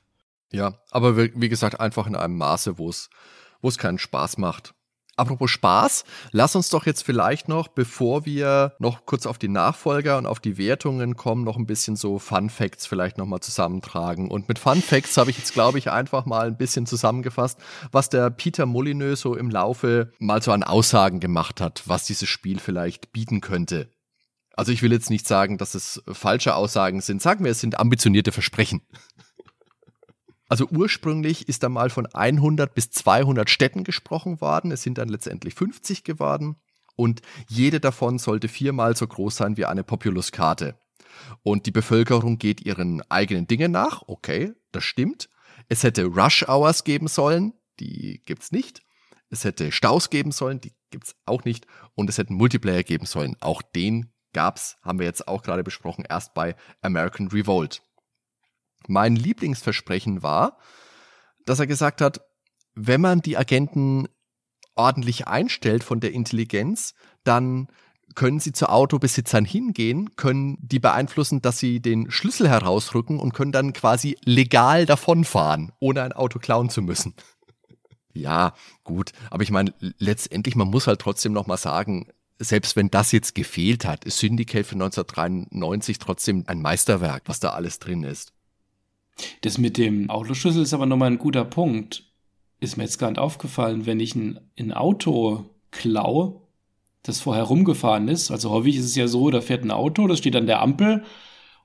Ja, 0.51 0.79
aber 0.89 1.15
wie 1.15 1.49
gesagt, 1.49 1.79
einfach 1.79 2.07
in 2.07 2.15
einem 2.15 2.37
Maße, 2.37 2.79
wo 2.79 2.89
es 2.89 3.77
keinen 3.77 3.99
Spaß 3.99 4.39
macht. 4.39 4.73
Apropos 5.17 5.49
Spaß, 5.51 6.03
lass 6.31 6.57
uns 6.57 6.69
doch 6.69 6.85
jetzt 6.85 7.03
vielleicht 7.03 7.47
noch, 7.47 7.69
bevor 7.69 8.25
wir 8.25 8.73
noch 8.79 9.05
kurz 9.05 9.25
auf 9.25 9.37
die 9.37 9.47
Nachfolger 9.47 10.17
und 10.17 10.25
auf 10.25 10.41
die 10.41 10.57
Wertungen 10.57 11.15
kommen, 11.15 11.45
noch 11.45 11.55
ein 11.55 11.65
bisschen 11.65 11.95
so 11.95 12.19
Fun 12.19 12.49
Facts 12.49 12.85
vielleicht 12.85 13.17
nochmal 13.17 13.39
zusammentragen. 13.39 14.29
Und 14.29 14.49
mit 14.49 14.59
Fun 14.59 14.81
Facts 14.81 15.15
habe 15.15 15.29
ich 15.29 15.37
jetzt, 15.37 15.53
glaube 15.53 15.77
ich, 15.77 15.89
einfach 15.89 16.25
mal 16.25 16.47
ein 16.47 16.57
bisschen 16.57 16.85
zusammengefasst, 16.85 17.59
was 17.93 18.09
der 18.09 18.29
Peter 18.29 18.65
Molyneux 18.65 19.21
so 19.21 19.35
im 19.35 19.49
Laufe 19.49 20.11
mal 20.19 20.41
so 20.41 20.51
an 20.51 20.63
Aussagen 20.63 21.21
gemacht 21.21 21.61
hat, 21.61 21.83
was 21.85 22.05
dieses 22.05 22.27
Spiel 22.27 22.59
vielleicht 22.59 23.13
bieten 23.13 23.39
könnte. 23.39 23.89
Also 24.57 24.73
ich 24.73 24.81
will 24.81 24.91
jetzt 24.91 25.09
nicht 25.09 25.27
sagen, 25.27 25.57
dass 25.57 25.75
es 25.75 26.01
falsche 26.11 26.55
Aussagen 26.55 26.99
sind. 27.01 27.21
Sagen 27.21 27.43
wir, 27.45 27.51
es 27.51 27.59
sind 27.61 27.79
ambitionierte 27.79 28.31
Versprechen. 28.31 28.81
Also 30.47 30.67
ursprünglich 30.69 31.49
ist 31.49 31.63
da 31.63 31.69
mal 31.69 31.89
von 31.89 32.05
100 32.05 32.73
bis 32.75 32.91
200 32.91 33.49
Städten 33.49 33.83
gesprochen 33.83 34.41
worden. 34.41 34.71
Es 34.71 34.83
sind 34.83 34.97
dann 34.97 35.09
letztendlich 35.09 35.55
50 35.55 36.03
geworden. 36.03 36.57
Und 36.95 37.21
jede 37.49 37.79
davon 37.79 38.19
sollte 38.19 38.47
viermal 38.47 38.95
so 38.95 39.07
groß 39.07 39.35
sein 39.35 39.57
wie 39.57 39.65
eine 39.65 39.83
Populuskarte. 39.83 40.77
Und 41.43 41.65
die 41.65 41.71
Bevölkerung 41.71 42.37
geht 42.37 42.61
ihren 42.61 43.01
eigenen 43.09 43.47
Dingen 43.47 43.71
nach. 43.71 44.03
Okay, 44.07 44.53
das 44.71 44.83
stimmt. 44.83 45.29
Es 45.67 45.83
hätte 45.83 46.05
Rush 46.05 46.47
Hours 46.47 46.83
geben 46.83 47.07
sollen. 47.07 47.53
Die 47.79 48.21
gibt's 48.25 48.51
nicht. 48.51 48.83
Es 49.29 49.43
hätte 49.43 49.71
Staus 49.71 50.09
geben 50.09 50.31
sollen. 50.31 50.61
Die 50.61 50.73
gibt's 50.91 51.15
auch 51.25 51.43
nicht. 51.43 51.65
Und 51.95 52.09
es 52.09 52.17
hätte 52.17 52.33
Multiplayer 52.33 52.83
geben 52.83 53.05
sollen. 53.05 53.35
Auch 53.39 53.61
den 53.61 54.11
gab's, 54.33 54.77
haben 54.83 54.99
wir 54.99 55.05
jetzt 55.05 55.27
auch 55.27 55.41
gerade 55.41 55.63
besprochen, 55.63 56.05
erst 56.07 56.33
bei 56.33 56.55
American 56.81 57.29
Revolt. 57.29 57.81
Mein 58.87 59.15
Lieblingsversprechen 59.15 60.23
war, 60.23 60.57
dass 61.45 61.59
er 61.59 61.67
gesagt 61.67 62.01
hat, 62.01 62.21
wenn 62.73 63.01
man 63.01 63.21
die 63.21 63.37
Agenten 63.37 64.07
ordentlich 64.75 65.27
einstellt 65.27 65.83
von 65.83 65.99
der 65.99 66.11
Intelligenz, 66.11 66.93
dann 67.23 67.67
können 68.13 68.39
sie 68.39 68.51
zu 68.51 68.69
Autobesitzern 68.69 69.45
hingehen, 69.45 70.15
können 70.15 70.57
die 70.61 70.79
beeinflussen, 70.79 71.41
dass 71.41 71.59
sie 71.59 71.81
den 71.81 72.11
Schlüssel 72.11 72.47
herausrücken 72.47 73.19
und 73.19 73.33
können 73.33 73.51
dann 73.51 73.73
quasi 73.73 74.17
legal 74.23 74.85
davonfahren, 74.85 75.71
ohne 75.79 76.03
ein 76.03 76.13
Auto 76.13 76.39
klauen 76.39 76.69
zu 76.69 76.81
müssen. 76.81 77.13
ja, 78.13 78.53
gut, 78.83 79.11
aber 79.29 79.43
ich 79.43 79.51
meine, 79.51 79.73
letztendlich, 79.97 80.55
man 80.55 80.69
muss 80.69 80.87
halt 80.87 81.01
trotzdem 81.01 81.33
nochmal 81.33 81.57
sagen, 81.57 82.07
selbst 82.37 82.75
wenn 82.75 82.89
das 82.89 83.11
jetzt 83.11 83.33
gefehlt 83.33 83.85
hat, 83.85 84.05
ist 84.05 84.19
Syndicate 84.19 84.65
für 84.65 84.75
1993 84.75 85.99
trotzdem 85.99 86.43
ein 86.47 86.61
Meisterwerk, 86.61 87.23
was 87.27 87.39
da 87.39 87.51
alles 87.51 87.79
drin 87.79 88.03
ist. 88.03 88.33
Das 89.41 89.57
mit 89.57 89.77
dem 89.77 90.09
Autoschlüssel 90.09 90.63
ist 90.63 90.73
aber 90.73 90.85
nochmal 90.85 91.11
ein 91.11 91.17
guter 91.17 91.45
Punkt. 91.45 92.03
Ist 92.59 92.77
mir 92.77 92.83
jetzt 92.83 92.99
gar 92.99 93.09
nicht 93.09 93.19
aufgefallen, 93.19 93.85
wenn 93.85 93.99
ich 93.99 94.15
ein, 94.15 94.39
ein 94.57 94.73
Auto 94.73 95.45
klaue, 95.71 96.41
das 97.03 97.21
vorher 97.21 97.43
rumgefahren 97.43 98.07
ist. 98.07 98.31
Also 98.31 98.49
häufig 98.49 98.77
ist 98.77 98.85
es 98.85 98.95
ja 98.95 99.07
so, 99.07 99.29
da 99.29 99.41
fährt 99.41 99.63
ein 99.63 99.71
Auto, 99.71 100.07
das 100.07 100.19
steht 100.19 100.35
an 100.35 100.47
der 100.47 100.61
Ampel 100.61 101.03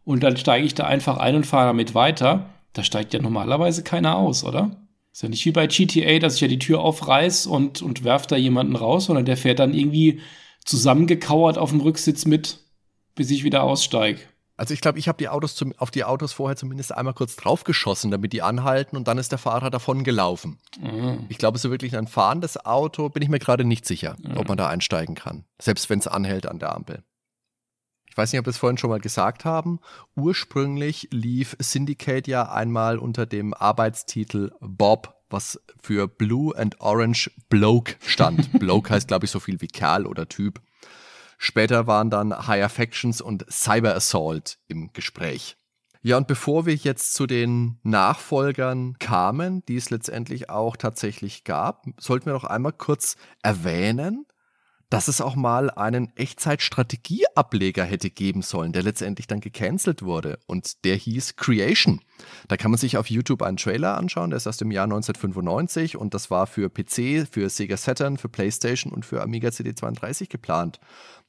und 0.05 0.22
dann 0.22 0.36
steige 0.36 0.66
ich 0.66 0.74
da 0.74 0.86
einfach 0.86 1.16
ein 1.18 1.36
und 1.36 1.47
fahre 1.47 1.68
damit 1.68 1.94
weiter. 1.94 2.51
Da 2.72 2.85
steigt 2.85 3.14
ja 3.14 3.20
normalerweise 3.20 3.82
keiner 3.82 4.16
aus, 4.16 4.44
oder? 4.44 4.77
Ist 5.12 5.22
ja 5.22 5.28
nicht 5.28 5.44
wie 5.44 5.52
bei 5.52 5.66
GTA, 5.66 6.18
dass 6.18 6.36
ich 6.36 6.40
ja 6.40 6.48
die 6.48 6.59
Tür 6.59 6.81
aufreiß 6.81 7.47
und, 7.47 7.82
und 7.82 8.05
werf 8.05 8.27
da 8.27 8.36
jemanden 8.36 8.77
raus, 8.77 9.06
sondern 9.06 9.24
der 9.24 9.36
fährt 9.36 9.59
dann 9.59 9.74
irgendwie 9.74 10.20
zusammengekauert 10.64 11.59
auf 11.59 11.70
dem 11.70 11.81
Rücksitz 11.81 12.27
mit, 12.27 12.59
bis 13.14 13.31
ich 13.31 13.43
wieder 13.43 13.64
aussteige. 13.64 14.20
Also 14.60 14.74
ich 14.74 14.82
glaube, 14.82 14.98
ich 14.98 15.08
habe 15.08 15.16
die 15.16 15.30
Autos 15.30 15.54
zum, 15.54 15.72
auf 15.78 15.90
die 15.90 16.04
Autos 16.04 16.34
vorher 16.34 16.54
zumindest 16.54 16.94
einmal 16.94 17.14
kurz 17.14 17.34
draufgeschossen, 17.34 18.10
damit 18.10 18.34
die 18.34 18.42
anhalten 18.42 18.94
und 18.94 19.08
dann 19.08 19.16
ist 19.16 19.32
der 19.32 19.38
Fahrer 19.38 19.70
davon 19.70 20.04
gelaufen. 20.04 20.58
Mhm. 20.78 21.24
Ich 21.30 21.38
glaube, 21.38 21.56
so 21.56 21.70
wirklich 21.70 21.96
ein 21.96 22.06
fahrendes 22.06 22.62
Auto 22.66 23.08
bin 23.08 23.22
ich 23.22 23.30
mir 23.30 23.38
gerade 23.38 23.64
nicht 23.64 23.86
sicher, 23.86 24.18
mhm. 24.22 24.36
ob 24.36 24.48
man 24.48 24.58
da 24.58 24.68
einsteigen 24.68 25.14
kann. 25.14 25.46
Selbst 25.58 25.88
wenn 25.88 25.98
es 25.98 26.06
anhält 26.06 26.44
an 26.44 26.58
der 26.58 26.74
Ampel. 26.74 27.02
Ich 28.10 28.18
weiß 28.18 28.30
nicht, 28.30 28.38
ob 28.38 28.44
wir 28.44 28.50
es 28.50 28.58
vorhin 28.58 28.76
schon 28.76 28.90
mal 28.90 29.00
gesagt 29.00 29.46
haben. 29.46 29.80
Ursprünglich 30.14 31.08
lief 31.10 31.56
Syndicate 31.58 32.28
ja 32.28 32.52
einmal 32.52 32.98
unter 32.98 33.24
dem 33.24 33.54
Arbeitstitel 33.54 34.52
Bob, 34.60 35.22
was 35.30 35.58
für 35.80 36.06
Blue 36.06 36.54
and 36.54 36.78
Orange 36.82 37.30
Bloke 37.48 37.94
stand. 38.04 38.52
Bloke 38.58 38.90
heißt, 38.90 39.08
glaube 39.08 39.24
ich, 39.24 39.30
so 39.30 39.40
viel 39.40 39.62
wie 39.62 39.68
Kerl 39.68 40.04
oder 40.04 40.28
Typ. 40.28 40.60
Später 41.42 41.86
waren 41.86 42.10
dann 42.10 42.46
Higher 42.46 42.68
Factions 42.68 43.22
und 43.22 43.50
Cyber 43.50 43.94
Assault 43.94 44.58
im 44.68 44.92
Gespräch. 44.92 45.56
Ja, 46.02 46.18
und 46.18 46.26
bevor 46.26 46.66
wir 46.66 46.74
jetzt 46.74 47.14
zu 47.14 47.26
den 47.26 47.78
Nachfolgern 47.82 48.98
kamen, 48.98 49.64
die 49.64 49.76
es 49.76 49.88
letztendlich 49.88 50.50
auch 50.50 50.76
tatsächlich 50.76 51.44
gab, 51.44 51.86
sollten 51.98 52.26
wir 52.26 52.34
noch 52.34 52.44
einmal 52.44 52.74
kurz 52.74 53.16
erwähnen, 53.42 54.26
dass 54.90 55.06
es 55.06 55.20
auch 55.20 55.36
mal 55.36 55.70
einen 55.70 56.14
Echtzeit-Strategie-Ableger 56.16 57.84
hätte 57.84 58.10
geben 58.10 58.42
sollen, 58.42 58.72
der 58.72 58.82
letztendlich 58.82 59.28
dann 59.28 59.40
gecancelt 59.40 60.02
wurde. 60.02 60.40
Und 60.46 60.84
der 60.84 60.96
hieß 60.96 61.36
Creation. 61.36 62.00
Da 62.48 62.56
kann 62.56 62.72
man 62.72 62.78
sich 62.78 62.96
auf 62.96 63.08
YouTube 63.08 63.42
einen 63.42 63.56
Trailer 63.56 63.96
anschauen, 63.96 64.30
der 64.30 64.38
ist 64.38 64.48
aus 64.48 64.56
dem 64.56 64.72
Jahr 64.72 64.84
1995 64.84 65.96
und 65.96 66.12
das 66.12 66.30
war 66.30 66.48
für 66.48 66.68
PC, 66.68 67.26
für 67.30 67.48
Sega 67.48 67.76
Saturn, 67.76 68.18
für 68.18 68.28
PlayStation 68.28 68.92
und 68.92 69.06
für 69.06 69.22
Amiga 69.22 69.48
CD32 69.50 70.28
geplant. 70.28 70.80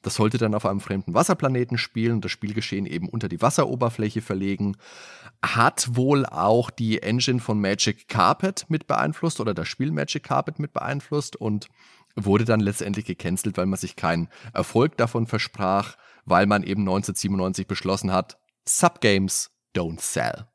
Das 0.02 0.16
sollte 0.16 0.38
dann 0.38 0.56
auf 0.56 0.66
einem 0.66 0.80
fremden 0.80 1.14
Wasserplaneten 1.14 1.78
spielen 1.78 2.14
und 2.14 2.26
das 2.26 2.32
Spielgeschehen 2.32 2.86
eben 2.86 3.08
unter 3.08 3.30
die 3.30 3.42
Wasseroberfläche 3.42 4.22
verlegen. 4.22 4.78
Hat 5.44 5.96
wohl 5.96 6.26
auch 6.26 6.70
die 6.70 7.02
Engine 7.04 7.40
von 7.40 7.60
Magic 7.60 8.08
Carpet 8.08 8.66
mit 8.70 8.88
beeinflusst 8.88 9.40
oder 9.40 9.54
das 9.54 9.68
Spiel 9.68 9.92
Magic 9.92 10.24
Carpet 10.24 10.60
mit 10.60 10.74
beeinflusst 10.74 11.36
und 11.36 11.68
wurde 12.16 12.46
dann 12.46 12.60
letztendlich 12.60 13.06
gecancelt, 13.06 13.58
weil 13.58 13.68
man 13.68 13.80
sich 13.80 13.96
keinen 13.96 14.28
Erfolg 14.54 14.98
davon 14.98 15.28
versprach, 15.28 15.96
weil 16.26 16.46
man 16.46 16.64
eben 16.64 16.82
1997 16.82 17.68
beschlossen 17.68 18.12
hat, 18.12 18.38
Subgames 18.68 19.52
don't 19.76 20.02
sell. 20.02 20.48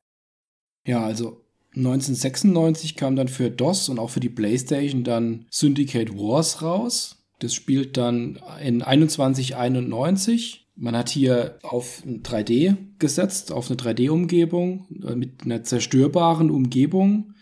Ja, 0.86 1.04
also 1.04 1.44
1996 1.76 2.96
kam 2.96 3.16
dann 3.16 3.28
für 3.28 3.50
DOS 3.50 3.88
und 3.88 3.98
auch 3.98 4.10
für 4.10 4.20
die 4.20 4.28
PlayStation 4.28 5.04
dann 5.04 5.46
Syndicate 5.50 6.14
Wars 6.14 6.62
raus. 6.62 7.15
Das 7.38 7.54
spielt 7.54 7.96
dann 7.96 8.38
in 8.62 8.80
2191. 8.80 10.66
Man 10.76 10.96
hat 10.96 11.08
hier 11.08 11.58
auf 11.62 12.02
3D 12.04 12.76
gesetzt, 12.98 13.50
auf 13.52 13.70
eine 13.70 13.78
3D-Umgebung 13.78 14.86
äh, 15.06 15.14
mit 15.14 15.44
einer 15.44 15.64
zerstörbaren 15.64 16.50
Umgebung. 16.50 17.34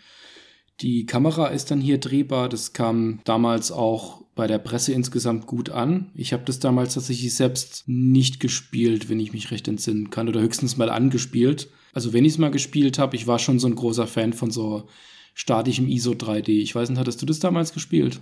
Die 0.81 1.07
Kamera 1.07 1.49
ist 1.49 1.71
dann 1.71 1.81
hier 1.81 1.99
drehbar. 1.99 2.49
Das 2.49 2.73
kam 2.73 3.21
damals 3.25 3.73
auch 3.73 4.25
bei 4.35 4.47
der 4.47 4.59
Presse 4.59 4.93
insgesamt 4.93 5.47
gut 5.47 5.71
an. 5.71 6.11
Ich 6.15 6.33
habe 6.33 6.45
das 6.45 6.59
damals 6.59 6.95
tatsächlich 6.95 7.35
selbst 7.35 7.85
nicht 7.87 8.41
gespielt, 8.41 9.09
wenn 9.09 9.21
ich 9.21 9.33
mich 9.33 9.51
recht 9.51 9.69
entsinnen 9.69 10.11
kann, 10.11 10.29
oder 10.29 10.41
höchstens 10.41 10.77
mal 10.77 10.91
angespielt. 10.91 11.69
Also 11.93 12.13
wenn 12.13 12.25
ich 12.25 12.33
es 12.33 12.39
mal 12.39 12.51
gespielt 12.51 12.99
habe, 12.99 13.15
ich 13.15 13.27
war 13.27 13.39
schon 13.39 13.61
so 13.61 13.69
ein 13.69 13.77
großer 13.77 14.09
Fan 14.09 14.33
von 14.33 14.51
so 14.51 14.89
statischem 15.35 15.89
ISO 15.89 16.13
3D. 16.13 16.49
Ich 16.49 16.75
weiß 16.75 16.91
nicht, 16.91 16.99
hattest 16.99 17.23
du 17.23 17.27
das 17.27 17.39
damals 17.39 17.73
gespielt? 17.73 18.21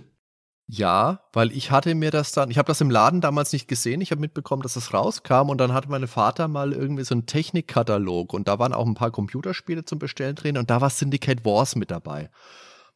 Ja, 0.65 1.19
weil 1.33 1.51
ich 1.51 1.71
hatte 1.71 1.93
mir 1.93 2.09
das 2.09 2.31
dann, 2.31 2.49
ich 2.49 2.57
habe 2.57 2.67
das 2.67 2.79
im 2.79 2.89
Laden 2.89 3.19
damals 3.19 3.51
nicht 3.51 3.67
gesehen, 3.67 3.99
ich 3.99 4.11
habe 4.11 4.21
mitbekommen, 4.21 4.61
dass 4.61 4.77
es 4.77 4.93
rauskam 4.93 5.49
und 5.49 5.57
dann 5.57 5.73
hatte 5.73 5.89
mein 5.89 6.07
Vater 6.07 6.47
mal 6.47 6.71
irgendwie 6.71 7.03
so 7.03 7.13
einen 7.13 7.25
Technikkatalog 7.25 8.33
und 8.33 8.47
da 8.47 8.59
waren 8.59 8.73
auch 8.73 8.85
ein 8.85 8.95
paar 8.95 9.11
Computerspiele 9.11 9.83
zum 9.83 9.99
Bestellen 9.99 10.35
drin 10.35 10.57
und 10.57 10.69
da 10.69 10.79
war 10.79 10.89
Syndicate 10.89 11.43
Wars 11.43 11.75
mit 11.75 11.91
dabei. 11.91 12.29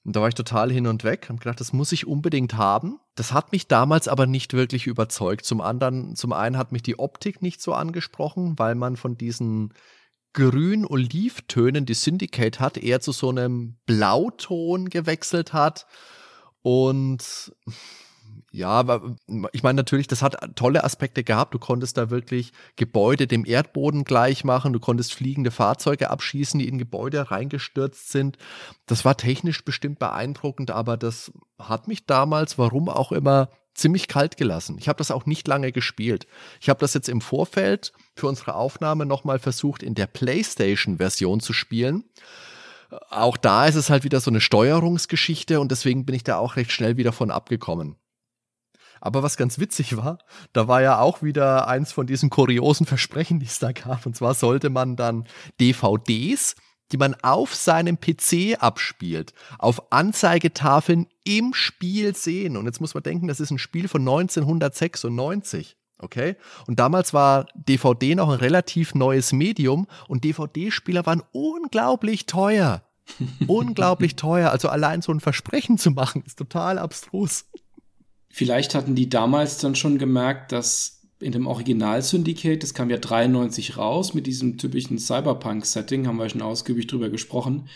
Und 0.05 0.15
da 0.15 0.21
war 0.21 0.29
ich 0.29 0.35
total 0.35 0.71
hin 0.71 0.87
und 0.87 1.03
weg, 1.03 1.27
habe 1.27 1.39
gedacht, 1.39 1.59
das 1.59 1.73
muss 1.73 1.91
ich 1.91 2.07
unbedingt 2.07 2.53
haben. 2.53 2.99
Das 3.15 3.33
hat 3.33 3.51
mich 3.51 3.67
damals 3.67 4.07
aber 4.07 4.25
nicht 4.25 4.53
wirklich 4.53 4.87
überzeugt. 4.87 5.43
Zum 5.43 5.59
anderen, 5.59 6.15
zum 6.15 6.31
einen 6.31 6.57
hat 6.57 6.71
mich 6.71 6.83
die 6.83 6.97
Optik 6.97 7.41
nicht 7.41 7.61
so 7.61 7.73
angesprochen, 7.73 8.57
weil 8.57 8.75
man 8.75 8.95
von 8.95 9.17
diesen 9.17 9.73
grün-olivtönen, 10.31 11.85
die 11.85 11.93
Syndicate 11.93 12.61
hat, 12.61 12.77
eher 12.77 13.01
zu 13.01 13.11
so 13.11 13.29
einem 13.29 13.75
Blauton 13.85 14.89
gewechselt 14.89 15.51
hat 15.51 15.87
und 16.67 17.53
ja, 18.51 19.01
ich 19.53 19.63
meine 19.63 19.77
natürlich, 19.77 20.07
das 20.07 20.21
hat 20.21 20.37
tolle 20.57 20.83
Aspekte 20.83 21.23
gehabt. 21.23 21.53
Du 21.53 21.59
konntest 21.59 21.95
da 21.95 22.09
wirklich 22.09 22.51
Gebäude 22.75 23.25
dem 23.25 23.45
Erdboden 23.45 24.03
gleich 24.03 24.43
machen. 24.43 24.73
Du 24.73 24.81
konntest 24.81 25.13
fliegende 25.13 25.49
Fahrzeuge 25.49 26.09
abschießen, 26.09 26.59
die 26.59 26.67
in 26.67 26.77
Gebäude 26.77 27.31
reingestürzt 27.31 28.09
sind. 28.09 28.37
Das 28.85 29.05
war 29.05 29.15
technisch 29.15 29.63
bestimmt 29.63 29.97
beeindruckend, 29.99 30.69
aber 30.69 30.97
das 30.97 31.31
hat 31.57 31.87
mich 31.87 32.05
damals, 32.05 32.57
warum 32.57 32.89
auch 32.89 33.13
immer, 33.13 33.49
ziemlich 33.73 34.09
kalt 34.09 34.35
gelassen. 34.35 34.75
Ich 34.77 34.89
habe 34.89 34.97
das 34.97 35.11
auch 35.11 35.25
nicht 35.25 35.47
lange 35.47 35.71
gespielt. 35.71 36.27
Ich 36.59 36.67
habe 36.67 36.81
das 36.81 36.93
jetzt 36.93 37.07
im 37.07 37.21
Vorfeld 37.21 37.93
für 38.13 38.27
unsere 38.27 38.55
Aufnahme 38.55 39.05
nochmal 39.05 39.39
versucht, 39.39 39.83
in 39.83 39.95
der 39.95 40.07
PlayStation-Version 40.07 41.39
zu 41.39 41.53
spielen 41.53 42.03
auch 43.09 43.37
da 43.37 43.65
ist 43.65 43.75
es 43.75 43.89
halt 43.89 44.03
wieder 44.03 44.19
so 44.19 44.31
eine 44.31 44.41
Steuerungsgeschichte 44.41 45.59
und 45.59 45.71
deswegen 45.71 46.05
bin 46.05 46.15
ich 46.15 46.23
da 46.23 46.37
auch 46.37 46.55
recht 46.55 46.71
schnell 46.71 46.97
wieder 46.97 47.11
von 47.11 47.31
abgekommen. 47.31 47.97
Aber 48.99 49.23
was 49.23 49.37
ganz 49.37 49.59
witzig 49.59 49.95
war, 49.97 50.19
da 50.53 50.67
war 50.67 50.81
ja 50.81 50.99
auch 50.99 51.21
wieder 51.21 51.67
eins 51.67 51.91
von 51.91 52.07
diesen 52.07 52.29
kuriosen 52.29 52.85
Versprechen, 52.85 53.39
die 53.39 53.45
es 53.45 53.59
da 53.59 53.71
gab. 53.71 54.05
Und 54.05 54.15
zwar 54.15 54.33
sollte 54.33 54.69
man 54.69 54.95
dann 54.95 55.27
DVDs, 55.61 56.55
die 56.91 56.97
man 56.97 57.15
auf 57.21 57.53
seinem 57.53 57.99
PC 57.99 58.57
abspielt, 58.59 59.33
auf 59.59 59.91
Anzeigetafeln 59.91 61.07
im 61.23 61.53
Spiel 61.53 62.15
sehen. 62.15 62.57
Und 62.57 62.65
jetzt 62.65 62.81
muss 62.81 62.93
man 62.93 63.03
denken, 63.03 63.27
das 63.27 63.39
ist 63.39 63.51
ein 63.51 63.59
Spiel 63.59 63.87
von 63.87 64.01
1996. 64.01 65.76
Okay? 65.99 66.35
Und 66.67 66.79
damals 66.79 67.13
war 67.13 67.47
DVD 67.55 68.15
noch 68.15 68.29
ein 68.29 68.39
relativ 68.39 68.93
neues 68.93 69.33
Medium 69.33 69.87
und 70.07 70.23
DVD-Spieler 70.23 71.05
waren 71.05 71.23
unglaublich 71.31 72.25
teuer. 72.25 72.83
unglaublich 73.47 74.15
teuer. 74.15 74.51
Also 74.51 74.69
allein 74.69 75.01
so 75.01 75.11
ein 75.11 75.19
Versprechen 75.19 75.77
zu 75.77 75.91
machen, 75.91 76.23
ist 76.25 76.37
total 76.37 76.77
abstrus. 76.77 77.45
Vielleicht 78.29 78.75
hatten 78.75 78.95
die 78.95 79.09
damals 79.09 79.57
dann 79.57 79.75
schon 79.75 79.97
gemerkt, 79.97 80.51
dass 80.51 81.01
in 81.19 81.31
dem 81.31 81.47
Original 81.47 82.01
Syndicate, 82.01 82.61
das 82.61 82.73
kam 82.73 82.89
ja 82.89 82.97
93 82.97 83.77
raus 83.77 84.13
mit 84.13 84.27
diesem 84.27 84.57
typischen 84.57 84.99
Cyberpunk-Setting, 84.99 86.05
haben 86.05 86.17
wir 86.17 86.29
schon 86.29 86.43
ausgiebig 86.43 86.87
drüber 86.87 87.09
gesprochen. 87.09 87.69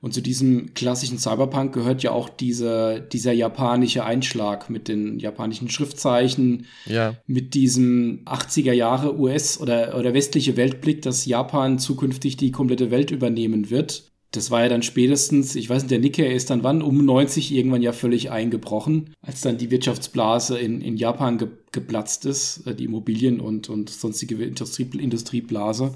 Und 0.00 0.12
zu 0.12 0.20
diesem 0.20 0.74
klassischen 0.74 1.18
Cyberpunk 1.18 1.72
gehört 1.72 2.02
ja 2.02 2.12
auch 2.12 2.28
dieser, 2.28 3.00
dieser 3.00 3.32
japanische 3.32 4.04
Einschlag 4.04 4.68
mit 4.68 4.88
den 4.88 5.18
japanischen 5.18 5.70
Schriftzeichen, 5.70 6.66
ja. 6.84 7.14
mit 7.26 7.54
diesem 7.54 8.22
80er 8.26 8.72
Jahre 8.72 9.18
US- 9.18 9.58
oder, 9.58 9.98
oder 9.98 10.12
westliche 10.12 10.56
Weltblick, 10.56 11.02
dass 11.02 11.26
Japan 11.26 11.78
zukünftig 11.78 12.36
die 12.36 12.52
komplette 12.52 12.90
Welt 12.90 13.10
übernehmen 13.10 13.70
wird. 13.70 14.10
Das 14.32 14.50
war 14.50 14.62
ja 14.62 14.68
dann 14.68 14.82
spätestens, 14.82 15.56
ich 15.56 15.70
weiß 15.70 15.84
nicht, 15.84 15.90
der 15.90 15.98
Nikkei 15.98 16.30
ist 16.30 16.50
dann 16.50 16.62
wann, 16.62 16.82
um 16.82 17.04
90 17.04 17.54
irgendwann 17.54 17.80
ja 17.80 17.92
völlig 17.92 18.30
eingebrochen, 18.30 19.14
als 19.22 19.40
dann 19.40 19.56
die 19.56 19.70
Wirtschaftsblase 19.70 20.58
in, 20.58 20.82
in 20.82 20.98
Japan 20.98 21.38
ge, 21.38 21.48
geplatzt 21.72 22.26
ist, 22.26 22.66
äh, 22.66 22.74
die 22.74 22.84
Immobilien- 22.84 23.40
und, 23.40 23.70
und 23.70 23.88
sonstige 23.88 24.44
Industrie, 24.44 24.88
Industrieblase 24.98 25.94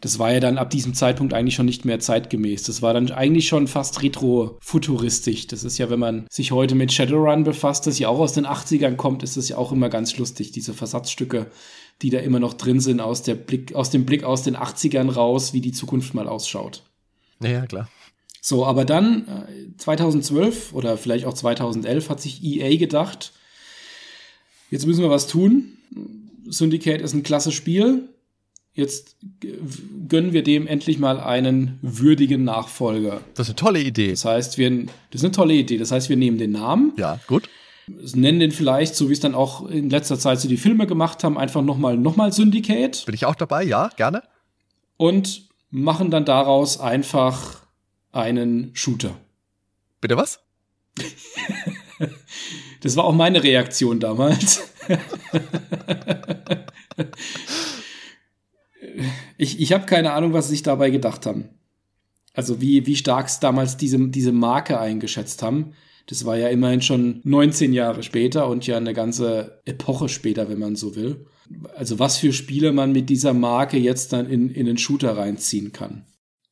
das 0.00 0.18
war 0.18 0.32
ja 0.32 0.40
dann 0.40 0.58
ab 0.58 0.70
diesem 0.70 0.94
Zeitpunkt 0.94 1.32
eigentlich 1.32 1.54
schon 1.54 1.66
nicht 1.66 1.84
mehr 1.84 2.00
zeitgemäß. 2.00 2.64
Das 2.64 2.82
war 2.82 2.94
dann 2.94 3.10
eigentlich 3.10 3.48
schon 3.48 3.66
fast 3.66 4.02
retro-futuristisch. 4.02 5.46
Das 5.46 5.64
ist 5.64 5.78
ja, 5.78 5.90
wenn 5.90 5.98
man 5.98 6.26
sich 6.30 6.52
heute 6.52 6.74
mit 6.74 6.92
Shadowrun 6.92 7.44
befasst, 7.44 7.86
das 7.86 7.98
ja 7.98 8.08
auch 8.08 8.18
aus 8.18 8.32
den 8.32 8.46
80ern 8.46 8.96
kommt, 8.96 9.22
ist 9.22 9.36
das 9.36 9.48
ja 9.48 9.56
auch 9.56 9.72
immer 9.72 9.88
ganz 9.88 10.16
lustig, 10.18 10.52
diese 10.52 10.74
Versatzstücke, 10.74 11.46
die 12.02 12.10
da 12.10 12.18
immer 12.18 12.40
noch 12.40 12.54
drin 12.54 12.80
sind, 12.80 13.00
aus, 13.00 13.22
der 13.22 13.34
Blick, 13.34 13.74
aus 13.74 13.90
dem 13.90 14.04
Blick 14.04 14.24
aus 14.24 14.42
den 14.42 14.56
80ern 14.56 15.10
raus, 15.10 15.52
wie 15.52 15.60
die 15.60 15.72
Zukunft 15.72 16.14
mal 16.14 16.28
ausschaut. 16.28 16.82
Ja, 17.40 17.66
klar. 17.66 17.88
So, 18.40 18.64
aber 18.64 18.84
dann 18.84 19.26
2012 19.78 20.72
äh, 20.72 20.76
oder 20.76 20.96
vielleicht 20.96 21.24
auch 21.24 21.34
2011 21.34 22.10
hat 22.10 22.20
sich 22.20 22.44
EA 22.44 22.76
gedacht, 22.76 23.32
jetzt 24.70 24.86
müssen 24.86 25.02
wir 25.02 25.10
was 25.10 25.26
tun. 25.26 25.78
Syndicate 26.48 27.00
ist 27.00 27.12
ein 27.12 27.24
klasse 27.24 27.50
Spiel 27.50 28.08
jetzt 28.76 29.16
gönnen 30.08 30.32
wir 30.32 30.44
dem 30.44 30.66
endlich 30.66 30.98
mal 30.98 31.18
einen 31.18 31.78
würdigen 31.82 32.44
Nachfolger. 32.44 33.20
Das 33.34 33.48
ist 33.48 33.52
eine 33.52 33.56
tolle 33.56 33.80
Idee. 33.80 34.10
Das 34.10 34.24
heißt, 34.24 34.58
wir, 34.58 34.70
das 35.10 35.22
ist 35.22 35.24
eine 35.24 35.32
tolle 35.32 35.54
Idee. 35.54 35.78
Das 35.78 35.90
heißt, 35.90 36.08
wir 36.08 36.16
nehmen 36.16 36.38
den 36.38 36.52
Namen. 36.52 36.92
Ja, 36.96 37.18
gut. 37.26 37.48
Nennen 37.88 38.40
den 38.40 38.52
vielleicht, 38.52 38.94
so 38.94 39.08
wie 39.08 39.14
es 39.14 39.20
dann 39.20 39.34
auch 39.34 39.68
in 39.68 39.90
letzter 39.90 40.18
Zeit 40.18 40.40
so 40.40 40.48
die 40.48 40.56
Filme 40.56 40.86
gemacht 40.86 41.24
haben, 41.24 41.38
einfach 41.38 41.62
nochmal 41.62 41.96
noch 41.96 42.16
mal 42.16 42.32
Syndicate. 42.32 43.04
Bin 43.06 43.14
ich 43.14 43.24
auch 43.24 43.34
dabei, 43.34 43.64
ja, 43.64 43.90
gerne. 43.96 44.22
Und 44.96 45.48
machen 45.70 46.10
dann 46.10 46.24
daraus 46.24 46.78
einfach 46.78 47.62
einen 48.12 48.70
Shooter. 48.74 49.16
Bitte 50.00 50.16
was? 50.16 50.40
das 52.82 52.96
war 52.96 53.04
auch 53.04 53.14
meine 53.14 53.42
Reaktion 53.42 54.00
damals. 54.00 54.62
ich, 59.38 59.60
ich 59.60 59.72
habe 59.72 59.86
keine 59.86 60.12
Ahnung, 60.12 60.32
was 60.32 60.46
sie 60.46 60.54
sich 60.54 60.62
dabei 60.62 60.90
gedacht 60.90 61.26
haben. 61.26 61.48
Also 62.34 62.60
wie, 62.60 62.86
wie 62.86 62.96
stark 62.96 63.28
es 63.28 63.40
damals 63.40 63.76
diese, 63.76 63.98
diese 64.08 64.32
Marke 64.32 64.78
eingeschätzt 64.78 65.42
haben. 65.42 65.72
Das 66.06 66.24
war 66.24 66.36
ja 66.36 66.48
immerhin 66.48 66.82
schon 66.82 67.20
19 67.24 67.72
Jahre 67.72 68.02
später 68.02 68.48
und 68.48 68.66
ja 68.66 68.76
eine 68.76 68.94
ganze 68.94 69.62
Epoche 69.64 70.08
später, 70.08 70.48
wenn 70.48 70.58
man 70.58 70.76
so 70.76 70.94
will. 70.94 71.26
Also 71.74 71.98
was 71.98 72.18
für 72.18 72.32
Spiele 72.32 72.72
man 72.72 72.92
mit 72.92 73.08
dieser 73.08 73.32
Marke 73.32 73.78
jetzt 73.78 74.12
dann 74.12 74.26
in, 74.26 74.50
in 74.50 74.66
den 74.66 74.78
Shooter 74.78 75.16
reinziehen 75.16 75.72
kann. 75.72 76.04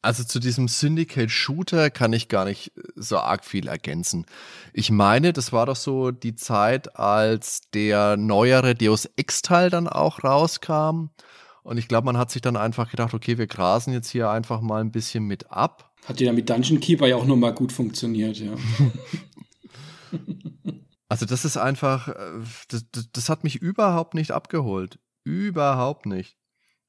Also 0.04 0.22
zu 0.22 0.38
diesem 0.38 0.68
Syndicate 0.68 1.30
Shooter 1.30 1.88
kann 1.88 2.12
ich 2.12 2.28
gar 2.28 2.44
nicht 2.44 2.72
so 2.94 3.16
arg 3.16 3.42
viel 3.42 3.68
ergänzen. 3.68 4.26
Ich 4.74 4.90
meine, 4.90 5.32
das 5.32 5.50
war 5.50 5.64
doch 5.64 5.76
so 5.76 6.10
die 6.10 6.34
Zeit, 6.34 6.96
als 6.96 7.62
der 7.72 8.18
neuere 8.18 8.74
Deus 8.74 9.06
Ex 9.16 9.40
Teil 9.40 9.70
dann 9.70 9.88
auch 9.88 10.22
rauskam. 10.22 11.08
Und 11.65 11.78
ich 11.78 11.89
glaube, 11.89 12.05
man 12.05 12.19
hat 12.19 12.31
sich 12.31 12.43
dann 12.43 12.57
einfach 12.57 12.91
gedacht, 12.91 13.15
okay, 13.15 13.39
wir 13.39 13.47
grasen 13.47 13.95
jetzt 13.95 14.11
hier 14.11 14.28
einfach 14.28 14.61
mal 14.61 14.82
ein 14.82 14.93
bisschen 14.93 15.24
mit 15.24 15.51
ab. 15.51 15.95
Hat 16.05 16.20
ja 16.20 16.31
mit 16.32 16.51
Dungeon 16.51 16.78
Keeper 16.78 17.07
ja 17.07 17.16
auch 17.16 17.24
nochmal 17.24 17.55
gut 17.55 17.73
funktioniert, 17.73 18.36
ja. 18.39 18.55
also 21.09 21.24
das 21.24 21.47
ist 21.47 21.57
einfach, 21.57 22.09
äh, 22.09 22.43
das, 22.69 22.85
das, 22.93 23.11
das 23.11 23.28
hat 23.31 23.45
mich 23.45 23.57
überhaupt 23.57 24.12
nicht 24.12 24.32
abgeholt. 24.32 24.99
Überhaupt 25.24 26.05
nicht. 26.05 26.36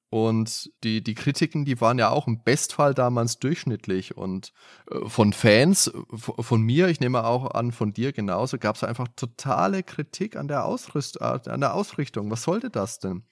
Und 0.09 0.69
die, 0.83 1.01
die 1.01 1.13
Kritiken, 1.13 1.63
die 1.63 1.79
waren 1.79 1.97
ja 1.97 2.09
auch 2.09 2.27
im 2.27 2.43
Bestfall 2.43 2.93
damals 2.93 3.39
durchschnittlich. 3.39 4.17
Und 4.17 4.51
äh, 4.91 5.07
von 5.07 5.31
Fans, 5.31 5.89
von 6.13 6.61
mir, 6.61 6.89
ich 6.89 6.99
nehme 6.99 7.23
auch 7.23 7.51
an, 7.51 7.71
von 7.71 7.93
dir 7.93 8.11
genauso, 8.11 8.57
gab 8.57 8.75
es 8.75 8.83
einfach 8.83 9.07
totale 9.15 9.83
Kritik 9.83 10.35
an 10.35 10.49
der, 10.49 10.65
Ausrüst 10.65 11.21
äh, 11.21 11.39
an 11.49 11.61
der 11.61 11.73
Ausrichtung. 11.73 12.29
Was 12.29 12.43
sollte 12.43 12.69
das 12.69 12.99
denn? 12.99 13.23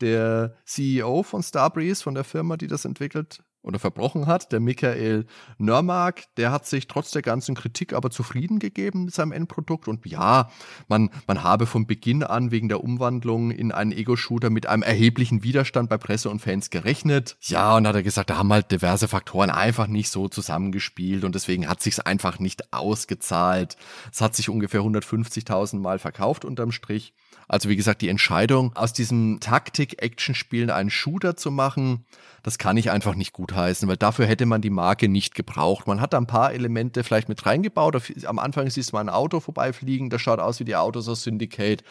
Der 0.00 0.56
CEO 0.64 1.22
von 1.22 1.42
Starbreeze, 1.42 2.02
von 2.02 2.14
der 2.14 2.24
Firma, 2.24 2.56
die 2.56 2.66
das 2.66 2.84
entwickelt, 2.84 3.42
oder 3.62 3.78
verbrochen 3.78 4.26
hat. 4.26 4.52
Der 4.52 4.60
Michael 4.60 5.26
Nörmark, 5.58 6.24
der 6.36 6.50
hat 6.50 6.66
sich 6.66 6.86
trotz 6.86 7.10
der 7.10 7.22
ganzen 7.22 7.54
Kritik 7.54 7.92
aber 7.92 8.10
zufrieden 8.10 8.58
gegeben 8.58 9.04
mit 9.04 9.14
seinem 9.14 9.32
Endprodukt. 9.32 9.88
Und 9.88 10.06
ja, 10.06 10.50
man, 10.88 11.10
man 11.26 11.42
habe 11.42 11.66
von 11.66 11.86
Beginn 11.86 12.22
an 12.22 12.50
wegen 12.50 12.68
der 12.68 12.82
Umwandlung 12.82 13.50
in 13.50 13.72
einen 13.72 13.92
Ego-Shooter 13.92 14.50
mit 14.50 14.66
einem 14.66 14.82
erheblichen 14.82 15.42
Widerstand 15.42 15.88
bei 15.88 15.98
Presse 15.98 16.30
und 16.30 16.40
Fans 16.40 16.70
gerechnet. 16.70 17.36
Ja, 17.42 17.76
und 17.76 17.86
hat 17.86 17.94
er 17.94 18.02
gesagt, 18.02 18.30
da 18.30 18.38
haben 18.38 18.52
halt 18.52 18.70
diverse 18.70 19.08
Faktoren 19.08 19.50
einfach 19.50 19.86
nicht 19.86 20.10
so 20.10 20.28
zusammengespielt 20.28 21.24
und 21.24 21.34
deswegen 21.34 21.68
hat 21.68 21.82
sich's 21.82 22.00
einfach 22.00 22.38
nicht 22.38 22.72
ausgezahlt. 22.72 23.76
Es 24.12 24.20
hat 24.20 24.34
sich 24.34 24.48
ungefähr 24.48 24.80
150.000 24.80 25.78
Mal 25.78 25.98
verkauft 25.98 26.44
unterm 26.44 26.72
Strich. 26.72 27.14
Also 27.50 27.68
wie 27.68 27.74
gesagt, 27.74 28.00
die 28.00 28.08
Entscheidung, 28.08 28.76
aus 28.76 28.92
diesem 28.92 29.40
Taktik-Action-Spielen 29.40 30.70
einen 30.70 30.88
Shooter 30.88 31.36
zu 31.36 31.50
machen, 31.50 32.04
das 32.44 32.58
kann 32.58 32.76
ich 32.76 32.92
einfach 32.92 33.16
nicht 33.16 33.32
gutheißen, 33.50 33.88
weil 33.88 33.96
dafür 33.96 34.26
hätte 34.26 34.46
man 34.46 34.60
die 34.60 34.70
Marke 34.70 35.08
nicht 35.08 35.34
gebraucht. 35.34 35.86
Man 35.86 36.00
hat 36.00 36.12
da 36.12 36.18
ein 36.18 36.26
paar 36.26 36.52
Elemente 36.52 37.04
vielleicht 37.04 37.28
mit 37.28 37.44
reingebaut. 37.44 38.00
Am 38.24 38.38
Anfang 38.38 38.70
siehst 38.70 38.92
du 38.92 38.96
mal 38.96 39.00
ein 39.00 39.08
Auto 39.08 39.40
vorbeifliegen, 39.40 40.10
das 40.10 40.22
schaut 40.22 40.38
aus 40.38 40.60
wie 40.60 40.64
die 40.64 40.76
Autos 40.76 41.08
aus 41.08 41.22
Syndicate. 41.22 41.82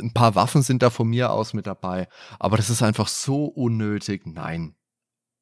Ein 0.00 0.12
paar 0.12 0.34
Waffen 0.34 0.62
sind 0.62 0.82
da 0.82 0.90
von 0.90 1.08
mir 1.08 1.32
aus 1.32 1.54
mit 1.54 1.66
dabei. 1.66 2.08
Aber 2.38 2.56
das 2.56 2.70
ist 2.70 2.82
einfach 2.82 3.08
so 3.08 3.44
unnötig. 3.44 4.22
Nein. 4.26 4.74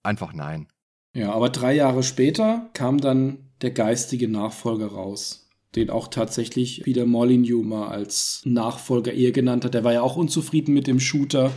Einfach 0.02 0.32
nein. 0.32 0.68
Ja, 1.14 1.32
aber 1.32 1.50
drei 1.50 1.74
Jahre 1.74 2.02
später 2.02 2.70
kam 2.72 2.98
dann 2.98 3.50
der 3.60 3.70
geistige 3.70 4.28
Nachfolger 4.28 4.88
raus 4.88 5.38
den 5.74 5.88
auch 5.88 6.08
tatsächlich 6.08 6.84
wieder 6.84 7.06
Molyneux 7.06 7.64
mal 7.64 7.88
als 7.88 8.42
Nachfolger 8.44 9.14
eher 9.14 9.32
genannt 9.32 9.64
hat. 9.64 9.72
Der 9.72 9.84
war 9.84 9.94
ja 9.94 10.02
auch 10.02 10.16
unzufrieden 10.16 10.74
mit 10.74 10.86
dem 10.86 11.00
Shooter 11.00 11.50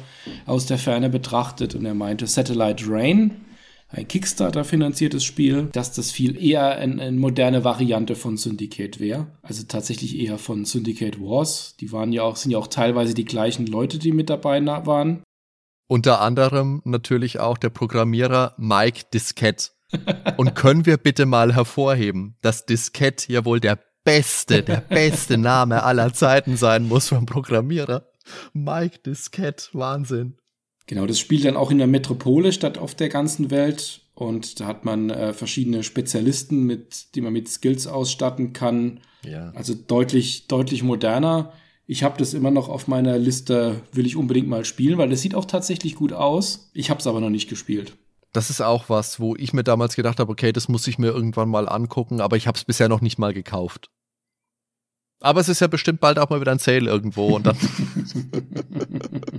aus 0.45 0.67
der 0.67 0.77
Ferne 0.77 1.09
betrachtet 1.09 1.75
und 1.75 1.85
er 1.85 1.95
meinte 1.95 2.25
Satellite 2.25 2.85
Rain, 2.87 3.45
ein 3.87 4.07
Kickstarter-finanziertes 4.07 5.23
Spiel, 5.23 5.69
dass 5.71 5.93
das 5.93 6.11
viel 6.11 6.41
eher 6.43 6.77
eine, 6.77 7.01
eine 7.01 7.17
moderne 7.17 7.63
Variante 7.63 8.15
von 8.15 8.37
Syndicate 8.37 8.99
wäre. 8.99 9.27
Also 9.41 9.63
tatsächlich 9.67 10.17
eher 10.17 10.37
von 10.37 10.65
Syndicate 10.65 11.19
Wars. 11.19 11.75
Die 11.79 11.91
waren 11.91 12.11
ja 12.11 12.23
auch, 12.23 12.35
sind 12.35 12.51
ja 12.51 12.57
auch 12.57 12.67
teilweise 12.67 13.13
die 13.13 13.25
gleichen 13.25 13.67
Leute, 13.67 13.99
die 13.99 14.11
mit 14.11 14.29
dabei 14.29 14.65
waren. 14.65 15.23
Unter 15.87 16.21
anderem 16.21 16.81
natürlich 16.83 17.39
auch 17.39 17.57
der 17.57 17.69
Programmierer 17.69 18.55
Mike 18.57 19.03
Diskett. 19.13 19.71
Und 20.37 20.55
können 20.55 20.85
wir 20.85 20.97
bitte 20.97 21.25
mal 21.25 21.53
hervorheben, 21.53 22.37
dass 22.41 22.65
Diskett 22.65 23.27
ja 23.27 23.45
wohl 23.45 23.59
der 23.59 23.79
beste, 24.03 24.63
der 24.63 24.81
beste 24.81 25.37
Name 25.37 25.83
aller 25.83 26.13
Zeiten 26.13 26.57
sein 26.57 26.87
muss 26.87 27.09
vom 27.09 27.25
Programmierer. 27.25 28.09
Mike 28.53 28.99
Diskett, 29.05 29.69
Wahnsinn. 29.73 30.37
Genau, 30.87 31.05
das 31.05 31.19
spielt 31.19 31.45
dann 31.45 31.57
auch 31.57 31.71
in 31.71 31.79
der 31.79 31.87
Metropole 31.87 32.51
statt 32.51 32.77
auf 32.77 32.95
der 32.95 33.09
ganzen 33.09 33.49
Welt. 33.51 34.01
Und 34.13 34.59
da 34.59 34.65
hat 34.65 34.85
man 34.85 35.09
äh, 35.09 35.33
verschiedene 35.33 35.83
Spezialisten, 35.83 36.63
mit, 36.63 37.15
die 37.15 37.21
man 37.21 37.33
mit 37.33 37.49
Skills 37.49 37.87
ausstatten 37.87 38.53
kann. 38.53 39.01
Ja. 39.25 39.51
Also 39.55 39.73
deutlich, 39.73 40.47
deutlich 40.47 40.83
moderner. 40.83 41.51
Ich 41.87 42.03
habe 42.03 42.17
das 42.17 42.33
immer 42.33 42.51
noch 42.51 42.69
auf 42.69 42.87
meiner 42.87 43.17
Liste, 43.17 43.81
will 43.91 44.05
ich 44.05 44.15
unbedingt 44.15 44.47
mal 44.47 44.63
spielen, 44.63 44.97
weil 44.97 45.09
das 45.09 45.21
sieht 45.21 45.35
auch 45.35 45.45
tatsächlich 45.45 45.95
gut 45.95 46.13
aus. 46.13 46.69
Ich 46.73 46.89
habe 46.89 46.99
es 46.99 47.07
aber 47.07 47.19
noch 47.19 47.29
nicht 47.29 47.49
gespielt. 47.49 47.95
Das 48.31 48.49
ist 48.49 48.61
auch 48.61 48.89
was, 48.89 49.19
wo 49.19 49.35
ich 49.35 49.53
mir 49.53 49.63
damals 49.63 49.95
gedacht 49.95 50.19
habe, 50.19 50.31
okay, 50.31 50.51
das 50.51 50.67
muss 50.67 50.87
ich 50.87 50.97
mir 50.97 51.07
irgendwann 51.07 51.49
mal 51.49 51.69
angucken, 51.69 52.21
aber 52.21 52.37
ich 52.37 52.47
habe 52.47 52.57
es 52.57 52.65
bisher 52.65 52.89
noch 52.89 53.01
nicht 53.01 53.17
mal 53.17 53.33
gekauft. 53.33 53.89
Aber 55.21 55.39
es 55.39 55.49
ist 55.49 55.61
ja 55.61 55.67
bestimmt 55.67 56.01
bald 56.01 56.19
auch 56.19 56.29
mal 56.29 56.41
wieder 56.41 56.51
ein 56.51 56.59
Sale 56.59 56.89
irgendwo 56.89 57.35
und 57.35 57.45
dann 57.45 57.57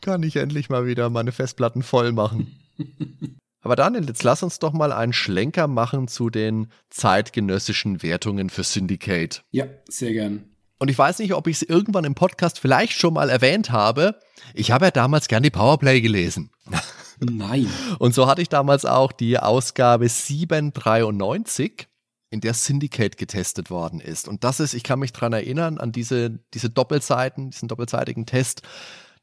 kann 0.00 0.22
ich 0.22 0.36
endlich 0.36 0.68
mal 0.68 0.86
wieder 0.86 1.10
meine 1.10 1.32
Festplatten 1.32 1.82
voll 1.82 2.12
machen. 2.12 2.56
Aber 3.62 3.76
Daniel, 3.76 4.06
jetzt 4.06 4.22
lass 4.22 4.42
uns 4.42 4.58
doch 4.58 4.72
mal 4.72 4.90
einen 4.90 5.12
Schlenker 5.12 5.66
machen 5.66 6.08
zu 6.08 6.30
den 6.30 6.68
zeitgenössischen 6.88 8.02
Wertungen 8.02 8.48
für 8.48 8.64
Syndicate. 8.64 9.42
Ja, 9.50 9.66
sehr 9.86 10.12
gern. 10.12 10.44
Und 10.78 10.88
ich 10.88 10.96
weiß 10.96 11.18
nicht, 11.18 11.34
ob 11.34 11.46
ich 11.46 11.56
es 11.56 11.62
irgendwann 11.62 12.04
im 12.04 12.14
Podcast 12.14 12.58
vielleicht 12.58 12.94
schon 12.94 13.12
mal 13.12 13.28
erwähnt 13.28 13.70
habe. 13.70 14.18
Ich 14.54 14.70
habe 14.70 14.86
ja 14.86 14.90
damals 14.90 15.28
gern 15.28 15.42
die 15.42 15.50
Powerplay 15.50 16.00
gelesen. 16.00 16.50
Nein. 17.20 17.68
Und 17.98 18.14
so 18.14 18.26
hatte 18.26 18.40
ich 18.40 18.48
damals 18.48 18.86
auch 18.86 19.12
die 19.12 19.38
Ausgabe 19.38 20.08
793 20.08 21.86
in 22.30 22.40
der 22.40 22.54
Syndicate 22.54 23.18
getestet 23.18 23.68
worden 23.68 24.00
ist. 24.00 24.26
Und 24.26 24.42
das 24.42 24.58
ist, 24.58 24.72
ich 24.72 24.84
kann 24.84 25.00
mich 25.00 25.12
dran 25.12 25.34
erinnern, 25.34 25.76
an 25.76 25.92
diese, 25.92 26.38
diese 26.54 26.70
Doppelseiten, 26.70 27.50
diesen 27.50 27.68
doppelseitigen 27.68 28.24
Test, 28.24 28.62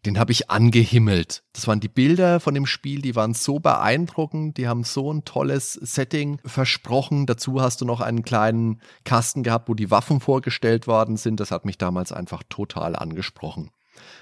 den 0.08 0.18
habe 0.18 0.32
ich 0.32 0.50
angehimmelt. 0.50 1.44
Das 1.52 1.68
waren 1.68 1.82
die 1.82 1.90
Bilder 1.90 2.40
von 2.40 2.54
dem 2.54 2.66
Spiel, 2.66 3.02
die 3.02 3.16
waren 3.16 3.34
so 3.34 3.60
beeindruckend, 3.60 4.58
die 4.58 4.68
haben 4.68 4.84
so 4.84 5.12
ein 5.12 5.26
tolles 5.26 5.74
Setting 5.74 6.40
versprochen. 6.46 7.26
Dazu 7.26 7.62
hast 7.62 7.82
du 7.82 7.86
noch 7.86 8.00
einen 8.00 8.24
kleinen 8.24 8.82
Kasten 9.04 9.44
gehabt, 9.44 9.68
wo 9.68 9.74
die 9.74 9.92
Waffen 9.92 10.22
vorgestellt 10.22 10.88
worden 10.88 11.18
sind. 11.18 11.40
Das 11.40 11.52
hat 11.52 11.66
mich 11.66 11.78
damals 11.78 12.14
einfach 12.14 12.44
total 12.48 12.96
angesprochen. 12.96 13.70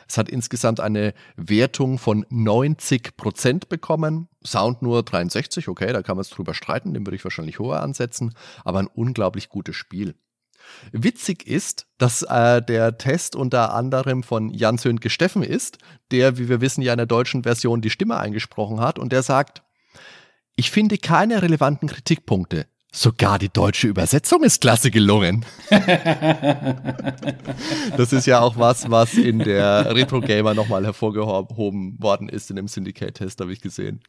Es 0.08 0.18
hat 0.18 0.28
insgesamt 0.30 0.80
eine 0.80 1.14
Wertung 1.36 2.00
von 2.00 2.26
90 2.30 3.16
Prozent 3.16 3.70
bekommen. 3.70 4.28
Sound 4.44 4.82
nur 4.82 5.04
63, 5.04 5.68
okay, 5.68 5.94
da 5.94 6.02
kann 6.02 6.18
man 6.18 6.22
es 6.22 6.30
drüber 6.30 6.54
streiten, 6.54 6.94
den 6.94 7.06
würde 7.06 7.16
ich 7.16 7.24
wahrscheinlich 7.24 7.60
höher 7.60 7.82
ansetzen, 7.82 8.34
aber 8.64 8.80
ein 8.80 8.88
unglaublich 8.88 9.50
gutes 9.50 9.76
Spiel. 9.76 10.16
Witzig 10.92 11.48
ist, 11.48 11.88
dass 11.98 12.22
äh, 12.24 12.62
der 12.62 12.98
Test 12.98 13.36
unter 13.36 13.74
anderem 13.74 14.24
von 14.24 14.50
Jan 14.50 14.78
Sönke 14.78 15.10
Steffen 15.10 15.44
ist, 15.44 15.78
der, 16.12 16.38
wie 16.38 16.50
wir 16.50 16.62
wissen, 16.62 16.82
ja 16.82 16.94
in 16.94 16.98
der 16.98 17.06
deutschen 17.06 17.44
Version 17.44 17.82
die 17.82 17.90
Stimme 17.90 18.18
eingesprochen 18.18 18.80
hat 18.80 19.00
und 19.00 19.12
der 19.12 19.24
sagt, 19.24 19.64
ich 20.56 20.72
finde 20.72 20.98
keine 20.98 21.42
relevanten 21.42 21.90
Kritikpunkte. 21.90 22.68
Sogar 22.94 23.40
die 23.40 23.50
deutsche 23.50 23.88
Übersetzung 23.88 24.42
ist 24.44 24.62
klasse 24.62 24.90
gelungen. 24.90 25.44
das 27.98 28.14
ist 28.14 28.26
ja 28.26 28.40
auch 28.40 28.56
was, 28.58 28.90
was 28.90 29.16
in 29.16 29.40
der 29.40 29.94
Retro 29.94 30.22
Gamer 30.22 30.54
nochmal 30.54 30.86
hervorgehoben 30.86 32.02
worden 32.02 32.30
ist 32.30 32.50
in 32.50 32.56
dem 32.56 32.70
Syndicate-Test, 32.70 33.42
habe 33.42 33.52
ich 33.52 33.60
gesehen. 33.60 34.00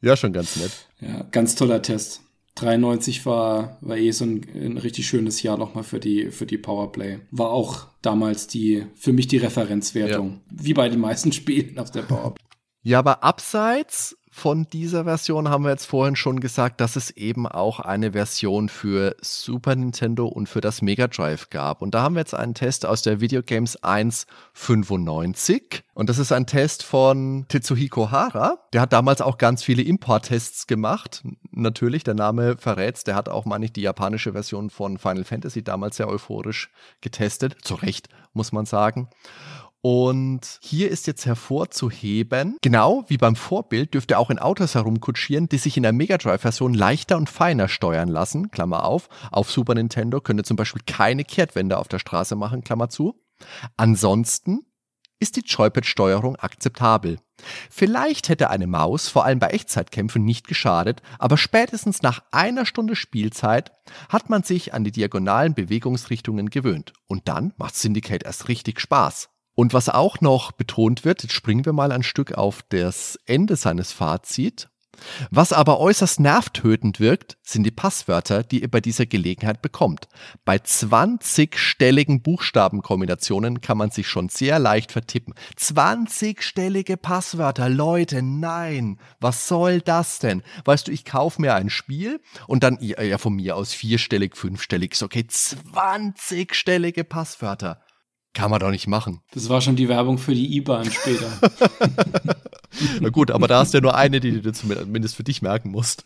Ja, 0.00 0.16
schon 0.16 0.32
ganz 0.32 0.54
nett. 0.54 0.70
Ja, 1.00 1.24
ganz 1.32 1.56
toller 1.56 1.82
Test. 1.82 2.22
93 2.54 3.24
war, 3.24 3.78
war 3.80 3.96
eh 3.96 4.10
so 4.10 4.24
ein, 4.24 4.46
ein 4.54 4.78
richtig 4.78 5.06
schönes 5.06 5.42
Jahr 5.42 5.56
nochmal 5.56 5.84
für 5.84 6.00
die, 6.00 6.30
für 6.30 6.46
die 6.46 6.58
Powerplay. 6.58 7.20
War 7.30 7.50
auch 7.50 7.86
damals 8.02 8.46
die, 8.46 8.86
für 8.94 9.12
mich 9.12 9.26
die 9.26 9.38
Referenzwertung. 9.38 10.42
Ja. 10.50 10.56
Wie 10.62 10.74
bei 10.74 10.88
den 10.88 11.00
meisten 11.00 11.32
Spielen 11.32 11.78
aus 11.78 11.92
der 11.92 12.02
Powerplay. 12.02 12.44
Ja, 12.82 12.98
aber 12.98 13.22
abseits 13.22 14.16
von 14.34 14.66
dieser 14.72 15.04
Version 15.04 15.50
haben 15.50 15.64
wir 15.64 15.70
jetzt 15.70 15.84
vorhin 15.84 16.16
schon 16.16 16.40
gesagt, 16.40 16.80
dass 16.80 16.96
es 16.96 17.10
eben 17.10 17.46
auch 17.46 17.80
eine 17.80 18.12
Version 18.12 18.70
für 18.70 19.14
Super 19.20 19.76
Nintendo 19.76 20.26
und 20.26 20.48
für 20.48 20.62
das 20.62 20.80
Mega 20.80 21.06
Drive 21.06 21.50
gab. 21.50 21.82
Und 21.82 21.94
da 21.94 22.00
haben 22.00 22.14
wir 22.14 22.20
jetzt 22.20 22.34
einen 22.34 22.54
Test 22.54 22.86
aus 22.86 23.02
der 23.02 23.20
Videogames 23.20 23.82
1.95. 23.82 25.82
Und 25.92 26.08
das 26.08 26.18
ist 26.18 26.32
ein 26.32 26.46
Test 26.46 26.82
von 26.82 27.44
Tetsuhiko 27.48 28.10
Hara. 28.10 28.56
Der 28.72 28.80
hat 28.80 28.94
damals 28.94 29.20
auch 29.20 29.36
ganz 29.36 29.62
viele 29.62 29.82
Import-Tests 29.82 30.66
gemacht. 30.66 31.22
Natürlich, 31.50 32.02
der 32.02 32.14
Name 32.14 32.56
verrät's. 32.56 33.04
Der 33.04 33.14
hat 33.14 33.28
auch, 33.28 33.44
meine 33.44 33.66
ich, 33.66 33.74
die 33.74 33.82
japanische 33.82 34.32
Version 34.32 34.70
von 34.70 34.96
Final 34.96 35.24
Fantasy 35.24 35.62
damals 35.62 35.98
sehr 35.98 36.08
euphorisch 36.08 36.70
getestet. 37.02 37.56
Zu 37.60 37.74
Recht, 37.74 38.08
muss 38.32 38.50
man 38.50 38.64
sagen. 38.64 39.10
Und 39.84 40.60
hier 40.62 40.92
ist 40.92 41.08
jetzt 41.08 41.26
hervorzuheben, 41.26 42.56
genau 42.62 43.04
wie 43.08 43.16
beim 43.16 43.34
Vorbild 43.34 43.94
dürfte 43.94 44.16
auch 44.16 44.30
in 44.30 44.38
Autos 44.38 44.76
herumkutschieren, 44.76 45.48
die 45.48 45.58
sich 45.58 45.76
in 45.76 45.82
der 45.82 45.92
Mega 45.92 46.18
Drive-Version 46.18 46.72
leichter 46.72 47.16
und 47.16 47.28
feiner 47.28 47.66
steuern 47.66 48.08
lassen, 48.08 48.52
Klammer 48.52 48.84
auf. 48.84 49.08
Auf 49.32 49.50
Super 49.50 49.74
Nintendo 49.74 50.20
könnte 50.20 50.44
zum 50.44 50.56
Beispiel 50.56 50.82
keine 50.86 51.24
Kehrtwende 51.24 51.78
auf 51.78 51.88
der 51.88 51.98
Straße 51.98 52.36
machen, 52.36 52.62
Klammer 52.62 52.90
zu. 52.90 53.20
Ansonsten 53.76 54.60
ist 55.18 55.34
die 55.34 55.44
Joypad-Steuerung 55.44 56.36
akzeptabel. 56.36 57.18
Vielleicht 57.68 58.28
hätte 58.28 58.50
eine 58.50 58.68
Maus 58.68 59.08
vor 59.08 59.24
allem 59.24 59.40
bei 59.40 59.48
Echtzeitkämpfen 59.48 60.24
nicht 60.24 60.46
geschadet, 60.46 61.02
aber 61.18 61.36
spätestens 61.36 62.02
nach 62.02 62.22
einer 62.30 62.66
Stunde 62.66 62.94
Spielzeit 62.94 63.72
hat 64.08 64.30
man 64.30 64.44
sich 64.44 64.74
an 64.74 64.84
die 64.84 64.92
diagonalen 64.92 65.54
Bewegungsrichtungen 65.54 66.50
gewöhnt. 66.50 66.92
Und 67.08 67.26
dann 67.26 67.52
macht 67.56 67.74
Syndicate 67.74 68.22
erst 68.22 68.46
richtig 68.46 68.80
Spaß. 68.80 69.31
Und 69.54 69.74
was 69.74 69.88
auch 69.88 70.20
noch 70.20 70.52
betont 70.52 71.04
wird, 71.04 71.22
jetzt 71.22 71.32
springen 71.32 71.66
wir 71.66 71.72
mal 71.72 71.92
ein 71.92 72.02
Stück 72.02 72.32
auf 72.32 72.62
das 72.68 73.18
Ende 73.26 73.56
seines 73.56 73.92
Fazit. 73.92 74.68
Was 75.30 75.52
aber 75.52 75.80
äußerst 75.80 76.20
nervtötend 76.20 77.00
wirkt, 77.00 77.36
sind 77.42 77.64
die 77.64 77.70
Passwörter, 77.70 78.42
die 78.42 78.62
ihr 78.62 78.70
bei 78.70 78.80
dieser 78.80 79.06
Gelegenheit 79.06 79.62
bekommt. 79.62 80.08
Bei 80.44 80.56
20-stelligen 80.56 82.22
Buchstabenkombinationen 82.22 83.60
kann 83.60 83.78
man 83.78 83.90
sich 83.90 84.06
schon 84.06 84.28
sehr 84.28 84.58
leicht 84.58 84.92
vertippen. 84.92 85.34
20-stellige 85.58 86.96
Passwörter, 86.96 87.68
Leute, 87.68 88.22
nein, 88.22 88.98
was 89.18 89.48
soll 89.48 89.80
das 89.80 90.18
denn? 90.18 90.42
Weißt 90.64 90.88
du, 90.88 90.92
ich 90.92 91.04
kaufe 91.04 91.40
mir 91.40 91.54
ein 91.54 91.70
Spiel 91.70 92.20
und 92.46 92.62
dann, 92.62 92.78
ja, 92.80 93.18
von 93.18 93.34
mir 93.34 93.56
aus 93.56 93.72
vierstellig, 93.72 94.36
fünfstellig, 94.36 94.92
ist 94.92 95.02
okay, 95.02 95.26
20-stellige 95.28 97.04
Passwörter. 97.04 97.80
Kann 98.34 98.50
man 98.50 98.60
doch 98.60 98.70
nicht 98.70 98.86
machen. 98.86 99.20
Das 99.32 99.48
war 99.48 99.60
schon 99.60 99.76
die 99.76 99.88
Werbung 99.88 100.16
für 100.16 100.34
die 100.34 100.56
IBAN 100.56 100.90
später. 100.90 101.30
Na 103.00 103.10
gut, 103.10 103.30
aber 103.30 103.46
da 103.46 103.58
hast 103.58 103.74
du 103.74 103.78
ja 103.78 103.82
nur 103.82 103.94
eine, 103.94 104.20
die 104.20 104.40
du 104.40 104.52
zumindest 104.52 105.16
für 105.16 105.24
dich 105.24 105.42
merken 105.42 105.70
musst. 105.70 106.04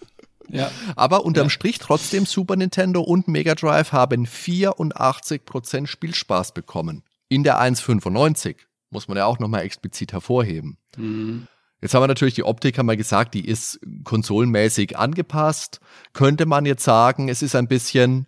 Ja. 0.49 0.71
Aber 0.97 1.25
unterm 1.25 1.47
ja. 1.47 1.51
Strich 1.51 1.79
trotzdem 1.79 2.27
Super 2.27 2.57
Nintendo 2.57 3.01
und 3.01 3.29
Mega 3.29 3.55
Drive 3.55 3.93
haben 3.93 4.27
84% 4.27 5.87
Spielspaß 5.87 6.53
bekommen. 6.53 7.03
In 7.29 7.45
der 7.45 7.61
1,95 7.61 8.57
muss 8.91 9.09
man 9.09 9.17
ja 9.17 9.27
auch 9.27 9.39
nochmal 9.39 9.63
explizit 9.63 10.13
hervorheben. 10.13 10.79
Mhm. 10.97 11.47
Jetzt 11.81 11.95
haben 11.95 12.03
wir 12.03 12.09
natürlich 12.09 12.35
die 12.35 12.45
Optik, 12.45 12.79
haben 12.79 12.87
wir 12.87 12.97
gesagt, 12.97 13.35
die 13.35 13.47
ist 13.47 13.79
konsolenmäßig 14.05 14.97
angepasst. 14.99 15.81
Könnte 16.13 16.47
man 16.47 16.65
jetzt 16.65 16.85
sagen, 16.85 17.29
es 17.29 17.43
ist 17.43 17.55
ein 17.55 17.69
bisschen. 17.69 18.27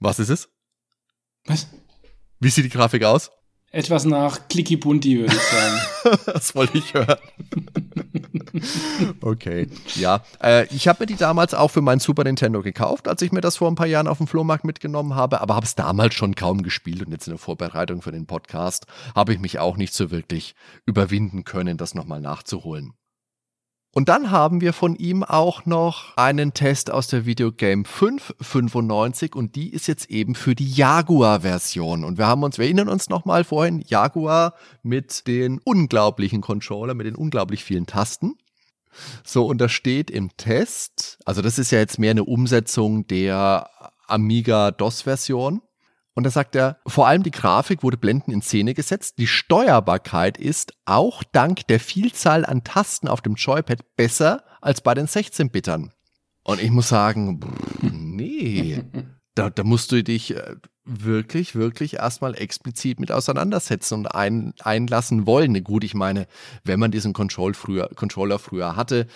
Was 0.00 0.18
ist 0.18 0.30
es? 0.30 0.48
Was? 1.44 1.68
Wie 2.40 2.48
sieht 2.48 2.64
die 2.64 2.70
Grafik 2.70 3.04
aus? 3.04 3.30
Etwas 3.72 4.04
nach 4.04 4.48
Clicky 4.48 4.76
Bunti, 4.76 5.18
würde 5.18 5.34
ich 5.34 5.42
sagen. 5.42 6.18
das 6.26 6.54
wollte 6.54 6.78
ich 6.78 6.94
hören. 6.94 7.16
okay, 9.20 9.68
ja. 9.96 10.22
Äh, 10.42 10.66
ich 10.74 10.88
habe 10.88 11.02
mir 11.02 11.06
die 11.06 11.16
damals 11.16 11.52
auch 11.52 11.70
für 11.70 11.82
meinen 11.82 11.98
Super 11.98 12.24
Nintendo 12.24 12.62
gekauft, 12.62 13.08
als 13.08 13.22
ich 13.22 13.32
mir 13.32 13.40
das 13.40 13.56
vor 13.56 13.68
ein 13.68 13.74
paar 13.74 13.86
Jahren 13.86 14.08
auf 14.08 14.18
dem 14.18 14.28
Flohmarkt 14.28 14.64
mitgenommen 14.64 15.14
habe, 15.14 15.40
aber 15.40 15.56
habe 15.56 15.66
es 15.66 15.74
damals 15.74 16.14
schon 16.14 16.34
kaum 16.34 16.62
gespielt 16.62 17.04
und 17.04 17.12
jetzt 17.12 17.26
in 17.26 17.32
der 17.32 17.38
Vorbereitung 17.38 18.02
für 18.02 18.12
den 18.12 18.26
Podcast 18.26 18.86
habe 19.14 19.32
ich 19.32 19.40
mich 19.40 19.58
auch 19.58 19.76
nicht 19.76 19.94
so 19.94 20.10
wirklich 20.10 20.54
überwinden 20.86 21.44
können, 21.44 21.76
das 21.76 21.94
nochmal 21.94 22.20
nachzuholen. 22.20 22.94
Und 23.96 24.10
dann 24.10 24.30
haben 24.30 24.60
wir 24.60 24.74
von 24.74 24.94
ihm 24.94 25.22
auch 25.22 25.64
noch 25.64 26.14
einen 26.18 26.52
Test 26.52 26.90
aus 26.90 27.06
der 27.06 27.24
Videogame 27.24 27.86
595 27.86 29.34
und 29.34 29.56
die 29.56 29.72
ist 29.72 29.86
jetzt 29.86 30.10
eben 30.10 30.34
für 30.34 30.54
die 30.54 30.70
Jaguar-Version. 30.70 32.04
Und 32.04 32.18
wir 32.18 32.26
haben 32.26 32.42
uns, 32.42 32.58
wir 32.58 32.66
erinnern 32.66 32.90
uns 32.90 33.08
nochmal 33.08 33.42
vorhin, 33.42 33.82
Jaguar 33.86 34.52
mit 34.82 35.26
den 35.26 35.60
unglaublichen 35.64 36.42
Controller, 36.42 36.92
mit 36.92 37.06
den 37.06 37.14
unglaublich 37.14 37.64
vielen 37.64 37.86
Tasten. 37.86 38.34
So, 39.24 39.46
und 39.46 39.62
da 39.62 39.70
steht 39.70 40.10
im 40.10 40.36
Test, 40.36 41.18
also 41.24 41.40
das 41.40 41.58
ist 41.58 41.70
ja 41.70 41.78
jetzt 41.78 41.98
mehr 41.98 42.10
eine 42.10 42.24
Umsetzung 42.24 43.06
der 43.06 43.70
Amiga 44.08 44.72
DOS-Version. 44.72 45.62
Und 46.16 46.24
da 46.24 46.30
sagt 46.30 46.56
er, 46.56 46.78
vor 46.86 47.06
allem 47.06 47.22
die 47.22 47.30
Grafik 47.30 47.82
wurde 47.82 47.98
blendend 47.98 48.32
in 48.32 48.40
Szene 48.40 48.72
gesetzt. 48.72 49.18
Die 49.18 49.26
Steuerbarkeit 49.26 50.38
ist 50.38 50.72
auch 50.86 51.22
dank 51.22 51.66
der 51.66 51.78
Vielzahl 51.78 52.46
an 52.46 52.64
Tasten 52.64 53.06
auf 53.06 53.20
dem 53.20 53.34
Joypad 53.34 53.96
besser 53.96 54.42
als 54.62 54.80
bei 54.80 54.94
den 54.94 55.08
16-Bittern. 55.08 55.92
Und 56.42 56.62
ich 56.62 56.70
muss 56.70 56.88
sagen, 56.88 57.40
nee, 57.82 58.82
da, 59.34 59.50
da 59.50 59.62
musst 59.62 59.92
du 59.92 60.02
dich 60.02 60.34
äh, 60.34 60.56
wirklich, 60.84 61.54
wirklich 61.54 61.94
erstmal 61.96 62.34
explizit 62.34 62.98
mit 62.98 63.12
auseinandersetzen 63.12 63.92
und 63.92 64.06
ein, 64.06 64.54
einlassen 64.60 65.26
wollen. 65.26 65.62
Gut, 65.64 65.84
ich 65.84 65.92
meine, 65.92 66.28
wenn 66.64 66.80
man 66.80 66.92
diesen 66.92 67.12
Control 67.12 67.52
früher, 67.52 67.90
Controller 67.94 68.38
früher 68.38 68.74
hatte, 68.74 69.06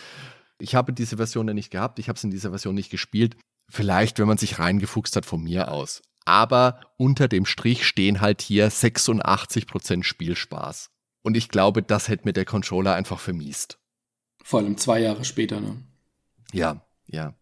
ich 0.58 0.74
habe 0.74 0.92
diese 0.92 1.16
Version 1.16 1.48
ja 1.48 1.54
nicht 1.54 1.70
gehabt, 1.70 1.98
ich 1.98 2.10
habe 2.10 2.18
es 2.18 2.24
in 2.24 2.30
dieser 2.30 2.50
Version 2.50 2.74
nicht 2.74 2.90
gespielt. 2.90 3.38
Vielleicht, 3.70 4.18
wenn 4.18 4.28
man 4.28 4.36
sich 4.36 4.58
reingefuchst 4.58 5.16
hat 5.16 5.24
von 5.24 5.42
mir 5.42 5.72
aus 5.72 6.02
aber 6.30 6.80
unter 6.96 7.26
dem 7.26 7.44
Strich 7.44 7.84
stehen 7.84 8.20
halt 8.20 8.40
hier 8.40 8.70
86% 8.70 10.04
Spielspaß. 10.04 10.90
Und 11.22 11.36
ich 11.36 11.48
glaube, 11.48 11.82
das 11.82 12.08
hätte 12.08 12.24
mir 12.24 12.32
der 12.32 12.44
Controller 12.44 12.94
einfach 12.94 13.18
vermiest. 13.18 13.78
Vor 14.44 14.60
allem 14.60 14.76
zwei 14.76 15.00
Jahre 15.00 15.24
später, 15.24 15.60
ne? 15.60 15.82
Ja, 16.52 16.86
ja. 17.08 17.34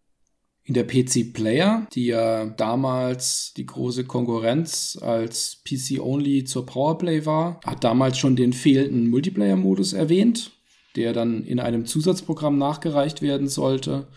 In 0.65 0.75
der 0.75 0.85
PC 0.85 1.33
Player, 1.33 1.87
die 1.93 2.07
ja 2.07 2.47
damals 2.47 3.53
die 3.57 3.67
große 3.67 4.05
Konkurrenz 4.05 4.99
als 5.01 5.63
PC-Only 5.67 6.45
zur 6.45 6.67
Powerplay 6.67 7.27
war, 7.27 7.61
hat 7.65 7.85
damals 7.85 8.19
schon 8.19 8.37
den 8.37 8.53
fehlenden 8.55 9.09
Multiplayer-Modus 9.09 9.93
erwähnt, 9.93 10.53
der 10.97 11.13
dann 11.13 11.45
in 11.45 11.61
einem 11.61 11.85
Zusatzprogramm 11.85 12.59
nachgereicht 12.59 13.23
werden 13.23 13.49
sollte. 13.49 14.09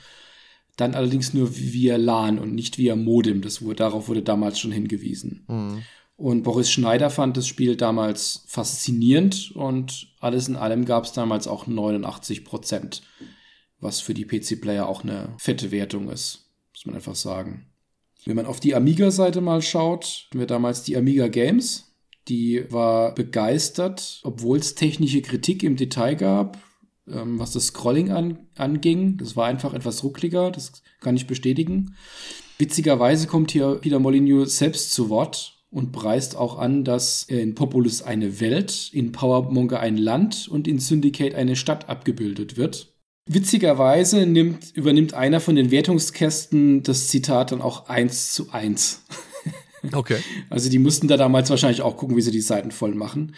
Dann 0.82 0.96
allerdings 0.96 1.36
nur 1.36 1.56
via 1.56 1.96
LAN 1.96 2.40
und 2.40 2.56
nicht 2.56 2.80
via 2.80 2.96
Modem. 2.96 3.44
Das 3.44 3.62
wurde, 3.62 3.76
darauf 3.76 4.08
wurde 4.08 4.24
damals 4.24 4.58
schon 4.58 4.72
hingewiesen. 4.72 5.46
Mhm. 5.48 5.84
Und 6.18 6.42
Boris 6.42 6.72
Schneider 6.72 7.12
fand 7.12 7.38
das 7.38 7.46
Spiel 7.46 7.76
damals 7.76 8.46
faszinierend 8.48 9.52
und 9.52 10.08
alles 10.20 10.48
in 10.48 10.56
allem 10.56 10.86
gab 10.86 11.04
es 11.04 11.14
damals 11.14 11.48
auch 11.48 11.68
89 11.68 12.44
Prozent, 12.44 13.04
was 13.80 14.02
für 14.02 14.16
die 14.16 14.26
PC-Player 14.26 14.88
auch 14.88 15.04
eine 15.04 15.36
fette 15.38 15.70
Wertung 15.70 16.10
ist, 16.10 16.50
muss 16.74 16.88
man 16.88 16.96
einfach 16.96 17.14
sagen. 17.14 17.68
Wenn 18.26 18.36
man 18.36 18.48
auf 18.48 18.60
die 18.60 18.74
Amiga-Seite 18.74 19.40
mal 19.40 19.62
schaut, 19.62 20.26
hatten 20.30 20.40
wir 20.40 20.48
damals 20.48 20.82
die 20.82 20.98
Amiga 20.98 21.28
Games. 21.28 21.94
Die 22.28 22.66
war 22.72 23.14
begeistert, 23.14 24.20
obwohl 24.24 24.58
es 24.58 24.74
technische 24.74 25.22
Kritik 25.22 25.62
im 25.62 25.76
Detail 25.76 26.16
gab 26.16 26.58
ähm, 27.08 27.40
was 27.40 27.54
das 27.54 27.68
Scrolling 27.68 28.12
an, 28.12 28.48
anging. 28.56 29.18
Das 29.18 29.36
war 29.36 29.48
einfach 29.48 29.74
etwas 29.74 30.04
ruckliger, 30.04 30.52
das 30.52 30.84
kann 31.00 31.16
ich 31.16 31.28
bestätigen. 31.28 31.96
Witzigerweise 32.58 33.28
kommt 33.28 33.52
hier 33.52 33.76
Peter 33.82 34.00
Molyneux 34.00 34.58
selbst 34.58 34.94
zu 34.94 35.10
Wort 35.10 35.64
und 35.72 35.92
preist 35.92 36.36
auch 36.36 36.60
an, 36.60 36.84
dass 36.84 37.24
in 37.24 37.56
Populus 37.56 38.02
eine 38.02 38.40
Welt, 38.40 38.90
in 38.94 39.12
Powermonger 39.12 39.80
ein 39.80 39.98
Land 39.98 40.48
und 40.48 40.68
in 40.68 40.80
Syndicate 40.80 41.34
eine 41.34 41.56
Stadt 41.56 41.90
abgebildet 41.90 42.58
wird. 42.58 42.94
Witzigerweise 43.28 44.26
nimmt, 44.26 44.76
übernimmt 44.76 45.14
einer 45.14 45.40
von 45.40 45.56
den 45.56 45.72
Wertungskästen 45.72 46.84
das 46.84 47.08
Zitat 47.08 47.52
dann 47.52 47.62
auch 47.62 47.88
eins 47.88 48.34
zu 48.34 48.52
eins. 48.52 49.04
Okay. 49.92 50.18
Also 50.50 50.70
die 50.70 50.80
mussten 50.80 51.08
da 51.08 51.18
damals 51.18 51.50
wahrscheinlich 51.50 51.82
auch 51.82 51.98
gucken, 51.98 52.18
wie 52.18 52.22
sie 52.22 52.32
die 52.32 52.42
Seiten 52.42 52.72
voll 52.72 52.94
machen. 52.94 53.36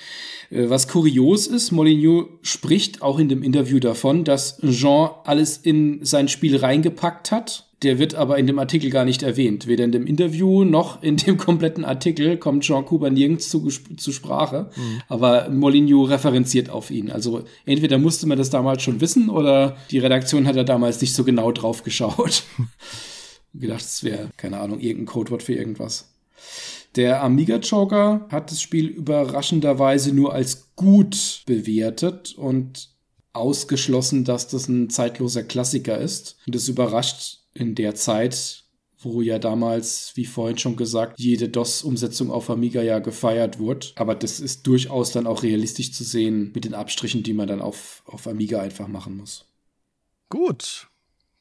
Äh, 0.49 0.69
was 0.69 0.87
kurios 0.87 1.47
ist, 1.47 1.71
Molyneux 1.71 2.27
spricht 2.41 3.01
auch 3.01 3.19
in 3.19 3.29
dem 3.29 3.43
Interview 3.43 3.79
davon, 3.79 4.23
dass 4.23 4.57
Jean 4.61 5.11
alles 5.25 5.57
in 5.57 6.03
sein 6.03 6.27
Spiel 6.27 6.57
reingepackt 6.57 7.31
hat. 7.31 7.67
Der 7.83 7.99
wird 7.99 8.15
aber 8.15 8.37
in 8.37 8.47
dem 8.47 8.59
Artikel 8.59 8.89
gar 8.89 9.03
nicht 9.03 9.23
erwähnt. 9.23 9.67
Weder 9.67 9.83
in 9.83 9.91
dem 9.91 10.07
Interview 10.07 10.63
noch 10.63 11.03
in 11.03 11.17
dem 11.17 11.37
kompletten 11.37 11.83
Artikel 11.83 12.37
kommt 12.37 12.63
Jean 12.63 12.85
Cooper 12.85 13.09
nirgends 13.09 13.49
zu, 13.49 13.67
zu 13.67 14.11
Sprache. 14.13 14.69
Mhm. 14.75 15.01
Aber 15.09 15.49
Molyneux 15.49 16.09
referenziert 16.09 16.69
auf 16.69 16.91
ihn. 16.91 17.11
Also 17.11 17.43
entweder 17.65 17.97
musste 17.97 18.25
man 18.25 18.37
das 18.37 18.49
damals 18.49 18.83
schon 18.83 19.01
wissen 19.01 19.29
oder 19.29 19.75
die 19.91 19.99
Redaktion 19.99 20.47
hat 20.47 20.55
da 20.55 20.63
damals 20.63 21.01
nicht 21.01 21.13
so 21.13 21.25
genau 21.25 21.51
drauf 21.51 21.83
geschaut. 21.83 22.43
gedacht, 23.53 23.81
es 23.81 24.03
wäre, 24.03 24.29
keine 24.37 24.59
Ahnung, 24.59 24.79
irgendein 24.79 25.05
Codewort 25.05 25.43
für 25.43 25.53
irgendwas. 25.53 26.12
Der 26.95 27.23
Amiga 27.23 27.57
Joker 27.57 28.27
hat 28.29 28.51
das 28.51 28.61
Spiel 28.61 28.87
überraschenderweise 28.87 30.13
nur 30.13 30.33
als 30.33 30.75
gut 30.75 31.41
bewertet 31.45 32.35
und 32.35 32.89
ausgeschlossen, 33.33 34.25
dass 34.25 34.47
das 34.47 34.67
ein 34.67 34.89
zeitloser 34.89 35.43
Klassiker 35.43 35.97
ist. 35.97 36.37
Und 36.45 36.53
das 36.53 36.67
überrascht 36.67 37.39
in 37.55 37.73
der 37.73 37.95
Zeit, 37.95 38.63
wo 38.99 39.21
ja 39.21 39.39
damals, 39.39 40.11
wie 40.15 40.25
vorhin 40.25 40.59
schon 40.59 40.75
gesagt, 40.75 41.19
jede 41.19 41.49
DOS-Umsetzung 41.49 42.31
auf 42.31 42.49
Amiga 42.49 42.81
ja 42.81 42.99
gefeiert 42.99 43.59
wurde. 43.59 43.87
Aber 43.95 44.13
das 44.13 44.39
ist 44.39 44.67
durchaus 44.67 45.11
dann 45.11 45.27
auch 45.27 45.41
realistisch 45.43 45.91
zu 45.93 46.03
sehen 46.03 46.51
mit 46.53 46.63
den 46.63 46.75
Abstrichen, 46.75 47.23
die 47.23 47.33
man 47.33 47.47
dann 47.47 47.61
auf, 47.61 48.03
auf 48.05 48.27
Amiga 48.27 48.61
einfach 48.61 48.87
machen 48.87 49.17
muss. 49.17 49.45
Gut, 50.29 50.89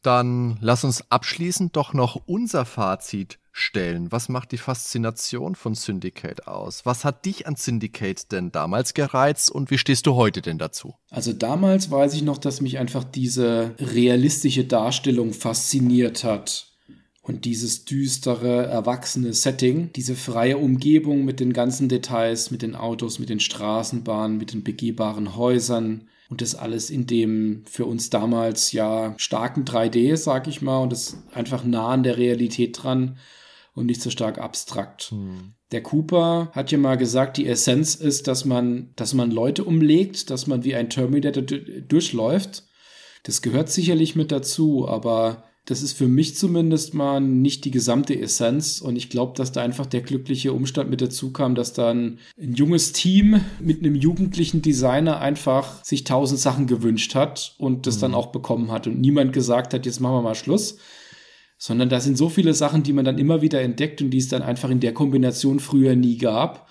dann 0.00 0.58
lass 0.60 0.84
uns 0.84 1.10
abschließend 1.10 1.76
doch 1.76 1.92
noch 1.92 2.22
unser 2.26 2.64
Fazit 2.64 3.38
stellen. 3.52 4.10
Was 4.10 4.28
macht 4.28 4.52
die 4.52 4.58
Faszination 4.58 5.54
von 5.54 5.74
Syndicate 5.74 6.46
aus? 6.46 6.84
Was 6.84 7.04
hat 7.04 7.24
dich 7.26 7.46
an 7.46 7.56
Syndicate 7.56 8.32
denn 8.32 8.50
damals 8.50 8.94
gereizt 8.94 9.50
und 9.50 9.70
wie 9.70 9.78
stehst 9.78 10.06
du 10.06 10.14
heute 10.14 10.40
denn 10.42 10.58
dazu? 10.58 10.94
Also 11.10 11.32
damals 11.32 11.90
weiß 11.90 12.14
ich 12.14 12.22
noch, 12.22 12.38
dass 12.38 12.60
mich 12.60 12.78
einfach 12.78 13.04
diese 13.04 13.74
realistische 13.78 14.64
Darstellung 14.64 15.32
fasziniert 15.32 16.24
hat. 16.24 16.68
Und 17.24 17.44
dieses 17.44 17.84
düstere, 17.84 18.66
erwachsene 18.66 19.32
Setting, 19.32 19.92
diese 19.92 20.16
freie 20.16 20.58
Umgebung 20.58 21.24
mit 21.24 21.38
den 21.38 21.52
ganzen 21.52 21.88
Details, 21.88 22.50
mit 22.50 22.62
den 22.62 22.74
Autos, 22.74 23.20
mit 23.20 23.28
den 23.28 23.38
Straßenbahnen, 23.38 24.38
mit 24.38 24.52
den 24.52 24.64
begehbaren 24.64 25.36
Häusern 25.36 26.08
und 26.30 26.40
das 26.40 26.56
alles 26.56 26.90
in 26.90 27.06
dem 27.06 27.62
für 27.66 27.84
uns 27.84 28.10
damals 28.10 28.72
ja 28.72 29.14
starken 29.18 29.64
3D, 29.64 30.16
sag 30.16 30.48
ich 30.48 30.62
mal, 30.62 30.78
und 30.78 30.90
das 30.90 31.16
einfach 31.32 31.62
nah 31.62 31.90
an 31.90 32.02
der 32.02 32.16
Realität 32.16 32.82
dran 32.82 33.18
und 33.74 33.86
nicht 33.86 34.02
so 34.02 34.10
stark 34.10 34.38
abstrakt. 34.38 35.10
Hm. 35.10 35.54
Der 35.72 35.82
Cooper 35.82 36.50
hat 36.52 36.70
ja 36.70 36.78
mal 36.78 36.96
gesagt, 36.96 37.36
die 37.36 37.46
Essenz 37.46 37.94
ist, 37.94 38.28
dass 38.28 38.44
man, 38.44 38.90
dass 38.96 39.14
man 39.14 39.30
Leute 39.30 39.64
umlegt, 39.64 40.30
dass 40.30 40.46
man 40.46 40.64
wie 40.64 40.74
ein 40.74 40.90
Terminator 40.90 41.42
durchläuft. 41.42 42.64
Das 43.22 43.40
gehört 43.40 43.70
sicherlich 43.70 44.14
mit 44.14 44.32
dazu, 44.32 44.86
aber 44.86 45.44
das 45.64 45.80
ist 45.80 45.92
für 45.92 46.08
mich 46.08 46.36
zumindest 46.36 46.92
mal 46.92 47.20
nicht 47.20 47.64
die 47.64 47.70
gesamte 47.70 48.18
Essenz. 48.18 48.80
Und 48.80 48.96
ich 48.96 49.10
glaube, 49.10 49.34
dass 49.36 49.52
da 49.52 49.62
einfach 49.62 49.86
der 49.86 50.00
glückliche 50.00 50.52
Umstand 50.52 50.90
mit 50.90 51.00
dazu 51.00 51.32
kam, 51.32 51.54
dass 51.54 51.72
dann 51.72 52.18
ein 52.36 52.54
junges 52.54 52.92
Team 52.92 53.40
mit 53.60 53.78
einem 53.78 53.94
jugendlichen 53.94 54.60
Designer 54.60 55.20
einfach 55.20 55.84
sich 55.84 56.02
tausend 56.02 56.40
Sachen 56.40 56.66
gewünscht 56.66 57.14
hat 57.14 57.54
und 57.58 57.86
das 57.86 57.96
mhm. 57.96 58.00
dann 58.00 58.14
auch 58.14 58.32
bekommen 58.32 58.72
hat 58.72 58.88
und 58.88 59.00
niemand 59.00 59.32
gesagt 59.32 59.72
hat, 59.72 59.86
jetzt 59.86 60.00
machen 60.00 60.16
wir 60.16 60.22
mal 60.22 60.34
Schluss, 60.34 60.78
sondern 61.64 61.88
da 61.88 62.00
sind 62.00 62.18
so 62.18 62.28
viele 62.28 62.54
Sachen, 62.54 62.82
die 62.82 62.92
man 62.92 63.04
dann 63.04 63.18
immer 63.18 63.40
wieder 63.40 63.62
entdeckt 63.62 64.02
und 64.02 64.10
die 64.10 64.18
es 64.18 64.26
dann 64.26 64.42
einfach 64.42 64.68
in 64.68 64.80
der 64.80 64.92
Kombination 64.92 65.60
früher 65.60 65.94
nie 65.94 66.18
gab. 66.18 66.68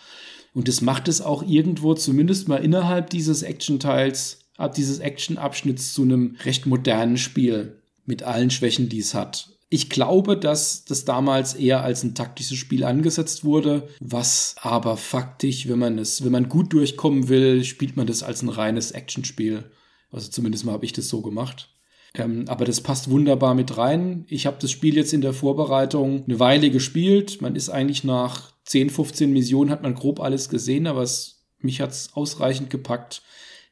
Und 0.54 0.68
das 0.68 0.82
macht 0.82 1.08
es 1.08 1.22
auch 1.22 1.44
irgendwo 1.48 1.94
zumindest 1.94 2.50
mal 2.50 2.58
innerhalb 2.58 3.10
dieses 3.10 3.42
Action-Teils, 3.42 4.50
dieses 4.76 5.00
Action-Abschnitts 5.00 5.94
zu 5.94 6.02
einem 6.02 6.36
recht 6.44 6.66
modernen 6.66 7.16
Spiel 7.16 7.82
mit 8.06 8.24
allen 8.24 8.50
Schwächen, 8.50 8.90
die 8.90 9.00
es 9.00 9.14
hat. 9.14 9.58
Ich 9.70 9.90
glaube, 9.90 10.36
dass 10.36 10.84
das 10.84 11.06
damals 11.06 11.54
eher 11.54 11.86
als 11.86 12.04
ein 12.04 12.14
taktisches 12.14 12.58
Spiel 12.58 12.84
angesetzt 12.84 13.46
wurde, 13.46 13.88
was 14.02 14.56
aber 14.60 14.98
faktisch, 14.98 15.70
wenn 15.70 15.80
man 15.80 16.00
es, 16.00 16.26
wenn 16.26 16.34
man 16.34 16.50
gut 16.50 16.74
durchkommen 16.74 17.30
will, 17.30 17.64
spielt 17.64 17.96
man 17.96 18.08
das 18.08 18.24
als 18.24 18.42
ein 18.42 18.50
reines 18.50 18.92
Actionspiel. 18.92 19.72
Also 20.12 20.30
zumindest 20.30 20.66
mal 20.66 20.74
habe 20.74 20.84
ich 20.84 20.92
das 20.92 21.08
so 21.08 21.22
gemacht. 21.22 21.70
Ähm, 22.14 22.46
aber 22.48 22.66
das 22.66 22.82
passt 22.82 23.10
wunderbar 23.10 23.56
mit 23.56 23.78
rein. 23.78 24.26
Ich 24.28 24.46
habe 24.46 24.58
das 24.60 24.72
Spiel 24.72 24.96
jetzt 24.96 25.14
in 25.14 25.22
der 25.22 25.34
Vorbereitung 25.34 26.26
eine 26.26 26.40
Weile 26.40 26.70
gespielt. 26.70 27.42
Man 27.42 27.56
ist 27.56 27.70
eigentlich 27.70 28.04
nach 28.04 28.54
10, 28.66 28.90
15 28.90 29.32
Missionen 29.32 29.72
hat 29.72 29.84
man 29.84 29.96
grob 29.96 30.20
alles 30.20 30.50
gesehen, 30.50 30.88
aber 30.88 31.02
es, 31.02 31.46
mich 31.60 31.80
hat 31.82 31.92
es 31.92 32.14
ausreichend 32.14 32.70
gepackt, 32.70 33.22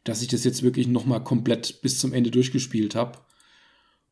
dass 0.03 0.21
ich 0.21 0.29
das 0.29 0.43
jetzt 0.43 0.63
wirklich 0.63 0.87
nochmal 0.87 1.23
komplett 1.23 1.81
bis 1.81 1.99
zum 1.99 2.13
Ende 2.13 2.31
durchgespielt 2.31 2.95
habe. 2.95 3.19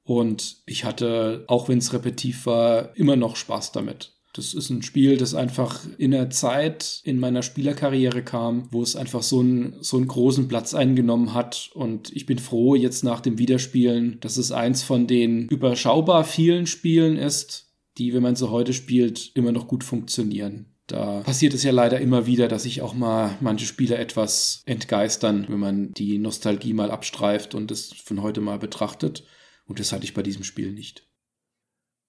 Und 0.04 0.58
ich 0.66 0.84
hatte, 0.84 1.44
auch 1.48 1.68
wenn 1.70 1.80
es 1.80 1.94
repetitiv 1.94 2.46
war, 2.46 2.96
immer 2.98 3.16
noch 3.16 3.36
Spaß 3.36 3.72
damit. 3.72 4.17
Das 4.38 4.54
ist 4.54 4.70
ein 4.70 4.84
Spiel, 4.84 5.18
das 5.18 5.34
einfach 5.34 5.82
in 5.98 6.12
der 6.12 6.30
Zeit 6.30 7.02
in 7.04 7.20
meiner 7.20 7.42
Spielerkarriere 7.42 8.22
kam, 8.24 8.68
wo 8.72 8.84
es 8.84 8.96
einfach 8.96 9.24
so 9.24 9.40
einen, 9.40 9.78
so 9.82 9.98
einen 9.98 10.08
großen 10.08 10.48
Platz 10.48 10.76
eingenommen 10.76 11.34
hat. 11.34 11.72
Und 11.74 12.16
ich 12.16 12.28
bin 12.28 12.38
froh 12.38 12.76
jetzt 12.76 13.04
nach 13.04 13.20
dem 13.20 13.40
Wiederspielen, 13.40 14.20
dass 14.20 14.38
es 14.38 14.52
eins 14.52 14.84
von 14.84 15.08
den 15.08 15.48
überschaubar 15.48 16.24
vielen 16.24 16.68
Spielen 16.68 17.18
ist, 17.18 17.74
die, 17.98 18.14
wenn 18.14 18.22
man 18.22 18.36
sie 18.36 18.52
heute 18.52 18.74
spielt, 18.74 19.32
immer 19.34 19.52
noch 19.52 19.68
gut 19.68 19.84
funktionieren. 19.84 20.68
Da 20.86 21.22
passiert 21.22 21.54
es 21.54 21.64
ja 21.64 21.72
leider 21.72 22.00
immer 22.00 22.28
wieder, 22.28 22.48
dass 22.48 22.64
sich 22.64 22.82
auch 22.82 22.94
mal 22.94 23.38
manche 23.42 23.66
Spieler 23.66 24.00
etwas 24.00 24.62
entgeistern, 24.66 25.46
wenn 25.50 25.60
man 25.60 25.94
die 25.94 26.18
Nostalgie 26.18 26.74
mal 26.74 26.92
abstreift 26.92 27.56
und 27.56 27.72
es 27.72 27.92
von 27.92 28.22
heute 28.22 28.40
mal 28.40 28.60
betrachtet. 28.60 29.26
Und 29.66 29.80
das 29.80 29.92
hatte 29.92 30.06
ich 30.06 30.14
bei 30.14 30.24
diesem 30.24 30.44
Spiel 30.44 30.72
nicht. 30.72 31.08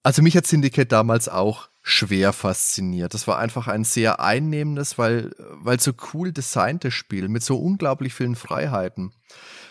Also 0.01 0.21
mich 0.21 0.37
hat 0.37 0.47
Syndicate 0.47 0.89
damals 0.89 1.27
auch 1.27 1.67
schwer 1.89 2.33
fasziniert. 2.33 3.13
Das 3.13 3.27
war 3.27 3.39
einfach 3.39 3.67
ein 3.67 3.83
sehr 3.83 4.19
einnehmendes, 4.19 4.97
weil, 4.97 5.31
weil 5.53 5.79
so 5.79 5.91
cool 6.13 6.31
designtes 6.31 6.93
Spiel 6.93 7.27
mit 7.27 7.43
so 7.43 7.57
unglaublich 7.57 8.13
vielen 8.13 8.35
Freiheiten. 8.35 9.11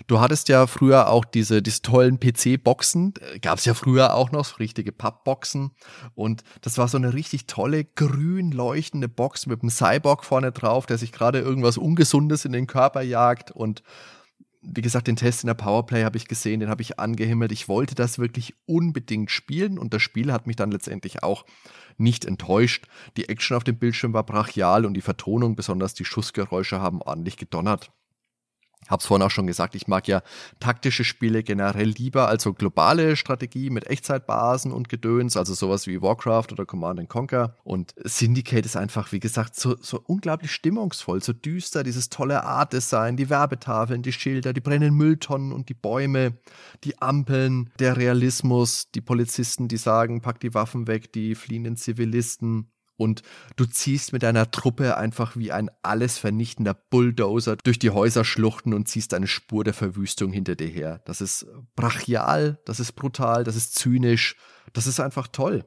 Du 0.06 0.20
hattest 0.20 0.48
ja 0.48 0.66
früher 0.66 1.08
auch 1.08 1.24
diese, 1.24 1.62
diese 1.62 1.82
tollen 1.82 2.20
PC-Boxen, 2.20 3.14
gab 3.42 3.58
es 3.58 3.64
ja 3.64 3.74
früher 3.74 4.14
auch 4.14 4.30
noch, 4.30 4.44
so 4.44 4.56
richtige 4.56 4.92
Pappboxen. 4.92 5.72
Und 6.14 6.42
das 6.60 6.78
war 6.78 6.88
so 6.88 6.98
eine 6.98 7.14
richtig 7.14 7.46
tolle, 7.46 7.84
grün 7.84 8.52
leuchtende 8.52 9.08
Box 9.08 9.46
mit 9.46 9.62
einem 9.62 9.70
Cyborg 9.70 10.24
vorne 10.24 10.52
drauf, 10.52 10.86
der 10.86 10.98
sich 10.98 11.12
gerade 11.12 11.40
irgendwas 11.40 11.78
Ungesundes 11.78 12.44
in 12.44 12.52
den 12.52 12.66
Körper 12.66 13.02
jagt 13.02 13.50
und 13.50 13.82
wie 14.60 14.80
gesagt, 14.80 15.06
den 15.06 15.16
Test 15.16 15.42
in 15.42 15.46
der 15.46 15.54
Powerplay 15.54 16.04
habe 16.04 16.16
ich 16.16 16.26
gesehen, 16.26 16.60
den 16.60 16.68
habe 16.68 16.82
ich 16.82 16.98
angehimmelt. 16.98 17.52
Ich 17.52 17.68
wollte 17.68 17.94
das 17.94 18.18
wirklich 18.18 18.54
unbedingt 18.66 19.30
spielen 19.30 19.78
und 19.78 19.94
das 19.94 20.02
Spiel 20.02 20.32
hat 20.32 20.46
mich 20.46 20.56
dann 20.56 20.70
letztendlich 20.70 21.22
auch 21.22 21.44
nicht 21.96 22.24
enttäuscht. 22.24 22.86
Die 23.16 23.28
Action 23.28 23.56
auf 23.56 23.64
dem 23.64 23.78
Bildschirm 23.78 24.12
war 24.12 24.24
brachial 24.24 24.84
und 24.84 24.94
die 24.94 25.00
Vertonung, 25.00 25.56
besonders 25.56 25.94
die 25.94 26.04
Schussgeräusche, 26.04 26.80
haben 26.80 27.02
ordentlich 27.02 27.36
gedonnert. 27.36 27.90
Hab's 28.88 29.06
vorhin 29.06 29.26
auch 29.26 29.30
schon 29.30 29.46
gesagt, 29.46 29.74
ich 29.74 29.86
mag 29.86 30.08
ja 30.08 30.22
taktische 30.60 31.04
Spiele 31.04 31.42
generell 31.42 31.88
lieber, 31.88 32.28
also 32.28 32.54
globale 32.54 33.16
Strategie 33.16 33.68
mit 33.68 33.86
Echtzeitbasen 33.86 34.72
und 34.72 34.88
Gedöns, 34.88 35.36
also 35.36 35.52
sowas 35.52 35.86
wie 35.86 36.00
Warcraft 36.00 36.46
oder 36.52 36.64
Command 36.64 37.08
Conquer. 37.08 37.54
Und 37.64 37.94
Syndicate 38.02 38.64
ist 38.64 38.76
einfach, 38.76 39.12
wie 39.12 39.20
gesagt, 39.20 39.56
so, 39.56 39.76
so 39.80 40.00
unglaublich 40.06 40.52
stimmungsvoll, 40.52 41.22
so 41.22 41.34
düster, 41.34 41.82
dieses 41.82 42.08
tolle 42.08 42.44
Art-Design, 42.44 43.16
die 43.16 43.28
Werbetafeln, 43.28 44.02
die 44.02 44.12
Schilder, 44.12 44.54
die 44.54 44.60
brennenden 44.60 44.96
Mülltonnen 44.96 45.52
und 45.52 45.68
die 45.68 45.74
Bäume, 45.74 46.38
die 46.84 47.00
Ampeln, 47.02 47.70
der 47.78 47.96
Realismus, 47.98 48.90
die 48.90 49.02
Polizisten, 49.02 49.68
die 49.68 49.76
sagen, 49.76 50.22
pack 50.22 50.40
die 50.40 50.54
Waffen 50.54 50.86
weg, 50.86 51.12
die 51.12 51.34
fliehenden 51.34 51.76
Zivilisten 51.76 52.70
und 52.98 53.22
du 53.56 53.64
ziehst 53.64 54.12
mit 54.12 54.22
deiner 54.22 54.50
Truppe 54.50 54.96
einfach 54.96 55.36
wie 55.36 55.52
ein 55.52 55.70
alles 55.82 56.18
vernichtender 56.18 56.74
Bulldozer 56.74 57.56
durch 57.56 57.78
die 57.78 57.90
Häuserschluchten 57.90 58.74
und 58.74 58.88
ziehst 58.88 59.14
eine 59.14 59.28
Spur 59.28 59.64
der 59.64 59.74
Verwüstung 59.74 60.32
hinter 60.32 60.56
dir 60.56 60.66
her. 60.66 61.00
Das 61.06 61.20
ist 61.20 61.46
brachial, 61.76 62.58
das 62.66 62.80
ist 62.80 62.92
brutal, 62.92 63.44
das 63.44 63.56
ist 63.56 63.76
zynisch, 63.76 64.36
das 64.72 64.86
ist 64.86 65.00
einfach 65.00 65.28
toll. 65.28 65.64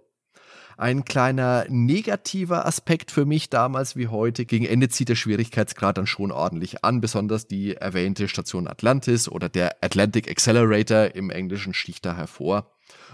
Ein 0.78 1.06
kleiner 1.06 1.66
negativer 1.70 2.66
Aspekt 2.66 3.12
für 3.12 3.26
mich 3.26 3.50
damals 3.50 3.96
wie 3.96 4.08
heute. 4.08 4.46
Gegen 4.46 4.66
Ende 4.66 4.90
zieht 4.90 5.10
der 5.10 5.16
Schwierigkeitsgrad 5.16 5.98
dann 5.98 6.08
schon 6.08 6.32
ordentlich 6.32 6.84
an, 6.84 7.02
besonders 7.02 7.48
die 7.48 7.76
erwähnte 7.76 8.28
Station 8.28 8.68
Atlantis 8.68 9.30
oder 9.30 9.48
der 9.48 9.78
Atlantic 9.82 10.30
Accelerator 10.30 11.14
im 11.14 11.30
Englischen 11.30 11.74
sticht 11.74 12.06
da 12.06 12.16
hervor. 12.16 12.72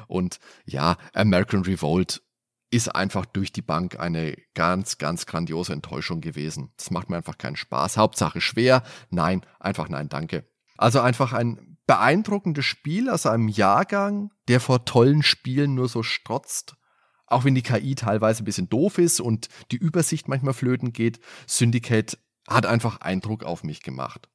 Und 0.08 0.40
ja, 0.66 0.98
American 1.14 1.64
Revolt 1.64 2.22
ist 2.70 2.94
einfach 2.94 3.26
durch 3.26 3.52
die 3.52 3.62
Bank 3.62 4.00
eine 4.00 4.36
ganz, 4.54 4.98
ganz 4.98 5.26
grandiose 5.26 5.74
Enttäuschung 5.74 6.22
gewesen. 6.22 6.74
Das 6.78 6.92
macht 6.92 7.10
mir 7.10 7.18
einfach 7.18 7.38
keinen 7.38 7.56
Spaß. 7.56 7.98
Hauptsache 7.98 8.42
schwer. 8.42 8.84
Nein, 9.10 9.42
einfach 9.60 9.90
nein, 9.90 10.10
danke. 10.10 10.46
Also 10.78 11.00
einfach 11.00 11.34
ein 11.34 11.78
beeindruckendes 11.88 12.66
Spiel 12.66 13.10
aus 13.10 13.26
einem 13.26 13.48
Jahrgang, 13.48 14.32
der 14.50 14.60
vor 14.60 14.86
tollen 14.86 15.24
Spielen 15.24 15.76
nur 15.76 15.88
so 15.88 16.04
strotzt. 16.04 16.76
Auch 17.26 17.46
wenn 17.46 17.56
die 17.56 17.62
KI 17.62 17.96
teilweise 17.96 18.44
ein 18.44 18.46
bisschen 18.46 18.70
doof 18.70 18.98
ist 18.98 19.20
und 19.20 19.48
die 19.72 19.78
Übersicht 19.78 20.28
manchmal 20.28 20.54
flöten 20.54 20.94
geht, 20.94 21.20
Syndicate 21.46 22.18
hat 22.48 22.66
einfach 22.66 23.02
Eindruck 23.02 23.44
auf 23.44 23.64
mich 23.64 23.82
gemacht. 23.82 24.30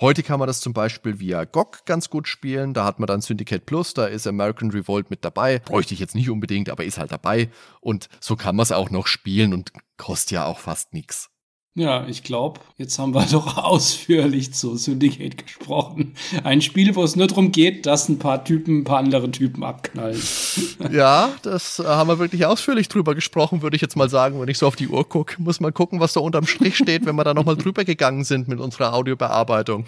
Heute 0.00 0.22
kann 0.22 0.38
man 0.38 0.46
das 0.46 0.60
zum 0.60 0.72
Beispiel 0.72 1.18
via 1.18 1.42
GOG 1.44 1.84
ganz 1.84 2.08
gut 2.08 2.28
spielen. 2.28 2.72
Da 2.72 2.84
hat 2.84 3.00
man 3.00 3.08
dann 3.08 3.20
Syndicate 3.20 3.66
Plus, 3.66 3.94
da 3.94 4.06
ist 4.06 4.28
American 4.28 4.70
Revolt 4.70 5.10
mit 5.10 5.24
dabei. 5.24 5.58
Bräuchte 5.58 5.92
ich 5.92 5.98
jetzt 5.98 6.14
nicht 6.14 6.30
unbedingt, 6.30 6.70
aber 6.70 6.84
ist 6.84 6.98
halt 6.98 7.10
dabei. 7.10 7.50
Und 7.80 8.08
so 8.20 8.36
kann 8.36 8.54
man 8.54 8.62
es 8.62 8.70
auch 8.70 8.90
noch 8.90 9.08
spielen 9.08 9.52
und 9.52 9.72
kostet 9.96 10.30
ja 10.30 10.44
auch 10.44 10.60
fast 10.60 10.94
nichts. 10.94 11.30
Ja, 11.74 12.08
ich 12.08 12.24
glaube, 12.24 12.60
jetzt 12.76 12.98
haben 12.98 13.14
wir 13.14 13.24
doch 13.30 13.56
ausführlich 13.56 14.52
zu 14.52 14.76
Syndicate 14.76 15.44
gesprochen. 15.44 16.14
Ein 16.42 16.60
Spiel, 16.60 16.96
wo 16.96 17.04
es 17.04 17.14
nur 17.14 17.28
darum 17.28 17.52
geht, 17.52 17.86
dass 17.86 18.08
ein 18.08 18.18
paar 18.18 18.44
Typen 18.44 18.80
ein 18.80 18.84
paar 18.84 18.98
andere 18.98 19.30
Typen 19.30 19.62
abknallen. 19.64 20.20
Ja, 20.90 21.30
das 21.42 21.78
haben 21.78 22.08
wir 22.08 22.18
wirklich 22.18 22.46
ausführlich 22.46 22.88
drüber 22.88 23.14
gesprochen, 23.14 23.62
würde 23.62 23.76
ich 23.76 23.82
jetzt 23.82 23.96
mal 23.96 24.08
sagen, 24.08 24.40
wenn 24.40 24.48
ich 24.48 24.58
so 24.58 24.66
auf 24.66 24.76
die 24.76 24.88
Uhr 24.88 25.08
gucke. 25.08 25.40
Muss 25.40 25.60
mal 25.60 25.72
gucken, 25.72 26.00
was 26.00 26.12
da 26.12 26.20
unterm 26.20 26.46
Strich 26.46 26.76
steht, 26.76 27.04
wenn 27.04 27.16
wir 27.16 27.24
da 27.24 27.34
nochmal 27.34 27.56
drüber 27.56 27.84
gegangen 27.84 28.24
sind 28.24 28.48
mit 28.48 28.58
unserer 28.58 28.94
Audiobearbeitung. 28.94 29.84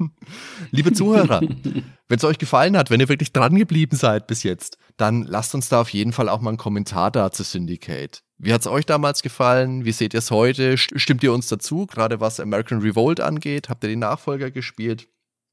Liebe 0.70 0.92
Zuhörer, 0.92 1.40
wenn 1.40 2.16
es 2.16 2.24
euch 2.24 2.38
gefallen 2.38 2.76
hat, 2.76 2.90
wenn 2.90 3.00
ihr 3.00 3.08
wirklich 3.08 3.32
dran 3.32 3.56
geblieben 3.56 3.96
seid 3.96 4.26
bis 4.26 4.42
jetzt, 4.42 4.78
dann 4.96 5.24
lasst 5.24 5.54
uns 5.54 5.68
da 5.68 5.80
auf 5.82 5.90
jeden 5.90 6.12
Fall 6.12 6.28
auch 6.28 6.40
mal 6.40 6.50
einen 6.50 6.58
Kommentar 6.58 7.10
da 7.10 7.30
zu 7.30 7.42
Syndicate. 7.42 8.22
Wie 8.42 8.54
hat 8.54 8.62
es 8.62 8.66
euch 8.66 8.86
damals 8.86 9.20
gefallen? 9.20 9.84
Wie 9.84 9.92
seht 9.92 10.14
ihr 10.14 10.18
es 10.18 10.30
heute? 10.30 10.78
Stimmt 10.78 11.22
ihr 11.22 11.34
uns 11.34 11.48
dazu, 11.48 11.84
gerade 11.84 12.20
was 12.20 12.40
American 12.40 12.80
Revolt 12.80 13.20
angeht? 13.20 13.68
Habt 13.68 13.84
ihr 13.84 13.90
den 13.90 13.98
Nachfolger 13.98 14.50
gespielt? 14.50 15.08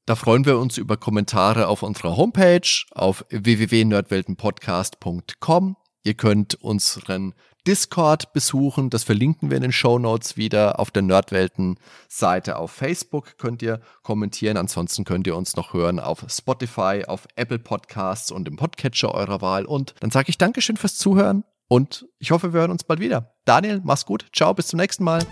Da 0.06 0.16
freuen 0.16 0.46
wir 0.46 0.58
uns 0.58 0.78
über 0.78 0.96
Kommentare 0.96 1.68
auf 1.68 1.82
unserer 1.82 2.16
Homepage 2.16 2.86
auf 2.92 3.26
www.nerdweltenpodcast.com. 3.28 5.76
Ihr 6.02 6.14
könnt 6.14 6.54
unseren 6.54 7.34
Discord 7.66 8.32
besuchen, 8.32 8.88
das 8.88 9.04
verlinken 9.04 9.50
wir 9.50 9.58
in 9.58 9.64
den 9.64 9.72
Show 9.72 9.98
Notes 9.98 10.38
wieder. 10.38 10.80
Auf 10.80 10.90
der 10.90 11.02
Nerdwelten-Seite 11.02 12.56
auf 12.56 12.70
Facebook 12.70 13.36
könnt 13.36 13.60
ihr 13.60 13.82
kommentieren. 14.02 14.56
Ansonsten 14.56 15.04
könnt 15.04 15.26
ihr 15.26 15.36
uns 15.36 15.56
noch 15.56 15.74
hören 15.74 16.00
auf 16.00 16.24
Spotify, 16.30 17.04
auf 17.06 17.28
Apple 17.36 17.58
Podcasts 17.58 18.30
und 18.30 18.48
im 18.48 18.56
Podcatcher 18.56 19.12
eurer 19.12 19.42
Wahl. 19.42 19.66
Und 19.66 19.94
dann 20.00 20.10
sage 20.10 20.30
ich 20.30 20.38
Dankeschön 20.38 20.78
fürs 20.78 20.96
Zuhören 20.96 21.44
und 21.68 22.06
ich 22.18 22.30
hoffe, 22.30 22.52
wir 22.52 22.60
hören 22.60 22.70
uns 22.70 22.84
bald 22.84 23.00
wieder. 23.00 23.34
Daniel, 23.44 23.80
mach's 23.84 24.06
gut. 24.06 24.26
Ciao, 24.32 24.54
bis 24.54 24.68
zum 24.68 24.78
nächsten 24.78 25.04
Mal. 25.04 25.24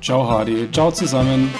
Ciao, 0.00 0.28
Hardy. 0.28 0.70
Ciao 0.72 0.90
zusammen. 0.90 1.52